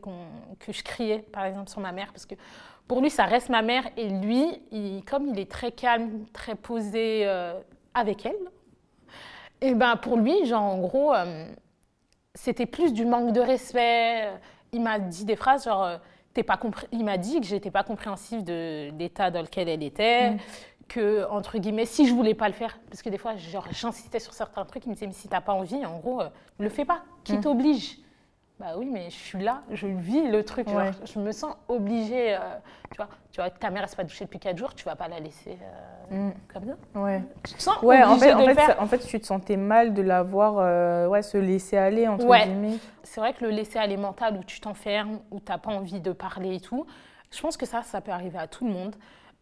que 0.58 0.72
je 0.72 0.82
criais, 0.82 1.24
par 1.32 1.44
exemple, 1.44 1.70
sur 1.70 1.80
ma 1.80 1.92
mère, 1.92 2.12
parce 2.12 2.26
que 2.26 2.34
pour 2.86 3.00
lui, 3.00 3.10
ça 3.10 3.24
reste 3.24 3.48
ma 3.48 3.62
mère. 3.62 3.84
Et 3.96 4.08
lui, 4.08 5.02
comme 5.06 5.28
il 5.28 5.38
est 5.38 5.50
très 5.50 5.72
calme, 5.72 6.26
très 6.32 6.54
posé 6.54 7.22
euh, 7.24 7.58
avec 7.94 8.26
elle, 8.26 8.36
et 9.64 9.74
ben 9.74 9.96
pour 9.96 10.16
lui, 10.16 10.46
genre, 10.46 10.62
en 10.62 10.78
gros, 10.78 11.14
euh, 11.14 11.46
c'était 12.34 12.66
plus 12.66 12.92
du 12.92 13.04
manque 13.04 13.32
de 13.32 13.40
respect. 13.40 14.30
Il 14.72 14.82
m'a 14.82 14.98
dit 14.98 15.24
des 15.24 15.36
phrases 15.36 15.64
genre, 15.64 15.98
t'es 16.32 16.42
pas 16.42 16.58
il 16.92 17.04
m'a 17.04 17.16
dit 17.16 17.40
que 17.40 17.46
j'étais 17.46 17.70
pas 17.70 17.84
compréhensive 17.84 18.44
de 18.44 18.90
l'état 18.98 19.30
dans 19.30 19.42
lequel 19.42 19.68
elle 19.68 19.82
était. 19.82 20.32
Mm 20.32 20.38
que, 20.88 21.26
entre 21.30 21.58
guillemets, 21.58 21.86
si 21.86 22.06
je 22.06 22.14
voulais 22.14 22.34
pas 22.34 22.48
le 22.48 22.54
faire, 22.54 22.78
parce 22.88 23.02
que 23.02 23.08
des 23.08 23.18
fois, 23.18 23.34
j'insistais 23.36 24.20
sur 24.20 24.32
certains 24.32 24.64
trucs, 24.64 24.84
il 24.86 24.90
me 24.90 24.94
disait, 24.94 25.06
mais 25.06 25.12
si 25.12 25.28
t'as 25.28 25.40
pas 25.40 25.52
envie, 25.52 25.84
en 25.84 25.98
gros, 25.98 26.18
ne 26.18 26.24
euh, 26.24 26.28
le 26.58 26.68
fais 26.68 26.84
pas. 26.84 27.02
Qui 27.24 27.34
mm. 27.34 27.40
t'oblige? 27.40 27.98
Bah 28.60 28.74
oui, 28.76 28.88
mais 28.90 29.10
je 29.10 29.16
suis 29.16 29.42
là, 29.42 29.62
je 29.72 29.86
vis 29.86 30.28
le 30.28 30.44
truc. 30.44 30.68
je 31.04 31.18
me 31.18 31.32
sens 31.32 31.56
obligée. 31.68 32.34
Euh, 32.34 32.38
tu 32.90 32.96
vois, 32.96 33.08
tu 33.32 33.40
vois, 33.40 33.50
ta 33.50 33.70
mère, 33.70 33.82
elle 33.82 33.88
s'est 33.88 33.96
pas 33.96 34.04
douchée 34.04 34.24
depuis 34.24 34.38
4 34.38 34.56
jours, 34.56 34.74
tu 34.74 34.84
vas 34.84 34.94
pas 34.94 35.08
la 35.08 35.18
laisser 35.18 35.58
euh, 36.12 36.28
mm. 36.28 36.32
comme 36.52 36.64
ça. 36.66 37.00
Ouais. 37.00 37.22
Tu 37.44 37.54
te 37.54 37.62
sens 37.62 37.82
ouais, 37.82 38.04
en 38.04 38.16
fait, 38.16 38.32
en, 38.32 38.54
fait, 38.54 38.78
en 38.78 38.86
fait, 38.86 38.98
tu 38.98 39.18
te 39.20 39.26
sentais 39.26 39.56
mal 39.56 39.92
de 39.92 40.02
l'avoir, 40.02 41.10
ouais, 41.10 41.22
se 41.22 41.36
laisser 41.36 41.76
aller, 41.76 42.06
entre 42.06 42.26
ouais. 42.26 42.46
guillemets. 42.46 42.78
C'est 43.02 43.20
vrai 43.20 43.34
que 43.34 43.44
le 43.44 43.50
laisser 43.50 43.78
aller 43.78 43.96
mental, 43.96 44.36
où 44.36 44.44
tu 44.44 44.60
t'enfermes, 44.60 45.18
où 45.32 45.40
tu 45.40 45.50
n'as 45.50 45.58
pas 45.58 45.72
envie 45.72 46.00
de 46.00 46.12
parler 46.12 46.54
et 46.54 46.60
tout, 46.60 46.86
je 47.32 47.40
pense 47.40 47.56
que 47.56 47.66
ça, 47.66 47.82
ça 47.82 48.00
peut 48.00 48.12
arriver 48.12 48.38
à 48.38 48.46
tout 48.46 48.64
le 48.64 48.72
monde. 48.72 48.94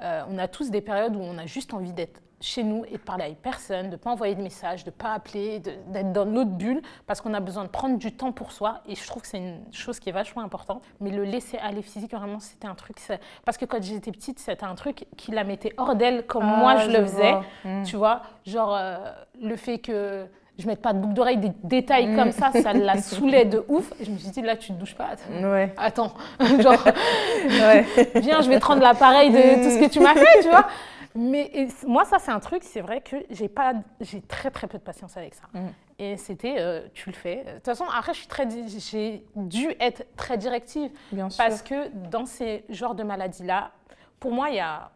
Euh, 0.02 0.22
on 0.28 0.38
a 0.38 0.48
tous 0.48 0.70
des 0.70 0.80
périodes 0.80 1.14
où 1.14 1.20
on 1.20 1.38
a 1.38 1.46
juste 1.46 1.74
envie 1.74 1.92
d'être 1.92 2.20
chez 2.42 2.62
nous 2.62 2.84
et 2.86 2.92
de 2.92 2.98
parler 2.98 3.24
avec 3.24 3.40
personne, 3.40 3.86
de 3.86 3.92
ne 3.92 3.96
pas 3.96 4.10
envoyer 4.10 4.34
de 4.34 4.42
messages, 4.42 4.84
de 4.84 4.90
ne 4.90 4.94
pas 4.94 5.12
appeler, 5.12 5.60
d'être 5.60 6.12
dans 6.12 6.26
notre 6.26 6.50
bulle, 6.50 6.82
parce 7.06 7.20
qu'on 7.20 7.34
a 7.34 7.40
besoin 7.40 7.64
de 7.64 7.68
prendre 7.68 7.98
du 7.98 8.12
temps 8.12 8.32
pour 8.32 8.52
soi. 8.52 8.80
Et 8.86 8.94
je 8.94 9.06
trouve 9.06 9.22
que 9.22 9.28
c'est 9.28 9.38
une 9.38 9.60
chose 9.72 9.98
qui 9.98 10.08
est 10.08 10.12
vachement 10.12 10.42
importante. 10.42 10.82
Mais 11.00 11.10
le 11.10 11.24
laisser 11.24 11.58
aller 11.58 11.82
physique, 11.82 12.12
vraiment, 12.12 12.40
c'était 12.40 12.68
un 12.68 12.74
truc. 12.74 12.96
Parce 13.44 13.56
que 13.56 13.64
quand 13.64 13.82
j'étais 13.82 14.12
petite, 14.12 14.38
c'était 14.38 14.64
un 14.64 14.74
truc 14.74 15.06
qui 15.16 15.30
la 15.30 15.44
mettait 15.44 15.72
hors 15.76 15.94
d'elle, 15.94 16.26
comme 16.26 16.44
ah, 16.44 16.56
moi 16.56 16.76
je, 16.76 16.90
le 16.90 17.02
faisais. 17.02 17.34
Hmm. 17.64 17.82
Tu 17.84 17.96
vois, 17.96 18.22
genre 18.44 18.74
euh, 18.74 18.96
le 19.40 19.56
fait 19.56 19.78
que 19.78 20.26
je 20.58 20.66
mette 20.66 20.82
pas 20.82 20.92
de 20.92 20.98
boucle 20.98 21.14
d'oreille, 21.14 21.38
des 21.38 21.52
détails 21.64 22.08
mm. 22.08 22.16
comme 22.16 22.32
ça, 22.32 22.50
ça 22.52 22.72
la 22.74 22.96
saoulait 22.98 23.44
de 23.44 23.64
ouf. 23.68 23.90
Et 24.00 24.04
je 24.04 24.10
me 24.10 24.18
suis 24.18 24.30
dit, 24.30 24.42
là, 24.42 24.56
tu 24.56 24.68
te 24.68 24.78
douches 24.78 24.94
pas. 24.94 25.10
Ouais. 25.30 25.72
Attends, 25.76 26.12
genre, 26.60 26.84
ouais. 26.84 27.86
viens, 28.16 28.40
je 28.42 28.48
vais 28.48 28.58
te 28.58 28.66
rendre 28.66 28.82
l'appareil 28.82 29.30
de 29.30 29.62
tout 29.62 29.70
ce 29.70 29.80
que 29.80 29.90
tu 29.90 30.00
m'as 30.00 30.14
fait, 30.14 30.42
tu 30.42 30.48
vois. 30.48 30.66
Mais 31.14 31.68
moi, 31.86 32.04
ça, 32.04 32.18
c'est 32.18 32.30
un 32.30 32.40
truc, 32.40 32.62
c'est 32.64 32.80
vrai 32.80 33.00
que 33.00 33.16
j'ai 33.30 33.48
pas, 33.48 33.74
j'ai 34.00 34.20
très 34.22 34.50
très 34.50 34.66
peu 34.66 34.78
de 34.78 34.82
patience 34.82 35.16
avec 35.16 35.34
ça. 35.34 35.44
Mm. 35.52 35.68
Et 35.98 36.16
c'était, 36.16 36.56
euh, 36.58 36.88
tu 36.94 37.10
le 37.10 37.14
fais. 37.14 37.44
De 37.44 37.52
toute 37.54 37.64
façon, 37.64 37.84
après, 37.84 38.14
je 38.14 38.18
suis 38.18 38.28
très, 38.28 38.48
j'ai 38.66 39.24
dû 39.36 39.68
être 39.78 40.04
très 40.16 40.38
directive. 40.38 40.90
Bien 41.12 41.28
parce 41.36 41.62
que 41.62 41.88
dans 42.10 42.26
ces 42.26 42.64
genres 42.68 42.94
de 42.94 43.02
maladies-là, 43.02 43.72
pour 44.18 44.32
moi, 44.32 44.50
il 44.50 44.56
y 44.56 44.60
a 44.60 44.90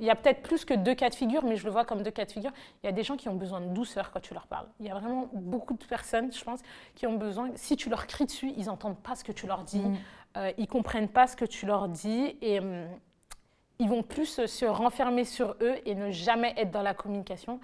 il 0.00 0.06
y 0.06 0.10
a 0.10 0.14
peut-être 0.14 0.42
plus 0.42 0.64
que 0.64 0.74
deux 0.74 0.94
cas 0.94 1.08
de 1.08 1.14
figure, 1.14 1.44
mais 1.44 1.56
je 1.56 1.64
le 1.64 1.70
vois 1.70 1.84
comme 1.84 2.02
deux 2.02 2.10
cas 2.10 2.24
de 2.24 2.30
figure. 2.30 2.52
Il 2.82 2.86
y 2.86 2.88
a 2.88 2.92
des 2.92 3.02
gens 3.02 3.16
qui 3.16 3.28
ont 3.28 3.34
besoin 3.34 3.60
de 3.60 3.68
douceur 3.68 4.10
quand 4.10 4.20
tu 4.20 4.34
leur 4.34 4.46
parles. 4.46 4.66
Il 4.80 4.86
y 4.86 4.90
a 4.90 4.94
vraiment 4.94 5.28
beaucoup 5.32 5.74
de 5.74 5.84
personnes, 5.84 6.32
je 6.32 6.44
pense, 6.44 6.60
qui 6.94 7.06
ont 7.06 7.16
besoin, 7.16 7.50
si 7.54 7.76
tu 7.76 7.88
leur 7.88 8.06
cries 8.06 8.26
dessus, 8.26 8.52
ils 8.56 8.66
n'entendent 8.66 8.98
pas 8.98 9.14
ce 9.14 9.24
que 9.24 9.32
tu 9.32 9.46
leur 9.46 9.64
dis, 9.64 9.80
mm. 9.80 9.96
euh, 10.36 10.52
ils 10.58 10.62
ne 10.62 10.66
comprennent 10.66 11.08
pas 11.08 11.26
ce 11.26 11.36
que 11.36 11.44
tu 11.44 11.66
leur 11.66 11.88
dis, 11.88 12.36
et 12.40 12.60
hum, 12.60 12.86
ils 13.78 13.88
vont 13.88 14.02
plus 14.02 14.46
se 14.46 14.64
renfermer 14.64 15.24
sur 15.24 15.56
eux 15.60 15.74
et 15.84 15.94
ne 15.94 16.10
jamais 16.10 16.54
être 16.56 16.70
dans 16.70 16.82
la 16.82 16.94
communication. 16.94 17.60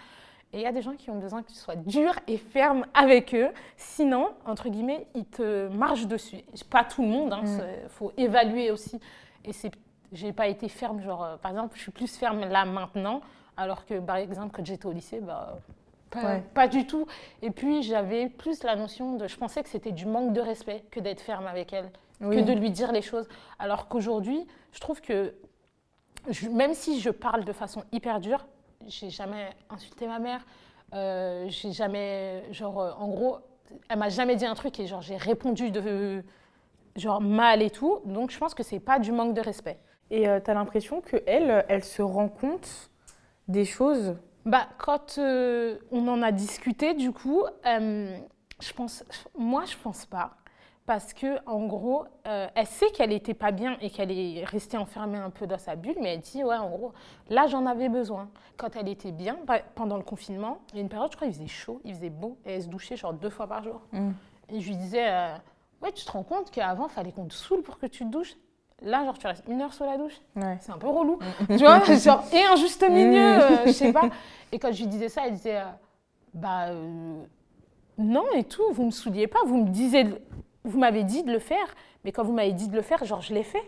Et 0.53 0.59
il 0.59 0.63
y 0.63 0.67
a 0.67 0.73
des 0.73 0.81
gens 0.81 0.95
qui 0.95 1.11
ont 1.11 1.19
besoin 1.19 1.43
que 1.43 1.49
tu 1.49 1.57
sois 1.57 1.77
dur 1.77 2.15
et 2.27 2.39
ferme 2.39 2.87
avec 2.95 3.35
eux. 3.35 3.51
Sinon, 3.77 4.31
entre 4.47 4.71
guillemets, 4.71 5.07
ils 5.15 5.27
te 5.27 5.69
marchent 5.69 6.07
dessus. 6.07 6.39
Pas 6.71 6.85
tout 6.85 7.03
le 7.03 7.09
monde, 7.09 7.37
il 7.43 7.49
hein, 7.49 7.59
mm. 7.59 7.89
faut 7.91 8.13
évaluer 8.17 8.71
aussi. 8.71 8.99
Et 9.45 9.53
c'est 9.53 9.71
j'ai 10.13 10.33
pas 10.33 10.49
été 10.49 10.69
ferme, 10.69 11.01
genre, 11.03 11.25
euh, 11.25 11.37
par 11.37 11.51
exemple, 11.51 11.77
je 11.77 11.83
suis 11.83 11.93
plus 11.93 12.17
ferme 12.17 12.41
là 12.41 12.65
maintenant, 12.65 13.21
alors 13.57 13.85
que, 13.85 13.99
par 13.99 14.17
exemple, 14.17 14.55
quand 14.55 14.65
j'étais 14.65 14.87
au 14.87 14.93
lycée, 14.93 15.21
bah, 15.21 15.59
pas, 16.55 16.69
du 16.69 16.87
tout. 16.87 17.07
Et 17.43 17.51
puis, 17.51 17.83
j'avais 17.83 18.29
plus 18.29 18.63
la 18.63 18.77
notion 18.77 19.17
de. 19.17 19.27
Je 19.27 19.37
pensais 19.37 19.63
que 19.63 19.69
c'était 19.69 19.93
du 19.93 20.07
manque 20.07 20.33
de 20.33 20.41
respect 20.41 20.85
que 20.91 21.01
d'être 21.01 21.21
ferme 21.21 21.47
avec 21.47 21.73
elle, 21.73 21.91
que 22.21 22.41
de 22.41 22.53
lui 22.53 22.71
dire 22.71 22.93
les 22.93 23.03
choses. 23.03 23.29
Alors 23.59 23.89
qu'aujourd'hui, 23.89 24.47
je 24.73 24.81
trouve 24.81 25.01
que, 25.01 25.35
même 26.51 26.75
si 26.75 27.01
je 27.01 27.11
parle 27.11 27.45
de 27.45 27.53
façon 27.53 27.83
hyper 27.93 28.21
dure, 28.21 28.47
j'ai 28.87 29.11
jamais 29.11 29.51
insulté 29.71 30.07
ma 30.07 30.19
mère, 30.19 30.45
euh, 30.95 31.47
j'ai 31.49 31.73
jamais. 31.73 32.45
Genre, 32.53 32.81
euh, 32.81 32.93
en 32.99 33.09
gros, 33.09 33.39
elle 33.89 33.99
m'a 33.99 34.09
jamais 34.09 34.37
dit 34.37 34.47
un 34.47 34.55
truc 34.55 34.79
et 34.81 34.87
genre, 34.87 35.03
j'ai 35.03 35.17
répondu 35.17 35.71
de. 35.71 36.23
Genre 36.97 37.21
mal 37.21 37.63
et 37.63 37.71
tout. 37.71 38.01
Donc, 38.07 38.31
je 38.31 38.39
pense 38.39 38.55
que 38.55 38.65
c'est 38.65 38.81
pas 38.81 38.99
du 38.99 39.13
manque 39.13 39.35
de 39.35 39.41
respect. 39.41 39.79
Et 40.11 40.29
euh, 40.29 40.41
tu 40.41 40.51
as 40.51 40.55
l'impression 40.55 41.01
qu'elle, 41.01 41.65
elle 41.69 41.85
se 41.85 42.03
rend 42.03 42.29
compte 42.29 42.91
des 43.47 43.65
choses? 43.65 44.17
Bah, 44.45 44.67
Quand 44.79 45.19
euh, 45.19 45.79
on 45.93 46.09
en 46.09 46.23
a 46.23 46.33
discuté, 46.33 46.95
du 46.95 47.13
coup, 47.13 47.45
je 47.65 48.73
pense, 48.75 49.05
moi, 49.39 49.65
je 49.67 49.77
pense 49.77 50.07
pas. 50.07 50.38
Parce 50.89 51.13
que 51.13 51.39
en 51.47 51.67
gros, 51.67 52.07
elle 52.25 52.67
sait 52.67 52.91
qu'elle 52.91 53.11
n'était 53.11 53.35
pas 53.35 53.53
bien 53.53 53.77
et 53.83 53.91
qu'elle 53.91 54.11
est 54.11 54.43
restée 54.45 54.79
enfermée 54.79 55.19
un 55.19 55.29
peu 55.29 55.47
dans 55.47 55.59
sa 55.59 55.77
bulle, 55.77 55.97
mais 56.01 56.15
elle 56.15 56.21
dit 56.21 56.43
Ouais, 56.43 56.57
en 56.57 56.71
gros, 56.71 56.93
là, 57.29 57.47
j'en 57.47 57.67
avais 57.67 57.91
besoin. 57.91 58.31
Quand 58.57 58.75
elle 58.75 58.89
était 58.89 59.13
bien, 59.13 59.37
pendant 59.75 59.99
le 59.99 60.03
confinement, 60.03 60.61
il 60.73 60.77
y 60.77 60.79
a 60.79 60.83
une 60.83 60.89
période, 60.89 61.13
je 61.13 61.17
crois, 61.17 61.29
il 61.29 61.35
faisait 61.35 61.47
chaud, 61.47 61.83
il 61.85 61.95
faisait 61.95 62.09
beau, 62.09 62.39
et 62.47 62.55
elle 62.55 62.63
se 62.63 62.69
douchait 62.69 62.97
genre 62.97 63.13
deux 63.13 63.29
fois 63.29 63.47
par 63.47 63.63
jour. 63.63 63.83
Mm. 63.93 64.13
Et 64.49 64.61
je 64.61 64.69
lui 64.69 64.77
disais 64.77 65.07
Ouais, 65.83 65.93
tu 65.93 66.05
te 66.05 66.11
rends 66.11 66.25
compte 66.25 66.51
qu'avant, 66.51 66.89
il 66.89 66.93
fallait 66.93 67.13
qu'on 67.13 67.27
te 67.27 67.35
saoule 67.35 67.63
pour 67.63 67.79
que 67.79 67.87
tu 67.87 68.05
te 68.05 68.11
douches 68.11 68.37
Là, 68.83 69.05
genre, 69.05 69.19
tu 69.19 69.27
restes 69.27 69.45
une 69.49 69.61
heure 69.61 69.73
sous 69.73 69.85
la 69.85 69.99
douche. 69.99 70.21
C'est 70.61 70.71
un 70.71 70.79
peu 70.79 70.89
relou. 70.89 71.19
Mm. 71.49 71.57
tu 71.57 71.65
vois, 71.65 71.83
genre, 71.85 72.25
et 72.33 72.45
un 72.45 72.57
juste 72.57 72.89
milieu, 72.89 73.37
mm. 73.37 73.41
euh, 73.41 73.67
je 73.67 73.73
sais 73.73 73.93
pas. 73.93 74.09
Et 74.53 74.59
quand 74.59 74.73
je 74.73 74.83
lui 74.83 74.89
disais 74.89 75.09
ça, 75.09 75.27
elle 75.27 75.35
disait, 75.35 75.59
euh, 75.59 75.65
bah, 76.33 76.69
euh, 76.69 77.23
non 77.99 78.25
et 78.35 78.45
tout, 78.45 78.63
vous 78.73 78.85
me 78.85 78.91
souliez 78.91 79.27
pas, 79.27 79.41
vous 79.47 79.65
me 79.65 79.69
disiez, 79.69 80.07
vous 80.69 80.79
m'avez 80.79 81.05
dit 81.05 81.23
de 81.23 81.33
le 81.33 81.39
faire, 81.39 81.67
mais 82.05 82.13
quand 82.13 82.23
vous 82.23 82.33
m'avez 82.33 82.53
dit 82.53 82.69
de 82.69 82.77
le 82.77 82.83
faire, 82.83 83.05
genre, 83.05 83.21
je 83.21 83.35
l'ai 83.35 83.43
fait. 83.43 83.63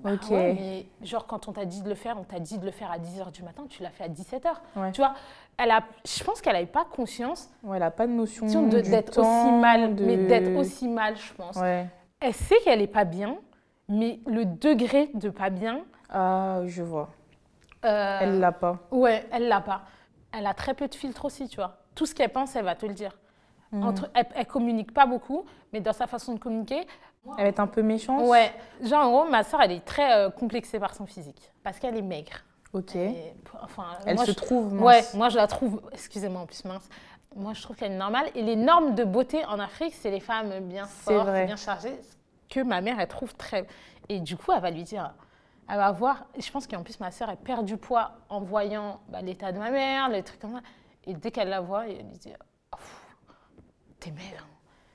Bah 0.00 0.14
ok. 0.14 0.30
mais 0.30 0.86
genre, 1.02 1.26
quand 1.26 1.48
on 1.48 1.52
t'a 1.52 1.66
dit 1.66 1.82
de 1.82 1.88
le 1.88 1.94
faire, 1.94 2.16
on 2.18 2.24
t'a 2.24 2.40
dit 2.40 2.56
de 2.56 2.64
le 2.64 2.70
faire 2.70 2.90
à 2.90 2.98
10h 2.98 3.32
du 3.32 3.42
matin, 3.42 3.64
tu 3.68 3.82
l'as 3.82 3.90
fait 3.90 4.04
à 4.04 4.08
17h. 4.08 4.92
Tu 4.92 5.00
vois, 5.00 5.14
elle 5.58 5.70
a, 5.70 5.82
je 6.06 6.24
pense 6.24 6.40
qu'elle 6.40 6.54
n'avait 6.54 6.64
pas 6.64 6.86
conscience. 6.86 7.50
Ouais, 7.62 7.76
elle 7.76 7.82
n'a 7.82 7.90
pas 7.90 8.06
de 8.06 8.12
notion 8.12 8.46
d'être 8.68 9.18
aussi 9.18 9.52
mal, 9.52 9.94
mais 9.94 10.16
d'être 10.16 10.56
aussi 10.58 10.88
mal, 10.88 11.16
je 11.16 11.34
pense. 11.34 11.58
Elle 12.20 12.34
sait 12.34 12.56
qu'elle 12.64 12.80
n'est 12.80 12.86
pas 12.86 13.04
bien, 13.04 13.36
mais 13.88 14.20
le 14.26 14.46
degré 14.46 15.10
de 15.14 15.28
pas 15.30 15.50
bien. 15.50 15.82
Ah, 16.08 16.62
je 16.66 16.82
vois. 16.82 17.10
Euh, 17.84 18.18
elle 18.20 18.40
l'a 18.40 18.52
pas. 18.52 18.78
Ouais, 18.90 19.26
elle 19.32 19.48
l'a 19.48 19.60
pas. 19.60 19.82
Elle 20.32 20.46
a 20.46 20.54
très 20.54 20.74
peu 20.74 20.86
de 20.88 20.94
filtres 20.94 21.24
aussi, 21.24 21.48
tu 21.48 21.56
vois. 21.56 21.78
Tout 21.94 22.06
ce 22.06 22.14
qu'elle 22.14 22.30
pense, 22.30 22.56
elle 22.56 22.64
va 22.64 22.74
te 22.74 22.86
le 22.86 22.94
dire. 22.94 23.16
Entre, 23.72 24.10
elle, 24.14 24.26
elle, 24.34 24.46
communique 24.46 24.92
pas 24.92 25.06
beaucoup, 25.06 25.44
mais 25.72 25.80
dans 25.80 25.92
sa 25.92 26.06
façon 26.06 26.34
de 26.34 26.38
communiquer. 26.38 26.86
Elle 27.38 27.48
être 27.48 27.60
un 27.60 27.66
peu 27.66 27.82
méchante. 27.82 28.26
Ouais. 28.26 28.52
Genre, 28.82 29.06
en 29.06 29.10
gros, 29.10 29.30
ma 29.30 29.44
soeur, 29.44 29.60
elle 29.62 29.72
est 29.72 29.84
très 29.84 30.12
euh, 30.12 30.30
complexée 30.30 30.80
par 30.80 30.94
son 30.94 31.06
physique. 31.06 31.52
Parce 31.62 31.78
qu'elle 31.78 31.96
est 31.96 32.02
maigre. 32.02 32.32
Ok. 32.72 32.96
enfin, 33.62 33.84
elle 34.06 34.18
se 34.18 34.32
trouve 34.32 34.72
mince. 34.72 34.84
Ouais, 34.84 35.18
moi, 35.18 35.28
je 35.28 35.36
la 35.36 35.46
trouve, 35.46 35.82
excusez-moi, 35.92 36.40
en 36.40 36.46
plus 36.46 36.64
mince. 36.64 36.88
Moi, 37.36 37.52
je 37.52 37.62
trouve 37.62 37.76
qu'elle 37.76 37.92
est 37.92 37.96
normale. 37.96 38.26
Et 38.34 38.42
les 38.42 38.56
normes 38.56 38.94
de 38.94 39.04
beauté 39.04 39.44
en 39.46 39.60
Afrique, 39.60 39.94
c'est 39.94 40.10
les 40.10 40.20
femmes 40.20 40.60
bien 40.60 40.86
fortes, 40.86 41.30
bien 41.30 41.56
chargées 41.56 42.00
que 42.50 42.60
ma 42.60 42.82
mère, 42.82 43.00
elle 43.00 43.08
trouve 43.08 43.34
très... 43.34 43.66
Et 44.08 44.20
du 44.20 44.36
coup, 44.36 44.52
elle 44.52 44.60
va 44.60 44.70
lui 44.70 44.82
dire, 44.82 45.14
elle 45.68 45.76
va 45.76 45.92
voir, 45.92 46.26
je 46.36 46.50
pense 46.50 46.66
qu'en 46.66 46.82
plus, 46.82 46.98
ma 47.00 47.12
sœur, 47.12 47.30
elle 47.30 47.36
perd 47.36 47.64
du 47.64 47.76
poids 47.76 48.12
en 48.28 48.40
voyant 48.40 49.00
bah, 49.08 49.22
l'état 49.22 49.52
de 49.52 49.58
ma 49.58 49.70
mère, 49.70 50.08
les 50.08 50.22
trucs 50.22 50.40
comme 50.40 50.54
ça. 50.54 50.62
Et 51.06 51.14
dès 51.14 51.30
qu'elle 51.30 51.48
la 51.48 51.60
voit, 51.60 51.86
elle 51.86 52.08
lui 52.08 52.18
dit, 52.18 52.32
t'es 54.00 54.10
maigre. 54.10 54.46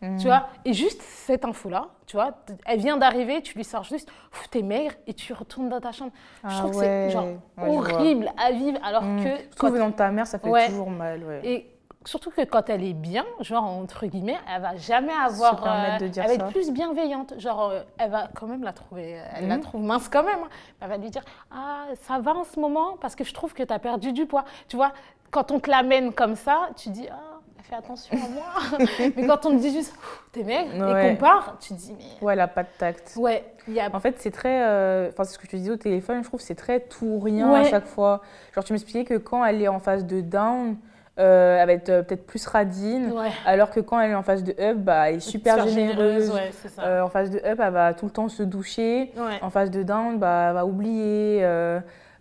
Mmh. 0.02 0.18
Tu 0.18 0.28
vois 0.28 0.48
Et 0.66 0.74
juste 0.74 1.02
cette 1.02 1.46
info-là, 1.46 1.88
tu 2.06 2.18
vois, 2.18 2.32
elle 2.66 2.80
vient 2.80 2.98
d'arriver, 2.98 3.42
tu 3.42 3.56
lui 3.56 3.64
sors 3.64 3.84
juste, 3.84 4.10
t'es 4.52 4.62
maigre, 4.62 4.94
et 5.08 5.14
tu 5.14 5.34
retournes 5.34 5.70
dans 5.70 5.80
ta 5.80 5.92
chambre. 5.92 6.12
je 6.44 6.50
ah 6.50 6.60
trouve 6.60 6.72
que 6.72 6.78
c'est 6.78 7.10
genre 7.12 7.28
horrible 7.62 8.32
à 8.38 8.52
vivre, 8.52 8.80
alors 8.84 9.04
mmh. 9.04 9.24
que... 9.24 9.56
Quand 9.58 9.72
dans 9.72 9.92
ta 9.92 10.12
mère, 10.12 10.28
ça 10.28 10.38
fait 10.38 10.68
toujours 10.68 10.90
mal. 10.90 11.42
Et 11.44 11.76
surtout 12.06 12.30
que 12.30 12.42
quand 12.42 12.70
elle 12.70 12.84
est 12.84 12.94
bien, 12.94 13.26
genre 13.42 13.64
entre 13.64 14.06
guillemets, 14.06 14.38
elle 14.54 14.62
va 14.62 14.76
jamais 14.78 15.14
avoir. 15.14 15.64
Euh, 15.66 15.98
de 15.98 16.08
dire 16.08 16.24
elle 16.24 16.38
va 16.38 16.46
être 16.46 16.52
plus 16.52 16.72
bienveillante. 16.72 17.34
Genre, 17.40 17.70
euh, 17.70 17.82
elle 17.98 18.12
va 18.12 18.30
quand 18.34 18.48
même 18.48 18.64
la 18.64 18.74
trouver. 18.74 19.20
Elle 19.34 19.48
la 19.48 19.58
mhm. 19.58 19.64
trouve 19.64 19.82
mince 19.82 20.08
quand 20.08 20.24
même. 20.24 20.40
Hein. 20.44 20.50
Elle 20.80 20.90
va 20.90 20.98
lui 20.98 21.10
dire 21.10 21.24
Ah, 21.52 21.86
ça 22.02 22.20
va 22.20 22.34
en 22.34 22.44
ce 22.44 22.60
moment? 22.60 22.98
parce 23.02 23.16
que 23.16 23.24
je 23.24 23.34
trouve 23.34 23.54
que 23.54 23.64
tu 23.64 23.74
as 23.74 23.80
perdu 23.80 24.14
du 24.14 24.26
poids. 24.26 24.46
Tu 24.68 24.76
vois, 24.76 24.94
quand 25.32 25.52
on 25.52 25.60
te 25.60 25.70
l'amène 25.70 26.14
comme 26.14 26.36
ça, 26.36 26.70
tu 26.78 26.90
dis 26.90 27.08
Ah, 27.12 27.35
fait 27.70 27.76
attention 27.76 28.16
à 28.18 28.30
moi. 28.30 28.88
mais 29.16 29.26
quand 29.28 29.46
on 29.46 29.52
te 29.58 29.62
dit 29.62 29.72
juste, 29.72 29.94
t'es 30.32 30.44
maigre, 30.44 30.70
et 30.98 31.10
qu'on 31.10 31.16
part, 31.16 31.58
tu 31.60 31.70
te 31.70 31.80
dis, 31.80 31.94
mais. 31.98 32.26
Ouais, 32.26 32.34
elle 32.34 32.40
a 32.42 32.48
pas 32.48 32.64
de 32.64 32.70
tact. 32.78 33.14
Ouais. 33.18 33.44
Y 33.68 33.80
a... 33.80 33.90
En 33.94 34.00
fait, 34.00 34.16
c'est 34.20 34.32
très. 34.32 34.64
euh, 34.64 35.10
Enfin, 35.12 35.24
c'est 35.24 35.34
ce 35.34 35.40
que 35.40 35.48
te 35.48 35.56
disais 35.56 35.72
au 35.72 35.76
téléphone, 35.78 36.24
je 36.24 36.28
trouve 36.28 36.40
c'est 36.42 36.56
très 36.56 36.80
tout 36.80 37.06
ou 37.06 37.20
rien 37.20 37.50
à 37.50 37.54
Ouais. 37.62 37.70
chaque 37.70 37.88
fois. 37.88 38.22
Genre, 38.54 38.64
tu 38.64 38.74
m'expliquais 38.74 39.04
que 39.06 39.18
quand 39.18 39.44
elle 39.44 39.62
est 39.62 39.68
en 39.68 39.80
phase 39.80 40.06
de 40.06 40.22
down, 40.22 40.78
euh, 41.18 41.58
elle 41.60 41.66
va 41.68 41.74
être 41.74 41.90
euh, 41.90 42.04
peut-être 42.04 42.28
plus 42.28 42.46
radine. 42.46 43.12
Ouais. 43.12 43.32
Alors 43.46 43.72
que 43.72 43.80
quand 43.80 44.00
elle 44.00 44.12
est 44.12 44.16
en 44.16 44.22
phase 44.24 44.44
de 44.44 44.54
up, 44.62 44.78
bah, 44.78 45.10
elle 45.10 45.16
est 45.16 45.20
super, 45.20 45.68
généreuse. 45.68 46.30
ouais, 46.32 46.52
ça. 46.76 46.84
Euh, 46.84 47.02
en 47.02 47.10
phase 47.10 47.32
de 47.32 47.38
up, 47.40 47.60
elle 47.60 47.74
va 47.74 47.94
tout 47.94 48.06
le 48.06 48.12
temps 48.12 48.30
se 48.30 48.44
doucher. 48.44 49.12
Ouais. 49.18 49.40
En 49.42 49.50
phase 49.50 49.72
de 49.72 49.82
down, 49.82 50.20
bah, 50.20 50.48
elle 50.50 50.54
va 50.56 50.66
oublier. 50.66 51.44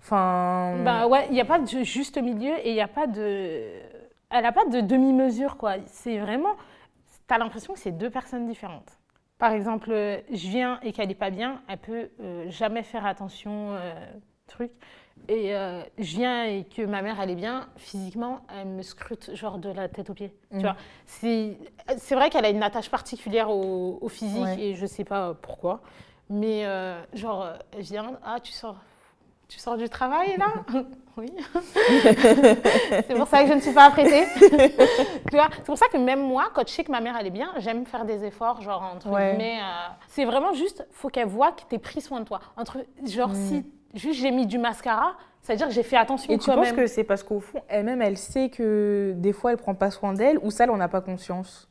Enfin. 0.00 0.74
Bah 0.84 1.06
ouais, 1.06 1.26
il 1.28 1.34
n'y 1.34 1.40
a 1.40 1.44
pas 1.46 1.58
de 1.58 1.66
juste 1.82 2.20
milieu 2.22 2.52
et 2.62 2.70
il 2.70 2.74
n'y 2.74 2.82
a 2.82 2.88
pas 2.88 3.06
de. 3.06 3.60
Elle 4.34 4.42
n'a 4.42 4.50
pas 4.50 4.64
de 4.64 4.80
demi-mesure, 4.80 5.56
quoi. 5.56 5.76
C'est 5.86 6.18
vraiment. 6.18 6.56
Tu 7.28 7.32
as 7.32 7.38
l'impression 7.38 7.72
que 7.72 7.78
c'est 7.78 7.92
deux 7.92 8.10
personnes 8.10 8.48
différentes. 8.48 8.98
Par 9.38 9.52
exemple, 9.52 9.92
euh, 9.92 10.18
je 10.28 10.48
viens 10.48 10.80
et 10.80 10.92
qu'elle 10.92 11.06
n'est 11.06 11.14
pas 11.14 11.30
bien, 11.30 11.62
elle 11.68 11.78
peut 11.78 12.10
euh, 12.20 12.50
jamais 12.50 12.82
faire 12.82 13.06
attention, 13.06 13.76
euh, 13.76 13.94
truc. 14.48 14.72
Et 15.28 15.54
euh, 15.54 15.82
je 15.98 16.16
viens 16.16 16.46
et 16.46 16.64
que 16.64 16.82
ma 16.82 17.00
mère, 17.00 17.20
elle 17.20 17.30
est 17.30 17.36
bien, 17.36 17.68
physiquement, 17.76 18.40
elle 18.52 18.66
me 18.66 18.82
scrute, 18.82 19.36
genre 19.36 19.58
de 19.58 19.68
la 19.70 19.88
tête 19.88 20.10
aux 20.10 20.14
pieds. 20.14 20.34
Mm. 20.50 20.58
Tu 20.58 20.64
vois 20.64 20.76
c'est, 21.06 22.14
vrai 22.16 22.28
qu'elle 22.28 22.44
a 22.44 22.50
une 22.50 22.64
attache 22.64 22.90
particulière 22.90 23.50
au, 23.50 23.98
au 24.00 24.08
physique 24.08 24.42
Ouais. 24.42 24.60
et 24.60 24.74
je 24.74 24.84
sais 24.84 25.04
pas 25.04 25.34
pourquoi. 25.34 25.80
Mais 26.28 26.64
genre, 27.12 27.46
elle 27.72 27.82
vient, 27.82 28.18
ah, 28.24 28.40
tu 28.40 28.50
sors, 28.50 28.80
tu 29.54 29.60
sors 29.60 29.76
du 29.76 29.88
travail 29.88 30.36
là 30.36 30.46
Oui. 31.16 31.32
c'est 33.06 33.14
pour 33.14 33.28
ça 33.28 33.42
que 33.44 33.48
je 33.48 33.54
ne 33.54 33.60
suis 33.60 33.70
pas 33.72 33.84
apprêtée. 33.84 34.24
tu 34.40 34.48
c'est 35.30 35.64
pour 35.64 35.78
ça 35.78 35.86
que 35.86 35.96
même 35.96 36.20
moi, 36.20 36.46
quand 36.52 36.66
je 36.66 36.72
sais 36.72 36.82
que 36.82 36.90
ma 36.90 37.00
mère 37.00 37.16
elle 37.18 37.28
est 37.28 37.30
bien, 37.30 37.52
j'aime 37.58 37.86
faire 37.86 38.04
des 38.04 38.24
efforts, 38.24 38.62
genre 38.62 38.82
entre 38.94 39.08
Ouais. 39.10 39.30
guillemets. 39.30 39.58
euh, 39.60 39.92
c'est 40.08 40.24
vraiment 40.24 40.52
juste, 40.54 40.84
faut 40.90 41.08
qu'elle 41.08 41.28
voit 41.28 41.52
que 41.52 41.62
tu 41.70 41.78
pris 41.78 42.00
soin 42.00 42.18
de 42.18 42.24
toi. 42.24 42.40
Entre, 42.56 42.78
genre 43.06 43.28
Mm. 43.28 43.34
si 43.34 43.66
juste 43.94 44.20
j'ai 44.20 44.32
mis 44.32 44.46
du 44.46 44.58
mascara, 44.58 45.14
c'est-à-dire 45.40 45.68
que 45.68 45.72
j'ai 45.72 45.84
fait 45.84 45.96
attention 45.96 46.32
Et 46.32 46.38
tu 46.38 46.46
quand 46.50 46.56
penses 46.56 46.66
même. 46.66 46.76
que 46.76 46.86
c'est 46.88 47.04
parce 47.04 47.22
qu'au 47.22 47.38
fond, 47.38 47.62
elle-même, 47.68 48.02
elle 48.02 48.18
sait 48.18 48.48
que 48.48 49.12
des 49.16 49.32
fois, 49.32 49.52
elle 49.52 49.58
prend 49.58 49.74
pas 49.76 49.92
soin 49.92 50.14
d'elle, 50.14 50.38
ou 50.42 50.50
ça, 50.50 50.64
elle 50.64 50.70
en 50.70 50.80
a 50.80 50.88
pas 50.88 51.00
conscience? 51.00 51.68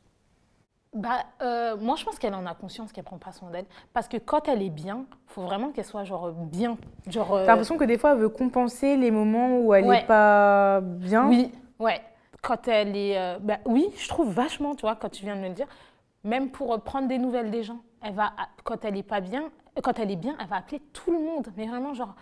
Bah, 0.94 1.24
euh, 1.42 1.76
moi, 1.76 1.96
je 1.96 2.04
pense 2.04 2.18
qu'elle 2.20 2.34
en 2.34 2.46
a 2.46 2.54
conscience 2.54 2.92
qu'elle 2.92 3.04
prend 3.04 3.18
pas 3.18 3.32
soin 3.32 3.50
d'elle. 3.50 3.66
Parce 3.92 4.06
que 4.08 4.16
quand 4.16 4.48
elle 4.48 4.62
est 4.62 4.70
bien, 4.70 5.06
faut 5.26 5.42
vraiment 5.42 5.70
qu'elle 5.70 5.84
soit 5.84 6.04
genre 6.04 6.30
bien. 6.30 6.76
Genre, 7.08 7.34
euh, 7.34 7.44
T'as 7.44 7.52
l'impression 7.52 7.76
que 7.76 7.84
des 7.84 7.98
fois, 7.98 8.12
elle 8.12 8.18
veut 8.18 8.28
compenser 8.28 8.96
les 8.96 9.10
moments 9.10 9.58
où 9.58 9.74
elle 9.74 9.84
Ouais. 9.86 10.02
est 10.02 10.06
pas 10.06 10.80
bien 10.80 11.28
Oui, 11.28 11.52
ouais. 11.80 12.00
Quand 12.42 12.68
elle 12.68 12.96
est. 12.96 13.18
euh, 13.18 13.38
bah, 13.40 13.58
oui, 13.66 13.88
je 13.96 14.08
trouve 14.08 14.30
vachement, 14.32 14.74
tu 14.76 14.82
vois, 14.82 14.94
quand 14.94 15.08
tu 15.10 15.24
viens 15.24 15.34
de 15.34 15.40
me 15.40 15.48
le 15.48 15.54
dire. 15.54 15.66
Même 16.22 16.50
pour 16.50 16.72
euh, 16.72 16.78
prendre 16.78 17.08
des 17.08 17.18
nouvelles 17.18 17.50
des 17.50 17.64
gens. 17.64 17.78
Elle 18.00 18.14
va, 18.14 18.32
quand 18.62 18.84
elle 18.84 18.96
est 18.96 19.02
pas 19.02 19.20
bien, 19.20 19.50
quand 19.82 19.98
elle 19.98 20.10
est 20.10 20.16
bien, 20.16 20.36
elle 20.40 20.46
va 20.46 20.56
appeler 20.56 20.80
tout 20.92 21.10
le 21.10 21.18
monde. 21.18 21.48
Mais 21.56 21.66
vraiment, 21.66 21.92
genre, 21.94 22.14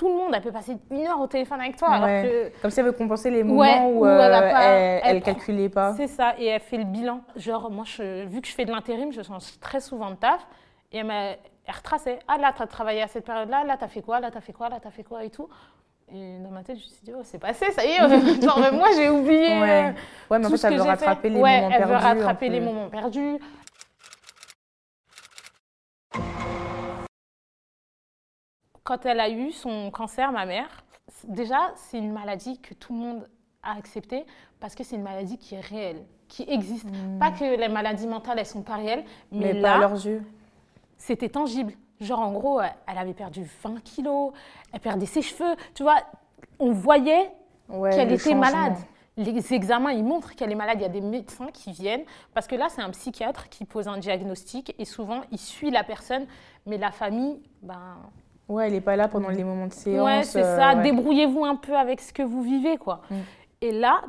tout 0.00 0.08
le 0.08 0.14
monde. 0.14 0.32
Elle 0.34 0.40
peut 0.40 0.50
passer 0.52 0.76
une 0.90 1.06
heure 1.06 1.20
au 1.20 1.26
téléphone 1.26 1.60
avec 1.60 1.76
toi. 1.76 1.90
Ouais. 2.00 2.20
Alors 2.20 2.50
Comme 2.62 2.70
si 2.70 2.80
elle 2.80 2.86
veut 2.86 2.92
compenser 2.92 3.30
les 3.30 3.42
Ouais, 3.42 3.76
moments 3.78 3.88
où, 3.90 4.00
où 4.00 4.06
elle 4.06 4.32
euh, 4.32 4.40
pas- 4.50 4.62
elle, 4.62 5.00
elle 5.04 5.16
elle 5.16 5.22
prend- 5.22 5.32
calculait 5.34 5.68
pas. 5.68 5.92
c'est 5.94 6.06
ça. 6.06 6.34
Et 6.38 6.46
elle 6.46 6.60
fait 6.60 6.78
le 6.78 6.84
bilan. 6.84 7.20
Genre, 7.36 7.70
moi, 7.70 7.84
je, 7.86 8.24
vu 8.26 8.40
que 8.40 8.48
je 8.48 8.54
fais 8.54 8.64
de 8.64 8.72
l'intérim, 8.72 9.12
je 9.12 9.22
change 9.22 9.58
très 9.60 9.80
souvent 9.80 10.10
de 10.10 10.16
taf. 10.16 10.40
Et 10.92 10.98
elle 10.98 11.06
m'a 11.06 11.32
elle 11.66 11.74
retraçait. 11.76 12.18
Ah, 12.26 12.38
là, 12.38 12.52
tu 12.56 12.62
as 12.62 12.66
travaillé 12.66 13.02
à 13.02 13.06
cette 13.08 13.24
période-là. 13.26 13.62
Là, 13.64 13.76
tu 13.76 13.84
as 13.84 13.88
fait 13.88 14.02
quoi 14.02 14.18
Là, 14.20 14.30
tu 14.30 14.38
as 14.38 14.40
fait 14.40 14.52
quoi 14.52 14.68
Là, 14.70 14.78
tu 14.80 14.88
as 14.88 14.90
fait 14.90 15.04
quoi 15.04 15.22
Et 15.24 15.30
tout. 15.30 15.48
Et 16.12 16.38
dans 16.42 16.50
ma 16.50 16.64
tête, 16.64 16.76
je 16.76 16.82
me 16.82 16.88
suis 16.88 17.04
dit, 17.04 17.12
oh, 17.16 17.20
c'est 17.22 17.38
passé, 17.38 17.70
ça 17.70 17.84
y 17.84 17.90
est. 17.90 17.98
genre, 18.42 18.58
moi, 18.72 18.88
j'ai 18.96 19.08
oublié. 19.08 19.52
euh, 19.52 19.60
Ouais. 19.60 19.94
Ouais, 20.30 20.38
mais 20.40 20.46
en 20.46 20.50
tout 20.50 20.56
fait, 20.56 20.66
elle 20.66 20.74
veut 20.78 20.82
rattraper 20.82 21.28
fait. 21.28 21.34
les 21.34 21.40
ouais, 21.40 21.60
moments 21.60 21.70
elle 21.70 21.78
perdus. 21.78 21.88
veut 21.92 21.96
un 21.96 22.00
rattraper 22.00 22.46
peu. 22.48 22.52
les 22.52 22.60
moments 22.60 22.88
perdus. 22.88 23.38
Quand 28.84 29.04
elle 29.06 29.20
a 29.20 29.28
eu 29.30 29.52
son 29.52 29.90
cancer, 29.90 30.32
ma 30.32 30.46
mère, 30.46 30.84
déjà, 31.24 31.58
c'est 31.76 31.98
une 31.98 32.12
maladie 32.12 32.58
que 32.60 32.74
tout 32.74 32.92
le 32.94 32.98
monde 32.98 33.28
a 33.62 33.76
acceptée 33.76 34.24
parce 34.58 34.74
que 34.74 34.84
c'est 34.84 34.96
une 34.96 35.02
maladie 35.02 35.38
qui 35.38 35.54
est 35.54 35.60
réelle, 35.60 36.04
qui 36.28 36.44
existe. 36.48 36.86
Pas 37.18 37.30
que 37.30 37.44
les 37.58 37.68
maladies 37.68 38.06
mentales, 38.06 38.38
elles 38.38 38.46
sont 38.46 38.62
pas 38.62 38.76
réelles, 38.76 39.04
mais, 39.32 39.52
Hmm. 39.52 39.54
Mais 39.56 39.60
là, 39.60 39.78
leurs 39.78 40.06
yeux. 40.06 40.22
c'était 40.96 41.28
tangible. 41.28 41.72
Genre, 42.00 42.20
en 42.20 42.32
gros, 42.32 42.60
elle 42.60 42.98
avait 42.98 43.12
perdu 43.12 43.44
20 43.62 43.82
kilos, 43.84 44.32
elle 44.72 44.80
perdait 44.80 45.04
ses 45.06 45.20
cheveux. 45.22 45.54
Tu 45.74 45.82
vois, 45.82 45.98
on 46.58 46.72
voyait 46.72 47.30
Ouais, 47.68 47.90
qu'elle 47.90 48.08
le 48.08 48.14
était 48.14 48.34
malade. 48.34 48.76
Les 49.16 49.52
examens, 49.52 49.92
ils 49.92 50.02
montrent 50.02 50.34
qu'elle 50.34 50.50
est 50.50 50.54
malade. 50.56 50.78
Il 50.78 50.82
y 50.82 50.86
a 50.86 50.88
des 50.88 51.02
médecins 51.02 51.48
qui 51.52 51.72
viennent, 51.72 52.04
parce 52.32 52.46
que 52.46 52.54
là, 52.56 52.68
c'est 52.70 52.80
un 52.80 52.88
psychiatre 52.90 53.48
qui 53.50 53.66
pose 53.66 53.86
un 53.86 53.98
diagnostic, 53.98 54.74
et 54.78 54.86
souvent, 54.86 55.20
il 55.30 55.38
suit 55.38 55.70
la 55.70 55.84
personne, 55.84 56.26
mais 56.64 56.78
la 56.78 56.90
famille, 56.90 57.38
ben, 57.62 57.98
Ouais, 58.50 58.66
elle 58.66 58.74
est 58.74 58.80
pas 58.80 58.96
là 58.96 59.08
pendant 59.08 59.28
les 59.28 59.44
moments 59.44 59.66
de 59.68 59.72
séance. 59.72 60.04
ouais, 60.04 60.22
c'est 60.24 60.42
euh, 60.42 60.56
ça. 60.58 60.74
ouais. 60.76 60.82
Débrouillez-vous 60.82 61.44
un 61.44 61.56
peu 61.56 61.76
avec 61.76 62.00
ce 62.00 62.12
que 62.12 62.22
vous 62.22 62.42
vivez, 62.42 62.76
quoi. 62.76 63.00
Mm. 63.10 63.14
Et 63.62 63.72
là, 63.72 64.02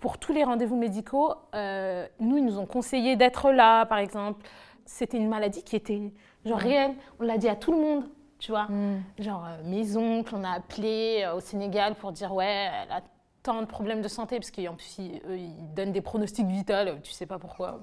pour 0.00 0.18
tous 0.18 0.32
les 0.32 0.44
rendez-vous 0.44 0.76
médicaux, 0.76 1.32
euh, 1.54 2.06
nous, 2.20 2.36
ils 2.38 2.44
nous 2.44 2.58
ont 2.58 2.66
conseillé 2.66 3.16
d'être 3.16 3.50
là, 3.52 3.86
par 3.86 3.98
exemple. 3.98 4.44
C'était 4.84 5.16
une 5.18 5.28
maladie 5.28 5.62
qui 5.62 5.76
était 5.76 6.12
genre 6.44 6.58
réelle. 6.58 6.94
On 7.20 7.24
l'a 7.24 7.36
dit 7.38 7.48
à 7.48 7.56
tout 7.56 7.72
le 7.72 7.78
monde, 7.78 8.04
tu 8.38 8.50
vois. 8.52 8.64
Mm. 8.64 9.02
Genre 9.18 9.44
euh, 9.46 9.62
mes 9.64 9.96
oncles, 9.96 10.34
on 10.36 10.44
a 10.44 10.50
appelé 10.50 11.22
euh, 11.24 11.34
au 11.34 11.40
Sénégal 11.40 11.94
pour 11.94 12.12
dire 12.12 12.34
ouais, 12.34 12.68
elle 12.84 12.90
a 12.92 13.00
tant 13.42 13.60
de 13.60 13.66
problèmes 13.66 14.02
de 14.02 14.08
santé 14.08 14.36
parce 14.36 14.50
qu'en 14.50 14.74
plus 14.74 14.98
ils, 14.98 15.20
eux, 15.28 15.38
ils 15.38 15.74
donnent 15.74 15.92
des 15.92 16.00
pronostics 16.00 16.46
vitaux, 16.46 16.72
euh, 16.72 16.96
tu 17.02 17.12
sais 17.12 17.26
pas 17.26 17.38
pourquoi 17.38 17.80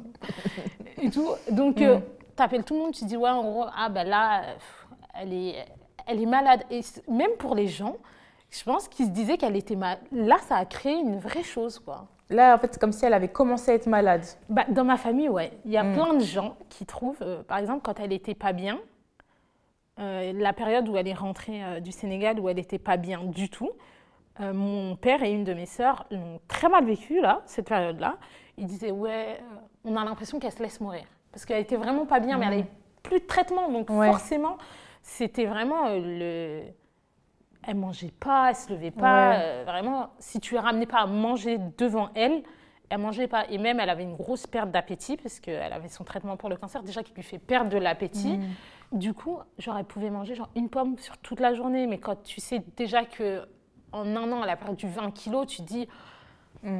et 1.01 1.09
tout. 1.09 1.29
Donc 1.51 1.79
euh, 1.81 1.97
Mm. 1.99 2.01
t'appelles 2.35 2.63
tout 2.65 2.73
le 2.73 2.79
monde, 2.81 2.93
tu 2.93 3.05
dis 3.05 3.15
ouais 3.17 3.29
en 3.29 3.43
gros 3.43 3.65
ah 3.75 3.87
ben 3.89 4.05
là 4.07 4.41
euh, 4.43 4.53
elle 5.13 5.33
est 5.33 5.65
elle 6.07 6.21
est 6.21 6.25
malade 6.25 6.63
et 6.71 6.81
même 7.07 7.31
pour 7.39 7.55
les 7.55 7.67
gens, 7.67 7.95
je 8.51 8.63
pense 8.63 8.87
qu'ils 8.87 9.05
se 9.07 9.11
disaient 9.11 9.37
qu'elle 9.37 9.55
était 9.55 9.75
malade. 9.75 9.99
Là 10.11 10.37
ça 10.47 10.55
a 10.57 10.65
créé 10.65 10.93
une 10.93 11.17
vraie 11.19 11.43
chose 11.43 11.79
quoi. 11.79 12.07
Là, 12.31 12.55
en 12.55 12.57
fait, 12.57 12.73
c'est 12.73 12.79
comme 12.79 12.91
si 12.91 13.05
elle 13.05 13.13
avait 13.13 13.27
commencé 13.27 13.69
à 13.69 13.75
être 13.75 13.85
malade. 13.85 14.23
Bah, 14.49 14.65
dans 14.69 14.83
ma 14.83 14.97
famille, 14.97 15.29
ouais. 15.29 15.51
Il 15.63 15.69
y 15.69 15.77
a 15.77 15.83
Mm. 15.83 15.93
plein 15.93 16.13
de 16.15 16.21
gens 16.23 16.55
qui 16.69 16.83
trouvent, 16.87 17.21
euh, 17.21 17.43
par 17.43 17.59
exemple, 17.59 17.81
quand 17.83 17.99
elle 17.99 18.09
n'était 18.09 18.33
pas 18.33 18.51
bien, 18.51 18.79
euh, 19.99 20.33
la 20.33 20.51
période 20.51 20.89
où 20.89 20.97
elle 20.97 21.07
est 21.07 21.13
rentrée 21.13 21.63
euh, 21.63 21.79
du 21.79 21.91
Sénégal, 21.91 22.39
où 22.39 22.49
elle 22.49 22.55
n'était 22.55 22.79
pas 22.79 22.97
bien 22.97 23.23
du 23.23 23.49
tout, 23.49 23.69
mon 24.39 24.95
père 24.97 25.21
et 25.23 25.31
une 25.31 25.43
de 25.45 25.53
mes 25.53 25.65
sœurs 25.67 26.05
l'ont 26.11 26.39
très 26.49 26.67
mal 26.67 26.83
vécu, 26.83 27.21
là, 27.21 27.41
cette 27.45 27.67
période-là. 27.69 28.17
Ils 28.57 28.65
disaient, 28.65 28.91
ouais, 28.91 29.39
on 29.85 29.95
a 29.95 30.03
l'impression 30.03 30.39
qu'elle 30.39 30.51
se 30.51 30.61
laisse 30.63 30.81
mourir. 30.81 31.03
Parce 31.31 31.45
qu'elle 31.45 31.61
était 31.61 31.77
vraiment 31.77 32.05
pas 32.07 32.19
bien, 32.19 32.37
mais 32.37 32.45
elle 32.47 32.51
Mm. 32.51 32.55
n'avait 32.57 32.69
plus 33.03 33.19
de 33.21 33.25
traitement. 33.27 33.69
Donc, 33.69 33.89
Ouais. 33.89 34.07
forcément, 34.07 34.57
c'était 35.07 35.45
vraiment 35.45 35.85
euh, 35.87 35.99
le. 35.99 36.63
Elle 37.67 37.75
mangeait 37.77 38.11
pas, 38.19 38.49
elle 38.49 38.55
se 38.55 38.71
levait 38.73 38.91
pas. 38.91 39.29
Ouais. 39.29 39.37
euh, 39.39 39.63
vraiment, 39.65 40.09
si 40.19 40.39
tu 40.39 40.55
ne 40.55 40.59
ramenais 40.59 40.85
pas 40.87 40.99
à 40.99 41.05
manger 41.07 41.59
devant 41.77 42.09
elle, 42.15 42.43
elle 42.89 42.97
mangeait 42.99 43.27
pas. 43.27 43.45
Et 43.49 43.57
même, 43.59 43.79
elle 43.79 43.89
avait 43.89 44.03
une 44.03 44.15
grosse 44.15 44.45
perte 44.47 44.71
d'appétit 44.71 45.17
parce 45.17 45.39
qu'elle 45.39 45.73
avait 45.73 45.87
son 45.89 46.03
traitement 46.03 46.37
pour 46.37 46.49
le 46.49 46.57
cancer 46.57 46.81
déjà 46.83 47.01
qui 47.03 47.13
lui 47.13 47.23
fait 47.23 47.39
perdre 47.39 47.69
de 47.69 47.77
l'appétit. 47.77 48.37
Mm. 48.37 48.97
Du 48.99 49.13
coup, 49.13 49.39
genre, 49.59 49.77
elle 49.77 49.85
pouvait 49.85 50.09
manger 50.11 50.33
genre 50.35 50.49
une 50.55 50.69
pomme 50.69 50.97
sur 50.97 51.17
toute 51.19 51.39
la 51.39 51.53
journée. 51.53 51.85
Mais 51.87 51.97
quand 51.99 52.21
tu 52.23 52.39
sais 52.41 52.63
déjà 52.75 53.03
que 53.05 53.47
en 53.91 54.15
un 54.15 54.31
an, 54.31 54.43
elle 54.43 54.49
a 54.49 54.57
perdu 54.57 54.87
20 54.87 55.11
kilos, 55.11 55.45
tu 55.47 55.57
te 55.57 55.67
dis, 55.67 55.87
Mm. 56.63 56.79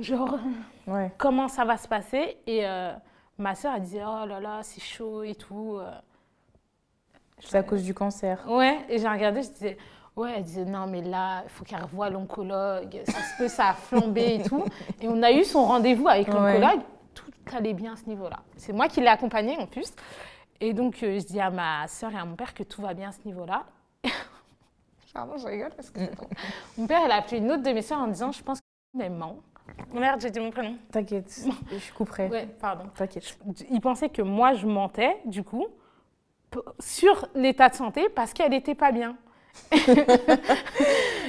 genre, 0.00 0.38
Ouais. 0.86 1.12
comment 1.18 1.48
ça 1.48 1.64
va 1.64 1.76
se 1.76 1.86
passer? 1.88 2.38
Et 2.46 2.66
euh, 2.66 2.92
ma 3.36 3.54
sœur, 3.54 3.74
elle 3.76 3.82
disait, 3.82 4.02
oh 4.04 4.26
là 4.26 4.38
là, 4.40 4.60
c'est 4.62 4.80
chaud 4.82 5.22
et 5.24 5.34
tout. 5.34 5.78
C'est 7.40 7.58
à 7.58 7.62
cause 7.62 7.82
du 7.82 7.94
cancer. 7.94 8.44
Ouais, 8.48 8.78
et 8.88 8.98
j'ai 8.98 9.08
regardé, 9.08 9.42
je 9.42 9.50
disais, 9.50 9.76
ouais, 10.16 10.32
elle 10.36 10.42
disait, 10.42 10.64
non, 10.64 10.86
mais 10.86 11.02
là, 11.02 11.42
il 11.44 11.50
faut 11.50 11.64
qu'elle 11.64 11.82
revoie 11.82 12.10
l'oncologue, 12.10 13.00
ça 13.06 13.12
se 13.20 13.36
peut, 13.38 13.48
ça 13.48 13.68
a 13.70 13.74
flambé 13.74 14.36
et 14.36 14.42
tout. 14.42 14.64
Et 15.00 15.08
on 15.08 15.22
a 15.22 15.32
eu 15.32 15.44
son 15.44 15.64
rendez-vous 15.64 16.08
avec 16.08 16.28
Ouais. 16.28 16.34
l'oncologue, 16.34 16.80
tout 17.14 17.30
allait 17.56 17.74
bien 17.74 17.94
à 17.94 17.96
ce 17.96 18.04
niveau-là. 18.06 18.38
C'est 18.56 18.72
moi 18.72 18.88
qui 18.88 19.00
l'ai 19.00 19.06
accompagnée 19.08 19.56
en 19.58 19.66
plus. 19.66 19.92
Et 20.60 20.72
donc, 20.72 21.02
euh, 21.02 21.18
je 21.20 21.24
dis 21.26 21.40
à 21.40 21.50
ma 21.50 21.86
soeur 21.86 22.10
et 22.12 22.18
à 22.18 22.24
mon 22.24 22.34
père 22.34 22.52
que 22.52 22.64
tout 22.64 22.82
va 22.82 22.92
bien 22.92 23.10
à 23.10 23.12
ce 23.12 23.20
niveau-là. 23.24 23.64
Pardon, 25.14 25.36
je 25.36 25.46
rigole 25.46 25.70
parce 25.74 25.90
que 25.90 26.00
c'est. 26.00 26.10
Mon 26.78 26.86
père, 26.86 27.00
elle 27.04 27.10
a 27.12 27.16
appelé 27.16 27.38
une 27.38 27.50
autre 27.50 27.62
de 27.62 27.70
mes 27.70 27.82
soeurs 27.82 27.98
en 28.00 28.06
disant, 28.08 28.30
je 28.30 28.42
pense 28.42 28.60
qu'elle 28.96 29.10
ment. 29.10 29.36
Merde, 29.92 30.20
j'ai 30.20 30.30
dit 30.30 30.40
mon 30.40 30.50
prénom. 30.50 30.76
T'inquiète, 30.92 31.44
je 31.70 31.92
couperai. 31.92 32.28
Ouais, 32.28 32.46
pardon. 32.60 32.84
T'inquiète. 32.94 33.38
Il 33.70 33.80
pensait 33.80 34.08
que 34.08 34.22
moi, 34.22 34.54
je 34.54 34.66
mentais, 34.66 35.16
du 35.24 35.42
coup, 35.44 35.66
sur 36.78 37.28
l'état 37.34 37.68
de 37.68 37.74
santé 37.74 38.08
parce 38.08 38.32
qu'elle 38.32 38.50
n'était 38.50 38.74
pas 38.74 38.92
bien. 38.92 39.16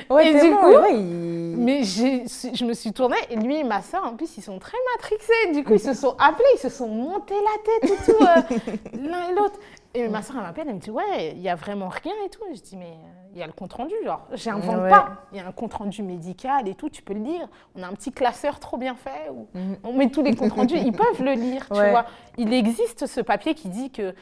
Ouais, 0.09 0.32
Et 0.32 0.41
du 0.41 0.55
coup, 0.55 0.65
ouais, 0.65 0.95
il- 0.95 1.55
Mais 1.57 1.84
je 1.84 2.65
me 2.65 2.74
suis 2.74 2.91
tournée 2.93 3.17
et 3.30 3.36
lui 3.36 3.57
et 3.57 3.63
ma 3.63 3.82
soeur, 3.82 4.05
en 4.05 4.15
plus, 4.15 4.38
ils 4.38 4.41
sont 4.41 4.57
très 4.57 4.78
matrixés. 4.95 5.53
Du 5.53 5.63
coup, 5.63 5.74
ils 5.74 5.80
se 5.80 5.93
sont 5.93 6.15
appelés, 6.17 6.47
ils 6.55 6.59
se 6.59 6.70
sont 6.70 6.88
montés 6.88 7.36
la 7.36 7.88
tête 7.88 7.91
et 7.91 8.11
tout, 8.11 8.24
euh, 8.24 8.99
l'un 9.07 9.30
et 9.30 9.36
l'autre. 9.36 9.59
Et 9.93 10.07
ma 10.07 10.22
soeur, 10.24 10.38
elle 10.38 10.43
m'appelle, 10.43 10.65
elle 10.67 10.76
me 10.76 10.80
dit 10.80 10.89
Ouais, 10.89 11.34
il 11.36 11.41
n'y 11.41 11.49
a 11.49 11.55
vraiment 11.55 11.89
rien 11.89 12.13
et 12.26 12.30
tout. 12.30 12.41
Et 12.51 12.55
je 12.55 12.61
dis 12.61 12.76
Mais 12.76 12.97
il 13.34 13.39
y 13.39 13.43
a 13.43 13.47
le 13.47 13.53
compte 13.53 13.74
rendu, 13.74 13.93
genre, 14.03 14.26
j'invente 14.34 14.89
pas. 14.89 15.26
Il 15.32 15.38
y 15.38 15.41
a 15.41 15.47
un 15.47 15.51
compte 15.51 15.76
rendu 15.76 16.01
médical 16.01 16.67
et 16.67 16.74
tout, 16.74 16.89
tu 16.89 17.03
peux 17.03 17.13
le 17.13 17.22
lire. 17.22 17.47
On 17.76 17.84
a 17.84 17.88
un 17.88 17.93
petit 17.93 18.11
classeur 18.11 18.59
trop 18.59 18.78
bien 18.78 18.95
fait 18.95 19.30
où 19.32 19.47
mhm. 19.53 19.78
on 19.84 19.93
met 19.93 20.09
tous 20.09 20.24
les 20.24 20.36
comptes 20.36 20.53
rendus, 20.53 20.78
ils 20.78 20.91
peuvent 20.91 21.22
le 21.22 21.34
lire, 21.34 21.67
tu 21.67 21.76
vois. 21.76 22.05
Il 22.38 22.51
existe 22.53 23.05
ce 23.05 23.22
papier 23.22 23.53
qui 23.53 23.70
dit 23.70 23.91
que 23.91 24.15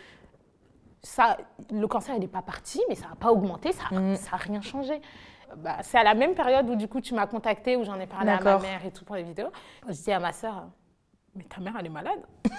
ça, 1.03 1.37
le 1.71 1.87
cancer, 1.87 2.15
il 2.15 2.21
n'est 2.21 2.27
pas 2.27 2.41
parti, 2.41 2.81
mais 2.89 2.95
ça 2.95 3.07
n'a 3.07 3.15
pas 3.15 3.31
augmenté, 3.31 3.71
ça 3.71 3.83
n'a 3.91 3.99
mhm. 3.99 4.17
rien 4.31 4.61
changé. 4.61 5.01
Bah, 5.57 5.77
c'est 5.81 5.97
à 5.97 6.03
la 6.03 6.13
même 6.13 6.35
période 6.35 6.69
où 6.69 6.75
du 6.75 6.87
coup 6.87 6.99
tu 6.99 7.13
m'as 7.13 7.27
contacté, 7.27 7.77
où 7.77 7.83
j'en 7.83 7.99
ai 7.99 8.07
parlé 8.07 8.31
à 8.31 8.41
ma 8.41 8.59
mère 8.59 8.85
et 8.85 8.91
tout 8.91 9.05
pour 9.05 9.15
les 9.15 9.23
vidéos. 9.23 9.49
Je 9.87 9.93
dis 9.93 10.11
à 10.11 10.19
ma 10.19 10.33
soeur, 10.33 10.67
mais 11.35 11.43
ta 11.43 11.61
mère, 11.61 11.75
elle 11.79 11.85
est 11.85 11.89
malade. 11.89 12.19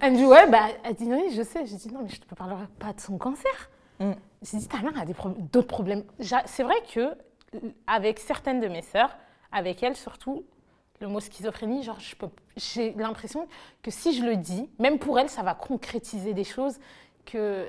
elle 0.00 0.12
me 0.12 0.16
dit, 0.16 0.24
ouais, 0.24 0.48
bah, 0.48 0.68
elle 0.84 0.94
dit, 0.94 1.12
oui, 1.12 1.32
je 1.34 1.42
sais. 1.42 1.66
J'ai 1.66 1.76
dit, 1.76 1.92
non, 1.92 2.00
mais 2.02 2.08
je 2.08 2.20
ne 2.20 2.26
te 2.26 2.34
parlerai 2.34 2.66
pas 2.78 2.92
de 2.92 3.00
son 3.00 3.18
cancer. 3.18 3.70
Mm. 3.98 4.12
J'ai 4.42 4.58
dit, 4.58 4.68
ta 4.68 4.78
mère 4.82 4.92
a 4.98 5.04
d'autres 5.04 5.66
problèmes. 5.66 6.04
C'est 6.46 6.62
vrai 6.62 6.76
que 6.92 7.16
avec 7.86 8.20
certaines 8.20 8.60
de 8.60 8.68
mes 8.68 8.82
sœurs, 8.82 9.16
avec 9.50 9.82
elles 9.82 9.96
surtout, 9.96 10.44
le 11.00 11.08
mot 11.08 11.20
schizophrénie, 11.20 11.82
genre, 11.82 11.98
j'ai 12.56 12.92
l'impression 12.92 13.48
que 13.82 13.90
si 13.90 14.12
je 14.12 14.24
le 14.24 14.36
dis, 14.36 14.68
même 14.78 14.98
pour 14.98 15.18
elles, 15.18 15.30
ça 15.30 15.42
va 15.42 15.54
concrétiser 15.54 16.34
des 16.34 16.44
choses 16.44 16.78
que 17.24 17.66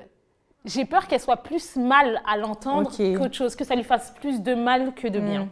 j'ai 0.64 0.84
peur 0.84 1.06
qu'elles 1.06 1.20
soient 1.20 1.38
plus 1.38 1.76
mal 1.76 2.22
à 2.26 2.36
l'entendre 2.36 2.90
qu'autre 2.90 3.34
chose, 3.34 3.56
que 3.56 3.64
ça 3.64 3.74
lui 3.74 3.84
fasse 3.84 4.12
plus 4.12 4.40
de 4.42 4.54
mal 4.54 4.94
que 4.94 5.08
de 5.08 5.18
bien. 5.18 5.44
Mm. 5.44 5.50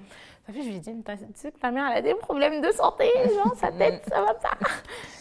je 0.49 0.61
lui 0.61 0.77
ai 0.77 0.79
dit, 0.79 0.93
tu 0.95 1.13
sais 1.35 1.53
que 1.53 1.59
ta 1.59 1.71
mère, 1.71 1.87
elle 1.91 1.99
a 1.99 2.03
des 2.03 2.15
problèmes 2.15 2.61
de 2.61 2.71
santé, 2.71 3.11
genre, 3.35 3.55
sa 3.57 3.73
tête, 3.73 4.05
ça 4.09 4.21
va 4.23 4.35
pas. 4.35 4.57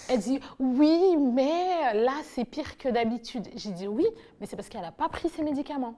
Elle 0.09 0.19
dit 0.19 0.39
oui, 0.59 1.17
mais 1.17 1.93
là 1.93 2.13
c'est 2.23 2.45
pire 2.45 2.77
que 2.77 2.89
d'habitude. 2.89 3.47
J'ai 3.55 3.71
dit 3.71 3.87
oui, 3.87 4.07
mais 4.39 4.47
c'est 4.47 4.55
parce 4.55 4.69
qu'elle 4.69 4.81
n'a 4.81 4.91
pas 4.91 5.09
pris 5.09 5.29
ses 5.29 5.43
médicaments. 5.43 5.95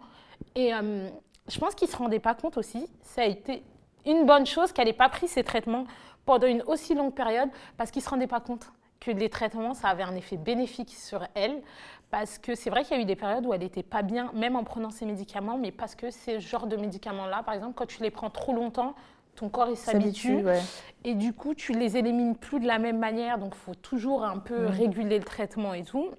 Et 0.56 0.74
euh, 0.74 1.10
je 1.48 1.60
pense 1.60 1.76
qu'il 1.76 1.88
ne 1.88 1.94
se 1.94 1.98
rendait 1.98 2.20
pas 2.20 2.34
compte 2.34 2.58
aussi. 2.58 2.88
Ça 3.02 3.22
a 3.22 3.26
été 3.26 3.64
une 4.06 4.26
bonne 4.26 4.46
chose 4.46 4.72
qu'elle 4.72 4.88
n'ait 4.88 4.94
pas 4.94 5.10
pris 5.10 5.28
ses 5.28 5.44
traitements 5.44 5.86
pendant 6.26 6.48
une 6.48 6.62
aussi 6.64 6.94
longue 6.94 7.14
période 7.14 7.50
parce 7.78 7.92
qu'il 7.92 8.02
ne 8.02 8.06
se 8.06 8.10
rendait 8.10 8.28
pas 8.28 8.40
compte 8.40 8.72
que 9.00 9.12
les 9.12 9.30
traitements, 9.30 9.74
ça 9.74 9.88
avait 9.90 10.04
un 10.04 10.16
effet 10.16 10.38
bénéfique 10.38 10.92
sur 10.92 11.26
elle. 11.34 11.62
Parce 12.12 12.38
que 12.38 12.56
c'est 12.56 12.70
vrai 12.70 12.84
qu'il 12.84 12.98
y 12.98 13.00
a 13.00 13.04
eu 13.04 13.06
des 13.06 13.16
périodes 13.16 13.46
où 13.46 13.54
elle 13.54 13.62
n'était 13.62 13.84
pas 13.84 14.02
bien, 14.02 14.32
même 14.34 14.58
en 14.58 14.66
prenant 14.66 14.90
ses 14.90 15.06
médicaments, 15.06 15.58
mais 15.58 15.72
parce 15.72 15.96
que 15.96 16.12
ces 16.12 16.42
genres 16.42 16.68
de 16.68 16.76
médicaments-là, 16.76 17.42
par 17.44 17.56
exemple, 17.56 17.74
quand 17.74 17.88
tu 17.88 18.04
les 18.04 18.12
prends 18.12 18.30
trop 18.30 18.54
longtemps, 18.54 18.96
ton 19.36 19.48
corps 19.48 19.70
il 19.70 19.78
s'habitue. 19.78 20.44
Et 21.06 21.16
du 21.16 21.32
coup, 21.34 21.56
tu 21.56 21.72
les 21.72 21.96
élimines 21.96 22.36
plus 22.36 22.60
de 22.60 22.68
la 22.68 22.80
même 22.80 23.00
manière. 23.00 23.38
Donc, 23.38 23.54
il 23.56 23.60
faut 23.60 23.76
toujours 23.76 24.26
un 24.26 24.40
peu 24.40 24.66
mm. 24.66 24.68
réguler 24.68 25.18
le 25.18 25.24
traitement 25.24 25.74
et 25.74 25.84
tout. 25.84 26.12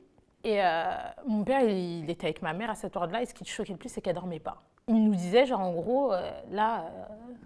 Et 0.44 0.64
euh, 0.64 0.94
mon 1.26 1.44
père, 1.44 1.62
il, 1.62 2.08
était 2.10 2.26
avec 2.26 2.42
ma 2.42 2.54
mère 2.54 2.70
à 2.70 2.74
cette 2.74 2.96
heure-là. 2.96 3.22
Et 3.22 3.26
ce 3.26 3.34
qui 3.34 3.44
te 3.44 3.48
choquait 3.50 3.72
le 3.72 3.78
plus, 3.78 3.90
c'est 3.90 4.00
qu'elle 4.00 4.14
dormait 4.14 4.40
pas. 4.40 4.62
Il 4.88 5.04
nous 5.04 5.14
disait, 5.14 5.46
genre, 5.46 5.60
en 5.60 5.72
gros, 5.72 6.12
euh, 6.12 6.30
là, 6.50 6.86
euh, 6.86 7.04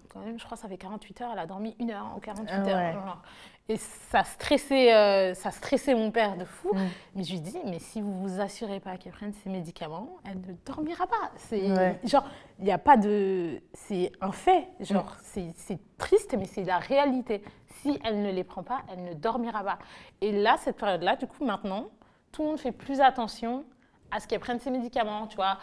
quand 0.09 0.21
même, 0.21 0.39
je 0.39 0.45
crois 0.45 0.55
que 0.55 0.61
ça 0.61 0.69
fait 0.69 0.77
48 0.77 1.21
heures, 1.21 1.29
elle 1.33 1.39
a 1.39 1.45
dormi 1.45 1.75
une 1.79 1.91
heure 1.91 2.11
en 2.15 2.19
48 2.19 2.49
ah 2.49 2.67
heures. 2.69 3.21
Et 3.69 3.77
ça 3.77 4.23
stressait, 4.23 4.93
euh, 4.93 5.33
ça 5.33 5.51
stressait 5.51 5.93
mon 5.93 6.09
père 6.09 6.37
de 6.37 6.45
fou. 6.45 6.73
Mm. 6.73 6.87
Mais 7.15 7.23
je 7.23 7.33
lui 7.33 7.41
dis, 7.41 7.57
mais 7.65 7.79
si 7.79 8.01
vous 8.01 8.21
vous 8.21 8.39
assurez 8.39 8.79
pas 8.79 8.97
qu'elle 8.97 9.11
prenne 9.11 9.33
ses 9.33 9.49
médicaments, 9.49 10.17
elle 10.25 10.39
ne 10.39 10.53
dormira 10.65 11.05
pas. 11.05 11.31
C'est 11.35 11.67
genre, 12.05 12.25
il 12.59 12.65
n'y 12.65 12.71
a 12.71 12.77
pas 12.77 12.95
de, 12.95 13.61
c'est 13.73 14.11
un 14.21 14.31
fait. 14.31 14.69
Genre, 14.79 15.17
mm. 15.35 15.51
c'est 15.55 15.79
triste, 15.97 16.35
mais 16.37 16.45
c'est 16.45 16.63
la 16.63 16.77
réalité. 16.77 17.43
Si 17.81 17.99
elle 18.03 18.21
ne 18.21 18.31
les 18.31 18.43
prend 18.43 18.63
pas, 18.63 18.83
elle 18.91 19.03
ne 19.03 19.13
dormira 19.13 19.63
pas. 19.63 19.79
Et 20.21 20.31
là, 20.31 20.55
cette 20.59 20.77
période-là, 20.77 21.17
du 21.17 21.27
coup, 21.27 21.43
maintenant, 21.43 21.87
tout 22.31 22.43
le 22.43 22.49
monde 22.49 22.59
fait 22.59 22.71
plus 22.71 23.01
attention 23.01 23.65
à 24.11 24.19
ce 24.19 24.27
qu'elle 24.27 24.39
prenne 24.39 24.59
ses 24.59 24.71
médicaments, 24.71 25.27
tu 25.27 25.35
vois. 25.35 25.57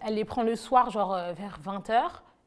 Elle 0.00 0.14
les 0.14 0.24
prend 0.24 0.42
le 0.42 0.56
soir, 0.56 0.90
genre 0.90 1.14
euh, 1.14 1.32
vers 1.32 1.58
20 1.62 1.88
h 1.88 2.02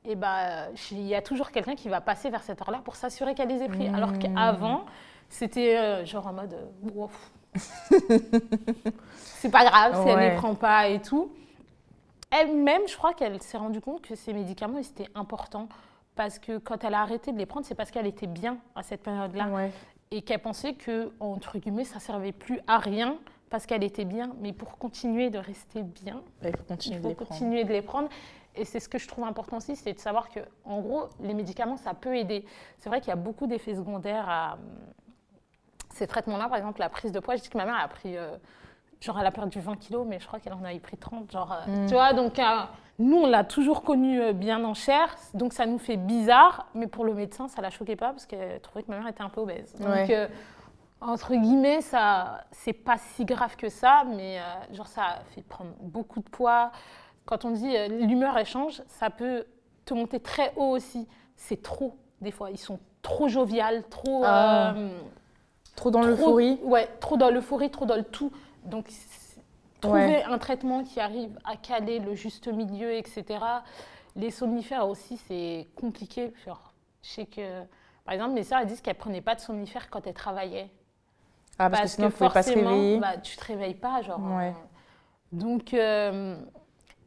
et 0.06 0.16
bah, 0.16 0.70
il 0.92 1.02
y 1.02 1.16
a 1.16 1.22
toujours 1.22 1.52
quelqu'un 1.52 1.76
qui 1.76 1.90
va 1.90 2.02
passer 2.02 2.30
vers 2.30 2.44
cette 2.44 2.62
heure-là 2.62 2.82
pour 2.84 2.96
s'assurer 2.96 3.36
qu'elle 3.36 3.50
les 3.50 3.62
ait 3.64 3.68
pris. 3.68 3.88
Alors 3.88 4.12
mmh. 4.12 4.20
qu'avant, 4.20 4.86
c'était 5.28 5.78
euh, 5.78 6.06
genre 6.06 6.28
en 6.28 6.34
mode, 6.34 6.54
euh, 6.54 7.08
c'est 9.16 9.52
pas 9.52 9.66
grave 9.66 10.02
si 10.02 10.10
elle 10.10 10.20
ne 10.20 10.30
les 10.30 10.36
prend 10.36 10.56
pas 10.56 10.88
et 10.88 11.02
tout. 11.02 11.32
Elle-même, 12.32 12.84
je 12.88 12.96
crois 12.96 13.14
qu'elle 13.14 13.42
s'est 13.42 13.58
rendue 13.58 13.82
compte 13.82 14.02
que 14.02 14.16
ces 14.16 14.34
médicaments, 14.34 14.82
c'était 14.84 15.10
important. 15.16 15.68
Parce 16.16 16.38
que 16.38 16.58
quand 16.58 16.84
elle 16.84 16.94
a 16.94 17.02
arrêté 17.02 17.32
de 17.32 17.38
les 17.38 17.46
prendre, 17.46 17.66
c'est 17.66 17.76
parce 17.76 17.92
qu'elle 17.92 18.08
était 18.08 18.28
bien 18.28 18.58
à 18.76 18.84
cette 18.84 19.02
période-là. 19.02 19.70
Et 20.12 20.22
qu'elle 20.22 20.40
pensait 20.40 20.74
que, 20.74 21.12
entre 21.20 21.60
guillemets, 21.60 21.86
ça 21.86 22.00
servait 22.00 22.32
plus 22.32 22.60
à 22.68 22.78
rien 22.78 23.18
parce 23.50 23.66
qu'elle 23.66 23.84
était 23.84 24.06
bien. 24.06 24.32
Mais 24.42 24.54
pour 24.54 24.78
continuer 24.78 25.30
de 25.30 25.38
rester 25.38 25.82
bien, 25.82 26.22
il 26.44 26.52
faut 26.52 26.64
continuer, 26.64 27.00
de, 27.00 27.08
les 27.08 27.16
continuer 27.16 27.64
de 27.64 27.72
les 27.72 27.82
prendre. 27.82 28.10
Et 28.56 28.66
c'est 28.66 28.80
ce 28.80 28.90
que 28.90 28.98
je 28.98 29.08
trouve 29.08 29.24
important 29.26 29.58
aussi, 29.58 29.76
c'est 29.76 29.94
de 29.94 30.00
savoir 30.00 30.30
que, 30.30 30.40
en 30.66 30.82
gros, 30.82 31.08
les 31.22 31.34
médicaments, 31.34 31.78
ça 31.78 31.94
peut 31.94 32.16
aider. 32.18 32.46
C'est 32.78 32.90
vrai 32.90 33.00
qu'il 33.00 33.10
y 33.10 33.14
a 33.14 33.18
beaucoup 33.18 33.48
d'effets 33.48 33.76
secondaires 33.76 34.28
à 34.28 34.54
hum, 34.54 34.60
ces 35.92 36.08
traitements-là. 36.08 36.48
Par 36.50 36.58
exemple, 36.58 36.80
la 36.80 36.90
prise 36.90 37.12
de 37.12 37.20
poids, 37.20 37.36
je 37.36 37.44
dis 37.44 37.50
que 37.50 37.58
ma 37.58 37.66
mère 37.66 37.80
a 37.82 37.88
pris, 37.88 38.18
euh, 38.18 38.36
genre, 39.00 39.20
elle 39.20 39.26
a 39.26 39.32
perdu 39.32 39.60
20 39.60 39.76
kilos, 39.78 40.06
mais 40.08 40.20
je 40.20 40.28
crois 40.28 40.40
qu'elle 40.40 40.54
en 40.54 40.64
a 40.64 40.78
pris 40.80 40.98
30. 40.98 41.32
Genre, 41.32 41.54
euh, 41.54 41.84
mm. 41.84 41.88
tu 41.88 41.94
vois, 41.94 42.14
donc, 42.14 42.40
euh, 42.40 42.44
nous, 42.98 43.18
on 43.18 43.28
l'a 43.28 43.44
toujours 43.44 43.84
connue 43.84 44.34
bien 44.34 44.64
en 44.66 44.74
chair, 44.74 45.16
donc 45.34 45.54
ça 45.54 45.66
nous 45.66 45.80
fait 45.80 45.98
bizarre, 45.98 46.68
mais 46.74 46.88
pour 46.88 47.06
le 47.06 47.14
médecin, 47.14 47.48
ça 47.48 47.62
la 47.62 47.70
choquait 47.70 47.96
pas 47.96 48.10
parce 48.10 48.26
qu'elle 48.26 48.60
trouvait 48.60 48.84
que 48.84 48.92
ma 48.92 48.98
mère 48.98 49.08
était 49.08 49.24
un 49.24 49.30
peu 49.30 49.42
obèse. 49.42 49.74
Donc, 49.76 50.12
entre 51.00 51.34
guillemets, 51.34 51.80
ça, 51.80 52.42
c'est 52.52 52.74
pas 52.74 52.98
si 52.98 53.24
grave 53.24 53.56
que 53.56 53.70
ça, 53.70 54.04
mais 54.06 54.40
genre, 54.74 54.88
ça 54.88 55.20
fait 55.34 55.44
prendre 55.44 55.72
beaucoup 55.80 56.20
de 56.20 56.28
poids 56.28 56.74
quand 57.30 57.46
on 57.46 57.52
dit 57.52 57.78
euh, 57.78 57.88
l'humeur 57.88 58.36
elle 58.40 58.46
change, 58.48 58.82
ça 58.88 59.12
peut 59.12 59.46
te 59.86 59.94
monter 59.94 60.20
très 60.20 60.52
haut 60.56 60.72
aussi. 60.72 61.08
C'est 61.36 61.62
trop, 61.62 61.96
des 62.22 62.32
fois. 62.32 62.50
Ils 62.50 62.58
sont 62.58 62.80
trop 63.04 63.28
joviales, 63.28 63.84
trop. 63.88 64.24
Ah. 64.26 64.74
Euh, 64.76 65.00
trop 65.76 65.92
dans 65.92 66.02
l'euphorie 66.02 66.60
Ouais, 66.64 66.90
trop 67.00 67.18
dans 67.18 67.30
l'euphorie, 67.30 67.70
trop 67.70 67.86
dans 67.86 67.98
le 67.98 68.04
tout. 68.04 68.32
Donc, 68.66 68.88
trouver 69.80 70.24
un 70.24 70.40
traitement 70.40 70.84
qui 70.84 71.00
arrive 71.00 71.38
à 71.46 71.56
caler 71.56 72.00
le 72.00 72.16
juste 72.16 72.48
milieu, 72.48 72.94
etc. 72.94 73.24
Les 74.16 74.32
somnifères 74.32 74.88
aussi, 74.90 75.18
c'est 75.28 75.68
compliqué. 75.76 76.34
je 77.04 77.08
sais 77.08 77.28
que, 77.28 77.62
par 78.06 78.16
exemple, 78.16 78.34
mes 78.34 78.44
sœurs 78.44 78.66
disent 78.66 78.82
qu'elles 78.82 78.96
ne 78.96 79.02
prenaient 79.02 79.22
pas 79.22 79.36
de 79.36 79.42
somnifères 79.42 79.92
quand 79.92 80.08
elles 80.08 80.16
travaillaient. 80.16 80.72
Ah, 81.60 81.70
parce, 81.70 81.84
que 81.84 81.88
sinon, 81.90 82.08
que 82.10 82.16
forcément, 82.16 82.34
pas 82.34 82.44
se 82.44 82.54
réveiller. 82.54 83.00
Bah, 83.00 83.18
tu 83.18 83.38
te 83.38 83.46
réveilles 83.46 83.76
pas, 83.76 84.02
genre. 84.02 84.20
Ouais. 84.20 84.56
donc, 85.32 85.76
euh, 85.76 86.36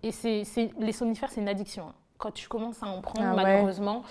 et 0.02 0.10
c'est, 0.10 0.44
les 0.78 0.92
somnifères, 0.92 1.30
c'est 1.30 1.40
une 1.40 1.48
addiction. 1.48 1.88
Hein. 1.88 1.94
Quand 2.18 2.32
tu 2.32 2.48
commences 2.48 2.82
à 2.82 2.86
en 2.86 3.00
prendre, 3.00 3.28
ah 3.28 3.34
malheureusement, 3.34 4.04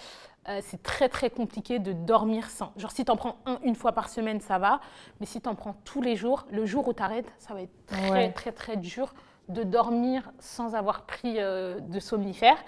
euh, 0.50 0.60
c'est 0.64 0.82
très 0.82 1.08
très 1.08 1.30
compliqué 1.30 1.80
de 1.80 1.94
dormir 1.94 2.50
sans. 2.50 2.74
Genre 2.76 2.92
si 2.92 3.06
tu 3.06 3.12
en 3.12 3.16
prends 3.16 3.38
un, 3.46 3.60
une 3.64 3.76
fois 3.76 3.92
par 3.92 4.10
semaine, 4.10 4.42
ça 4.42 4.58
va. 4.58 4.82
Mais 5.20 5.26
si 5.26 5.40
tu 5.40 5.48
en 5.48 5.56
prends 5.56 5.76
tous 5.86 6.02
les 6.02 6.16
jours, 6.16 6.46
le 6.52 6.66
jour 6.66 6.88
où 6.88 6.94
tu 6.94 7.04
arrêtes, 7.04 7.32
ça 7.38 7.54
va 7.54 7.62
être 7.62 7.86
très 7.86 8.32
très 8.32 8.52
très 8.52 8.76
dur 8.76 9.14
de 9.50 9.64
dormir 9.64 10.32
sans 10.40 10.76
avoir 10.76 11.06
pris 11.06 11.36
euh, 11.38 11.80
de 11.80 12.00
somnifères. 12.00 12.64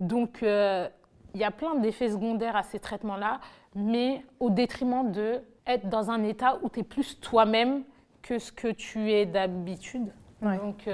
Donc 0.00 0.42
euh, 0.42 0.88
il 1.34 1.40
y 1.40 1.44
a 1.44 1.50
plein 1.50 1.74
d'effets 1.76 2.10
secondaires 2.10 2.56
à 2.56 2.62
ces 2.62 2.80
traitements-là, 2.80 3.40
mais 3.74 4.24
au 4.40 4.48
détriment 4.48 5.12
de 5.12 5.42
être 5.66 5.88
dans 5.88 6.10
un 6.10 6.24
état 6.24 6.58
où 6.62 6.70
tu 6.70 6.80
es 6.80 6.82
plus 6.82 7.20
toi-même 7.20 7.84
que 8.22 8.38
ce 8.38 8.50
que 8.50 8.68
tu 8.68 9.12
es 9.12 9.26
d'habitude. 9.26 10.10
Donc 10.40 10.88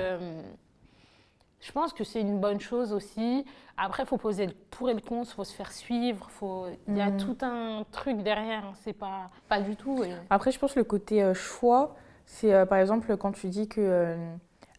je 1.66 1.72
pense 1.72 1.92
que 1.92 2.04
c'est 2.04 2.20
une 2.20 2.38
bonne 2.38 2.60
chose 2.60 2.92
aussi. 2.92 3.44
Après, 3.76 4.04
il 4.04 4.06
faut 4.06 4.18
poser 4.18 4.46
le 4.46 4.52
pour 4.70 4.88
et 4.88 4.94
le 4.94 5.00
contre, 5.00 5.30
il 5.32 5.34
faut 5.34 5.44
se 5.44 5.52
faire 5.52 5.72
suivre, 5.72 6.28
faut... 6.30 6.66
il 6.86 6.96
y 6.96 7.00
a 7.00 7.10
mm. 7.10 7.16
tout 7.16 7.36
un 7.42 7.84
truc 7.90 8.22
derrière, 8.22 8.64
hein. 8.66 8.72
c'est 8.84 8.92
pas, 8.92 9.30
pas 9.48 9.60
du 9.60 9.74
tout. 9.74 10.02
Après, 10.30 10.52
je 10.52 10.58
pense 10.60 10.74
que 10.74 10.78
le 10.78 10.84
côté 10.84 11.22
euh, 11.22 11.34
choix, 11.34 11.96
c'est 12.24 12.54
euh, 12.54 12.66
par 12.66 12.78
exemple 12.78 13.16
quand 13.16 13.32
tu 13.32 13.48
dis 13.48 13.68
que 13.68 13.80
euh, 13.80 14.16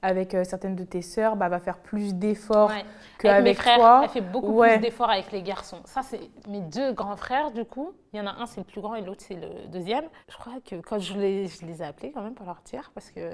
avec 0.01 0.37
certaines 0.43 0.75
de 0.75 0.85
tes 0.85 1.01
sœurs, 1.01 1.35
bah, 1.35 1.49
va 1.49 1.59
faire 1.59 1.79
plus 1.79 2.13
d'efforts 2.15 2.71
qu'avec 3.19 3.43
mes 3.43 3.53
frères, 3.53 3.77
toi. 3.77 4.01
Elle 4.03 4.09
fait 4.09 4.21
beaucoup 4.21 4.61
plus 4.61 4.77
d'efforts 4.77 5.09
avec 5.09 5.31
les 5.31 5.41
garçons. 5.41 5.81
Ça, 5.85 6.03
c'est 6.03 6.21
mes 6.47 6.61
deux 6.61 6.93
grands 6.93 7.17
frères, 7.17 7.51
du 7.51 7.65
coup. 7.65 7.91
Il 8.13 8.17
y 8.17 8.21
en 8.21 8.27
a 8.27 8.31
un, 8.31 8.45
c'est 8.45 8.61
le 8.61 8.65
plus 8.65 8.79
grand, 8.79 8.95
et 8.95 9.01
l'autre, 9.01 9.23
c'est 9.27 9.35
le 9.35 9.67
deuxième. 9.69 10.05
Je 10.29 10.37
crois 10.37 10.53
que 10.63 10.75
quand 10.75 10.99
je 10.99 11.15
les, 11.15 11.47
je 11.47 11.65
les 11.65 11.81
ai 11.81 11.85
appelés 11.85 12.11
quand 12.11 12.21
même 12.21 12.35
pour 12.35 12.45
leur 12.45 12.61
dire, 12.63 12.91
parce 12.93 13.09
que 13.09 13.31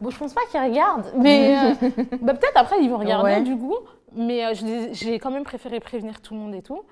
Bon, 0.00 0.10
je 0.10 0.18
pense 0.18 0.34
pas 0.34 0.40
qu'ils 0.50 0.60
regardent, 0.60 1.12
mais 1.16 1.56
euh, 1.82 1.88
bah, 2.20 2.34
peut-être 2.34 2.56
après 2.56 2.76
ils 2.82 2.90
vont 2.90 2.98
regarder 2.98 3.40
du 3.42 3.56
coup. 3.56 3.76
Mais 4.16 4.44
euh, 4.44 4.88
j'ai 4.92 5.18
quand 5.18 5.30
même 5.30 5.44
préféré 5.44 5.80
prévenir 5.80 6.20
tout 6.20 6.34
le 6.34 6.40
monde 6.40 6.54
et 6.54 6.62
tout. 6.62 6.82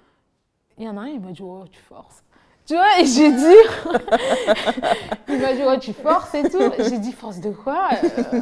Il 0.78 0.84
y 0.84 0.88
en 0.88 0.96
a 0.96 1.02
un, 1.02 1.06
il 1.06 1.20
m'a 1.20 1.30
dit 1.30 1.42
Oh, 1.42 1.64
tu 1.70 1.80
forces. 1.80 2.24
Tu 2.66 2.74
vois, 2.74 3.00
et 3.00 3.06
j'ai 3.06 3.32
dit 3.32 3.44
Il 5.28 5.38
m'a 5.38 5.52
dit 5.52 5.62
Oh, 5.66 5.76
tu 5.80 5.92
forces 5.92 6.34
et 6.34 6.48
tout. 6.48 6.72
J'ai 6.78 6.98
dit 6.98 7.12
Force 7.12 7.40
de 7.40 7.50
quoi 7.50 7.90
euh, 8.02 8.40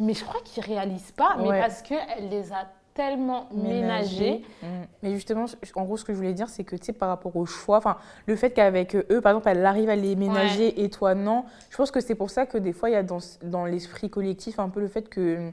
Mais 0.00 0.14
je 0.14 0.24
crois 0.24 0.40
qu'ils 0.44 0.64
réalisent 0.64 1.12
pas, 1.12 1.36
mais 1.38 1.60
parce 1.60 1.82
qu'elle 1.82 2.28
les 2.30 2.52
a 2.52 2.66
tellement 2.96 3.46
ménagé. 3.52 4.42
Mm. 4.62 4.66
Mais 5.02 5.14
justement, 5.14 5.44
en 5.74 5.84
gros, 5.84 5.96
ce 5.96 6.04
que 6.04 6.12
je 6.12 6.16
voulais 6.16 6.32
dire, 6.32 6.48
c'est 6.48 6.64
que, 6.64 6.74
tu 6.74 6.86
sais, 6.86 6.92
par 6.92 7.08
rapport 7.08 7.36
au 7.36 7.46
choix, 7.46 7.76
enfin, 7.76 7.98
le 8.26 8.34
fait 8.34 8.50
qu'avec 8.50 8.96
eux, 8.96 9.20
par 9.20 9.32
exemple, 9.32 9.48
elle 9.48 9.64
arrive 9.64 9.88
à 9.88 9.96
les 9.96 10.16
ménager 10.16 10.82
et 10.82 10.88
toi, 10.88 11.14
non, 11.14 11.44
je 11.70 11.76
pense 11.76 11.90
que 11.90 12.00
c'est 12.00 12.14
pour 12.14 12.30
ça 12.30 12.46
que 12.46 12.58
des 12.58 12.72
fois, 12.72 12.90
il 12.90 12.94
y 12.94 12.96
a 12.96 13.02
dans, 13.02 13.18
dans 13.42 13.66
l'esprit 13.66 14.10
collectif 14.10 14.58
un 14.58 14.68
peu 14.68 14.80
le 14.80 14.88
fait 14.88 15.08
que 15.08 15.50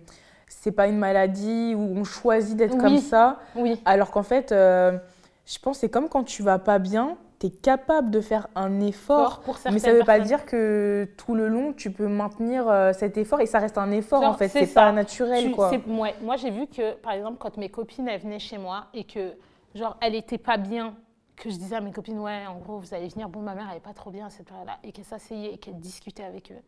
c'est 0.47 0.71
pas 0.71 0.87
une 0.87 0.97
maladie 0.97 1.75
où 1.75 1.97
on 1.97 2.03
choisit 2.03 2.55
d'être 2.55 2.77
comme 2.77 2.99
ça. 2.99 3.39
Oui. 3.55 3.81
Alors 3.85 4.11
qu'en 4.11 4.23
fait, 4.23 4.51
euh, 4.51 4.97
je 5.45 5.59
pense 5.59 5.77
que 5.77 5.81
c'est 5.81 5.89
comme 5.89 6.09
quand 6.09 6.23
tu 6.23 6.43
vas 6.43 6.59
pas 6.59 6.79
bien, 6.79 7.17
tu 7.43 7.47
es 7.47 7.57
capable 7.57 8.09
de 8.09 8.21
faire 8.21 8.47
un 8.55 8.79
effort, 8.79 9.41
pour 9.41 9.57
mais 9.71 9.79
ça 9.79 9.91
veut 9.93 10.03
pas 10.03 10.19
dire 10.19 10.45
que 10.45 11.09
tout 11.17 11.35
le 11.35 11.47
long 11.47 11.73
tu 11.73 11.91
peux 11.91 12.07
maintenir 12.07 12.69
euh, 12.69 12.93
cet 12.93 13.17
effort 13.17 13.41
et 13.41 13.45
ça 13.45 13.59
reste 13.59 13.77
un 13.77 13.91
effort 13.91 14.23
en 14.23 14.33
fait, 14.33 14.47
c'est 14.47 14.73
pas 14.73 14.91
naturel 14.91 15.51
quoi. 15.51 15.71
moi 15.87 16.35
j'ai 16.37 16.51
vu 16.51 16.67
que 16.67 16.93
par 16.95 17.13
exemple 17.13 17.37
quand 17.39 17.57
mes 17.57 17.69
copines 17.69 18.07
elles 18.07 18.21
venaient 18.21 18.39
chez 18.39 18.57
moi 18.57 18.85
et 18.93 19.03
que 19.03 19.33
genre 19.75 19.97
elle 20.01 20.15
était 20.15 20.37
pas 20.37 20.57
bien 20.57 20.95
que 21.35 21.49
je 21.49 21.55
disais 21.55 21.75
à 21.75 21.81
mes 21.81 21.91
copines, 21.91 22.19
ouais, 22.19 22.45
en 22.47 22.57
gros, 22.59 22.77
vous 22.79 22.93
allez 22.93 23.07
venir, 23.07 23.27
bon, 23.27 23.41
ma 23.41 23.55
mère, 23.55 23.65
elle 23.69 23.75
n'est 23.75 23.81
pas 23.81 23.93
trop 23.93 24.11
bien 24.11 24.27
à 24.27 24.29
cette 24.29 24.45
période-là, 24.45 24.77
et 24.83 24.91
qu'elle 24.91 25.03
s'asseyait 25.03 25.53
et 25.53 25.57
qu'elle 25.57 25.79
discutait 25.79 26.23
avec 26.23 26.51
eux, 26.51 26.61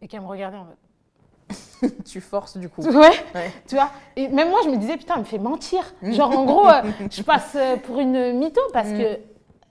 et 0.00 0.08
qu'elle 0.08 0.20
me 0.20 0.26
regardait 0.26 0.58
en 0.58 0.64
mode. 0.64 1.92
tu 2.04 2.20
forces 2.20 2.56
du 2.56 2.68
coup. 2.68 2.82
Ouais, 2.86 3.10
Tu 3.66 3.74
vois? 3.74 3.90
Et 4.16 4.28
même 4.28 4.50
moi, 4.50 4.60
je 4.64 4.70
me 4.70 4.76
disais, 4.76 4.96
putain, 4.96 5.14
elle 5.14 5.20
me 5.20 5.26
fait 5.26 5.38
mentir. 5.38 5.82
Genre, 6.02 6.36
en 6.36 6.44
gros, 6.44 6.68
euh, 6.68 6.82
je 7.10 7.22
passe 7.22 7.56
euh, 7.56 7.76
pour 7.76 7.98
une 7.98 8.38
mytho 8.38 8.60
parce 8.72 8.88
mm. 8.88 8.98
que 8.98 9.18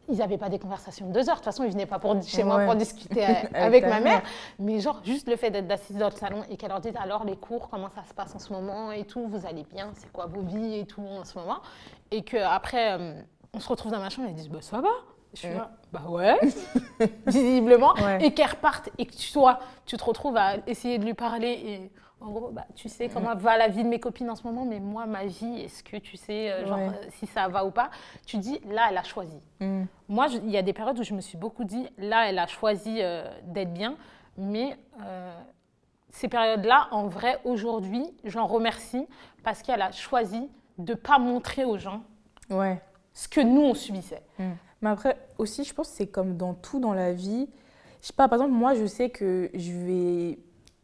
ils 0.09 0.17
n'avaient 0.17 0.37
pas 0.37 0.49
des 0.49 0.59
conversations 0.59 1.07
de 1.07 1.13
deux 1.13 1.29
heures. 1.29 1.35
De 1.35 1.39
toute 1.39 1.45
façon, 1.45 1.63
ils 1.63 1.67
ne 1.67 1.73
venaient 1.73 1.85
pas 1.85 1.99
pour, 1.99 2.21
chez 2.23 2.43
moi 2.43 2.65
pour 2.65 2.75
discuter 2.75 3.23
avec, 3.53 3.85
ma 3.85 3.99
mère. 3.99 4.21
Mais 4.59 4.79
genre, 4.79 5.01
juste 5.03 5.27
le 5.29 5.35
fait 5.35 5.51
d'être 5.51 5.71
assise 5.71 5.97
dans 5.97 6.09
le 6.09 6.15
salon 6.15 6.43
et 6.49 6.57
qu'elle 6.57 6.69
leur 6.69 6.81
dise 6.81 6.95
alors 7.01 7.23
les 7.23 7.37
cours, 7.37 7.69
comment 7.69 7.89
ça 7.89 8.03
se 8.07 8.13
passe 8.13 8.35
en 8.35 8.39
ce 8.39 8.51
moment 8.51 8.91
et 8.91 9.05
tout, 9.05 9.27
vous 9.27 9.45
allez 9.45 9.63
bien, 9.63 9.91
c'est 9.95 10.11
quoi 10.11 10.25
vos 10.25 10.41
vies 10.41 10.79
et 10.79 10.85
tout 10.85 11.01
en 11.01 11.23
ce 11.23 11.37
moment? 11.37 11.59
Et 12.11 12.23
qu'après, 12.23 12.93
euh, 12.93 13.21
on 13.53 13.59
se 13.59 13.69
retrouve 13.69 13.91
dans 13.91 13.99
ma 13.99 14.09
chambre 14.09 14.27
et 14.27 14.31
ils 14.31 14.35
disent 14.35 14.49
bah, 14.49 14.59
ça 14.61 14.81
va. 14.81 14.89
Je 15.33 15.39
suis 15.39 15.53
là, 15.53 15.71
bah 15.93 16.03
ouais, 16.09 16.37
visiblement. 17.25 17.95
Et 18.19 18.33
qu'elle 18.33 18.49
reparte 18.49 18.89
et 18.97 19.05
que 19.05 19.31
toi, 19.31 19.59
tu 19.85 19.95
te 19.95 20.03
retrouves 20.03 20.35
à 20.35 20.57
essayer 20.67 20.97
de 20.97 21.05
lui 21.05 21.13
parler 21.13 21.47
et 21.47 21.91
en 22.21 22.31
gros, 22.31 22.51
bah, 22.51 22.65
tu 22.75 22.89
sais 22.89 23.09
comment 23.09 23.35
va 23.35 23.57
la 23.57 23.67
vie 23.67 23.83
de 23.83 23.89
mes 23.89 23.99
copines 23.99 24.29
en 24.29 24.35
ce 24.35 24.43
moment, 24.43 24.65
mais 24.65 24.79
moi, 24.79 25.05
ma 25.05 25.25
vie, 25.25 25.61
est-ce 25.61 25.83
que 25.83 25.97
tu 25.97 26.17
sais 26.17 26.51
euh, 26.51 26.67
genre, 26.67 26.79
euh, 26.79 27.09
si 27.09 27.25
ça 27.25 27.47
va 27.47 27.65
ou 27.65 27.71
pas? 27.71 27.89
Tu 28.25 28.37
dis, 28.37 28.59
là, 28.69 28.87
elle 28.89 28.97
a 28.97 29.03
choisi. 29.03 29.39
Mm. 29.59 29.83
Moi, 30.07 30.27
il 30.43 30.49
y 30.49 30.57
a 30.57 30.61
des 30.61 30.73
périodes 30.73 30.99
où 30.99 31.03
je 31.03 31.13
me 31.13 31.21
suis 31.21 31.37
beaucoup 31.37 31.63
dit, 31.63 31.87
là, 31.97 32.29
elle 32.29 32.39
a 32.39 32.47
choisi 32.47 32.97
euh, 32.99 33.25
d'être 33.45 33.73
bien, 33.73 33.95
mais 34.37 34.77
ces 36.09 36.27
périodes-là, 36.27 36.89
en 36.91 37.07
vrai, 37.07 37.39
aujourd'hui, 37.43 38.03
j'en 38.23 38.45
remercie 38.45 39.07
parce 39.43 39.61
qu'elle 39.61 39.81
a 39.81 39.91
choisi 39.91 40.49
de 40.77 40.93
ne 40.93 40.97
pas 40.97 41.19
montrer 41.19 41.63
aux 41.63 41.77
gens 41.77 42.01
ouais 42.49 42.81
ce 43.13 43.27
que 43.27 43.41
nous, 43.41 43.61
on 43.61 43.73
subissait. 43.73 44.23
Hmm. 44.39 44.51
Mais 44.81 44.89
après, 44.89 45.17
aussi, 45.37 45.63
je 45.63 45.73
pense 45.73 45.89
que 45.89 45.95
c'est 45.95 46.07
comme 46.07 46.37
dans 46.37 46.53
tout 46.53 46.79
dans 46.79 46.93
la 46.93 47.13
vie. 47.13 47.47
Je 48.01 48.07
sais 48.07 48.13
pas, 48.13 48.27
par 48.27 48.39
exemple, 48.39 48.57
moi, 48.57 48.73
je 48.73 48.85
sais 48.85 49.09
que 49.09 49.49
je 49.53 49.71
vais 49.73 50.39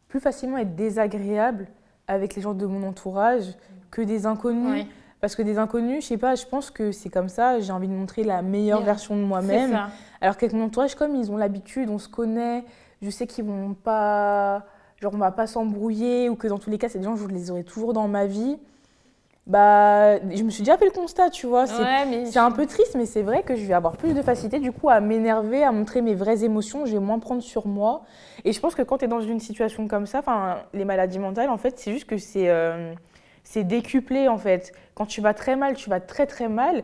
plus 0.08 0.20
facilement 0.20 0.58
être 0.58 0.74
désagréable 0.74 1.68
avec 2.06 2.34
les 2.34 2.42
gens 2.42 2.54
de 2.54 2.66
mon 2.66 2.86
entourage 2.86 3.54
que 3.90 4.02
des 4.02 4.26
inconnus. 4.26 4.86
Parce 5.20 5.34
que 5.34 5.42
des 5.42 5.58
inconnus, 5.58 6.04
je 6.04 6.08
sais 6.08 6.16
pas, 6.16 6.36
je 6.36 6.46
pense 6.46 6.70
que 6.70 6.92
c'est 6.92 7.08
comme 7.08 7.28
ça, 7.28 7.58
j'ai 7.58 7.72
envie 7.72 7.88
de 7.88 7.92
montrer 7.92 8.22
la 8.22 8.40
meilleure 8.40 8.82
version 8.82 9.16
de 9.16 9.22
moi-même. 9.22 9.76
Alors 10.20 10.36
qu'avec 10.36 10.54
mon 10.54 10.66
entourage, 10.66 10.94
comme 10.94 11.16
ils 11.16 11.32
ont 11.32 11.36
l'habitude, 11.36 11.90
on 11.90 11.98
se 11.98 12.08
connaît, 12.08 12.64
je 13.02 13.10
sais 13.10 13.26
qu'ils 13.26 13.44
vont 13.44 13.74
pas. 13.74 14.64
Genre, 15.00 15.12
on 15.14 15.18
va 15.18 15.30
pas 15.30 15.46
s'embrouiller, 15.46 16.28
ou 16.28 16.34
que 16.34 16.48
dans 16.48 16.58
tous 16.58 16.70
les 16.70 16.78
cas, 16.78 16.88
c'est 16.88 16.98
des 16.98 17.04
gens, 17.04 17.16
je 17.16 17.26
les 17.28 17.50
aurai 17.50 17.64
toujours 17.64 17.92
dans 17.92 18.08
ma 18.08 18.26
vie 18.26 18.58
bah, 19.48 20.18
je 20.18 20.42
me 20.42 20.50
suis 20.50 20.62
déjà 20.62 20.76
fait 20.76 20.84
le 20.84 20.90
constat, 20.90 21.30
tu 21.30 21.46
vois. 21.46 21.66
C'est 21.66 22.38
un 22.38 22.50
peu 22.50 22.66
triste, 22.66 22.94
mais 22.96 23.06
c'est 23.06 23.22
vrai 23.22 23.42
que 23.42 23.56
je 23.56 23.64
vais 23.64 23.72
avoir 23.72 23.96
plus 23.96 24.12
de 24.12 24.20
facilité 24.20 24.58
du 24.60 24.72
coup 24.72 24.90
à 24.90 25.00
m'énerver, 25.00 25.64
à 25.64 25.72
montrer 25.72 26.02
mes 26.02 26.14
vraies 26.14 26.44
émotions, 26.44 26.84
je 26.84 26.92
vais 26.92 27.00
moins 27.00 27.18
prendre 27.18 27.42
sur 27.42 27.66
moi. 27.66 28.02
Et 28.44 28.52
je 28.52 28.60
pense 28.60 28.74
que 28.74 28.82
quand 28.82 28.98
tu 28.98 29.06
es 29.06 29.08
dans 29.08 29.22
une 29.22 29.40
situation 29.40 29.88
comme 29.88 30.04
ça, 30.04 30.22
les 30.74 30.84
maladies 30.84 31.18
mentales, 31.18 31.48
en 31.48 31.56
fait, 31.56 31.78
c'est 31.78 31.92
juste 31.92 32.04
que 32.04 32.18
c'est 32.18 32.50
euh, 32.50 32.92
décuplé 33.56 34.28
en 34.28 34.36
fait. 34.36 34.72
Quand 34.94 35.06
tu 35.06 35.22
vas 35.22 35.32
très 35.32 35.56
mal, 35.56 35.74
tu 35.74 35.88
vas 35.88 36.00
très 36.00 36.26
très 36.26 36.48
mal. 36.48 36.82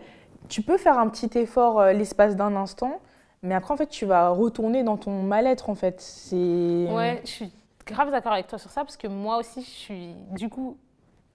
Tu 0.49 0.63
peux 0.63 0.79
faire 0.79 0.99
un 0.99 1.09
petit 1.09 1.39
effort 1.39 1.81
euh, 1.81 1.93
l'espace 1.93 2.35
d'un 2.35 2.57
instant, 2.57 2.99
mais 3.43 3.55
après 3.55 3.75
en 3.75 3.77
fait, 3.77 3.89
tu 3.89 4.07
vas 4.07 4.31
retourner 4.31 4.83
dans 4.83 4.97
ton 4.97 5.23
mal-être 5.23 5.69
en 5.69 5.75
fait. 5.75 6.03
Ouais, 6.33 7.21
je 7.25 7.31
suis 7.31 7.53
grave 7.85 8.11
d'accord 8.11 8.33
avec 8.33 8.47
toi 8.47 8.59
sur 8.59 8.71
ça 8.71 8.85
parce 8.85 8.97
que 8.97 9.07
moi 9.07 9.37
aussi, 9.37 9.61
je 9.61 9.69
suis 9.69 10.15
du 10.31 10.49
coup 10.49 10.79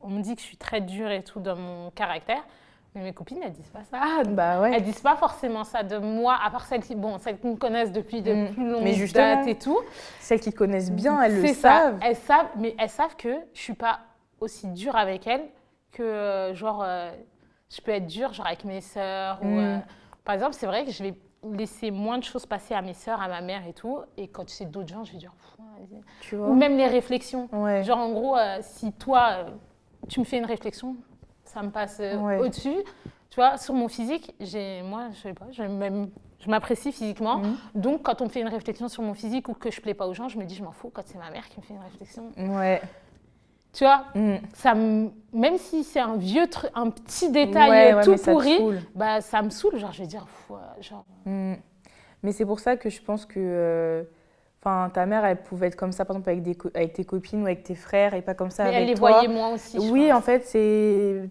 on 0.02 0.10
me 0.10 0.22
dit 0.22 0.36
que 0.36 0.42
je 0.42 0.46
suis 0.46 0.58
très 0.58 0.82
dure 0.82 1.12
et 1.12 1.24
tout 1.24 1.40
dans 1.40 1.56
mon 1.56 1.92
caractère. 1.92 2.44
Mais 2.96 3.04
mes 3.04 3.14
copines, 3.14 3.40
elles 3.44 3.52
disent 3.52 3.70
pas 3.70 3.84
ça. 3.84 4.00
Ah, 4.02 4.24
bah 4.26 4.62
ouais. 4.62 4.72
Elles 4.74 4.84
disent 4.84 5.02
pas 5.02 5.16
forcément 5.16 5.64
ça 5.64 5.84
de 5.84 5.98
moi, 6.00 6.38
à 6.44 6.50
part 6.50 6.66
celles 6.66 6.84
qui, 6.84 6.96
bon, 6.96 7.20
celles 7.20 7.40
qui 7.40 7.46
me 7.46 7.56
connaissent 7.56 7.92
depuis 7.92 8.24
de 8.24 8.34
mm. 8.34 8.54
plus 8.54 8.68
longues 8.68 9.12
dates 9.12 9.48
et 9.48 9.56
tout. 9.56 9.80
Celles 10.20 10.40
qui 10.40 10.52
connaissent 10.52 10.92
bien, 10.92 11.22
elles 11.22 11.42
le 11.42 11.48
savent. 11.54 12.00
Elles 12.02 12.16
savent, 12.16 12.50
mais 12.58 12.76
elles 12.80 12.90
savent 12.90 13.16
que 13.16 13.36
je 13.54 13.62
suis 13.62 13.76
pas 13.76 14.00
aussi 14.40 14.68
dure 14.70 14.96
avec 14.96 15.28
elles 15.28 15.46
que, 15.92 16.02
euh, 16.02 16.54
genre, 16.56 16.84
euh, 16.84 17.12
je 17.70 17.82
peux 17.82 17.92
être 17.92 18.08
dure, 18.08 18.34
genre, 18.34 18.48
avec 18.48 18.64
mes 18.64 18.82
sœurs. 18.82 19.40
Ou, 19.44 19.48
mm. 19.48 19.60
euh, 19.60 19.78
par 20.26 20.34
exemple, 20.34 20.54
c'est 20.54 20.68
vrai 20.68 20.84
que 20.84 20.92
je 20.92 21.04
vais 21.04 21.14
laisser 21.44 21.92
moins 21.92 22.18
de 22.18 22.24
choses 22.24 22.48
passer 22.48 22.74
à 22.74 22.82
mes 22.82 22.96
sœurs, 22.96 23.22
à 23.22 23.28
ma 23.28 23.42
mère 23.42 23.68
et 23.68 23.74
tout. 23.74 24.00
Et 24.18 24.28
quand 24.30 24.50
c'est 24.50 24.66
d'autres 24.66 24.90
gens, 24.90 25.04
je 25.04 25.12
vais 25.12 25.20
dire, 25.20 25.34
tu 26.22 26.38
vois. 26.38 26.48
Ou 26.48 26.56
même 26.56 26.76
les 26.76 26.88
réflexions. 26.88 27.48
Genre, 27.84 27.98
en 28.00 28.12
gros, 28.12 28.36
si 28.62 28.94
toi 28.94 29.46
tu 30.10 30.20
me 30.20 30.26
fais 30.26 30.38
une 30.38 30.46
réflexion, 30.46 30.96
ça 31.46 31.62
me 31.62 31.70
passe 31.70 31.98
euh, 32.00 32.40
au-dessus. 32.40 32.76
Tu 33.30 33.36
vois, 33.36 33.58
sur 33.58 33.74
mon 33.74 33.88
physique, 33.88 34.34
j'ai, 34.40 34.82
moi, 34.82 35.10
je 35.14 35.20
sais 35.20 35.34
pas, 35.34 35.46
je, 35.52 35.64
je 36.40 36.50
m'apprécie 36.50 36.92
physiquement. 36.92 37.38
Mhm. 37.38 37.56
Donc, 37.76 38.04
quand 38.04 38.22
on 38.22 38.26
me 38.26 38.30
fait 38.30 38.42
une 38.42 38.48
réflexion 38.48 38.88
sur 38.88 39.04
mon 39.04 39.14
physique 39.14 39.48
ou 39.50 39.54
que 39.54 39.72
je 39.72 39.80
plais 39.82 39.94
pas 39.94 40.08
aux 40.08 40.14
gens, 40.14 40.30
je 40.30 40.38
me 40.38 40.46
dis, 40.46 40.56
je 40.56 40.64
m'en 40.64 40.72
fous 40.72 40.92
quand 40.94 41.04
c'est 41.06 41.20
ma 41.20 41.30
mère 41.30 41.48
qui 41.48 41.60
me 41.60 41.66
fait 41.66 41.74
une 41.76 41.82
réflexion. 41.82 42.32
Ouais. 42.38 42.82
Tu 43.72 43.84
vois, 43.84 44.06
mhm. 44.16 44.40
ça 44.54 44.74
même 44.74 45.58
si 45.58 45.84
c'est 45.84 46.00
un 46.00 46.18
vieux 46.18 46.48
truc, 46.48 46.72
un 46.74 46.90
petit 46.90 47.32
détail 47.32 48.04
tout 48.04 48.16
pourri, 48.16 48.58
bah, 48.96 49.22
ça 49.22 49.44
me 49.44 49.52
saoule. 49.52 49.78
Genre, 49.78 49.92
je 49.92 50.02
vais 50.02 50.08
dire, 50.08 50.26
genre. 50.82 51.06
Mhm. 51.26 51.58
Mais 52.24 52.32
c'est 52.32 52.46
pour 52.46 52.60
ça 52.60 52.78
que 52.78 52.90
je 52.90 53.02
pense 53.02 53.26
que. 53.26 53.40
Euh, 53.40 54.04
Enfin, 54.62 54.90
ta 54.94 55.06
mère, 55.06 55.24
elle 55.24 55.42
pouvait 55.42 55.68
être 55.68 55.78
comme 55.78 55.94
ça, 55.94 56.04
par 56.04 56.18
exemple, 56.18 56.30
avec, 56.30 56.44
des 56.44 56.58
avec 56.76 56.94
tes 56.94 57.06
copines 57.06 57.44
ou 57.44 57.46
avec 57.46 57.64
tes 57.64 57.76
frères 57.76 58.14
et 58.14 58.22
pas 58.22 58.34
comme 58.34 58.52
ça 58.52 58.64
Mais 58.64 58.70
avec 58.70 58.82
elle 58.82 58.88
les 58.88 58.94
voyait 58.96 59.28
moins 59.30 59.54
aussi. 59.54 59.80
oui, 59.92 60.12
en 60.12 60.22
fait, 60.22 60.46
c'est. 60.46 61.30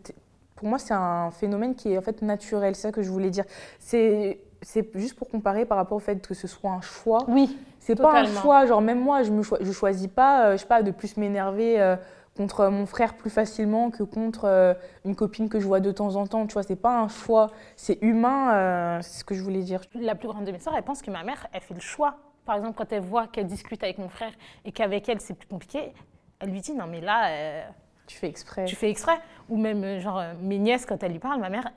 Pour 0.56 0.68
moi, 0.68 0.78
c'est 0.78 0.94
un 0.94 1.30
phénomène 1.30 1.74
qui 1.74 1.92
est 1.92 1.98
en 1.98 2.02
fait 2.02 2.22
naturel. 2.22 2.74
C'est 2.74 2.82
ça 2.82 2.92
que 2.92 3.02
je 3.02 3.10
voulais 3.10 3.30
dire. 3.30 3.44
C'est 3.78 4.40
c'est 4.62 4.90
juste 4.96 5.16
pour 5.16 5.28
comparer 5.28 5.64
par 5.64 5.76
rapport 5.76 5.96
au 5.96 6.00
fait 6.00 6.26
que 6.26 6.34
ce 6.34 6.46
soit 6.46 6.70
un 6.70 6.80
choix. 6.80 7.24
Oui. 7.28 7.56
C'est 7.78 7.94
pas 7.94 8.20
un 8.20 8.26
choix. 8.26 8.66
Genre 8.66 8.80
même 8.80 9.00
moi, 9.00 9.22
je 9.22 9.30
me 9.30 9.42
je 9.42 9.72
choisis 9.72 10.08
pas, 10.08 10.46
euh, 10.46 10.52
je 10.52 10.58
sais 10.58 10.66
pas, 10.66 10.82
de 10.82 10.90
plus 10.90 11.16
m'énerver 11.16 11.80
euh, 11.80 11.96
contre 12.36 12.68
mon 12.68 12.86
frère 12.86 13.14
plus 13.14 13.30
facilement 13.30 13.90
que 13.90 14.02
contre 14.02 14.44
euh, 14.44 14.74
une 15.04 15.14
copine 15.14 15.48
que 15.48 15.60
je 15.60 15.66
vois 15.66 15.80
de 15.80 15.90
temps 15.90 16.16
en 16.16 16.26
temps. 16.26 16.46
Tu 16.46 16.54
vois, 16.54 16.62
c'est 16.62 16.76
pas 16.76 16.98
un 16.98 17.08
choix. 17.08 17.50
C'est 17.76 17.98
humain. 18.02 19.00
c'est 19.02 19.20
ce 19.20 19.24
que 19.24 19.34
je 19.34 19.42
voulais 19.42 19.62
dire. 19.62 19.80
La 19.94 20.14
plus 20.14 20.28
grande 20.28 20.44
de 20.44 20.52
mes 20.52 20.58
soeurs, 20.58 20.74
elle 20.76 20.82
pense 20.82 21.02
que 21.02 21.10
ma 21.10 21.22
mère, 21.22 21.46
elle 21.52 21.60
fait 21.60 21.74
le 21.74 21.80
choix 21.80 22.16
par 22.48 22.56
exemple, 22.56 22.78
quand 22.78 22.90
elle 22.94 23.02
voit 23.02 23.26
qu'elle 23.26 23.46
discute 23.46 23.82
avec 23.82 23.98
mon 23.98 24.08
frère 24.08 24.32
et 24.64 24.72
qu'avec 24.72 25.06
elle, 25.10 25.20
c'est 25.20 25.34
plus 25.34 25.46
compliqué, 25.46 25.92
elle 26.40 26.48
lui 26.48 26.62
dit 26.62 26.72
Non, 26.72 26.86
mais 26.86 27.02
là. 27.02 27.28
Euh, 27.28 27.68
tu 28.06 28.16
fais 28.16 28.26
exprès. 28.26 28.64
Tu 28.64 28.74
fais 28.74 28.88
exprès. 28.88 29.18
Ou 29.50 29.58
même, 29.58 29.84
euh, 29.84 30.00
genre, 30.00 30.18
euh, 30.18 30.32
mes 30.40 30.58
nièces, 30.58 30.86
quand 30.86 31.02
elle 31.02 31.12
lui 31.12 31.18
parle, 31.18 31.40
ma 31.40 31.50
mère, 31.50 31.70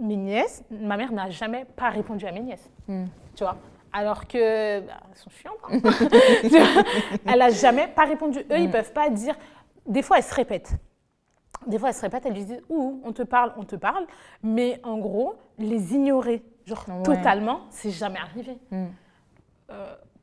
mes 0.00 0.16
nièces, 0.16 0.64
ma 0.72 0.96
mère 0.96 1.12
n'a 1.12 1.30
jamais 1.30 1.64
pas 1.64 1.90
répondu 1.90 2.26
à 2.26 2.32
mes 2.32 2.40
nièces. 2.40 2.68
Hmm. 2.88 3.04
Tu 3.36 3.44
vois? 3.44 3.58
Alors 3.92 4.26
que 4.26 4.80
bah, 4.80 4.94
elles 5.08 5.18
sont 5.18 5.30
chiantes. 5.30 5.54
Hein. 5.70 6.82
elle 7.24 7.38
n'a 7.38 7.50
jamais 7.50 7.86
pas 7.86 8.04
répondu. 8.04 8.40
Eux, 8.40 8.44
ils 8.50 8.62
ils 8.62 8.68
hmm. 8.68 8.72
peuvent 8.72 8.92
pas 8.92 9.10
dire. 9.10 9.36
Des 9.86 10.02
fois, 10.02 10.18
elles 10.18 10.24
se 10.24 10.34
répètent. 10.34 10.74
Des 11.68 11.78
fois, 11.78 11.90
elles 11.90 11.94
se 11.94 12.02
répètent, 12.02 12.26
elles 12.26 12.34
lui 12.34 12.44
disent 12.44 12.62
Ouh, 12.68 13.00
on 13.04 13.12
te 13.12 13.22
parle, 13.22 13.52
on 13.56 13.62
te 13.62 13.76
parle. 13.76 14.04
Mais 14.42 14.80
en 14.82 14.98
gros, 14.98 15.36
les 15.58 15.94
ignorer, 15.94 16.42
genre 16.66 16.84
totalement, 17.04 17.66
c'est 17.70 17.92
jamais 17.92 18.18
arrivé. 18.18 18.58
Hmm 18.72 18.88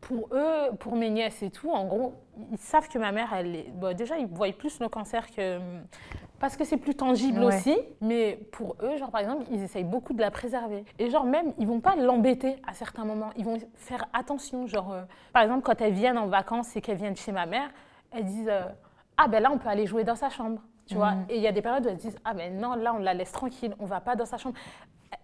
pour 0.06 0.30
eux, 0.34 0.76
pour 0.80 0.95
mes 0.95 1.10
nièces 1.10 1.41
et 1.41 1.49
tout, 1.49 1.72
en 1.72 1.86
gros, 1.86 2.14
ils 2.51 2.60
savent 2.60 2.88
que 2.88 2.99
ma 2.99 3.12
mère, 3.12 3.34
elle 3.34 3.56
est. 3.56 3.72
Bon, 3.72 3.95
déjà, 3.95 4.20
ils 4.20 4.28
voient 4.28 4.51
plus 4.51 4.80
le 4.80 4.88
cancer 4.88 5.26
que. 5.32 5.58
Parce 6.39 6.56
que 6.56 6.64
c'est 6.64 6.78
plus 6.78 6.93
tangible 6.93 7.41
aussi, 7.43 7.76
mais 8.01 8.38
pour 8.51 8.76
eux, 8.84 8.97
genre 8.97 9.10
par 9.10 9.22
exemple, 9.22 9.45
ils 9.49 9.64
essayent 9.64 9.86
beaucoup 9.86 10.14
de 10.14 10.22
la 10.22 10.30
préserver. 10.30 10.86
Et 10.99 11.10
genre 11.10 11.24
même, 11.24 11.53
ils 11.58 11.66
vont 11.66 11.80
pas 11.80 11.95
l'embêter 11.95 12.58
à 12.68 12.74
certains 12.74 13.03
moments, 13.03 13.32
ils 13.36 13.45
vont 13.45 13.58
faire 13.74 14.06
attention. 14.14 14.68
Genre, 14.68 14.91
euh, 14.91 15.03
par 15.34 15.41
exemple, 15.41 15.64
quand 15.64 15.82
elles 15.82 15.93
viennent 15.93 16.20
en 16.20 16.28
vacances 16.28 16.76
et 16.76 16.82
qu'elles 16.82 16.97
viennent 16.97 17.16
chez 17.16 17.32
ma 17.32 17.47
mère, 17.47 17.70
elles 18.12 18.26
disent 18.26 18.49
euh, 18.49 18.62
Ah 19.18 19.28
ben 19.28 19.41
là, 19.41 19.49
on 19.51 19.58
peut 19.58 19.70
aller 19.70 19.88
jouer 19.88 20.03
dans 20.03 20.16
sa 20.16 20.30
chambre. 20.30 20.62
Tu 20.86 20.95
vois? 20.95 21.14
Mhm. 21.14 21.26
Et 21.30 21.38
il 21.38 21.41
y 21.41 21.47
a 21.47 21.51
des 21.51 21.64
périodes 21.64 21.86
où 21.86 21.89
elles 21.89 21.97
disent 21.97 22.20
Ah 22.26 22.36
ben 22.36 22.60
non, 22.60 22.76
là, 22.76 22.93
on 22.93 22.99
la 22.99 23.16
laisse 23.16 23.32
tranquille, 23.32 23.74
on 23.80 23.86
va 23.86 24.01
pas 24.01 24.16
dans 24.16 24.26
sa 24.26 24.38
chambre. 24.38 24.56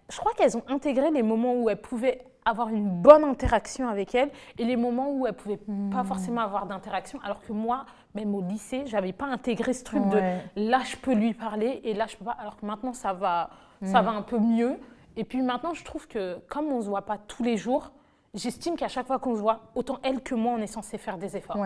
Je 0.08 0.16
crois 0.16 0.32
qu'elles 0.32 0.56
ont 0.56 0.64
intégré 0.66 1.10
les 1.12 1.22
moments 1.22 1.54
où 1.54 1.68
elles 1.70 1.80
pouvaient 1.80 2.31
avoir 2.44 2.68
une 2.68 2.88
bonne 2.88 3.24
interaction 3.24 3.88
avec 3.88 4.14
elle 4.14 4.30
et 4.58 4.64
les 4.64 4.76
moments 4.76 5.10
où 5.10 5.26
elle 5.26 5.34
pouvait 5.34 5.58
pas 5.58 6.02
hmm. 6.02 6.06
forcément 6.06 6.40
avoir 6.40 6.66
d'interaction 6.66 7.20
alors 7.22 7.40
que 7.40 7.52
moi 7.52 7.86
même 8.14 8.34
au 8.34 8.42
lycée 8.42 8.84
j'avais 8.86 9.12
pas 9.12 9.26
intégré 9.26 9.72
ce 9.72 9.84
truc 9.84 10.02
de 10.08 10.20
là 10.56 10.80
je 10.84 10.96
peux 10.96 11.14
lui 11.14 11.34
parler 11.34 11.80
et 11.84 11.94
là 11.94 12.06
je 12.08 12.16
peux 12.16 12.24
pas 12.24 12.36
alors 12.38 12.56
que 12.56 12.66
maintenant 12.66 12.92
ça 12.92 13.12
va 13.12 13.50
ça 13.82 14.02
hmm. 14.02 14.04
va 14.04 14.10
un 14.12 14.22
peu 14.22 14.38
mieux 14.38 14.76
et 15.16 15.24
puis 15.24 15.42
maintenant 15.42 15.74
je 15.74 15.84
trouve 15.84 16.08
que 16.08 16.38
comme 16.48 16.66
on 16.66 16.80
se 16.80 16.88
voit 16.88 17.02
pas 17.02 17.18
tous 17.18 17.42
les 17.42 17.56
jours 17.56 17.92
j'estime 18.34 18.76
qu'à 18.76 18.88
chaque 18.88 19.06
fois 19.06 19.18
qu'on 19.18 19.34
se 19.34 19.40
voit 19.40 19.60
autant 19.74 19.98
elle 20.02 20.20
que 20.22 20.34
moi 20.34 20.52
on 20.56 20.58
est 20.58 20.66
censé 20.66 20.98
faire 20.98 21.18
des 21.18 21.36
efforts 21.36 21.58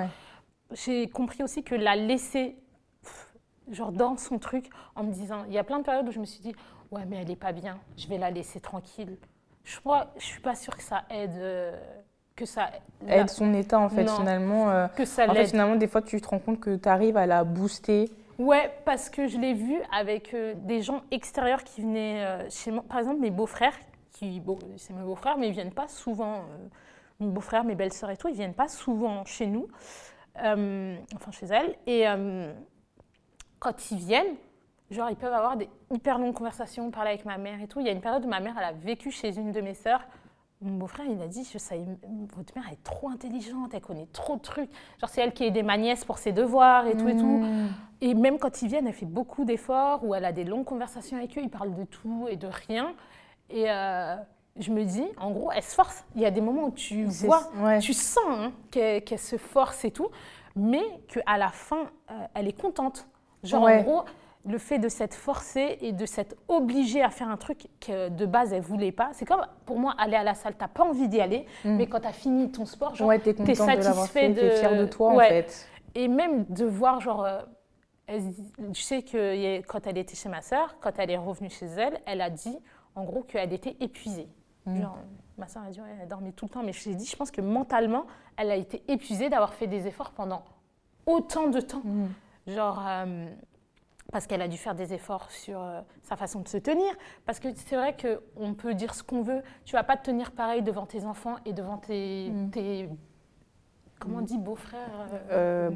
j'ai 0.72 1.08
compris 1.08 1.42
aussi 1.42 1.62
que 1.62 1.74
la 1.74 1.94
laisser 1.94 2.56
genre 3.70 3.92
dans 3.92 4.16
son 4.16 4.38
truc, 4.38 4.70
en 4.94 5.04
me 5.04 5.12
disant, 5.12 5.44
il 5.48 5.54
y 5.54 5.58
a 5.58 5.64
plein 5.64 5.78
de 5.78 5.84
périodes 5.84 6.08
où 6.08 6.12
je 6.12 6.20
me 6.20 6.24
suis 6.24 6.40
dit, 6.40 6.54
ouais, 6.90 7.04
mais 7.06 7.16
elle 7.16 7.30
est 7.30 7.36
pas 7.36 7.52
bien, 7.52 7.78
je 7.96 8.06
vais 8.08 8.18
la 8.18 8.30
laisser 8.30 8.60
tranquille. 8.60 9.16
Je 9.66 9.80
crois, 9.80 10.06
je 10.16 10.24
suis 10.24 10.40
pas 10.40 10.54
sûre 10.54 10.74
que 10.76 10.82
ça 10.82 11.02
aide. 11.10 11.36
euh, 11.36 11.76
que 12.36 12.44
ça 12.46 12.70
Aide 13.08 13.28
son 13.30 13.52
état, 13.54 13.78
en 13.80 13.88
fait, 13.88 14.04
Non. 14.04 14.16
finalement. 14.16 14.70
euh, 14.70 14.86
que 14.88 15.04
ça 15.04 15.28
en 15.28 15.34
fait, 15.34 15.46
finalement, 15.48 15.74
des 15.76 15.88
fois, 15.88 16.02
tu 16.02 16.20
te 16.20 16.28
rends 16.28 16.38
compte 16.38 16.60
que 16.60 16.76
tu 16.76 16.88
arrives 16.88 17.16
à 17.16 17.26
la 17.26 17.44
booster. 17.44 18.10
Ouais, 18.38 18.70
parce 18.84 19.08
que 19.10 19.26
je 19.26 19.38
l'ai 19.38 19.54
vu 19.54 19.76
avec 19.92 20.34
euh, 20.34 20.54
des 20.54 20.82
gens 20.82 21.00
extérieurs 21.10 21.64
qui 21.64 21.80
venaient 21.80 22.24
euh, 22.24 22.50
chez 22.50 22.70
moi. 22.70 22.84
Par 22.88 22.98
exemple, 22.98 23.20
mes 23.20 23.30
beaux-frères, 23.30 23.72
qui, 24.12 24.38
bon, 24.40 24.58
c'est 24.76 24.92
mes 24.92 25.02
beaux-frères, 25.02 25.36
mais 25.38 25.48
ils 25.48 25.52
viennent 25.54 25.72
pas 25.72 25.88
souvent. 25.88 26.44
mes 27.18 27.26
beaux-frères, 27.28 27.64
mes 27.64 27.74
belles-sœurs 27.74 28.10
et 28.10 28.16
tout, 28.16 28.28
ils 28.28 28.34
viennent 28.34 28.54
pas 28.54 28.68
souvent 28.68 29.24
chez 29.24 29.46
nous, 29.46 29.66
enfin 30.36 31.32
chez 31.32 31.46
elles. 31.46 31.74
Et 31.86 32.04
quand 33.58 33.90
ils 33.90 33.98
viennent, 33.98 34.36
genre, 34.90 35.10
ils 35.10 35.16
peuvent 35.16 35.32
avoir 35.32 35.56
des 35.56 35.68
hyper 35.90 36.18
longues 36.18 36.34
conversations, 36.34 36.90
parler 36.90 37.10
avec 37.10 37.24
ma 37.24 37.38
mère 37.38 37.60
et 37.60 37.66
tout. 37.66 37.80
Il 37.80 37.86
y 37.86 37.88
a 37.88 37.92
une 37.92 38.00
période 38.00 38.24
où 38.24 38.28
ma 38.28 38.40
mère, 38.40 38.54
elle 38.58 38.64
a 38.64 38.72
vécu 38.72 39.10
chez 39.10 39.36
une 39.36 39.52
de 39.52 39.60
mes 39.60 39.74
sœurs. 39.74 40.02
Mon 40.62 40.78
beau-frère, 40.78 41.04
il 41.06 41.20
a 41.20 41.26
dit, 41.26 41.46
je 41.52 41.58
savais, 41.58 41.84
votre 42.34 42.54
mère 42.56 42.64
elle 42.68 42.74
est 42.74 42.82
trop 42.82 43.10
intelligente, 43.10 43.74
elle 43.74 43.82
connaît 43.82 44.08
trop 44.12 44.36
de 44.36 44.40
trucs. 44.40 44.70
Genre, 45.00 45.10
c'est 45.10 45.20
elle 45.20 45.34
qui 45.34 45.44
aide 45.44 45.62
ma 45.64 45.76
nièce 45.76 46.04
pour 46.04 46.16
ses 46.16 46.32
devoirs 46.32 46.86
et 46.86 46.96
tout 46.96 47.08
et 47.08 47.16
tout. 47.16 47.26
Mmh. 47.26 47.68
Et 48.00 48.14
même 48.14 48.38
quand 48.38 48.62
ils 48.62 48.68
viennent, 48.68 48.86
elle 48.86 48.94
fait 48.94 49.04
beaucoup 49.04 49.44
d'efforts, 49.44 50.02
où 50.04 50.14
elle 50.14 50.24
a 50.24 50.32
des 50.32 50.44
longues 50.44 50.64
conversations 50.64 51.18
avec 51.18 51.36
eux, 51.36 51.42
ils 51.42 51.50
parlent 51.50 51.74
de 51.74 51.84
tout 51.84 52.26
et 52.30 52.36
de 52.36 52.48
rien. 52.68 52.94
Et 53.50 53.70
euh, 53.70 54.16
je 54.58 54.72
me 54.72 54.82
dis, 54.84 55.04
en 55.18 55.30
gros, 55.30 55.52
elle 55.52 55.62
se 55.62 55.74
force. 55.74 56.04
Il 56.14 56.22
y 56.22 56.26
a 56.26 56.30
des 56.30 56.40
moments 56.40 56.64
où 56.64 56.70
tu 56.70 57.04
vois, 57.04 57.42
ouais. 57.58 57.78
tu 57.80 57.92
sens 57.92 58.24
hein, 58.26 58.52
qu'elle 58.70 59.18
se 59.18 59.36
force 59.36 59.84
et 59.84 59.90
tout, 59.90 60.08
mais 60.54 60.82
qu'à 61.08 61.36
la 61.36 61.50
fin, 61.50 61.90
euh, 62.10 62.14
elle 62.34 62.48
est 62.48 62.58
contente. 62.58 63.06
Genre, 63.44 63.62
Ouais. 63.62 63.80
en 63.80 63.82
gros, 63.82 64.04
le 64.46 64.58
fait 64.58 64.78
de 64.78 64.88
s'être 64.88 65.14
forcée 65.14 65.78
et 65.80 65.92
de 65.92 66.06
s'être 66.06 66.36
obligée 66.48 67.02
à 67.02 67.10
faire 67.10 67.28
un 67.28 67.36
truc 67.36 67.66
que 67.80 68.08
de 68.08 68.26
base, 68.26 68.52
elle 68.52 68.62
voulait 68.62 68.92
pas. 68.92 69.10
C'est 69.12 69.24
comme, 69.24 69.44
pour 69.64 69.78
moi, 69.78 69.94
aller 69.98 70.16
à 70.16 70.22
la 70.22 70.34
salle, 70.34 70.54
t'as 70.56 70.68
pas 70.68 70.84
envie 70.84 71.08
d'y 71.08 71.20
aller, 71.20 71.46
mais 71.64 71.86
quand 71.88 72.00
tu 72.00 72.06
as 72.06 72.12
fini 72.12 72.50
ton 72.52 72.64
sport, 72.64 72.94
genre. 72.94 73.08
Ouais, 73.08 73.18
t'es 73.18 73.34
contente 73.34 73.46
de 73.54 73.58
l'avoir 73.58 73.76
satisfait 74.06 74.28
fait, 74.28 74.34
t'es 74.34 74.44
de- 74.50 74.50
fière 74.56 74.76
de 74.78 74.86
toi, 74.86 75.14
Ouais. 75.14 75.24
en 75.26 75.28
fait. 75.28 75.68
et 75.94 76.08
même 76.08 76.44
de 76.44 76.64
voir, 76.64 77.00
genre, 77.00 77.24
euh, 77.24 77.40
elle 78.06 78.22
je 78.72 78.80
sais 78.82 79.02
que 79.02 79.60
quand 79.62 79.86
elle 79.86 79.98
était 79.98 80.14
chez 80.14 80.28
ma 80.28 80.42
sœur, 80.42 80.76
quand 80.80 80.92
elle 80.98 81.10
est 81.10 81.16
revenue 81.16 81.50
chez 81.50 81.66
elle, 81.66 82.00
elle 82.06 82.20
a 82.20 82.30
dit, 82.30 82.56
en 82.94 83.02
gros, 83.04 83.22
qu'elle 83.22 83.52
était 83.52 83.76
épuisée. 83.80 84.28
Mm. 84.66 84.80
Genre, 84.82 84.98
ma 85.38 85.48
sœur 85.48 85.64
a 85.64 85.70
dit, 85.70 85.80
ouais, 85.80 85.88
elle 86.00 86.06
dormait 86.08 86.30
tout 86.32 86.44
le 86.44 86.50
temps, 86.50 86.62
mais 86.62 86.72
je 86.72 86.84
lui 86.84 86.92
ai 86.92 86.94
dit, 86.94 87.04
je 87.06 87.16
pense 87.16 87.32
que 87.32 87.40
mentalement, 87.40 88.06
elle 88.36 88.50
a 88.52 88.56
été 88.56 88.82
épuisée 88.86 89.28
d'avoir 89.28 89.54
fait 89.54 89.66
des 89.66 89.86
efforts 89.88 90.12
pendant 90.12 90.44
autant 91.04 91.48
de 91.48 91.60
temps. 91.60 91.82
Mm. 91.84 92.06
Genre, 92.48 92.80
euh, 92.86 93.26
parce 94.12 94.26
qu'elle 94.26 94.42
a 94.42 94.48
dû 94.48 94.56
faire 94.56 94.74
des 94.74 94.94
efforts 94.94 95.30
sur 95.30 95.60
euh, 95.60 95.80
sa 96.02 96.16
façon 96.16 96.40
de 96.40 96.48
se 96.48 96.56
tenir. 96.58 96.92
Parce 97.24 97.40
que 97.40 97.48
c'est 97.54 97.76
vrai 97.76 97.96
qu'on 97.96 98.54
peut 98.54 98.74
dire 98.74 98.94
ce 98.94 99.02
qu'on 99.02 99.22
veut. 99.22 99.42
Tu 99.64 99.72
vas 99.72 99.82
pas 99.82 99.96
te 99.96 100.04
tenir 100.04 100.30
pareil 100.32 100.62
devant 100.62 100.86
tes 100.86 101.04
enfants 101.04 101.36
et 101.44 101.52
devant 101.52 101.78
tes. 101.78 102.30
Mm. 102.30 102.50
tes- 102.50 102.88
comment 103.98 104.18
on 104.18 104.22
dit 104.22 104.38
beau-frère 104.38 104.88
Euh. 105.30 105.70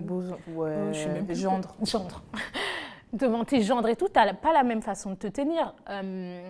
Ouais, 0.55 0.69
euh, 0.71 0.93
je 0.93 0.99
sais 0.99 1.09
même 1.13 1.27
plus. 1.27 1.35
gendre. 1.41 1.75
Gendre. 1.83 2.23
Devant 3.13 3.45
tes 3.45 3.61
gendres 3.63 3.89
et 3.89 3.97
tout, 3.97 4.07
tu 4.07 4.15
n'as 4.21 4.33
pas 4.35 4.53
la 4.53 4.63
même 4.63 4.83
façon 4.83 5.11
de 5.11 5.17
te 5.17 5.27
tenir. 5.27 5.75
Euh, 5.89 6.49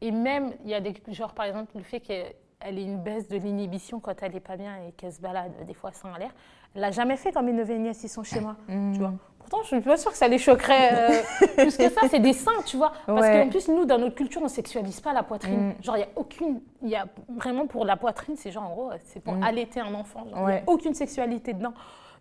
et 0.00 0.10
même, 0.10 0.52
il 0.64 0.70
y 0.70 0.74
a 0.74 0.80
des. 0.80 0.92
Genre, 1.12 1.32
par 1.32 1.44
exemple, 1.44 1.70
le 1.76 1.84
fait 1.84 2.00
qu'elle 2.00 2.34
ait 2.78 2.82
une 2.82 3.00
baisse 3.00 3.28
de 3.28 3.36
l'inhibition 3.36 4.00
quand 4.00 4.20
elle 4.20 4.32
n'est 4.32 4.40
pas 4.40 4.56
bien 4.56 4.74
et 4.88 4.90
qu'elle 4.92 5.12
se 5.12 5.20
balade 5.20 5.52
des 5.64 5.74
fois 5.74 5.92
sans 5.92 6.16
l'air, 6.16 6.32
elle 6.74 6.80
l'a 6.80 6.90
jamais 6.90 7.16
fait 7.16 7.30
quand 7.30 7.44
mes 7.44 7.52
neveux 7.52 7.74
et 7.74 7.78
nièces 7.78 8.02
ils 8.02 8.08
sont 8.08 8.24
chez 8.24 8.40
moi. 8.40 8.56
Mm. 8.66 8.92
Tu 8.94 8.98
vois. 8.98 9.12
Pourtant, 9.50 9.64
je 9.64 9.68
suis 9.76 9.80
pas 9.80 9.96
sûre 9.96 10.12
que 10.12 10.16
ça 10.16 10.28
les 10.28 10.38
choquerait 10.38 10.92
euh, 11.10 11.22
plus 11.56 11.76
que 11.76 11.88
ça. 11.90 12.02
C'est 12.08 12.20
des 12.20 12.32
seins, 12.32 12.62
tu 12.64 12.76
vois. 12.76 12.92
Parce 13.04 13.20
Ouais. 13.22 13.42
qu'en 13.42 13.50
plus, 13.50 13.66
nous, 13.68 13.84
dans 13.84 13.98
notre 13.98 14.14
culture, 14.14 14.40
on 14.42 14.48
sexualise 14.48 15.00
pas 15.00 15.12
la 15.12 15.24
poitrine. 15.24 15.70
Mm. 15.70 15.82
Genre, 15.82 15.96
il 15.96 16.00
y 16.00 16.04
a 16.04 16.08
aucune. 16.14 16.60
Il 16.82 16.88
y 16.88 16.94
a 16.94 17.06
vraiment 17.28 17.66
pour 17.66 17.84
la 17.84 17.96
poitrine, 17.96 18.36
c'est 18.36 18.52
genre, 18.52 18.62
en 18.62 18.70
gros, 18.74 18.90
c'est 19.04 19.18
pour 19.20 19.34
Mm. 19.34 19.42
allaiter 19.42 19.80
un 19.80 19.92
enfant. 19.94 20.24
Il 20.24 20.32
y 20.54 20.56
a 20.58 20.62
aucune 20.68 20.94
sexualité 20.94 21.52
dedans. 21.52 21.74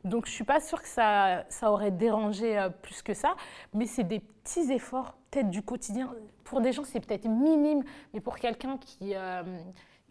Donc, 0.03 0.25
je 0.25 0.31
suis 0.31 0.43
pas 0.43 0.59
sûre 0.59 0.81
que 0.81 0.87
ça, 0.87 1.43
ça 1.49 1.71
aurait 1.71 1.91
dérangé 1.91 2.57
euh, 2.57 2.69
plus 2.69 3.03
que 3.03 3.13
ça. 3.13 3.35
Mais 3.75 3.85
c'est 3.85 4.05
des 4.05 4.21
petits 4.21 4.71
efforts, 4.71 5.13
peut-être 5.29 5.51
du 5.51 5.61
quotidien. 5.61 6.09
Pour 6.45 6.61
des 6.61 6.71
gens, 6.71 6.83
c'est 6.83 6.99
peut-être 7.05 7.25
minime. 7.27 7.83
Mais 8.15 8.21
pour 8.21 8.39
quelqu'un 8.39 8.77
qui, 8.77 9.13
euh, 9.13 9.43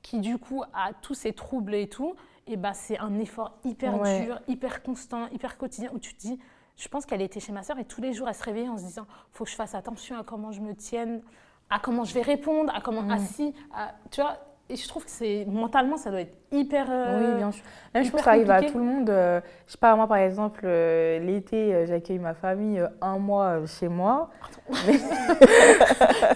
qui, 0.03 0.21
du 0.21 0.39
coup, 0.39 0.63
a 0.73 0.93
tous 1.03 1.15
ces 1.15 1.33
troubles 1.33 1.75
et 1.75 1.89
tout, 1.89 2.15
et 2.47 2.57
ben, 2.57 2.75
c'est 2.75 2.99
un 3.01 3.19
effort 3.19 3.59
hyper 3.65 3.99
Ouais. 3.99 4.21
dur, 4.21 4.39
hyper 4.47 4.85
constant, 4.85 5.27
hyper 5.33 5.59
quotidien, 5.59 5.91
où 5.93 5.99
tu 5.99 6.15
te 6.15 6.21
dis. 6.21 6.39
Je 6.79 6.89
pense 6.89 7.05
qu'elle 7.05 7.21
était 7.23 7.41
chez 7.41 7.53
ma 7.53 7.63
sœur 7.63 7.79
et 7.79 7.85
tous 7.85 8.01
les 8.01 8.13
jours, 8.15 8.29
elle 8.29 8.35
se 8.35 8.43
réveillait 8.45 8.69
en 8.69 8.79
se 8.79 8.85
disant 8.85 9.07
faut 9.33 9.45
que 9.45 9.51
je 9.51 9.57
fasse 9.57 9.75
attention 9.75 10.17
à 10.19 10.23
comment 10.25 10.53
je 10.53 10.61
me 10.61 10.75
tienne, 10.75 11.23
à 11.71 11.81
comment 11.81 12.05
je 12.05 12.15
vais 12.15 12.23
répondre, 12.23 12.73
à 12.75 12.81
comment 12.81 13.03
Mm. 13.03 13.11
assis. 13.11 13.55
à- 13.75 13.95
tu 14.11 14.21
vois, 14.23 14.39
et 14.71 14.77
je 14.77 14.87
trouve 14.89 15.05
que 15.05 15.11
c'est 15.11 15.45
mentalement, 15.49 15.97
ça 15.97 16.11
doit 16.11 16.21
être 16.21 16.35
hyper. 16.53 16.87
euh, 16.91 17.17
Oui, 17.19 17.37
bien 17.37 17.51
sûr. 17.53 17.65
Même 17.95 18.05
je 18.05 18.11
pense 18.11 18.21
que 18.21 18.25
ça 18.25 18.31
arrive 18.31 18.51
à 18.51 18.63
tout 18.63 18.79
le 18.79 18.85
monde. 18.85 19.09
euh, 19.11 19.41
je 19.67 19.73
sais 19.73 19.79
pas, 19.79 19.95
moi 19.97 20.07
par 20.07 20.19
exemple, 20.19 20.61
euh, 20.65 21.19
l'été, 21.21 21.75
euh, 21.75 21.87
j'accueille 21.87 22.19
ma 22.19 22.35
famille 22.35 22.83
un 23.01 23.19
mois 23.19 23.59
chez 23.67 23.89
moi. 23.89 24.31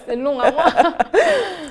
C'est 0.05 0.15
long 0.15 0.39
à 0.39 0.51
moi. 0.51 0.65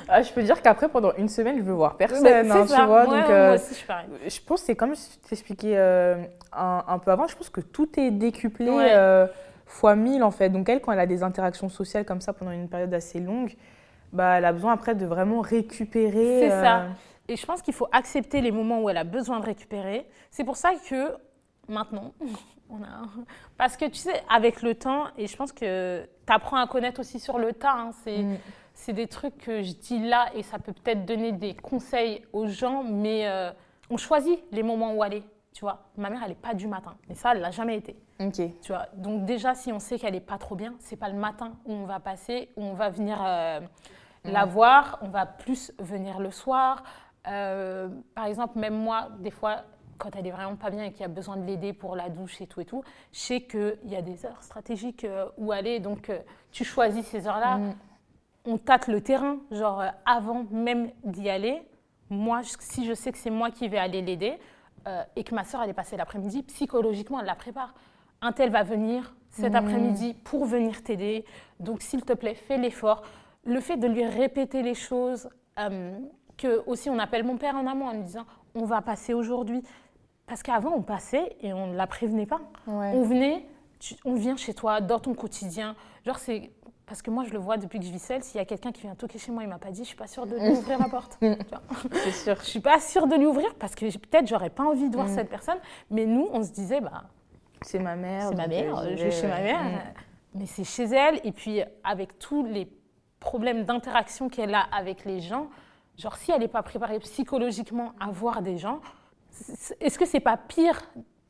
Ah, 0.09 0.21
je 0.21 0.31
peux 0.33 0.43
dire 0.43 0.61
qu'après, 0.61 0.89
pendant 0.91 1.13
une 1.17 1.29
semaine, 1.29 1.57
je 1.57 1.63
veux 1.63 1.73
voir 1.73 1.97
personne. 1.97 2.27
Hein, 2.27 2.67
ça. 2.67 2.77
tu 2.83 2.87
vois, 2.87 3.03
Ouais, 3.05 3.21
donc, 3.21 3.29
ouais, 3.29 3.47
moi 3.47 3.55
aussi, 3.55 3.69
je 3.71 3.75
suis 3.75 3.87
pareil. 3.87 4.07
je 4.29 4.41
pense 4.47 4.61
que 4.61 4.67
c'est 4.67 4.75
comme 4.77 4.95
je 4.95 5.01
t'expliquais 5.29 5.79
un, 5.79 6.85
un 6.87 6.99
peu 6.99 7.13
avant, 7.13 7.27
je 7.29 7.37
pense 7.37 7.49
que 7.49 7.61
tout 7.63 7.89
est 7.99 8.11
décuplé 8.11 8.69
Ouais. 8.69 9.27
fois 9.65 9.95
1000 9.97 10.23
en 10.23 10.31
fait. 10.31 10.51
Donc 10.51 10.69
elle, 10.69 10.81
quand 10.83 10.93
elle 10.93 11.01
a 11.01 11.07
des 11.07 11.23
interactions 11.23 11.71
sociales 11.71 12.05
comme 12.05 12.21
ça 12.21 12.35
pendant 12.35 12.51
une 12.51 12.69
période 12.69 12.93
assez 12.93 13.21
longue, 13.21 13.55
bah, 14.13 14.39
elle 14.39 14.45
a 14.45 14.53
besoin 14.53 14.73
après 14.73 14.95
de 14.95 15.07
vraiment 15.07 15.41
récupérer. 15.41 16.41
C'est 16.41 16.53
euh, 16.53 16.63
ça. 16.63 16.87
Et 17.29 17.37
je 17.37 17.47
pense 17.47 17.63
qu'il 17.63 17.75
faut 17.75 17.89
accepter 17.93 18.41
les 18.41 18.51
moments 18.51 18.81
où 18.81 18.91
elle 18.91 18.97
a 18.97 19.05
besoin 19.05 19.41
de 19.41 19.47
récupérer. 19.47 20.07
C'est 20.31 20.45
pour 20.45 20.57
ça 20.57 20.73
que 20.89 21.17
maintenant, 21.69 22.13
on 22.71 22.83
a. 22.83 23.03
Parce 23.57 23.77
que 23.77 23.87
tu 23.87 23.97
sais, 23.97 24.23
avec 24.29 24.63
le 24.63 24.75
temps, 24.75 25.07
et 25.17 25.27
je 25.27 25.37
pense 25.37 25.53
que 25.53 26.03
tu 26.27 26.33
apprends 26.33 26.59
à 26.59 26.67
connaître 26.67 27.01
aussi 27.01 27.21
sur 27.21 27.39
le 27.39 27.53
tas, 27.53 27.75
hein, 27.75 27.91
c'est. 28.05 28.23
Mm. 28.23 28.39
C'est 28.75 28.95
des 28.95 29.07
trucs 29.07 29.37
que 29.37 29.63
je 29.63 29.75
dis 29.75 29.99
là 29.99 30.31
et 30.35 30.43
ça 30.43 30.59
peut 30.59 30.73
peut-être 30.73 31.05
donner 31.05 31.33
des 31.33 31.55
conseils 31.55 32.23
aux 32.33 32.47
gens, 32.47 32.83
mais 32.83 33.29
euh, 33.29 33.51
on 33.91 33.99
choisit 33.99 34.43
les 34.51 34.63
moments 34.63 34.95
où 34.95 35.03
aller. 35.03 35.23
Tu 35.53 35.61
vois, 35.61 35.91
ma 35.99 36.09
mère, 36.09 36.21
elle 36.23 36.31
n'est 36.31 36.35
pas 36.35 36.55
du 36.55 36.67
matin, 36.67 36.97
mais 37.07 37.15
ça, 37.15 37.33
elle 37.35 37.43
l'a 37.43 37.51
jamais 37.51 37.77
été. 37.77 37.95
Ok. 38.19 38.41
Tu 38.63 38.73
vois, 38.73 38.87
donc 38.95 39.27
déjà, 39.27 39.55
si 39.55 39.71
on 39.73 39.79
sait 39.79 39.99
qu'elle 39.99 40.15
n'est 40.15 40.21
pas 40.21 40.39
trop 40.39 40.55
bien, 40.55 40.75
c'est 40.79 40.97
pas 40.97 41.11
le 41.11 41.19
matin 41.19 41.53
où 41.67 41.73
on 41.73 41.85
va 41.85 42.01
passer, 42.01 42.49
où 42.57 42.65
on 42.65 42.73
va 42.73 42.89
venir 42.89 43.19
euh, 43.23 43.61
la 44.25 44.45
voir, 44.45 44.99
on 45.03 45.09
va 45.09 45.27
plus 45.27 45.73
venir 45.79 46.21
le 46.21 46.31
soir. 46.31 46.83
Euh, 47.27 47.89
par 48.15 48.27
exemple, 48.27 48.59
même 48.59 48.75
moi, 48.77 49.09
des 49.21 49.31
fois, 49.31 49.63
quand 49.99 50.11
elle 50.17 50.27
est 50.27 50.31
vraiment 50.33 50.57
pas 50.57 50.71
bien 50.71 50.85
et 50.85 50.93
qu'il 50.93 51.03
y 51.03 51.05
a 51.05 51.09
besoin 51.09 51.37
de 51.37 51.45
l'aider 51.45 51.73
pour 51.73 51.95
la 51.97 52.09
douche 52.09 52.41
et 52.41 52.47
tout 52.47 52.61
et 52.61 52.65
tout, 52.65 52.83
je 53.13 53.19
sais 53.19 53.41
qu'il 53.43 53.79
y 53.85 53.97
a 53.97 54.03
des 54.03 54.27
heures 54.27 54.43
stratégiques 54.43 55.05
euh, 55.05 55.27
où 55.39 55.53
aller, 55.53 55.81
donc 55.81 56.11
euh, 56.11 56.19
tu 56.51 56.65
choisis 56.65 57.07
ces 57.07 57.27
heures-là. 57.29 57.59
Mm. 57.59 57.75
On 58.45 58.59
tâte 58.59 58.89
le 58.89 59.01
terrain, 59.01 59.37
genre 59.53 59.85
avant 60.05 60.45
même 60.51 60.91
d'y 61.05 61.29
aller. 61.31 61.63
Moi, 62.11 62.41
si 62.59 62.85
je 62.85 62.93
sais 62.95 63.13
que 63.13 63.19
c'est 63.19 63.31
moi 63.31 63.51
qui 63.51 63.69
vais 63.69 63.79
aller 63.79 64.03
l'aider 64.03 64.39
euh, 64.89 65.05
et 65.15 65.23
que 65.23 65.35
ma 65.35 65.45
soeur 65.45 65.63
elle 65.63 65.71
est 65.71 65.75
passée 65.75 65.97
l'après-midi, 65.97 66.43
psychologiquement, 66.43 67.21
elle 67.21 67.27
la 67.27 67.37
prépare. 67.37 67.73
Un 68.21 68.33
tel 68.33 68.51
va 68.51 68.65
venir 68.65 69.15
cet 69.31 69.53
Mhm. 69.53 69.57
après-midi 69.57 70.15
pour 70.25 70.45
venir 70.45 70.83
t'aider. 70.83 71.25
Donc, 71.61 71.83
s'il 71.83 72.05
te 72.05 72.13
plaît, 72.13 72.35
fais 72.35 72.59
l'effort. 72.59 73.03
Le 73.45 73.61
fait 73.61 73.77
de 73.77 73.87
lui 73.89 74.05
répéter 74.05 74.63
les 74.63 74.75
choses, 74.75 75.29
euh, 75.59 75.99
que 76.39 76.63
aussi 76.67 76.89
on 76.91 76.99
appelle 76.99 77.25
mon 77.25 77.37
père 77.37 77.57
en 77.57 77.67
amont 77.67 77.87
en 77.89 77.93
lui 77.93 78.03
disant 78.03 78.25
on 78.55 78.65
va 78.65 78.83
passer 78.83 79.15
aujourd'hui. 79.15 79.63
Parce 80.27 80.43
qu'avant, 80.43 80.73
on 80.75 80.83
passait 80.83 81.37
et 81.41 81.53
on 81.53 81.67
ne 81.67 81.77
la 81.77 81.87
prévenait 81.87 82.27
pas. 82.27 82.41
Ouais. 82.67 82.93
On 82.95 83.03
venait, 83.03 83.45
tu- 83.81 83.97
on 84.05 84.15
vient 84.15 84.37
chez 84.37 84.55
toi, 84.55 84.81
dans 84.81 84.99
ton 85.01 85.15
quotidien. 85.15 85.75
Genre, 86.07 86.19
c'est. 86.19 86.51
Parce 86.87 87.03
que 87.03 87.11
moi, 87.11 87.25
je 87.25 87.33
le 87.33 87.39
vois 87.39 87.57
depuis 87.57 87.79
que 87.81 87.85
je 87.85 87.91
vis 87.91 87.99
seule. 87.99 88.23
S'il 88.23 88.39
y 88.39 88.41
a 88.41 88.45
quelqu'un 88.45 88.71
qui 88.71 88.83
vient 88.83 88.95
toquer 88.95 89.19
chez 89.19 89.33
moi, 89.33 89.43
il 89.43 89.49
m'a 89.49 89.59
pas 89.59 89.71
dit, 89.71 89.83
je 89.83 89.89
suis 89.89 89.97
pas 89.97 90.07
sûre 90.07 90.27
de 90.27 90.37
lui 90.37 90.51
ouvrir 90.51 90.79
la 90.79 90.89
porte. 90.89 91.19
C'est 91.93 92.13
sûr. 92.13 92.37
Je 92.41 92.45
suis 92.47 92.61
pas 92.61 92.81
sûre 92.81 93.07
de 93.09 93.17
lui 93.17 93.27
ouvrir 93.27 93.55
parce 93.57 93.75
que 93.75 93.85
peut-être 93.99 94.27
j'aurais 94.27 94.51
pas 94.51 94.65
envie 94.65 94.89
de 94.91 94.95
voir 94.97 95.09
Mm. 95.09 95.15
cette 95.15 95.29
personne. 95.29 95.59
Mais 95.91 96.07
nous, 96.07 96.29
on 96.33 96.43
se 96.43 96.51
disait, 96.53 96.81
bah, 96.81 97.05
C'est 97.63 97.79
ma 97.79 97.97
mère. 97.97 98.29
c'est 98.29 98.35
ma 98.37 98.47
mère, 98.47 98.79
euh, 98.79 98.97
je 98.97 99.03
vais 99.05 99.11
chez 99.11 99.27
ma 99.27 99.41
mère, 99.41 99.63
Mm. 99.63 99.79
mais 100.35 100.47
c'est 100.47 100.65
chez 100.65 100.85
elle. 100.85 101.21
Et 101.25 101.33
puis, 101.33 101.61
avec 101.85 102.19
tous 102.19 102.45
les 102.45 102.67
problèmes 103.23 103.65
d'interaction 103.65 104.29
qu'elle 104.29 104.55
a 104.55 104.65
avec 104.73 105.05
les 105.07 105.21
gens, 105.21 105.47
genre, 105.97 106.17
si 106.17 106.31
elle 106.33 106.41
n'est 106.41 106.49
pas 106.49 106.63
préparée 106.63 106.99
psychologiquement 106.99 107.93
à 107.99 108.11
voir 108.11 108.43
des 108.43 108.59
gens, 108.59 108.81
est-ce 109.81 109.99
que 109.99 110.05
c'est 110.05 110.21
pas 110.21 110.37
pire? 110.37 110.79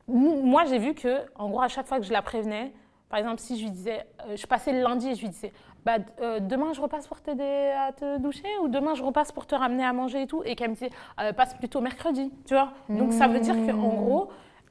Moi, 0.07 0.65
j'ai 0.65 0.79
vu 0.79 0.93
que, 0.93 1.21
en 1.35 1.49
gros, 1.49 1.61
à 1.61 1.69
chaque 1.69 1.87
fois 1.87 1.99
que 1.99 2.05
je 2.05 2.11
la 2.11 2.21
prévenais, 2.21 2.73
par 3.09 3.19
exemple, 3.19 3.39
si 3.39 3.57
je 3.57 3.63
lui 3.65 3.71
disais, 3.71 4.05
euh, 4.27 4.35
je 4.35 4.45
passais 4.47 4.73
le 4.73 4.81
lundi 4.81 5.07
et 5.09 5.15
je 5.15 5.21
lui 5.21 5.29
disais, 5.29 5.53
bah, 5.85 5.97
euh, 6.19 6.39
demain 6.39 6.73
je 6.73 6.81
repasse 6.81 7.07
pour 7.07 7.21
t'aider 7.21 7.71
à 7.87 7.91
te 7.91 8.17
doucher 8.17 8.47
ou 8.63 8.67
demain 8.69 8.95
je 8.95 9.03
repasse 9.03 9.31
pour 9.31 9.45
te 9.45 9.53
ramener 9.53 9.85
à 9.85 9.93
manger 9.93 10.23
et 10.23 10.27
tout, 10.27 10.41
et 10.43 10.55
qu'elle 10.55 10.71
me 10.71 10.75
disait, 10.75 10.89
Euh, 11.19 11.31
passe 11.31 11.53
plutôt 11.53 11.79
mercredi, 11.79 12.31
tu 12.47 12.55
vois. 12.55 12.71
Donc 12.89 13.13
ça 13.13 13.27
veut 13.27 13.39
dire 13.39 13.55
qu'en 13.67 13.91
Mmh. 13.91 13.95
gros, 14.03 14.29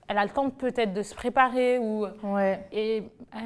elle 0.08 0.18
a 0.18 0.24
le 0.24 0.30
temps 0.30 0.50
peut-être 0.50 0.92
de 0.92 1.02
se 1.02 1.14
préparer. 1.14 1.78
Ou... 1.78 2.06
Ouais. 2.24 2.66
Et 2.72 3.04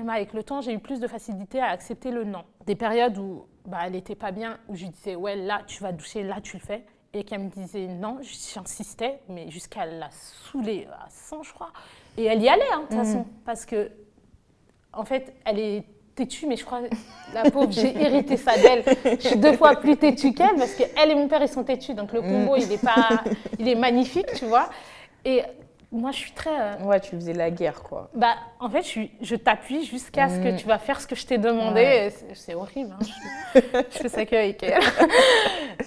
avec 0.09 0.33
le 0.33 0.43
temps, 0.43 0.61
j'ai 0.63 0.73
eu 0.73 0.79
plus 0.79 0.99
de 0.99 1.07
facilité 1.07 1.61
à 1.61 1.67
accepter 1.67 2.11
le 2.11 2.25
non. 2.25 2.45
Des 2.65 2.75
périodes 2.75 3.19
où 3.19 3.45
bah, 3.67 3.79
elle 3.85 3.93
n'était 3.93 4.15
pas 4.15 4.31
bien, 4.31 4.59
où 4.69 4.77
je 4.77 4.85
lui 4.85 4.91
disais, 4.91 5.17
ouais, 5.17 5.37
là, 5.37 5.63
tu 5.67 5.83
vas 5.83 5.93
doucher, 5.93 6.23
là, 6.23 6.41
tu 6.43 6.57
le 6.57 6.63
fais. 6.63 6.85
Et 7.13 7.25
qu'elle 7.25 7.41
me 7.41 7.49
disait 7.49 7.87
non, 7.87 8.19
j'insistais, 8.21 9.21
mais 9.29 9.51
jusqu'à 9.51 9.87
la 9.87 10.11
saouler 10.11 10.87
à 10.93 11.09
100, 11.09 11.45
je 11.45 11.53
crois. 11.55 11.73
Et 12.19 12.25
elle 12.25 12.43
y 12.43 12.49
allait, 12.49 12.63
hein, 12.73 12.81
de 12.81 12.87
toute 12.89 12.97
mm. 12.97 13.05
façon, 13.05 13.27
parce 13.45 13.65
que, 13.65 13.91
en 14.93 15.05
fait, 15.05 15.35
elle 15.45 15.59
est 15.59 15.85
têtue, 16.15 16.47
mais 16.47 16.57
je 16.57 16.65
crois, 16.65 16.83
la 17.33 17.51
pauvre, 17.51 17.71
j'ai 17.71 17.97
hérité 17.97 18.37
ça 18.37 18.57
d'elle. 18.57 18.85
Je 19.05 19.29
suis 19.29 19.37
deux 19.37 19.57
fois 19.57 19.77
plus 19.77 19.97
têtue 19.97 20.33
qu'elle, 20.33 20.57
parce 20.57 20.75
qu'elle 20.75 21.11
et 21.11 21.15
mon 21.15 21.29
père, 21.29 21.43
ils 21.43 21.49
sont 21.49 21.65
têtus, 21.65 21.95
donc 21.95 22.13
le 22.13 22.21
combo, 22.21 22.57
mm. 22.57 22.61
il, 22.61 22.73
est 22.73 22.83
pas, 22.83 23.23
il 23.59 23.69
est 23.69 23.75
magnifique, 23.75 24.33
tu 24.35 24.45
vois. 24.45 24.69
Et 25.25 25.43
moi, 25.97 26.13
je 26.13 26.19
suis 26.19 26.33
très. 26.33 26.51
Euh, 26.61 26.85
ouais, 26.85 27.01
tu 27.01 27.17
faisais 27.17 27.33
la 27.33 27.51
guerre, 27.51 27.83
quoi. 27.83 28.11
Bah, 28.15 28.35
en 28.61 28.69
fait, 28.69 28.83
je, 28.83 29.01
je 29.21 29.37
t'appuie 29.37 29.85
jusqu'à 29.85 30.29
ce 30.29 30.39
que 30.39 30.53
mm. 30.53 30.57
tu 30.57 30.67
vas 30.67 30.79
faire 30.79 31.01
ce 31.01 31.07
que 31.07 31.17
je 31.17 31.27
t'ai 31.27 31.39
demandé. 31.39 32.13
C'est 32.35 32.55
horrible. 32.55 32.93
Hein. 32.93 33.05
Je, 33.55 33.99
fais 33.99 34.09
ça 34.09 34.25
qu'avec 34.25 34.63
elle. 34.63 34.81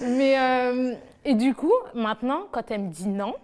Mais, 0.02 0.38
euh, 0.38 0.94
et 1.24 1.34
du 1.34 1.54
coup, 1.54 1.72
maintenant, 1.94 2.42
quand 2.50 2.70
elle 2.70 2.82
me 2.82 2.90
dit 2.90 3.08
non, 3.08 3.34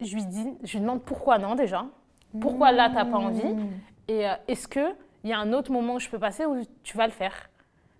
je 0.00 0.14
lui, 0.14 0.24
dis, 0.24 0.46
je 0.62 0.72
lui 0.72 0.80
demande 0.80 1.02
pourquoi 1.02 1.38
non, 1.38 1.54
déjà. 1.54 1.86
Pourquoi 2.40 2.72
là, 2.72 2.88
tu 2.88 2.96
n'as 2.96 3.04
pas 3.04 3.18
envie 3.18 3.54
mm. 3.54 3.70
Et 4.08 4.28
euh, 4.28 4.34
est-ce 4.48 4.68
qu'il 4.68 4.94
y 5.24 5.32
a 5.32 5.38
un 5.38 5.52
autre 5.52 5.70
moment 5.70 5.94
où 5.94 6.00
je 6.00 6.08
peux 6.08 6.18
passer 6.18 6.44
où 6.44 6.60
tu 6.82 6.96
vas 6.96 7.06
le 7.06 7.12
faire? 7.12 7.48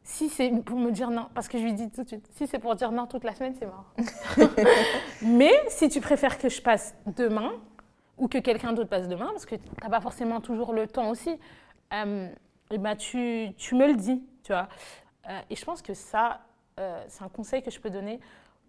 Si 0.03 0.29
c'est 0.29 0.51
pour 0.51 0.79
me 0.79 0.91
dire 0.91 1.11
non, 1.11 1.29
parce 1.35 1.49
que 1.49 1.57
je 1.57 1.65
lui 1.65 1.73
dis 1.73 1.91
tout 1.91 2.03
de 2.03 2.09
suite, 2.09 2.29
si 2.35 2.47
c'est 2.47 2.59
pour 2.59 2.75
dire 2.75 2.93
non 2.93 3.07
toute 3.07 3.25
la 3.25 3.35
semaine, 3.35 3.55
c'est 3.59 3.67
mort. 3.67 3.87
Mais 5.23 5.53
si 5.69 5.89
tu 5.89 6.01
préfères 6.01 6.37
que 6.37 6.51
je 6.51 6.61
passe 6.61 6.95
demain, 7.17 7.53
ou 8.19 8.29
que 8.29 8.39
quelqu'un 8.39 8.73
d'autre 8.73 8.91
passe 8.91 9.09
demain, 9.09 9.29
parce 9.33 9.47
que 9.47 9.57
tu 9.57 9.63
n'as 9.83 9.91
pas 9.91 10.01
forcément 10.01 10.41
toujours 10.41 10.73
le 10.73 10.87
temps 10.87 11.11
aussi, 11.11 11.39
euh, 11.93 12.29
et 12.71 12.79
ben 12.79 12.97
tu, 12.97 13.49
tu, 13.57 13.75
me 13.75 13.87
le 13.87 13.95
dis, 13.95 14.23
tu 14.43 14.53
vois. 14.53 14.69
Euh, 15.29 15.41
et 15.51 15.57
je 15.57 15.65
pense 15.65 15.83
que 15.83 15.95
ça, 15.95 16.41
euh, 16.79 17.03
c'est 17.09 17.25
un 17.25 17.29
conseil 17.29 17.63
que 17.63 17.71
je 17.71 17.81
peux 17.81 17.91
donner. 17.91 18.21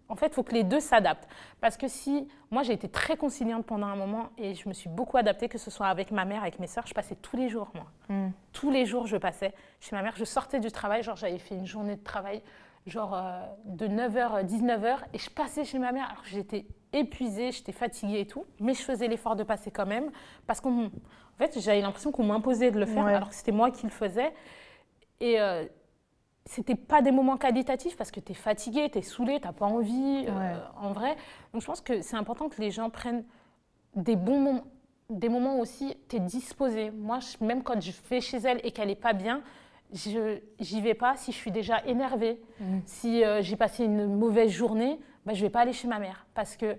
En 0.08 0.14
fait, 0.14 0.28
il 0.28 0.34
faut 0.34 0.44
que 0.44 0.54
les 0.54 0.62
deux 0.62 0.78
s'adaptent. 0.78 1.28
Parce 1.60 1.76
que 1.76 1.88
si, 1.88 2.28
moi 2.52 2.62
j'ai 2.62 2.72
été 2.72 2.88
très 2.88 3.16
conciliante 3.16 3.66
pendant 3.66 3.88
un 3.88 3.96
moment 3.96 4.30
et 4.38 4.54
je 4.54 4.68
me 4.68 4.74
suis 4.74 4.88
beaucoup 4.88 5.16
adaptée, 5.16 5.48
que 5.48 5.58
ce 5.58 5.70
soit 5.70 5.88
avec 5.88 6.12
ma 6.12 6.24
mère, 6.24 6.42
avec 6.42 6.60
mes 6.60 6.68
soeurs, 6.68 6.86
je 6.86 6.94
passais 6.94 7.16
tous 7.16 7.36
les 7.36 7.48
jours, 7.48 7.72
moi. 7.74 7.86
Mm. 8.08 8.30
Tous 8.52 8.70
les 8.70 8.86
jours, 8.86 9.06
je 9.06 9.16
passais 9.16 9.52
chez 9.80 9.96
ma 9.96 10.02
mère. 10.02 10.14
Je 10.16 10.24
sortais 10.24 10.60
du 10.60 10.70
travail, 10.70 11.02
genre 11.02 11.16
j'avais 11.16 11.38
fait 11.38 11.56
une 11.56 11.66
journée 11.66 11.96
de 11.96 12.04
travail, 12.04 12.40
genre 12.86 13.20
de 13.64 13.88
9h, 13.88 14.46
19h, 14.46 14.98
et 15.12 15.18
je 15.18 15.30
passais 15.30 15.64
chez 15.64 15.80
ma 15.80 15.90
mère 15.90 16.08
alors 16.08 16.24
j'étais 16.24 16.66
épuisée, 17.00 17.52
j'étais 17.52 17.72
fatiguée 17.72 18.20
et 18.20 18.26
tout, 18.26 18.44
mais 18.60 18.74
je 18.74 18.82
faisais 18.82 19.08
l'effort 19.08 19.36
de 19.36 19.42
passer 19.42 19.70
quand 19.70 19.86
même 19.86 20.10
parce 20.46 20.60
qu'en 20.60 20.90
fait, 21.38 21.58
j'avais 21.60 21.80
l'impression 21.80 22.12
qu'on 22.12 22.24
m'imposait 22.24 22.70
de 22.70 22.78
le 22.78 22.86
faire 22.86 23.06
alors 23.06 23.28
que 23.28 23.34
c'était 23.34 23.52
moi 23.52 23.70
qui 23.70 23.84
le 23.86 23.92
faisais. 23.92 24.32
Et 25.20 25.40
euh, 25.40 25.64
c'était 26.44 26.74
pas 26.74 27.02
des 27.02 27.10
moments 27.10 27.36
qualitatifs 27.36 27.96
parce 27.96 28.10
que 28.10 28.20
tu 28.20 28.32
es 28.32 28.34
fatigué, 28.34 28.90
tu 28.90 28.98
es 28.98 29.02
saoulé, 29.02 29.40
tu 29.40 29.52
pas 29.52 29.66
envie 29.66 30.26
euh, 30.28 30.58
en 30.80 30.92
vrai. 30.92 31.16
Donc 31.52 31.62
je 31.62 31.66
pense 31.66 31.80
que 31.80 32.02
c'est 32.02 32.16
important 32.16 32.48
que 32.48 32.60
les 32.60 32.70
gens 32.70 32.90
prennent 32.90 33.24
des 33.94 34.16
bons 34.16 34.40
moments 34.40 34.64
des 35.10 35.28
moments 35.28 35.58
aussi, 35.60 35.94
tu 36.08 36.16
es 36.16 36.20
disposé. 36.20 36.90
Moi, 36.90 37.20
même 37.40 37.62
quand 37.62 37.80
je 37.80 37.92
vais 38.10 38.20
chez 38.20 38.38
elle 38.38 38.60
et 38.64 38.72
qu'elle 38.72 38.88
n'est 38.88 38.94
pas 38.94 39.12
bien, 39.12 39.42
je 39.92 40.40
j'y 40.58 40.80
vais 40.80 40.94
pas 40.94 41.16
si 41.16 41.32
je 41.32 41.36
suis 41.36 41.52
déjà 41.52 41.84
énervée, 41.86 42.40
mm. 42.60 42.78
si 42.86 43.24
euh, 43.24 43.40
j'ai 43.42 43.56
passé 43.56 43.84
une 43.84 44.06
mauvaise 44.06 44.50
journée, 44.50 44.98
bah, 45.26 45.34
je 45.34 45.42
vais 45.42 45.50
pas 45.50 45.60
aller 45.60 45.72
chez 45.72 45.88
ma 45.88 45.98
mère 45.98 46.26
parce 46.34 46.56
que 46.56 46.76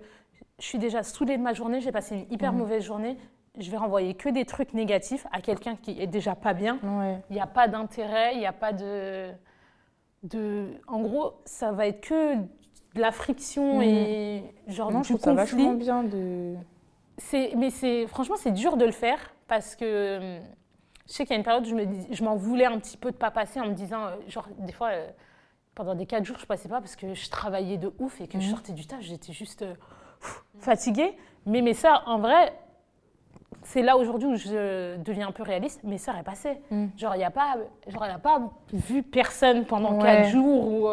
je 0.59 0.65
suis 0.65 0.79
déjà 0.79 1.03
saoulée 1.03 1.37
de 1.37 1.43
ma 1.43 1.53
journée, 1.53 1.81
j'ai 1.81 1.91
passé 1.91 2.15
une 2.15 2.33
hyper 2.33 2.53
mm. 2.53 2.57
mauvaise 2.57 2.83
journée. 2.83 3.17
Je 3.59 3.69
vais 3.71 3.77
renvoyer 3.77 4.13
que 4.13 4.29
des 4.29 4.45
trucs 4.45 4.73
négatifs 4.73 5.25
à 5.31 5.41
quelqu'un 5.41 5.75
qui 5.75 5.99
est 5.99 6.07
déjà 6.07 6.35
pas 6.35 6.53
bien. 6.53 6.79
Il 7.29 7.33
n'y 7.33 7.39
a 7.39 7.47
pas 7.47 7.67
d'intérêt, 7.67 8.33
il 8.33 8.39
n'y 8.39 8.45
a 8.45 8.53
pas 8.53 8.71
de, 8.71 9.31
de. 10.23 10.67
En 10.87 11.01
gros, 11.01 11.33
ça 11.45 11.71
va 11.71 11.87
être 11.87 12.01
que 12.01 12.35
de 12.35 13.01
la 13.01 13.11
friction 13.11 13.79
mm. 13.79 13.83
et 13.83 14.43
genre 14.67 14.91
non, 14.91 15.03
je 15.03 15.09
trouve 15.09 15.21
ça 15.21 15.33
vachement 15.33 15.73
bien 15.73 16.03
de. 16.03 16.55
mais 17.55 17.69
c'est 17.71 18.07
franchement 18.07 18.35
c'est 18.37 18.51
dur 18.51 18.77
de 18.77 18.85
le 18.85 18.91
faire 18.91 19.33
parce 19.47 19.75
que 19.75 20.39
je 21.07 21.13
sais 21.13 21.23
qu'il 21.23 21.31
y 21.31 21.35
a 21.35 21.37
une 21.37 21.43
période 21.43 21.65
où 21.65 21.69
je, 21.69 21.75
me 21.75 21.85
je 22.11 22.23
m'en 22.23 22.35
voulais 22.35 22.65
un 22.65 22.77
petit 22.79 22.97
peu 22.97 23.11
de 23.11 23.17
pas 23.17 23.31
passer 23.31 23.59
en 23.59 23.67
me 23.67 23.73
disant, 23.73 24.05
euh, 24.05 24.15
genre, 24.27 24.47
des 24.59 24.73
fois, 24.73 24.89
euh, 24.89 25.09
pendant 25.77 25.93
des 25.93 26.07
quatre 26.07 26.25
jours, 26.25 26.39
je 26.39 26.47
passais 26.47 26.67
pas 26.67 26.81
parce 26.81 26.95
que 26.95 27.13
je 27.13 27.29
travaillais 27.29 27.77
de 27.77 27.93
ouf 27.99 28.19
et 28.19 28.27
que 28.27 28.39
je 28.39 28.45
mhm. 28.45 28.51
sortais 28.51 28.73
du 28.73 28.87
taf, 28.87 28.99
j'étais 29.01 29.31
juste 29.31 29.61
euh, 29.61 29.75
fatiguée. 30.59 31.15
Mais, 31.45 31.61
mais 31.61 31.75
ça, 31.75 32.01
en 32.07 32.17
vrai, 32.17 32.51
c'est 33.61 33.83
là 33.83 33.95
aujourd'hui 33.95 34.27
où 34.27 34.35
je 34.35 34.97
deviens 34.97 35.27
un 35.27 35.31
peu 35.31 35.43
réaliste. 35.43 35.81
Mais 35.83 35.99
ça, 35.99 36.19
est 36.19 36.23
passé. 36.23 36.59
Mhm. 36.71 36.89
Genre, 36.97 37.13
il 37.13 37.19
n'y 37.19 37.23
a 37.23 37.29
pas, 37.29 37.57
genre, 37.87 38.03
elle 38.05 38.11
n'a 38.11 38.17
pas 38.17 38.41
vu 38.73 39.03
personne 39.03 39.65
pendant 39.65 39.99
quatre 39.99 40.29
jours. 40.29 40.67
Ou, 40.67 40.89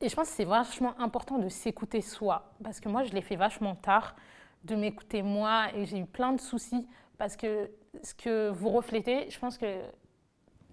Et 0.00 0.08
je 0.08 0.14
pense 0.14 0.28
que 0.28 0.34
c'est 0.36 0.44
vachement 0.44 0.94
important 1.00 1.38
de 1.38 1.48
s'écouter 1.48 2.02
soi. 2.02 2.52
Parce 2.62 2.78
que 2.78 2.88
moi, 2.88 3.02
je 3.02 3.12
l'ai 3.12 3.22
fait 3.22 3.36
vachement 3.36 3.74
tard, 3.74 4.14
de 4.62 4.76
m'écouter 4.76 5.22
moi. 5.22 5.66
Et 5.74 5.86
j'ai 5.86 5.98
eu 5.98 6.06
plein 6.06 6.32
de 6.34 6.40
soucis 6.40 6.86
parce 7.18 7.36
que 7.36 7.68
ce 8.00 8.14
que 8.14 8.50
vous 8.50 8.68
reflétez, 8.68 9.28
je 9.28 9.40
pense 9.40 9.58
que, 9.58 9.66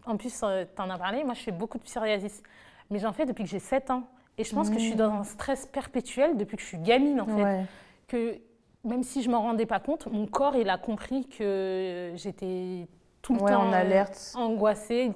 en 0.06 0.18
plus, 0.18 0.41
euh, 0.44 0.65
tu 0.76 0.82
en 0.82 0.90
as 0.90 0.98
parlé, 0.98 1.23
moi 1.23 1.34
je 1.34 1.41
fais 1.41 1.52
beaucoup 1.52 1.77
de 1.77 1.84
psoriasis, 1.84 2.41
mais 2.90 2.99
j'en 2.99 3.14
fais 3.14 3.26
depuis 3.26 3.44
que 3.44 3.49
j'ai 3.49 3.60
7 3.60 3.91
ans. 3.91 4.03
Et 4.38 4.44
je 4.44 4.53
pense 4.53 4.69
que 4.69 4.76
je 4.76 4.84
suis 4.84 4.95
dans 4.95 5.14
un 5.14 5.23
stress 5.23 5.65
perpétuel 5.65 6.36
depuis 6.36 6.57
que 6.57 6.61
je 6.61 6.68
suis 6.68 6.77
gamine, 6.77 7.22
en 7.22 7.26
fait. 7.26 7.65
Que 8.07 8.41
même 8.84 9.02
si 9.02 9.23
je 9.23 9.30
ne 9.30 9.34
m'en 9.34 9.41
rendais 9.41 9.65
pas 9.65 9.80
compte, 9.80 10.07
mon 10.07 10.27
corps, 10.27 10.56
il 10.57 10.69
a 10.69 10.77
compris 10.77 11.26
que 11.27 12.11
j'étais 12.15 12.88
tout 13.22 13.34
le 13.34 13.40
temps 13.40 13.64
en 13.64 13.73
alerte. 13.73 14.34
angoissée, 14.36 15.11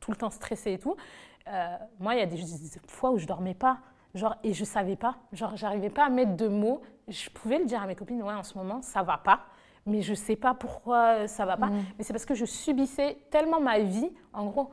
tout 0.00 0.10
le 0.10 0.16
temps 0.16 0.30
stressée 0.30 0.72
et 0.72 0.78
tout. 0.78 0.96
Euh, 1.46 1.76
moi, 2.00 2.14
il 2.14 2.20
y 2.20 2.22
a 2.22 2.26
des 2.26 2.40
fois 2.88 3.10
où 3.10 3.18
je 3.18 3.26
dormais 3.26 3.54
pas, 3.54 3.78
genre, 4.14 4.34
et 4.42 4.54
je 4.54 4.64
savais 4.64 4.96
pas, 4.96 5.16
genre, 5.32 5.56
j'arrivais 5.56 5.90
pas 5.90 6.06
à 6.06 6.08
mettre 6.08 6.34
de 6.34 6.48
mots. 6.48 6.80
Je 7.06 7.28
pouvais 7.28 7.58
le 7.58 7.66
dire 7.66 7.82
à 7.82 7.86
mes 7.86 7.94
copines, 7.94 8.22
ouais, 8.22 8.32
en 8.32 8.42
ce 8.42 8.56
moment, 8.56 8.80
ça 8.80 9.02
va 9.02 9.18
pas 9.18 9.40
mais 9.86 10.02
je 10.02 10.10
ne 10.10 10.16
sais 10.16 10.36
pas 10.36 10.54
pourquoi 10.54 11.28
ça 11.28 11.44
va 11.44 11.56
pas. 11.56 11.66
Mm. 11.66 11.84
Mais 11.98 12.04
c'est 12.04 12.12
parce 12.12 12.24
que 12.24 12.34
je 12.34 12.44
subissais 12.44 13.18
tellement 13.30 13.60
ma 13.60 13.78
vie. 13.80 14.10
En 14.32 14.46
gros, 14.46 14.70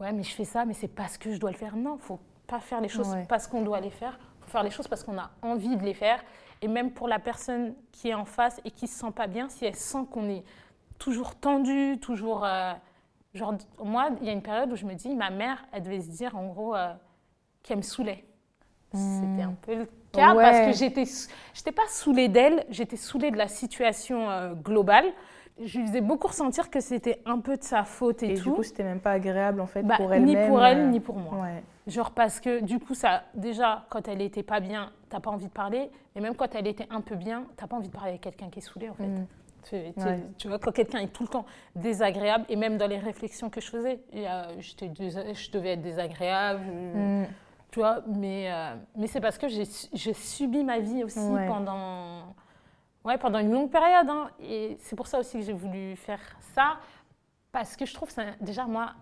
ouais, 0.00 0.12
mais 0.12 0.22
je 0.22 0.34
fais 0.34 0.44
ça, 0.44 0.64
mais 0.64 0.74
c'est 0.74 0.88
parce 0.88 1.18
que 1.18 1.32
je 1.32 1.38
dois 1.38 1.50
le 1.50 1.56
faire. 1.56 1.76
Non, 1.76 1.96
il 1.96 2.02
faut 2.02 2.20
pas 2.46 2.60
faire 2.60 2.80
les 2.80 2.88
choses 2.88 3.14
parce 3.28 3.46
qu'on 3.46 3.62
doit 3.62 3.80
les 3.80 3.90
faire. 3.90 4.18
Il 4.40 4.44
faut 4.44 4.50
faire 4.50 4.62
les 4.62 4.70
choses 4.70 4.88
parce 4.88 5.04
qu'on 5.04 5.18
a 5.18 5.30
envie 5.42 5.76
de 5.76 5.84
les 5.84 5.94
faire. 5.94 6.22
Et 6.60 6.68
même 6.68 6.90
pour 6.90 7.06
la 7.06 7.18
personne 7.18 7.74
qui 7.92 8.08
est 8.08 8.14
en 8.14 8.24
face 8.24 8.60
et 8.64 8.70
qui 8.70 8.88
se 8.88 8.98
sent 8.98 9.12
pas 9.12 9.26
bien, 9.26 9.48
si 9.48 9.64
elle 9.64 9.76
sent 9.76 10.06
qu'on 10.10 10.28
est 10.28 10.44
toujours 10.98 11.36
tendu, 11.36 11.98
toujours. 12.00 12.44
Euh, 12.44 12.72
genre, 13.34 13.54
moi, 13.84 14.10
il 14.20 14.26
y 14.26 14.30
a 14.30 14.32
une 14.32 14.42
période 14.42 14.72
où 14.72 14.76
je 14.76 14.86
me 14.86 14.94
dis, 14.94 15.14
ma 15.14 15.30
mère, 15.30 15.64
elle 15.72 15.82
devait 15.82 16.00
se 16.00 16.10
dire 16.10 16.36
en 16.36 16.48
gros 16.48 16.74
euh, 16.74 16.92
qu'elle 17.62 17.76
me 17.76 17.82
saoulait. 17.82 18.24
C'était 18.92 19.42
un 19.42 19.52
peu 19.52 19.86
cas 20.18 20.34
parce 20.34 20.66
que 20.66 20.72
j'étais, 20.72 21.04
j'étais 21.54 21.72
pas 21.72 21.86
saoulée 21.88 22.28
d'elle, 22.28 22.64
j'étais 22.70 22.96
saoulée 22.96 23.30
de 23.30 23.36
la 23.36 23.48
situation 23.48 24.30
euh, 24.30 24.54
globale. 24.54 25.06
Je 25.64 25.78
lui 25.78 25.86
faisais 25.88 26.00
beaucoup 26.00 26.28
ressentir 26.28 26.70
que 26.70 26.78
c'était 26.78 27.20
un 27.24 27.40
peu 27.40 27.56
de 27.56 27.64
sa 27.64 27.82
faute 27.82 28.22
et, 28.22 28.32
et 28.32 28.34
tout. 28.34 28.50
du 28.50 28.56
coup, 28.56 28.62
c'était 28.62 28.84
même 28.84 29.00
pas 29.00 29.12
agréable 29.12 29.60
en 29.60 29.66
fait 29.66 29.82
bah, 29.82 29.96
pour 29.96 30.12
elle 30.12 30.24
Ni 30.24 30.36
pour 30.36 30.64
elle, 30.64 30.78
euh, 30.78 30.86
ni 30.86 31.00
pour 31.00 31.16
moi. 31.16 31.46
Genre 31.88 32.12
parce 32.12 32.38
que 32.38 32.60
du 32.60 32.78
coup, 32.78 32.94
ça, 32.94 33.24
déjà, 33.34 33.86
quand 33.90 34.06
elle 34.06 34.22
était 34.22 34.42
pas 34.42 34.60
bien, 34.60 34.92
t'as 35.08 35.20
pas 35.20 35.30
envie 35.30 35.46
de 35.46 35.52
parler. 35.52 35.90
Et 36.14 36.20
même 36.20 36.34
quand 36.34 36.54
elle 36.54 36.66
était 36.66 36.86
un 36.90 37.00
peu 37.00 37.16
bien, 37.16 37.44
t'as 37.56 37.66
pas 37.66 37.76
envie 37.76 37.88
de 37.88 37.92
parler 37.92 38.10
avec 38.10 38.20
quelqu'un 38.20 38.48
qui 38.50 38.60
est 38.60 38.62
saoulé 38.62 38.88
en 38.88 38.94
fait. 38.94 39.06
Mm. 39.06 39.26
Tu, 40.38 40.48
vois, 40.48 40.58
quand 40.58 40.72
quelqu'un 40.72 41.00
est 41.00 41.12
tout 41.12 41.24
le 41.24 41.28
temps 41.28 41.44
désagréable, 41.76 42.46
et 42.48 42.56
même 42.56 42.78
dans 42.78 42.86
les 42.86 42.96
réflexions 42.96 43.50
que 43.50 43.60
je 43.60 43.68
faisais, 43.68 44.00
je 44.14 45.50
devais 45.50 45.70
être 45.70 45.82
désagréable. 45.82 46.62
Mm 46.94 47.26
tu 47.70 47.80
vois, 47.80 48.02
mais, 48.06 48.50
euh, 48.50 48.74
mais 48.96 49.06
c'est 49.06 49.20
parce 49.20 49.36
que 49.36 49.46
j'ai 49.48 50.14
subi 50.14 50.64
ma 50.64 50.78
vie 50.78 51.04
aussi 51.04 51.18
pendant, 51.46 52.34
ouais, 53.04 53.18
pendant 53.18 53.38
une 53.38 53.52
longue 53.52 53.70
période. 53.70 54.08
Hein. 54.08 54.30
et 54.40 54.76
c'est 54.80 54.96
pour 54.96 55.06
ça 55.06 55.18
aussi 55.18 55.38
que 55.38 55.44
j'ai 55.44 55.52
voulu 55.52 55.96
faire 55.96 56.20
ça, 56.54 56.78
parce 57.52 57.76
que 57.76 57.84
je 57.84 57.92
trouve 57.92 58.10
ça, 58.10 58.22
déjà, 58.40 58.64
moi, 58.64 58.92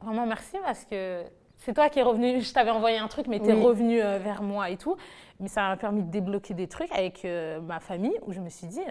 vraiment 0.00 0.26
merci, 0.26 0.56
parce 0.64 0.84
que 0.84 1.22
c'est 1.56 1.74
toi 1.74 1.88
qui 1.88 2.00
es 2.00 2.02
revenu, 2.02 2.40
je 2.40 2.52
t'avais 2.52 2.70
envoyé 2.70 2.98
un 2.98 3.08
truc, 3.08 3.26
mais 3.28 3.38
tu 3.38 3.50
es 3.50 3.52
revenu 3.52 4.02
euh, 4.02 4.18
vers 4.18 4.42
moi 4.42 4.70
et 4.70 4.76
tout. 4.76 4.96
Mais 5.38 5.48
ça 5.48 5.68
m'a 5.68 5.76
permis 5.76 6.02
de 6.02 6.10
débloquer 6.10 6.54
des 6.54 6.66
trucs 6.66 6.90
avec 6.92 7.24
euh, 7.24 7.60
ma 7.60 7.80
famille, 7.80 8.18
où 8.26 8.32
je 8.32 8.40
me 8.40 8.48
suis 8.48 8.66
dit, 8.66 8.82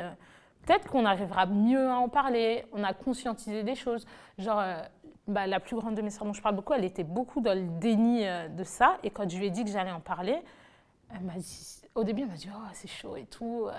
peut-être 0.65 0.87
qu'on 0.89 1.05
arrivera 1.05 1.45
mieux 1.45 1.89
à 1.89 1.97
en 1.97 2.07
parler, 2.07 2.65
on 2.71 2.83
a 2.83 2.93
conscientisé 2.93 3.63
des 3.63 3.75
choses. 3.75 4.05
Genre, 4.37 4.63
bah, 5.29 5.47
la 5.47 5.59
plus 5.59 5.75
grande 5.75 5.95
de 5.95 6.01
mes 6.01 6.09
sœurs 6.09 6.25
dont 6.25 6.33
je 6.33 6.41
parle 6.41 6.55
beaucoup, 6.55 6.73
elle 6.73 6.85
était 6.85 7.03
beaucoup 7.03 7.41
dans 7.41 7.53
le 7.53 7.67
déni 7.79 8.25
euh, 8.25 8.47
de 8.47 8.63
ça. 8.63 8.97
Et 9.03 9.09
quand 9.09 9.29
je 9.29 9.37
lui 9.37 9.47
ai 9.47 9.49
dit 9.49 9.63
que 9.63 9.71
j'allais 9.71 9.91
en 9.91 9.99
parler, 9.99 10.37
elle 11.13 11.25
m'a 11.25 11.35
dit, 11.35 11.81
au 11.95 12.03
début, 12.03 12.23
elle 12.23 12.29
m'a 12.29 12.35
dit, 12.35 12.49
oh, 12.53 12.67
c'est 12.73 12.89
chaud 12.89 13.15
et 13.15 13.25
tout. 13.25 13.67
Euh. 13.67 13.73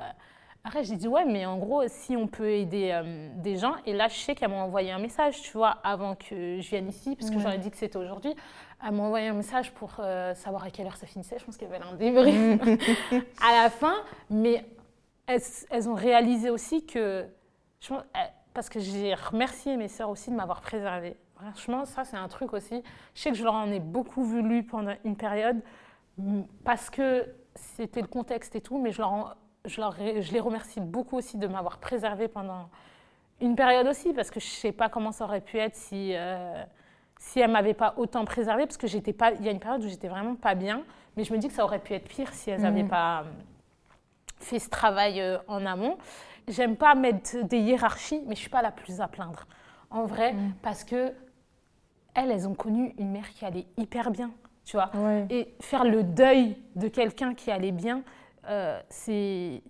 Après, 0.64 0.85
j'ai 0.85 0.97
dit, 0.97 1.09
ouais, 1.09 1.24
mais 1.24 1.47
en 1.47 1.59
gros, 1.59 1.82
si 1.89 2.16
on 2.16 2.27
peut 2.27 2.51
aider 2.51 2.90
euh, 2.93 3.28
des 3.36 3.56
gens. 3.56 3.74
Et 3.86 3.93
là, 3.93 4.09
je 4.09 4.14
sais 4.14 4.35
qu'elle 4.35 4.51
m'a 4.51 4.62
envoyé 4.62 4.93
un 4.93 4.98
message, 4.98 5.40
tu 5.43 5.52
vois, 5.52 5.78
avant 5.82 6.14
que 6.14 6.60
je 6.60 6.68
vienne 6.68 6.89
ici, 6.89 7.16
parce 7.16 7.31
que 7.31 7.39
j'aurais 7.39 7.59
dit 7.59 7.70
que 7.70 7.78
c'était 7.78 7.97
aujourd'hui. 7.97 8.35
Elle 8.85 8.93
m'a 8.93 9.02
envoyé 9.05 9.28
un 9.28 9.35
message 9.35 9.72
pour 9.72 10.01
savoir 10.35 10.64
à 10.64 10.70
quelle 10.70 10.86
heure 10.86 10.97
ça 10.97 11.06
finissait. 11.06 11.39
Je 11.39 11.44
pense 11.44 11.56
qu'elle 11.56 11.72
avait 11.72 11.85
un 11.85 11.94
débrief 11.94 12.60
à 13.43 13.62
la 13.62 13.70
fin. 13.70 13.94
Mais 14.28 14.64
elles, 15.27 15.89
ont 15.89 15.94
réalisé 15.94 16.51
aussi 16.51 16.85
que, 16.85 17.27
parce 18.55 18.68
que 18.68 18.81
j'ai 18.81 19.14
remercié 19.14 19.77
mes 19.77 19.89
sœurs 19.89 20.10
aussi 20.10 20.31
de 20.31 20.36
m'avoir 20.36 20.60
préservée. 20.60 21.16
Franchement, 21.40 21.84
ça 21.84 22.04
c'est 22.04 22.16
un 22.16 22.28
truc 22.28 22.52
aussi. 22.52 22.82
Je 23.14 23.20
sais 23.20 23.30
que 23.30 23.36
je 23.36 23.44
leur 23.44 23.54
en 23.54 23.70
ai 23.70 23.80
beaucoup 23.80 24.22
voulu 24.22 24.62
pendant 24.62 24.94
une 25.04 25.16
période 25.16 25.60
parce 26.64 26.90
que 26.90 27.26
c'était 27.54 28.00
le 28.00 28.06
contexte 28.06 28.54
et 28.56 28.60
tout, 28.60 28.78
mais 28.78 28.92
je, 28.92 29.00
leur 29.00 29.36
je, 29.64 29.80
leur, 29.80 29.94
je 29.96 30.32
les 30.32 30.40
remercie 30.40 30.80
beaucoup 30.80 31.16
aussi 31.16 31.38
de 31.38 31.46
m'avoir 31.46 31.78
préservée 31.78 32.28
pendant 32.28 32.68
une 33.40 33.56
période 33.56 33.86
aussi, 33.86 34.12
parce 34.12 34.30
que 34.30 34.40
je 34.40 34.46
ne 34.46 34.50
sais 34.50 34.72
pas 34.72 34.88
comment 34.88 35.12
ça 35.12 35.24
aurait 35.24 35.40
pu 35.40 35.58
être 35.58 35.74
si, 35.74 36.14
euh, 36.14 36.62
si 37.18 37.40
elle 37.40 37.48
ne 37.48 37.54
m'avait 37.54 37.74
pas 37.74 37.94
autant 37.96 38.24
préservée, 38.24 38.66
parce 38.66 38.76
que 38.76 38.86
j'étais 38.86 39.12
pas, 39.12 39.32
il 39.32 39.44
y 39.44 39.48
a 39.48 39.52
une 39.52 39.60
période 39.60 39.82
où 39.82 39.88
j'étais 39.88 40.08
vraiment 40.08 40.34
pas 40.34 40.54
bien, 40.54 40.82
mais 41.16 41.24
je 41.24 41.32
me 41.32 41.38
dis 41.38 41.48
que 41.48 41.54
ça 41.54 41.64
aurait 41.64 41.78
pu 41.78 41.94
être 41.94 42.08
pire 42.08 42.32
si 42.32 42.50
elles 42.50 42.60
n'avaient 42.60 42.82
mmh. 42.82 42.88
pas 42.88 43.24
fait 44.38 44.58
ce 44.58 44.68
travail 44.68 45.20
euh, 45.20 45.38
en 45.48 45.64
amont. 45.66 45.96
J'aime 46.48 46.76
pas 46.76 46.94
mettre 46.94 47.44
des 47.44 47.58
hiérarchies, 47.58 48.22
mais 48.26 48.34
je 48.34 48.40
suis 48.40 48.50
pas 48.50 48.62
la 48.62 48.72
plus 48.72 49.00
à 49.00 49.08
plaindre, 49.08 49.46
en 49.90 50.04
vrai, 50.04 50.34
mmh. 50.34 50.52
parce 50.62 50.84
que 50.84 51.12
elles, 52.15 52.31
elles 52.31 52.49
ont 52.49 52.55
connu 52.55 52.95
une 52.99 53.11
mère 53.11 53.28
qui 53.31 53.45
allait 53.45 53.66
hyper 53.77 54.11
bien, 54.11 54.31
tu 54.65 54.77
vois. 54.77 54.91
Et 55.31 55.55
faire 55.61 55.85
le 55.85 56.03
deuil 56.03 56.57
de 56.77 56.89
quelqu'un 56.89 57.35
qui 57.35 57.51
allait 57.51 57.73
bien, 57.73 58.03
euh, 58.49 58.81
c'est, 58.89 59.62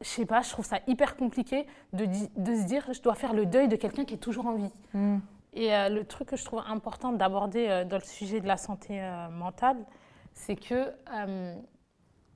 je 0.00 0.06
sais 0.06 0.26
pas, 0.26 0.42
je 0.42 0.50
trouve 0.50 0.64
ça 0.64 0.78
hyper 0.86 1.16
compliqué 1.16 1.66
de, 1.92 2.06
de, 2.36 2.54
se 2.54 2.64
dire, 2.66 2.86
je 2.92 3.00
dois 3.00 3.14
faire 3.14 3.32
le 3.32 3.46
deuil 3.46 3.68
de 3.68 3.76
quelqu'un 3.76 4.04
qui 4.04 4.14
est 4.14 4.18
toujours 4.18 4.46
en 4.46 4.54
vie. 4.54 4.72
Mmh. 4.94 5.18
Et 5.54 5.74
euh, 5.74 5.88
le 5.88 6.04
truc 6.04 6.28
que 6.28 6.36
je 6.36 6.44
trouve 6.44 6.62
important 6.66 7.12
d'aborder 7.12 7.84
dans 7.88 7.98
le 7.98 8.04
sujet 8.04 8.40
de 8.40 8.46
la 8.46 8.56
santé 8.56 9.00
mentale, 9.30 9.76
c'est 10.34 10.56
que 10.56 10.92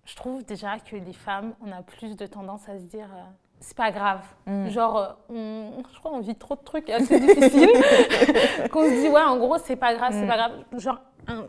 je 0.06 0.14
trouve 0.14 0.44
déjà 0.44 0.78
que 0.78 0.96
les 0.96 1.12
femmes, 1.12 1.54
on 1.60 1.70
a 1.72 1.82
plus 1.82 2.16
de 2.16 2.26
tendance 2.26 2.68
à 2.68 2.78
se 2.78 2.84
dire 2.84 3.08
euh, 3.12 3.22
c'est 3.60 3.76
pas 3.76 3.90
grave. 3.90 4.22
Mm. 4.46 4.68
Genre, 4.68 4.96
euh, 4.96 5.12
on, 5.28 5.82
je 5.92 5.98
crois 5.98 6.10
qu'on 6.12 6.20
vit 6.20 6.34
trop 6.34 6.54
de 6.54 6.60
trucs 6.60 6.90
assez 6.90 7.18
difficiles 7.18 7.70
qu'on 8.70 8.84
se 8.84 9.00
dit 9.00 9.08
ouais, 9.08 9.22
en 9.22 9.38
gros, 9.38 9.58
c'est 9.58 9.76
pas 9.76 9.94
grave, 9.94 10.12
c'est 10.12 10.24
mm. 10.24 10.28
pas 10.28 10.36
grave. 10.36 10.52
Genre, 10.78 11.00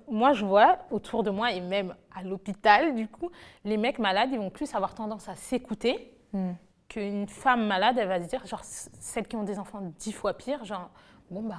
moi, 0.10 0.34
je 0.34 0.46
vois 0.46 0.78
autour 0.92 1.24
de 1.24 1.30
moi 1.30 1.52
et 1.52 1.62
même 1.62 1.96
à 2.16 2.24
l'hôpital, 2.24 2.96
du 2.96 3.08
coup, 3.08 3.30
les 3.64 3.78
mecs 3.78 4.00
malades, 4.00 4.30
ils 4.32 4.40
vont 4.40 4.50
plus 4.50 4.74
avoir 4.74 4.94
tendance 4.94 5.30
à 5.30 5.36
s'écouter. 5.36 6.14
Mm. 6.34 6.52
Qu'une 6.90 7.28
femme 7.28 7.68
malade, 7.68 7.98
elle 8.00 8.08
va 8.08 8.22
se 8.22 8.28
dire, 8.28 8.46
genre, 8.46 8.64
celles 8.64 9.28
qui 9.28 9.36
ont 9.36 9.44
des 9.44 9.60
enfants 9.60 9.82
dix 10.00 10.14
fois 10.14 10.34
pire, 10.34 10.64
genre, 10.64 10.90
bon, 11.30 11.44
bah, 11.44 11.56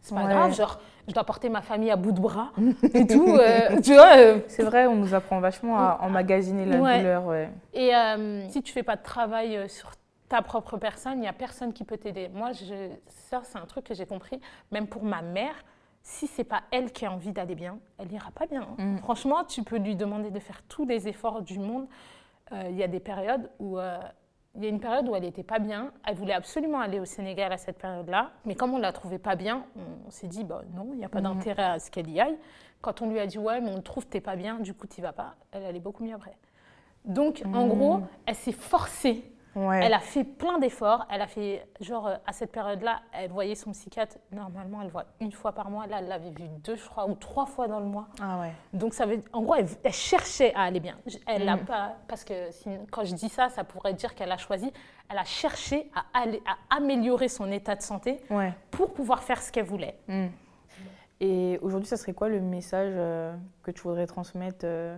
c'est 0.00 0.14
pas 0.14 0.24
grave, 0.24 0.54
genre, 0.54 0.80
je 1.08 1.14
dois 1.14 1.24
porter 1.24 1.48
ma 1.48 1.62
famille 1.62 1.90
à 1.90 1.96
bout 1.96 2.12
de 2.12 2.20
bras 2.20 2.52
et 2.94 3.06
tout. 3.06 3.36
Euh, 3.36 3.80
tu 3.80 3.94
vois 3.94 4.18
euh. 4.18 4.38
C'est 4.48 4.62
vrai, 4.62 4.86
on 4.86 4.94
nous 4.94 5.14
apprend 5.14 5.40
vachement 5.40 5.78
à 5.78 5.98
emmagasiner 6.02 6.64
la 6.64 6.76
douleur. 6.76 7.26
Ouais. 7.26 7.50
Et 7.72 7.94
euh, 7.94 8.48
si 8.50 8.62
tu 8.62 8.72
fais 8.72 8.82
pas 8.82 8.96
de 8.96 9.02
travail 9.02 9.68
sur 9.68 9.90
ta 10.28 10.42
propre 10.42 10.76
personne, 10.76 11.14
il 11.14 11.20
n'y 11.20 11.28
a 11.28 11.32
personne 11.32 11.72
qui 11.72 11.84
peut 11.84 11.98
t'aider. 11.98 12.30
Moi, 12.32 12.52
je, 12.52 12.90
ça, 13.08 13.42
c'est 13.44 13.58
un 13.58 13.66
truc 13.66 13.84
que 13.84 13.94
j'ai 13.94 14.06
compris, 14.06 14.40
même 14.70 14.86
pour 14.86 15.04
ma 15.04 15.22
mère. 15.22 15.54
Si 16.04 16.26
c'est 16.26 16.44
pas 16.44 16.62
elle 16.72 16.90
qui 16.90 17.06
a 17.06 17.12
envie 17.12 17.30
d'aller 17.30 17.54
bien, 17.54 17.78
elle 17.98 18.12
ira 18.12 18.30
pas 18.32 18.46
bien. 18.46 18.62
Hein. 18.62 18.82
Mm. 18.82 18.98
Franchement, 18.98 19.44
tu 19.44 19.62
peux 19.62 19.78
lui 19.78 19.94
demander 19.94 20.30
de 20.30 20.38
faire 20.40 20.62
tous 20.68 20.84
les 20.84 21.06
efforts 21.06 21.42
du 21.42 21.58
monde. 21.58 21.86
Il 22.68 22.76
y 22.76 22.82
a 22.82 22.88
des 22.88 23.00
périodes 23.00 23.48
où 23.60 23.78
il 24.54 24.62
y 24.62 24.66
a 24.66 24.68
une 24.68 24.80
période 24.80 25.08
où 25.08 25.14
elle 25.14 25.22
n'était 25.22 25.42
pas 25.42 25.58
bien. 25.58 25.92
Elle 26.06 26.14
voulait 26.14 26.34
absolument 26.34 26.80
aller 26.80 27.00
au 27.00 27.04
Sénégal 27.04 27.52
à 27.52 27.56
cette 27.56 27.78
période-là. 27.78 28.32
Mais 28.44 28.54
comme 28.54 28.74
on 28.74 28.76
ne 28.76 28.82
la 28.82 28.92
trouvait 28.92 29.18
pas 29.18 29.34
bien, 29.34 29.64
on, 30.06 30.10
s'est 30.10 30.26
dit, 30.26 30.44
bah, 30.44 30.62
non, 30.74 30.90
il 30.92 30.98
n'y 30.98 31.04
a 31.04 31.08
pas 31.08 31.20
mhm. 31.20 31.34
d'intérêt 31.34 31.62
à 31.64 31.78
ce 31.78 31.90
qu'elle 31.90 32.10
y 32.10 32.20
aille. 32.20 32.36
Quand 32.82 33.00
on 33.00 33.08
lui 33.08 33.18
a 33.18 33.26
dit, 33.26 33.38
ouais, 33.38 33.60
mais 33.60 33.70
on 33.70 33.80
trouve 33.80 34.04
que 34.04 34.10
tu 34.10 34.16
n'es 34.18 34.20
pas 34.20 34.36
bien, 34.36 34.58
du 34.58 34.74
coup, 34.74 34.86
tu 34.86 35.00
n'y 35.00 35.06
vas 35.06 35.12
pas, 35.12 35.36
elle 35.52 35.64
allait 35.64 35.80
beaucoup 35.80 36.04
mieux 36.04 36.14
après. 36.14 36.36
Donc, 37.04 37.42
en 37.46 37.66
mhm. 37.66 37.68
gros, 37.68 38.00
elle 38.26 38.34
s'est 38.34 38.52
forcée 38.52 39.24
elle 39.54 39.94
a 39.94 39.98
fait 39.98 40.24
plein 40.24 40.58
d'efforts. 40.58 41.06
Elle 41.10 41.22
a 41.22 41.26
fait, 41.26 41.66
genre, 41.80 42.06
euh, 42.06 42.16
à 42.26 42.32
cette 42.32 42.52
période-là, 42.52 43.00
elle 43.12 43.30
voyait 43.30 43.54
son 43.54 43.72
psychiatre. 43.72 44.16
Normalement, 44.30 44.82
elle 44.82 44.90
voit 44.90 45.04
une 45.20 45.32
fois 45.32 45.52
par 45.52 45.70
mois. 45.70 45.86
Là, 45.86 45.98
elle 46.00 46.08
l'avait 46.08 46.30
vu 46.30 46.44
deux, 46.64 46.76
je 46.76 46.88
crois, 46.88 47.08
ou 47.08 47.14
trois 47.14 47.46
fois 47.46 47.68
dans 47.68 47.80
le 47.80 47.86
mois. 47.86 48.08
Ah 48.20 48.40
ouais. 48.40 48.52
Donc, 48.72 48.94
ça 48.94 49.06
veut, 49.06 49.22
en 49.32 49.42
gros, 49.42 49.54
elle, 49.54 49.92
cherchait 49.92 50.54
à 50.54 50.62
aller 50.62 50.80
bien. 50.80 50.96
Elle 51.26 51.44
n'a 51.44 51.56
mm. 51.56 51.64
pas, 51.64 51.96
parce 52.08 52.24
que 52.24 52.50
quand 52.90 53.04
je 53.04 53.14
dis 53.14 53.28
ça, 53.28 53.48
ça 53.48 53.64
pourrait 53.64 53.94
dire 53.94 54.14
qu'elle 54.14 54.32
a 54.32 54.38
choisi. 54.38 54.72
Elle 55.08 55.18
a 55.18 55.24
cherché 55.24 55.90
à, 55.94 56.22
aller, 56.22 56.42
à 56.46 56.76
améliorer 56.76 57.28
son 57.28 57.50
état 57.52 57.74
de 57.74 57.82
santé 57.82 58.22
pour 58.70 58.94
pouvoir 58.94 59.22
faire 59.22 59.42
ce 59.42 59.52
qu'elle 59.52 59.66
voulait. 59.66 59.98
Mm. 60.08 60.28
Et 61.20 61.58
aujourd'hui, 61.62 61.86
ça 61.86 61.96
serait 61.96 62.14
quoi 62.14 62.28
le 62.28 62.40
message 62.40 62.94
euh, 62.96 63.32
que 63.62 63.70
tu 63.70 63.82
voudrais 63.82 64.08
transmettre 64.08 64.64
euh, 64.64 64.96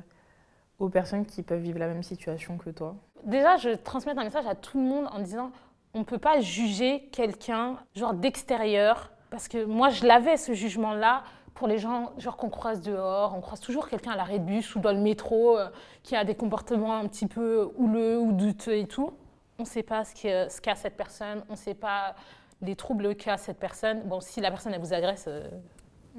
aux 0.78 0.88
personnes 0.88 1.26
qui 1.26 1.42
peuvent 1.42 1.60
vivre 1.60 1.78
la 1.78 1.88
même 1.88 2.02
situation 2.02 2.58
que 2.58 2.70
toi 2.70 2.96
Déjà, 3.24 3.56
je 3.56 3.70
transmets 3.70 4.18
un 4.18 4.24
message 4.24 4.46
à 4.46 4.54
tout 4.54 4.78
le 4.78 4.84
monde 4.84 5.06
en 5.12 5.18
disant 5.20 5.50
on 5.94 6.00
ne 6.00 6.04
peut 6.04 6.18
pas 6.18 6.40
juger 6.40 7.08
quelqu'un 7.12 7.76
genre 7.94 8.14
d'extérieur 8.14 9.12
parce 9.30 9.48
que 9.48 9.64
moi 9.64 9.88
je 9.88 10.04
l'avais 10.04 10.36
ce 10.36 10.52
jugement 10.52 10.92
là 10.92 11.22
pour 11.54 11.68
les 11.68 11.78
gens 11.78 12.12
genre 12.18 12.36
qu'on 12.36 12.50
croise 12.50 12.80
dehors, 12.80 13.34
on 13.36 13.40
croise 13.40 13.60
toujours 13.60 13.88
quelqu'un 13.88 14.10
à 14.10 14.16
l'arrêt 14.16 14.40
de 14.40 14.44
bus 14.44 14.74
ou 14.74 14.80
dans 14.80 14.92
le 14.92 14.98
métro 14.98 15.56
euh, 15.56 15.68
qui 16.02 16.16
a 16.16 16.24
des 16.24 16.34
comportements 16.34 16.96
un 16.96 17.06
petit 17.06 17.26
peu 17.26 17.70
houleux 17.76 18.18
ou 18.18 18.32
douteux 18.32 18.76
et 18.76 18.86
tout. 18.86 19.12
On 19.58 19.62
ne 19.62 19.68
sait 19.68 19.84
pas 19.84 20.04
ce 20.04 20.60
qu'a 20.60 20.74
cette 20.74 20.96
personne, 20.96 21.44
on 21.48 21.52
ne 21.52 21.58
sait 21.58 21.74
pas 21.74 22.16
les 22.60 22.74
troubles 22.74 23.14
qu'a 23.14 23.36
cette 23.36 23.58
personne. 23.58 24.02
Bon, 24.02 24.20
si 24.20 24.40
la 24.40 24.50
personne 24.50 24.74
elle 24.74 24.80
vous 24.80 24.92
agresse, 24.92 25.26
euh, 25.28 25.48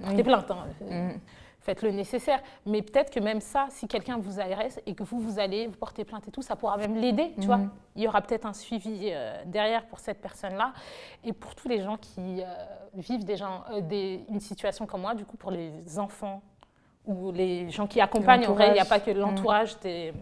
portez 0.01 0.23
plainte. 0.23 0.49
Hein. 0.51 0.67
Mm 0.89 1.19
faites 1.65 1.81
le 1.81 1.91
nécessaire. 1.91 2.41
Mais 2.65 2.81
peut-être 2.81 3.11
que 3.11 3.19
même 3.19 3.41
ça, 3.41 3.67
si 3.71 3.87
quelqu'un 3.87 4.17
vous 4.17 4.39
agresse 4.39 4.79
et 4.85 4.93
que 4.93 5.03
vous, 5.03 5.19
vous 5.19 5.39
allez 5.39 5.67
vous 5.67 5.77
porter 5.77 6.05
plainte 6.05 6.27
et 6.27 6.31
tout, 6.31 6.43
ça 6.43 6.55
pourra 6.55 6.77
même 6.77 6.95
l'aider, 6.95 7.33
tu 7.39 7.47
vois. 7.47 7.57
Mhm. 7.57 7.71
Il 7.95 8.03
y 8.03 8.07
aura 8.07 8.21
peut-être 8.21 8.45
un 8.45 8.53
suivi 8.53 9.09
euh, 9.11 9.43
derrière 9.45 9.85
pour 9.87 9.99
cette 9.99 10.21
personne-là. 10.21 10.73
Et 11.23 11.33
pour 11.33 11.55
tous 11.55 11.67
les 11.67 11.81
gens 11.81 11.97
qui 11.97 12.41
euh, 12.41 12.45
vivent 12.93 13.25
des 13.25 13.35
gens, 13.35 13.63
euh, 13.71 13.81
des, 13.81 14.23
une 14.29 14.39
situation 14.39 14.85
comme 14.85 15.01
moi, 15.01 15.15
du 15.15 15.25
coup, 15.25 15.37
pour 15.37 15.51
les 15.51 15.97
enfants 15.97 16.41
ou 17.05 17.31
les 17.31 17.69
gens 17.69 17.87
qui 17.87 17.99
accompagnent, 17.99 18.47
en 18.47 18.53
vrai, 18.53 18.69
il 18.69 18.73
n'y 18.73 18.79
a 18.79 18.85
pas 18.85 18.99
que 18.99 19.11
mhm. 19.11 19.17
l'entourage 19.17 19.79
des 19.79 20.13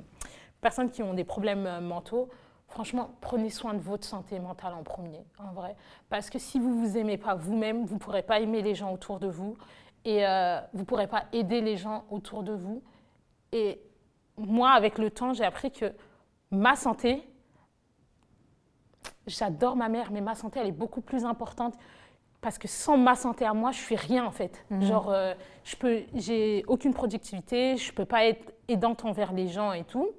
personnes 0.62 0.90
qui 0.90 1.04
ont 1.04 1.14
des 1.14 1.26
problèmes 1.26 1.82
mentaux. 1.82 2.30
Franchement, 2.70 3.12
prenez 3.22 3.50
soin 3.50 3.74
de 3.74 3.80
votre 3.80 4.06
santé 4.06 4.40
mentale 4.40 4.74
en 4.74 4.82
premier, 4.82 5.24
en 5.38 5.52
vrai. 5.52 5.76
Parce 6.10 6.30
que 6.30 6.40
si 6.40 6.58
vous 6.58 6.70
ne 6.70 6.88
vous 6.88 6.98
aimez 6.98 7.18
pas 7.18 7.36
vous-même, 7.36 7.86
vous 7.86 7.96
ne 7.96 8.00
pourrez 8.00 8.24
pas 8.24 8.40
aimer 8.40 8.62
les 8.62 8.74
gens 8.74 8.92
autour 8.92 9.20
de 9.20 9.28
vous 9.28 9.58
et 10.06 10.26
euh, 10.26 10.60
vous 10.74 10.82
ne 10.82 10.86
pourrez 10.86 11.08
pas 11.08 11.26
aider 11.32 11.62
les 11.62 11.78
gens 11.78 12.06
autour 12.10 12.44
de 12.44 12.54
vous. 12.54 12.84
Et 13.52 13.80
moi, 14.38 14.72
avec 14.72 14.98
le 14.98 15.10
temps, 15.10 15.34
j'ai 15.34 15.46
appris 15.46 15.72
que 15.72 15.94
ma 16.52 16.76
santé, 16.76 17.28
j'adore 19.28 19.76
ma 19.76 19.90
mère, 19.90 20.12
mais 20.12 20.22
ma 20.22 20.36
santé, 20.36 20.60
elle 20.60 20.68
est 20.68 20.72
beaucoup 20.72 21.02
plus 21.02 21.26
importante 21.26 21.76
parce 22.42 22.58
que 22.58 22.68
sans 22.68 22.98
ma 22.98 23.16
santé 23.16 23.46
à 23.46 23.54
moi, 23.54 23.72
je 23.72 23.80
suis 23.80 23.96
rien 23.96 24.26
en 24.26 24.32
fait. 24.32 24.66
Mhm. 24.70 24.82
Genre, 24.82 25.10
euh, 25.10 25.34
je 25.64 25.76
peux, 25.78 26.02
j'ai 26.14 26.64
aucune 26.68 26.94
productivité, 26.94 27.78
je 27.78 27.94
peux 27.94 28.06
pas 28.06 28.26
être 28.26 28.54
aidante 28.68 29.06
envers 29.06 29.32
les 29.32 29.48
gens 29.48 29.72
et 29.72 29.86
tout. 29.86 30.10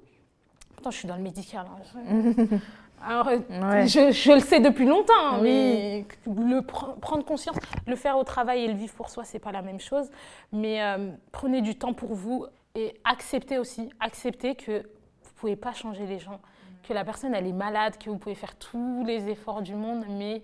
Pourtant, 0.73 0.91
je 0.91 0.97
suis 0.97 1.07
dans 1.07 1.15
le 1.15 1.21
médical. 1.21 1.67
Hein. 1.95 2.45
Alors, 3.07 3.29
je, 3.29 4.33
le 4.33 4.39
sais 4.39 4.59
depuis 4.59 4.85
longtemps, 4.85 5.13
hein, 5.33 5.39
mais 5.43 6.05
le 6.25 6.61
prendre 6.61 7.23
conscience, 7.23 7.55
le 7.85 7.95
faire 7.95 8.17
au 8.17 8.23
travail 8.23 8.63
et 8.63 8.67
le 8.67 8.73
vivre 8.73 8.93
pour 8.95 9.09
soi, 9.09 9.23
c'est 9.23 9.39
pas 9.39 9.51
la 9.51 9.61
même 9.61 9.79
chose. 9.79 10.09
Mais 10.51 10.81
euh, 10.81 11.11
prenez 11.31 11.61
du 11.61 11.75
temps 11.75 11.93
pour 11.93 12.15
vous 12.15 12.47
et 12.73 12.95
acceptez 13.03 13.59
aussi, 13.59 13.89
acceptez 13.99 14.55
que 14.55 14.79
vous 14.79 15.31
pouvez 15.35 15.55
pas 15.55 15.73
changer 15.73 16.07
les 16.07 16.17
gens, 16.17 16.39
que 16.87 16.93
la 16.93 17.05
personne 17.05 17.35
elle 17.35 17.45
est 17.45 17.53
malade, 17.53 17.97
que 18.03 18.09
vous 18.09 18.17
pouvez 18.17 18.35
faire 18.35 18.55
tous 18.55 19.03
les 19.05 19.29
efforts 19.29 19.61
du 19.61 19.75
monde, 19.75 20.03
mais 20.09 20.41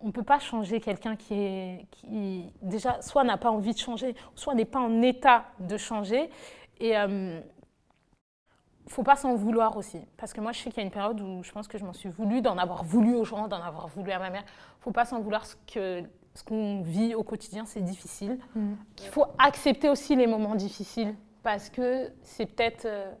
on 0.00 0.08
ne 0.08 0.12
peut 0.12 0.22
pas 0.22 0.38
changer 0.38 0.80
quelqu'un 0.80 1.16
qui 1.16 1.34
est 1.34 1.86
qui 1.92 2.52
déjà 2.60 3.00
soit 3.00 3.24
n'a 3.24 3.38
pas 3.38 3.50
envie 3.50 3.72
de 3.72 3.78
changer, 3.78 4.14
soit 4.34 4.54
n'est 4.54 4.64
pas 4.66 4.80
en 4.80 5.00
état 5.00 5.46
de 5.60 5.78
changer. 5.78 6.28
Et 6.78 6.96
euh, 6.96 7.40
faut 8.88 9.02
pas 9.02 9.16
s'en 9.16 9.34
vouloir 9.34 9.76
aussi. 9.76 10.00
Parce 10.16 10.32
que 10.32 10.40
moi, 10.40 10.52
je 10.52 10.60
sais 10.60 10.70
qu'il 10.70 10.78
y 10.78 10.80
a 10.80 10.84
une 10.84 10.92
période 10.92 11.20
où 11.20 11.42
je 11.42 11.52
pense 11.52 11.68
que 11.68 11.78
je 11.78 11.84
m'en 11.84 11.92
suis 11.92 12.08
voulu, 12.08 12.42
d'en 12.42 12.58
avoir 12.58 12.84
voulu 12.84 13.14
aux 13.14 13.24
gens, 13.24 13.48
d'en 13.48 13.62
avoir 13.62 13.88
voulu 13.88 14.10
à 14.10 14.18
ma 14.18 14.30
mère. 14.30 14.44
faut 14.80 14.90
pas 14.90 15.04
s'en 15.04 15.20
vouloir 15.20 15.46
ce 15.46 15.56
que 15.72 16.02
ce 16.34 16.44
qu'on 16.44 16.80
vit 16.82 17.14
au 17.14 17.22
quotidien, 17.22 17.64
c'est 17.66 17.82
difficile. 17.82 18.38
Mm. 18.54 18.72
Il 19.02 19.08
faut 19.08 19.26
accepter 19.38 19.88
aussi 19.88 20.16
les 20.16 20.26
moments 20.26 20.54
difficiles 20.54 21.14
parce 21.42 21.68
que 21.68 22.10
c'est 22.22 22.46
peut-être 22.46 22.86
euh, 22.86 23.12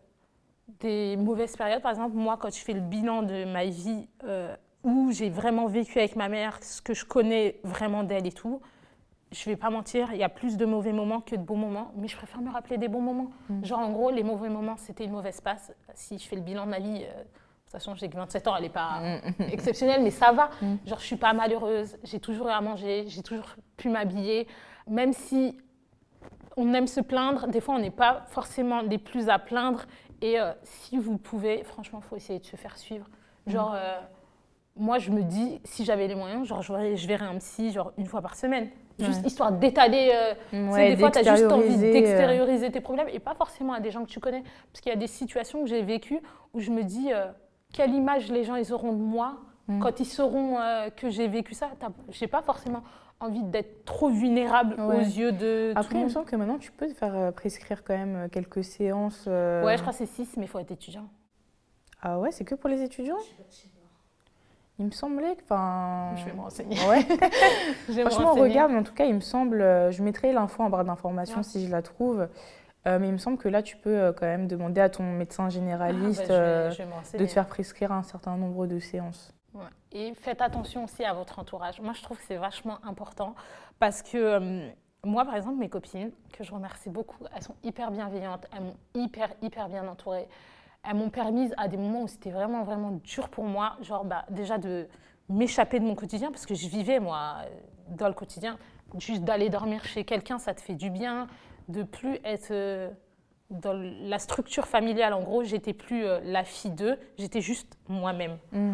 des 0.80 1.16
mauvaises 1.16 1.56
périodes. 1.56 1.82
Par 1.82 1.90
exemple, 1.90 2.16
moi, 2.16 2.38
quand 2.40 2.54
je 2.54 2.60
fais 2.60 2.72
le 2.72 2.80
bilan 2.80 3.22
de 3.22 3.44
ma 3.44 3.66
vie 3.66 4.08
euh, 4.24 4.54
où 4.82 5.10
j'ai 5.12 5.30
vraiment 5.30 5.66
vécu 5.66 5.98
avec 5.98 6.16
ma 6.16 6.28
mère, 6.28 6.58
ce 6.62 6.80
que 6.80 6.94
je 6.94 7.04
connais 7.04 7.60
vraiment 7.64 8.02
d'elle 8.02 8.26
et 8.26 8.32
tout, 8.32 8.60
je 9.32 9.44
vais 9.46 9.56
pas 9.56 9.70
mentir, 9.70 10.12
il 10.12 10.18
y 10.18 10.22
a 10.22 10.28
plus 10.28 10.56
de 10.56 10.64
mauvais 10.64 10.92
moments 10.92 11.20
que 11.20 11.34
de 11.36 11.42
bons 11.42 11.56
moments, 11.56 11.92
mais 11.96 12.06
je 12.06 12.16
préfère 12.16 12.40
me 12.40 12.50
rappeler 12.50 12.78
des 12.78 12.88
bons 12.88 13.00
moments. 13.00 13.30
Mm. 13.48 13.64
Genre, 13.64 13.78
en 13.78 13.90
gros, 13.90 14.10
les 14.10 14.22
mauvais 14.22 14.48
moments, 14.48 14.76
c'était 14.76 15.04
une 15.04 15.12
mauvaise 15.12 15.40
passe. 15.40 15.72
Si 15.94 16.18
je 16.18 16.28
fais 16.28 16.36
le 16.36 16.42
bilan 16.42 16.66
de 16.66 16.70
ma 16.70 16.78
vie, 16.78 17.02
euh, 17.02 17.18
de 17.18 17.22
toute 17.24 17.72
façon, 17.72 17.94
j'ai 17.94 18.08
que 18.08 18.16
27 18.16 18.46
ans, 18.48 18.56
elle 18.56 18.64
n'est 18.64 18.68
pas 18.68 19.00
mm. 19.00 19.42
exceptionnelle, 19.52 20.02
mais 20.02 20.10
ça 20.10 20.32
va. 20.32 20.50
Mm. 20.60 20.76
Genre, 20.86 20.98
je 20.98 21.04
suis 21.06 21.16
pas 21.16 21.32
malheureuse, 21.32 21.96
j'ai 22.04 22.20
toujours 22.20 22.48
eu 22.48 22.52
à 22.52 22.60
manger, 22.60 23.04
j'ai 23.08 23.22
toujours 23.22 23.56
pu 23.76 23.88
m'habiller. 23.88 24.46
Même 24.86 25.12
si 25.12 25.56
on 26.56 26.74
aime 26.74 26.86
se 26.86 27.00
plaindre, 27.00 27.48
des 27.48 27.60
fois, 27.60 27.76
on 27.76 27.80
n'est 27.80 27.90
pas 27.90 28.24
forcément 28.28 28.82
les 28.82 28.98
plus 28.98 29.28
à 29.30 29.38
plaindre. 29.38 29.84
Et 30.20 30.38
euh, 30.38 30.52
si 30.62 30.98
vous 30.98 31.16
pouvez, 31.16 31.64
franchement, 31.64 32.00
il 32.04 32.08
faut 32.08 32.16
essayer 32.16 32.38
de 32.38 32.44
se 32.44 32.56
faire 32.56 32.76
suivre. 32.76 33.06
Genre, 33.46 33.74
euh, 33.74 33.98
moi, 34.76 34.98
je 34.98 35.10
me 35.10 35.22
dis, 35.22 35.60
si 35.64 35.84
j'avais 35.84 36.06
les 36.06 36.14
moyens, 36.14 36.46
genre, 36.46 36.62
je 36.62 36.72
verrais, 36.72 36.96
je 36.96 37.06
verrais 37.06 37.26
un 37.26 37.38
psy 37.38 37.72
genre, 37.72 37.92
une 37.98 38.06
fois 38.06 38.22
par 38.22 38.36
semaine. 38.36 38.70
Juste 39.02 39.20
Ouais. 39.20 39.26
histoire 39.26 39.52
d'étaler. 39.52 40.10
euh, 40.52 40.70
Ouais, 40.72 40.90
des 40.90 40.96
fois, 40.96 41.10
tu 41.10 41.18
as 41.18 41.34
juste 41.36 41.50
envie 41.52 41.76
d'extérioriser, 41.76 42.66
euh. 42.66 42.70
tes 42.70 42.80
problèmes 42.80 43.08
et 43.12 43.18
pas 43.18 43.34
forcément 43.34 43.72
à 43.72 43.80
des 43.80 43.90
gens 43.90 44.04
que 44.04 44.10
tu 44.10 44.20
connais. 44.20 44.42
Parce 44.72 44.80
qu'il 44.80 44.90
y 44.90 44.94
a 44.94 44.98
des 44.98 45.06
situations 45.06 45.60
que 45.62 45.68
j'ai 45.68 45.82
vécues 45.82 46.20
où 46.54 46.60
je 46.60 46.70
me 46.70 46.82
dis, 46.82 47.12
euh, 47.12 47.26
quelle 47.72 47.92
image 47.94 48.30
les 48.30 48.44
gens 48.44 48.54
ils 48.56 48.72
auront 48.72 48.92
de 48.92 49.02
moi 49.02 49.38
Mm. 49.68 49.78
quand 49.78 50.00
ils 50.00 50.04
sauront 50.06 50.58
euh, 50.58 50.90
que 50.90 51.08
j'ai 51.08 51.28
vécu 51.28 51.54
ça. 51.54 51.70
Je 52.10 52.20
n'ai 52.20 52.26
pas 52.26 52.42
forcément 52.42 52.82
envie 53.20 53.44
d'être 53.44 53.84
trop 53.84 54.08
vulnérable 54.08 54.74
Ouais. 54.80 54.96
aux 54.96 55.00
yeux 55.00 55.30
de 55.30 55.70
tout 55.72 55.78
Après, 55.78 55.98
il 56.00 56.04
me 56.04 56.08
semble 56.08 56.26
que 56.26 56.34
maintenant, 56.34 56.58
tu 56.58 56.72
peux 56.72 56.88
te 56.88 56.94
faire 56.94 57.14
euh, 57.14 57.30
prescrire 57.30 57.84
quand 57.84 57.96
même 57.96 58.28
quelques 58.32 58.64
séances. 58.64 59.26
euh, 59.28 59.64
Ouais, 59.64 59.76
je 59.76 59.82
crois 59.82 59.92
que 59.92 59.98
c'est 60.00 60.06
6, 60.06 60.36
mais 60.36 60.46
il 60.46 60.48
faut 60.48 60.58
être 60.58 60.72
étudiant. 60.72 61.06
Ah 62.02 62.18
ouais, 62.18 62.32
c'est 62.32 62.42
que 62.44 62.56
pour 62.56 62.68
les 62.68 62.82
étudiants? 62.82 63.18
Il 64.78 64.86
me 64.86 64.90
semblait 64.90 65.36
que. 65.36 65.42
Enfin... 65.44 66.14
Je 66.16 66.24
vais 66.24 66.32
me 66.32 66.40
renseigner. 66.40 66.76
Ouais. 66.88 67.02
Franchement, 68.10 68.34
regarde, 68.34 68.72
mais 68.72 68.78
en 68.78 68.82
tout 68.82 68.94
cas, 68.94 69.04
il 69.04 69.14
me 69.14 69.20
semble. 69.20 69.60
euh, 69.60 69.90
Je 69.90 70.02
mettrai 70.02 70.32
l'info 70.32 70.62
en 70.62 70.70
barre 70.70 70.84
d'informations 70.84 71.38
Ouais. 71.38 71.42
si 71.44 71.66
je 71.66 71.70
la 71.70 71.82
trouve. 71.82 72.28
Euh, 72.88 72.98
mais 72.98 73.06
il 73.08 73.12
me 73.12 73.18
semble 73.18 73.38
que 73.38 73.48
là, 73.48 73.62
tu 73.62 73.76
peux 73.76 73.90
euh, 73.96 74.12
quand 74.12 74.26
même 74.26 74.48
demander 74.48 74.80
à 74.80 74.88
ton 74.88 75.04
médecin 75.04 75.44
Ah, 75.44 75.46
bah, 75.46 75.50
généraliste 75.50 76.22
je 76.26 76.32
vais- 76.32 76.70
je 76.72 76.78
vais 76.78 76.84
me 76.86 77.18
de 77.18 77.26
te 77.26 77.30
faire 77.30 77.46
prescrire 77.46 77.92
un 77.92 78.02
certain 78.02 78.36
nombre 78.36 78.66
de 78.66 78.80
séances. 78.80 79.32
Ouais. 79.54 79.62
Et 79.92 80.14
faites 80.14 80.40
attention 80.40 80.84
aussi 80.84 81.04
à 81.04 81.12
votre 81.12 81.38
entourage. 81.38 81.80
Moi, 81.80 81.92
je 81.94 82.02
trouve 82.02 82.16
que 82.18 82.24
c'est 82.26 82.36
vachement 82.38 82.78
important 82.84 83.34
parce 83.78 84.02
que 84.02 84.68
moi, 85.04 85.24
par 85.24 85.36
exemple, 85.36 85.58
mes 85.58 85.68
copines, 85.68 86.10
que 86.32 86.42
je 86.42 86.52
remercie 86.52 86.88
beaucoup, 86.88 87.22
elles 87.36 87.42
sont 87.42 87.54
hyper 87.62 87.90
bienveillantes, 87.92 88.46
elles 88.56 88.62
m'ont 88.64 88.76
hyper, 88.94 89.28
hyper 89.42 89.68
bien 89.68 89.86
entourée. 89.86 90.26
Elles 90.84 90.96
m'ont 90.96 91.10
permis 91.10 91.50
à 91.56 91.68
des 91.68 91.76
moments 91.76 92.02
où 92.02 92.08
c'était 92.08 92.30
vraiment, 92.30 92.64
vraiment 92.64 92.90
dur 93.04 93.28
pour 93.28 93.44
moi, 93.44 93.76
genre 93.82 94.04
bah, 94.04 94.24
déjà 94.30 94.58
de 94.58 94.88
m'échapper 95.28 95.78
de 95.78 95.84
mon 95.84 95.94
quotidien 95.94 96.30
parce 96.32 96.44
que 96.46 96.54
je 96.54 96.66
vivais, 96.68 96.98
moi, 96.98 97.36
euh, 97.44 97.48
dans 97.96 98.08
le 98.08 98.14
quotidien. 98.14 98.58
Juste 98.98 99.22
d'aller 99.22 99.48
dormir 99.48 99.84
chez 99.84 100.04
quelqu'un, 100.04 100.38
ça 100.38 100.54
te 100.54 100.60
fait 100.60 100.74
du 100.74 100.90
bien. 100.90 101.26
De 101.68 101.82
plus 101.84 102.18
être 102.24 102.50
euh, 102.50 102.90
dans 103.50 103.72
la 103.74 104.18
structure 104.18 104.66
familiale, 104.66 105.14
en 105.14 105.22
gros, 105.22 105.44
j'étais 105.44 105.72
plus 105.72 106.04
euh, 106.04 106.20
la 106.24 106.42
fille 106.44 106.72
d'eux, 106.72 106.98
j'étais 107.16 107.40
juste 107.40 107.78
moi-même. 107.88 108.36
Mm. 108.50 108.72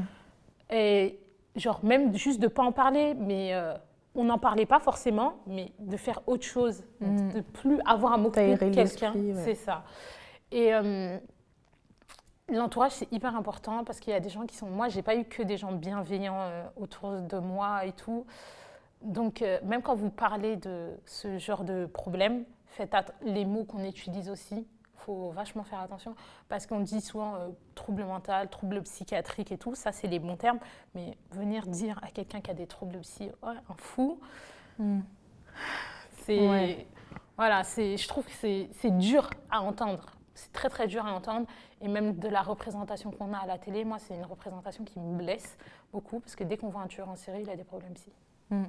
Et 0.70 1.20
genre, 1.56 1.80
même 1.84 2.14
juste 2.16 2.40
de 2.40 2.46
ne 2.46 2.50
pas 2.50 2.62
en 2.62 2.72
parler, 2.72 3.14
mais 3.14 3.52
euh, 3.52 3.74
on 4.14 4.24
n'en 4.24 4.38
parlait 4.38 4.66
pas 4.66 4.80
forcément, 4.80 5.34
mais 5.46 5.72
de 5.78 5.96
faire 5.98 6.20
autre 6.26 6.44
chose, 6.44 6.82
Mm. 7.00 7.32
de 7.34 7.40
plus 7.42 7.78
avoir 7.86 8.14
à 8.14 8.16
m'occuper 8.16 8.56
T'aérer 8.56 8.70
de 8.70 8.74
quelqu'un. 8.74 9.12
ouais. 9.14 9.34
C'est 9.44 9.54
ça. 9.54 9.84
Et 10.50 10.74
euh, 10.74 11.18
l'entourage, 12.48 12.92
c'est 12.92 13.10
hyper 13.12 13.34
important 13.36 13.84
parce 13.84 14.00
qu'il 14.00 14.12
y 14.12 14.16
a 14.16 14.20
des 14.20 14.28
gens 14.30 14.46
qui 14.46 14.56
sont. 14.56 14.66
Moi, 14.68 14.88
j'ai 14.88 15.02
pas 15.02 15.16
eu 15.16 15.24
que 15.24 15.42
des 15.42 15.56
gens 15.56 15.72
bienveillants 15.72 16.40
euh, 16.40 16.64
autour 16.76 17.12
de 17.20 17.38
moi 17.38 17.84
et 17.84 17.92
tout. 17.92 18.26
Donc, 19.02 19.42
euh, 19.42 19.58
même 19.64 19.82
quand 19.82 19.94
vous 19.94 20.10
parlez 20.10 20.56
de 20.56 20.90
ce 21.06 21.38
genre 21.38 21.64
de 21.64 21.86
problème, 21.86 22.44
faites 22.66 22.94
les 23.22 23.44
mots 23.44 23.64
qu'on 23.64 23.84
utilise 23.84 24.28
aussi. 24.30 24.66
Il 25.00 25.00
faut 25.04 25.30
vachement 25.30 25.62
faire 25.62 25.80
attention 25.80 26.14
parce 26.48 26.66
qu'on 26.66 26.80
dit 26.80 27.00
souvent 27.00 27.36
euh, 27.36 27.48
trouble 27.74 28.04
mental, 28.04 28.48
trouble 28.48 28.82
psychiatrique 28.82 29.52
et 29.52 29.58
tout. 29.58 29.74
Ça, 29.74 29.92
c'est 29.92 30.08
les 30.08 30.18
bons 30.18 30.36
termes. 30.36 30.58
Mais 30.94 31.16
venir 31.30 31.66
dire 31.66 31.98
à 32.02 32.08
quelqu'un 32.08 32.40
qui 32.40 32.50
a 32.50 32.54
des 32.54 32.66
troubles 32.66 32.98
psy, 33.00 33.30
ouais, 33.42 33.54
un 33.68 33.76
fou, 33.76 34.18
Mm. 34.78 35.00
c'est. 36.24 36.48
Ouais. 36.48 36.86
Voilà, 37.36 37.62
c'est, 37.64 37.96
je 37.96 38.08
trouve 38.08 38.24
que 38.24 38.32
c'est, 38.32 38.68
c'est 38.80 38.96
dur 38.96 39.30
à 39.50 39.60
entendre. 39.62 40.06
C'est 40.38 40.52
très, 40.52 40.68
très 40.68 40.86
dur 40.86 41.04
à 41.04 41.12
entendre. 41.12 41.46
Et 41.80 41.88
même 41.88 42.16
de 42.18 42.28
la 42.28 42.42
représentation 42.42 43.10
qu'on 43.10 43.32
a 43.32 43.38
à 43.38 43.46
la 43.46 43.58
télé, 43.58 43.84
moi, 43.84 43.98
c'est 43.98 44.14
une 44.14 44.24
représentation 44.24 44.84
qui 44.84 44.98
me 45.00 45.16
blesse 45.18 45.56
beaucoup 45.92 46.20
parce 46.20 46.36
que 46.36 46.44
dès 46.44 46.56
qu'on 46.56 46.68
voit 46.68 46.82
un 46.82 46.86
tueur 46.86 47.08
en 47.08 47.16
série, 47.16 47.42
il 47.42 47.50
a 47.50 47.56
des 47.56 47.64
problèmes 47.64 47.92
psy. 47.94 48.12
Mm. 48.50 48.64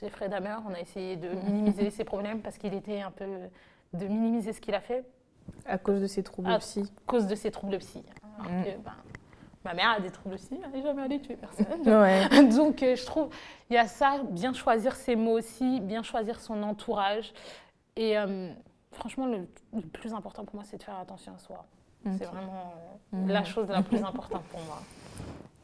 Jeffrey 0.00 0.28
Dahmer, 0.28 0.56
on 0.68 0.74
a 0.74 0.80
essayé 0.80 1.16
de 1.16 1.28
minimiser 1.30 1.90
ses 1.98 2.04
problèmes 2.04 2.40
parce 2.40 2.56
qu'il 2.58 2.72
était 2.74 3.00
un 3.00 3.10
peu. 3.10 3.26
de 3.94 4.06
minimiser 4.06 4.52
ce 4.52 4.60
qu'il 4.60 4.74
a 4.74 4.80
fait 4.80 5.04
À 5.66 5.78
cause 5.78 6.00
de 6.02 6.06
ces 6.06 6.22
troubles 6.22 6.50
Ah. 6.52 6.58
psy. 6.58 6.80
à 6.82 7.00
cause 7.06 7.26
de 7.26 7.34
ses 7.34 7.50
troubles 7.50 7.78
psy. 7.78 8.04
Alors 8.38 8.52
Mm. 8.52 8.64
que, 8.64 8.70
ben, 8.84 8.92
ma 9.64 9.74
mère 9.74 9.90
a 9.96 10.00
des 10.00 10.10
troubles 10.10 10.36
psy, 10.36 10.60
elle 10.62 10.70
n'est 10.70 10.82
jamais 10.82 11.02
allée 11.02 11.20
tuer 11.20 11.36
personne. 11.36 11.66
Ouais. 11.86 12.28
Donc, 12.56 12.82
euh, 12.82 12.94
je 12.96 13.04
trouve, 13.06 13.30
il 13.70 13.74
y 13.74 13.78
a 13.78 13.86
ça, 13.88 14.20
bien 14.30 14.52
choisir 14.52 14.94
ses 14.94 15.16
mots 15.16 15.38
aussi, 15.38 15.80
bien 15.80 16.02
choisir 16.02 16.38
son 16.40 16.62
entourage. 16.62 17.32
Et 17.96 18.16
euh, 18.18 18.52
franchement, 18.92 19.26
le, 19.26 19.46
le 19.74 19.80
plus 19.82 20.12
important 20.14 20.44
pour 20.44 20.54
moi, 20.56 20.64
c'est 20.66 20.78
de 20.78 20.82
faire 20.82 20.98
attention 20.98 21.32
à 21.34 21.38
soi. 21.38 21.64
C'est 22.16 22.24
vraiment 22.24 22.72
euh, 23.12 23.16
Mhm. 23.18 23.28
la 23.28 23.44
chose 23.44 23.68
la 23.68 23.82
plus 23.82 23.98
importante 24.02 24.42
pour 24.50 24.60
moi. 24.60 24.78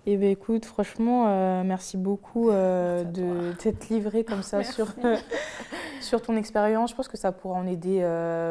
Eh 0.06 0.18
bien, 0.18 0.28
écoute, 0.28 0.66
franchement, 0.66 1.28
euh, 1.28 1.62
merci 1.64 1.96
beaucoup 1.96 2.50
euh, 2.50 3.04
Merci 3.04 3.20
de 3.22 3.52
t'être 3.52 3.88
livré 3.88 4.22
comme 4.22 4.42
ça 4.42 4.58
Merci. 4.58 4.74
sur, 4.74 4.88
sur 6.02 6.20
ton 6.20 6.36
expérience. 6.36 6.90
Je 6.90 6.94
pense 6.94 7.08
que 7.08 7.16
ça 7.16 7.32
pourra 7.32 7.58
en 7.58 7.66
aider 7.66 8.04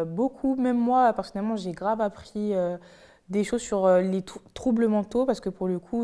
beaucoup. 0.08 0.56
Même 0.56 0.80
moi, 0.80 1.14
personnellement, 1.14 1.56
j'ai 1.56 1.72
grave 1.72 2.02
appris 2.02 2.54
des 3.30 3.44
choses 3.44 3.62
sur 3.62 3.88
les 3.88 4.24
trou- 4.24 4.40
troubles 4.56 4.88
mentaux 4.88 5.28
parce 5.28 5.40
que 5.42 5.50
pour 5.50 5.68
le 5.68 5.78
coup, 5.78 6.04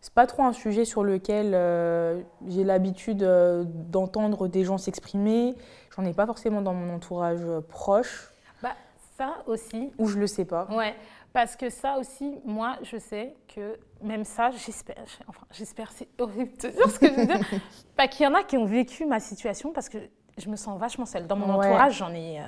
c'est 0.00 0.14
pas 0.14 0.26
trop 0.26 0.42
un 0.44 0.52
sujet 0.52 0.84
sur 0.84 1.04
lequel 1.04 1.52
euh, 1.54 2.20
j'ai 2.48 2.64
l'habitude 2.64 3.22
euh, 3.22 3.64
d'entendre 3.66 4.48
des 4.48 4.64
gens 4.64 4.78
s'exprimer. 4.78 5.54
J'en 5.96 6.04
ai 6.04 6.12
pas 6.14 6.26
forcément 6.26 6.62
dans 6.62 6.72
mon 6.74 6.94
entourage 6.94 7.40
euh, 7.42 7.60
proche 7.60 8.32
Bah, 8.62 8.74
ça 9.18 9.34
aussi, 9.46 9.92
ou 9.98 10.06
je 10.06 10.18
le 10.18 10.26
sais 10.26 10.44
pas. 10.46 10.66
ouais, 10.70 10.94
parce 11.32 11.54
que 11.56 11.68
ça 11.68 11.98
aussi, 11.98 12.38
moi, 12.44 12.76
je 12.82 12.96
sais 12.96 13.34
que 13.54 13.78
même 14.02 14.24
ça, 14.24 14.50
j'espère, 14.50 14.96
enfin, 15.28 15.46
j'espère, 15.52 15.92
c'est 15.92 16.08
horrible 16.18 16.52
de 16.62 16.68
dire 16.68 16.90
ce 16.90 16.98
que 16.98 17.06
je 17.06 17.12
veux 17.12 17.26
dire, 17.26 17.40
pas 17.96 18.08
qu'il 18.08 18.24
y 18.24 18.28
en 18.28 18.34
a 18.34 18.42
qui 18.42 18.56
ont 18.56 18.64
vécu 18.66 19.04
ma 19.04 19.20
situation 19.20 19.72
parce 19.72 19.88
que 19.90 19.98
je 20.38 20.48
me 20.48 20.56
sens 20.56 20.78
vachement 20.80 21.04
seule. 21.04 21.26
Dans 21.26 21.36
mon 21.36 21.58
Ouais. 21.58 21.66
entourage, 21.66 21.98
j'en 21.98 22.14
ai, 22.14 22.40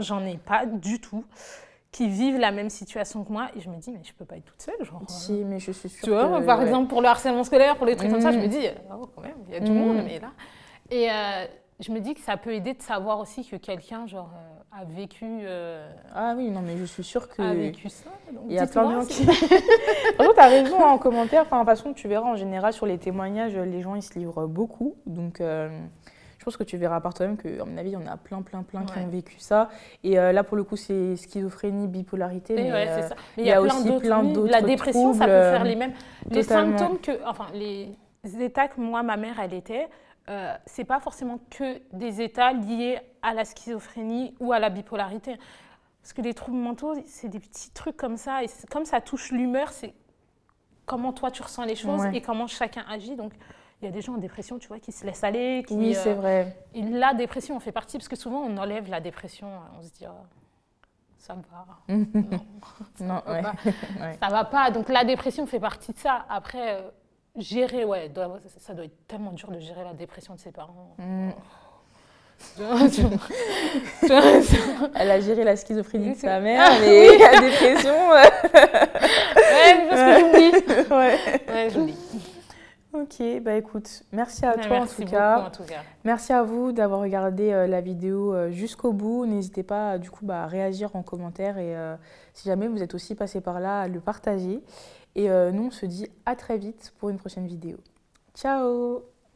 j'en 0.00 0.24
ai 0.24 0.38
pas 0.38 0.64
du 0.64 1.00
tout 1.00 1.24
qui 1.90 2.08
vivent 2.08 2.38
la 2.38 2.50
même 2.52 2.68
situation 2.70 3.24
que 3.24 3.32
moi 3.32 3.48
et 3.56 3.60
je 3.60 3.70
me 3.70 3.76
dis 3.76 3.90
mais 3.92 4.00
je 4.04 4.12
peux 4.12 4.24
pas 4.26 4.36
être 4.36 4.44
toute 4.44 4.60
seule 4.60 4.84
genre 4.84 5.00
euh, 5.02 5.06
Si, 5.08 5.32
mais 5.44 5.58
je 5.58 5.72
suis 5.72 5.88
sûre 5.88 6.04
tu 6.04 6.10
vois 6.10 6.40
que- 6.40 6.44
par 6.46 6.58
ouais. 6.58 6.66
exemple 6.66 6.88
pour 6.88 7.00
le 7.00 7.08
harcèlement 7.08 7.44
scolaire 7.44 7.76
pour 7.76 7.86
les 7.86 7.96
trucs 7.96 8.10
comme 8.10 8.20
ça 8.20 8.30
je 8.30 8.38
Mm. 8.38 8.42
me 8.42 8.46
dis 8.48 8.66
oh, 8.92 9.08
quand 9.14 9.22
même 9.22 9.36
il 9.48 9.54
y 9.54 9.56
a 9.56 9.60
du 9.60 9.72
Mm. 9.72 9.74
monde 9.74 10.02
mais 10.04 10.18
là 10.20 10.32
et 10.90 11.10
euh, 11.10 11.46
je 11.80 11.90
me 11.92 12.00
dis 12.00 12.14
que 12.14 12.20
ça 12.20 12.36
peut 12.36 12.52
aider 12.52 12.74
de 12.74 12.82
savoir 12.82 13.20
aussi 13.20 13.44
que 13.46 13.56
quelqu'un 13.56 14.06
genre 14.06 14.30
euh, 14.36 14.80
a 14.80 14.84
vécu 14.84 15.24
euh, 15.24 15.90
Ah 16.14 16.34
oui, 16.36 16.50
non, 16.50 16.60
mais 16.60 16.76
je 16.76 16.84
suis 16.84 17.04
sûre 17.04 17.28
que. 17.28 17.40
a 17.40 17.54
vécu 17.54 17.88
ça 17.88 18.10
donc 18.32 18.44
Il 18.48 18.54
y 18.56 18.58
a 18.58 18.66
plein 18.66 18.86
de 18.88 19.00
gens 19.00 19.06
qui. 19.06 19.24
Par 19.24 19.34
contre, 20.26 20.34
t'as 20.34 20.48
raison 20.48 20.76
hein, 20.84 20.90
en 20.90 20.98
commentaire. 20.98 21.42
Enfin, 21.42 21.56
de 21.58 21.62
toute 21.70 21.76
façon, 21.78 21.92
tu 21.94 22.06
verras 22.08 22.28
en 22.28 22.36
général 22.36 22.72
sur 22.72 22.84
les 22.84 22.98
témoignages, 22.98 23.56
les 23.56 23.80
gens 23.80 23.94
ils 23.94 24.02
se 24.02 24.18
livrent 24.18 24.46
beaucoup. 24.46 24.96
Donc, 25.06 25.40
euh, 25.40 25.70
je 26.38 26.44
pense 26.44 26.56
que 26.56 26.62
tu 26.62 26.76
verras 26.76 27.00
par 27.00 27.14
toi-même 27.14 27.36
que, 27.36 27.60
à 27.60 27.64
mon 27.64 27.76
avis, 27.76 27.90
il 27.90 27.94
y 27.94 27.96
en 27.96 28.06
a 28.06 28.16
plein, 28.16 28.42
plein, 28.42 28.62
plein 28.62 28.84
qui 28.84 28.98
ont 28.98 29.08
vécu 29.08 29.38
ça. 29.38 29.68
Et 30.04 30.18
euh, 30.18 30.32
là, 30.32 30.44
pour 30.44 30.56
le 30.56 30.62
coup, 30.62 30.76
c'est 30.76 31.16
schizophrénie, 31.16 31.88
bipolarité. 31.88 32.54
Mais, 32.54 32.72
ouais, 32.72 32.88
euh, 32.88 33.02
c'est 33.02 33.08
ça. 33.08 33.16
Mais 33.36 33.42
il 33.42 33.46
y 33.46 33.52
a 33.52 33.60
plein 33.60 33.74
aussi 33.74 33.98
plein 33.98 34.22
d'autres 34.22 34.52
La 34.52 34.62
dépression, 34.62 35.12
ça 35.14 35.24
peut 35.24 35.30
faire 35.30 35.64
les 35.64 35.74
mêmes. 35.74 35.92
Les 36.30 36.42
totalement. 36.42 36.78
symptômes 36.78 36.98
que, 37.00 37.24
enfin, 37.26 37.46
les 37.54 37.90
états 38.40 38.68
que 38.68 38.80
moi, 38.80 39.02
ma 39.02 39.16
mère, 39.16 39.40
elle 39.40 39.52
était, 39.52 39.88
euh, 40.28 40.54
c'est 40.66 40.84
pas 40.84 41.00
forcément 41.00 41.40
que 41.50 41.80
des 41.92 42.20
états 42.20 42.52
liés 42.52 43.00
à 43.22 43.34
la 43.34 43.44
schizophrénie 43.44 44.34
ou 44.38 44.52
à 44.52 44.60
la 44.60 44.70
bipolarité. 44.70 45.36
Parce 46.02 46.12
que 46.12 46.22
les 46.22 46.34
troubles 46.34 46.58
mentaux, 46.58 46.94
c'est 47.06 47.28
des 47.28 47.40
petits 47.40 47.72
trucs 47.72 47.96
comme 47.96 48.16
ça. 48.16 48.44
Et 48.44 48.46
comme 48.70 48.84
ça 48.84 49.00
touche 49.00 49.32
l'humeur, 49.32 49.70
c'est 49.72 49.92
comment 50.86 51.12
toi 51.12 51.32
tu 51.32 51.42
ressens 51.42 51.64
les 51.64 51.74
choses 51.74 52.02
Ouais. 52.02 52.16
et 52.16 52.20
comment 52.20 52.46
chacun 52.46 52.84
agit. 52.88 53.16
Donc, 53.16 53.32
il 53.80 53.84
y 53.84 53.88
a 53.88 53.90
des 53.92 54.00
gens 54.00 54.14
en 54.14 54.18
dépression, 54.18 54.58
tu 54.58 54.68
vois, 54.68 54.78
qui 54.80 54.90
se 54.92 55.04
laissent 55.06 55.22
aller. 55.24 55.64
Qui, 55.66 55.74
Oui, 55.74 55.94
c'est 55.94 56.10
euh, 56.10 56.14
vrai. 56.14 56.56
et 56.74 56.82
la 56.82 57.14
dépression 57.14 57.56
en 57.56 57.60
fait 57.60 57.72
partie, 57.72 57.96
parce 57.98 58.08
que 58.08 58.16
souvent 58.16 58.40
on 58.40 58.56
enlève 58.56 58.88
la 58.90 59.00
dépression, 59.00 59.46
on 59.78 59.82
se 59.82 59.90
dit, 59.92 60.04
oh, 60.08 60.24
ça 61.18 61.34
va. 61.34 61.66
Non, 61.94 62.40
ça 62.96 63.04
Non, 63.04 63.22
va 63.24 63.32
ouais. 63.32 63.42
pas. 63.42 63.54
Ouais. 64.00 64.18
Ça 64.20 64.28
va 64.28 64.44
pas. 64.44 64.70
Donc 64.70 64.88
la 64.88 65.04
dépression 65.04 65.46
fait 65.46 65.60
partie 65.60 65.92
de 65.92 65.98
ça. 65.98 66.24
Après, 66.28 66.74
euh, 66.76 66.80
gérer, 67.36 67.84
ouais, 67.84 68.08
doit- 68.08 68.40
ça 68.58 68.74
doit 68.74 68.84
être 68.86 69.06
tellement 69.06 69.32
dur 69.32 69.50
de 69.50 69.60
gérer 69.60 69.84
la 69.84 69.92
dépression 69.94 70.34
de 70.34 70.40
ses 70.40 70.50
parents. 70.50 70.94
Mm. 70.98 71.30
Elle 74.94 75.10
a 75.10 75.20
géré 75.20 75.42
la 75.44 75.56
schizophrénie 75.56 76.12
de 76.12 76.16
sa 76.18 76.38
mère, 76.40 76.62
Ah, 76.64 76.78
mais 76.80 77.10
oui. 77.10 77.18
la 77.18 77.40
dépression. 77.40 78.12
euh, 78.12 78.22
Ouais, 79.34 79.88
parce 79.88 80.02
que 80.02 80.20
j'oublie. 80.20 80.90
ouais. 80.90 81.18
Ouais, 81.48 81.70
j'oublie. 81.70 81.96
Ok, 82.94 83.22
bah 83.42 83.54
écoute, 83.54 84.02
merci 84.12 84.46
à 84.46 84.56
Ouais, 84.56 84.62
toi 84.62 84.70
merci 84.80 85.02
en 85.02 85.04
tout 85.04 85.10
cas. 85.10 85.38
en 85.46 85.50
tout 85.50 85.62
cas. 85.64 85.82
Merci 86.04 86.32
à 86.32 86.42
vous 86.42 86.72
d'avoir 86.72 87.00
regardé 87.00 87.52
euh, 87.52 87.66
la 87.66 87.82
vidéo 87.82 88.32
euh, 88.34 88.50
jusqu'au 88.50 88.92
bout. 88.94 89.26
N'hésitez 89.26 89.62
pas 89.62 89.98
du 89.98 90.10
coup 90.10 90.24
bah, 90.24 90.44
à 90.44 90.46
réagir 90.46 90.96
en 90.96 91.02
commentaire 91.02 91.58
et 91.58 91.76
euh, 91.76 91.96
si 92.32 92.48
jamais 92.48 92.66
vous 92.66 92.82
êtes 92.82 92.94
aussi 92.94 93.14
passé 93.14 93.42
par 93.42 93.60
là, 93.60 93.82
à 93.82 93.88
le 93.88 94.00
partager. 94.00 94.62
Et 95.16 95.30
euh, 95.30 95.50
nous, 95.52 95.66
on 95.66 95.70
se 95.70 95.84
dit 95.84 96.08
à 96.24 96.34
très 96.34 96.56
vite 96.56 96.94
pour 96.98 97.10
une 97.10 97.18
prochaine 97.18 97.46
vidéo. 97.46 97.76
Ciao 98.34 99.02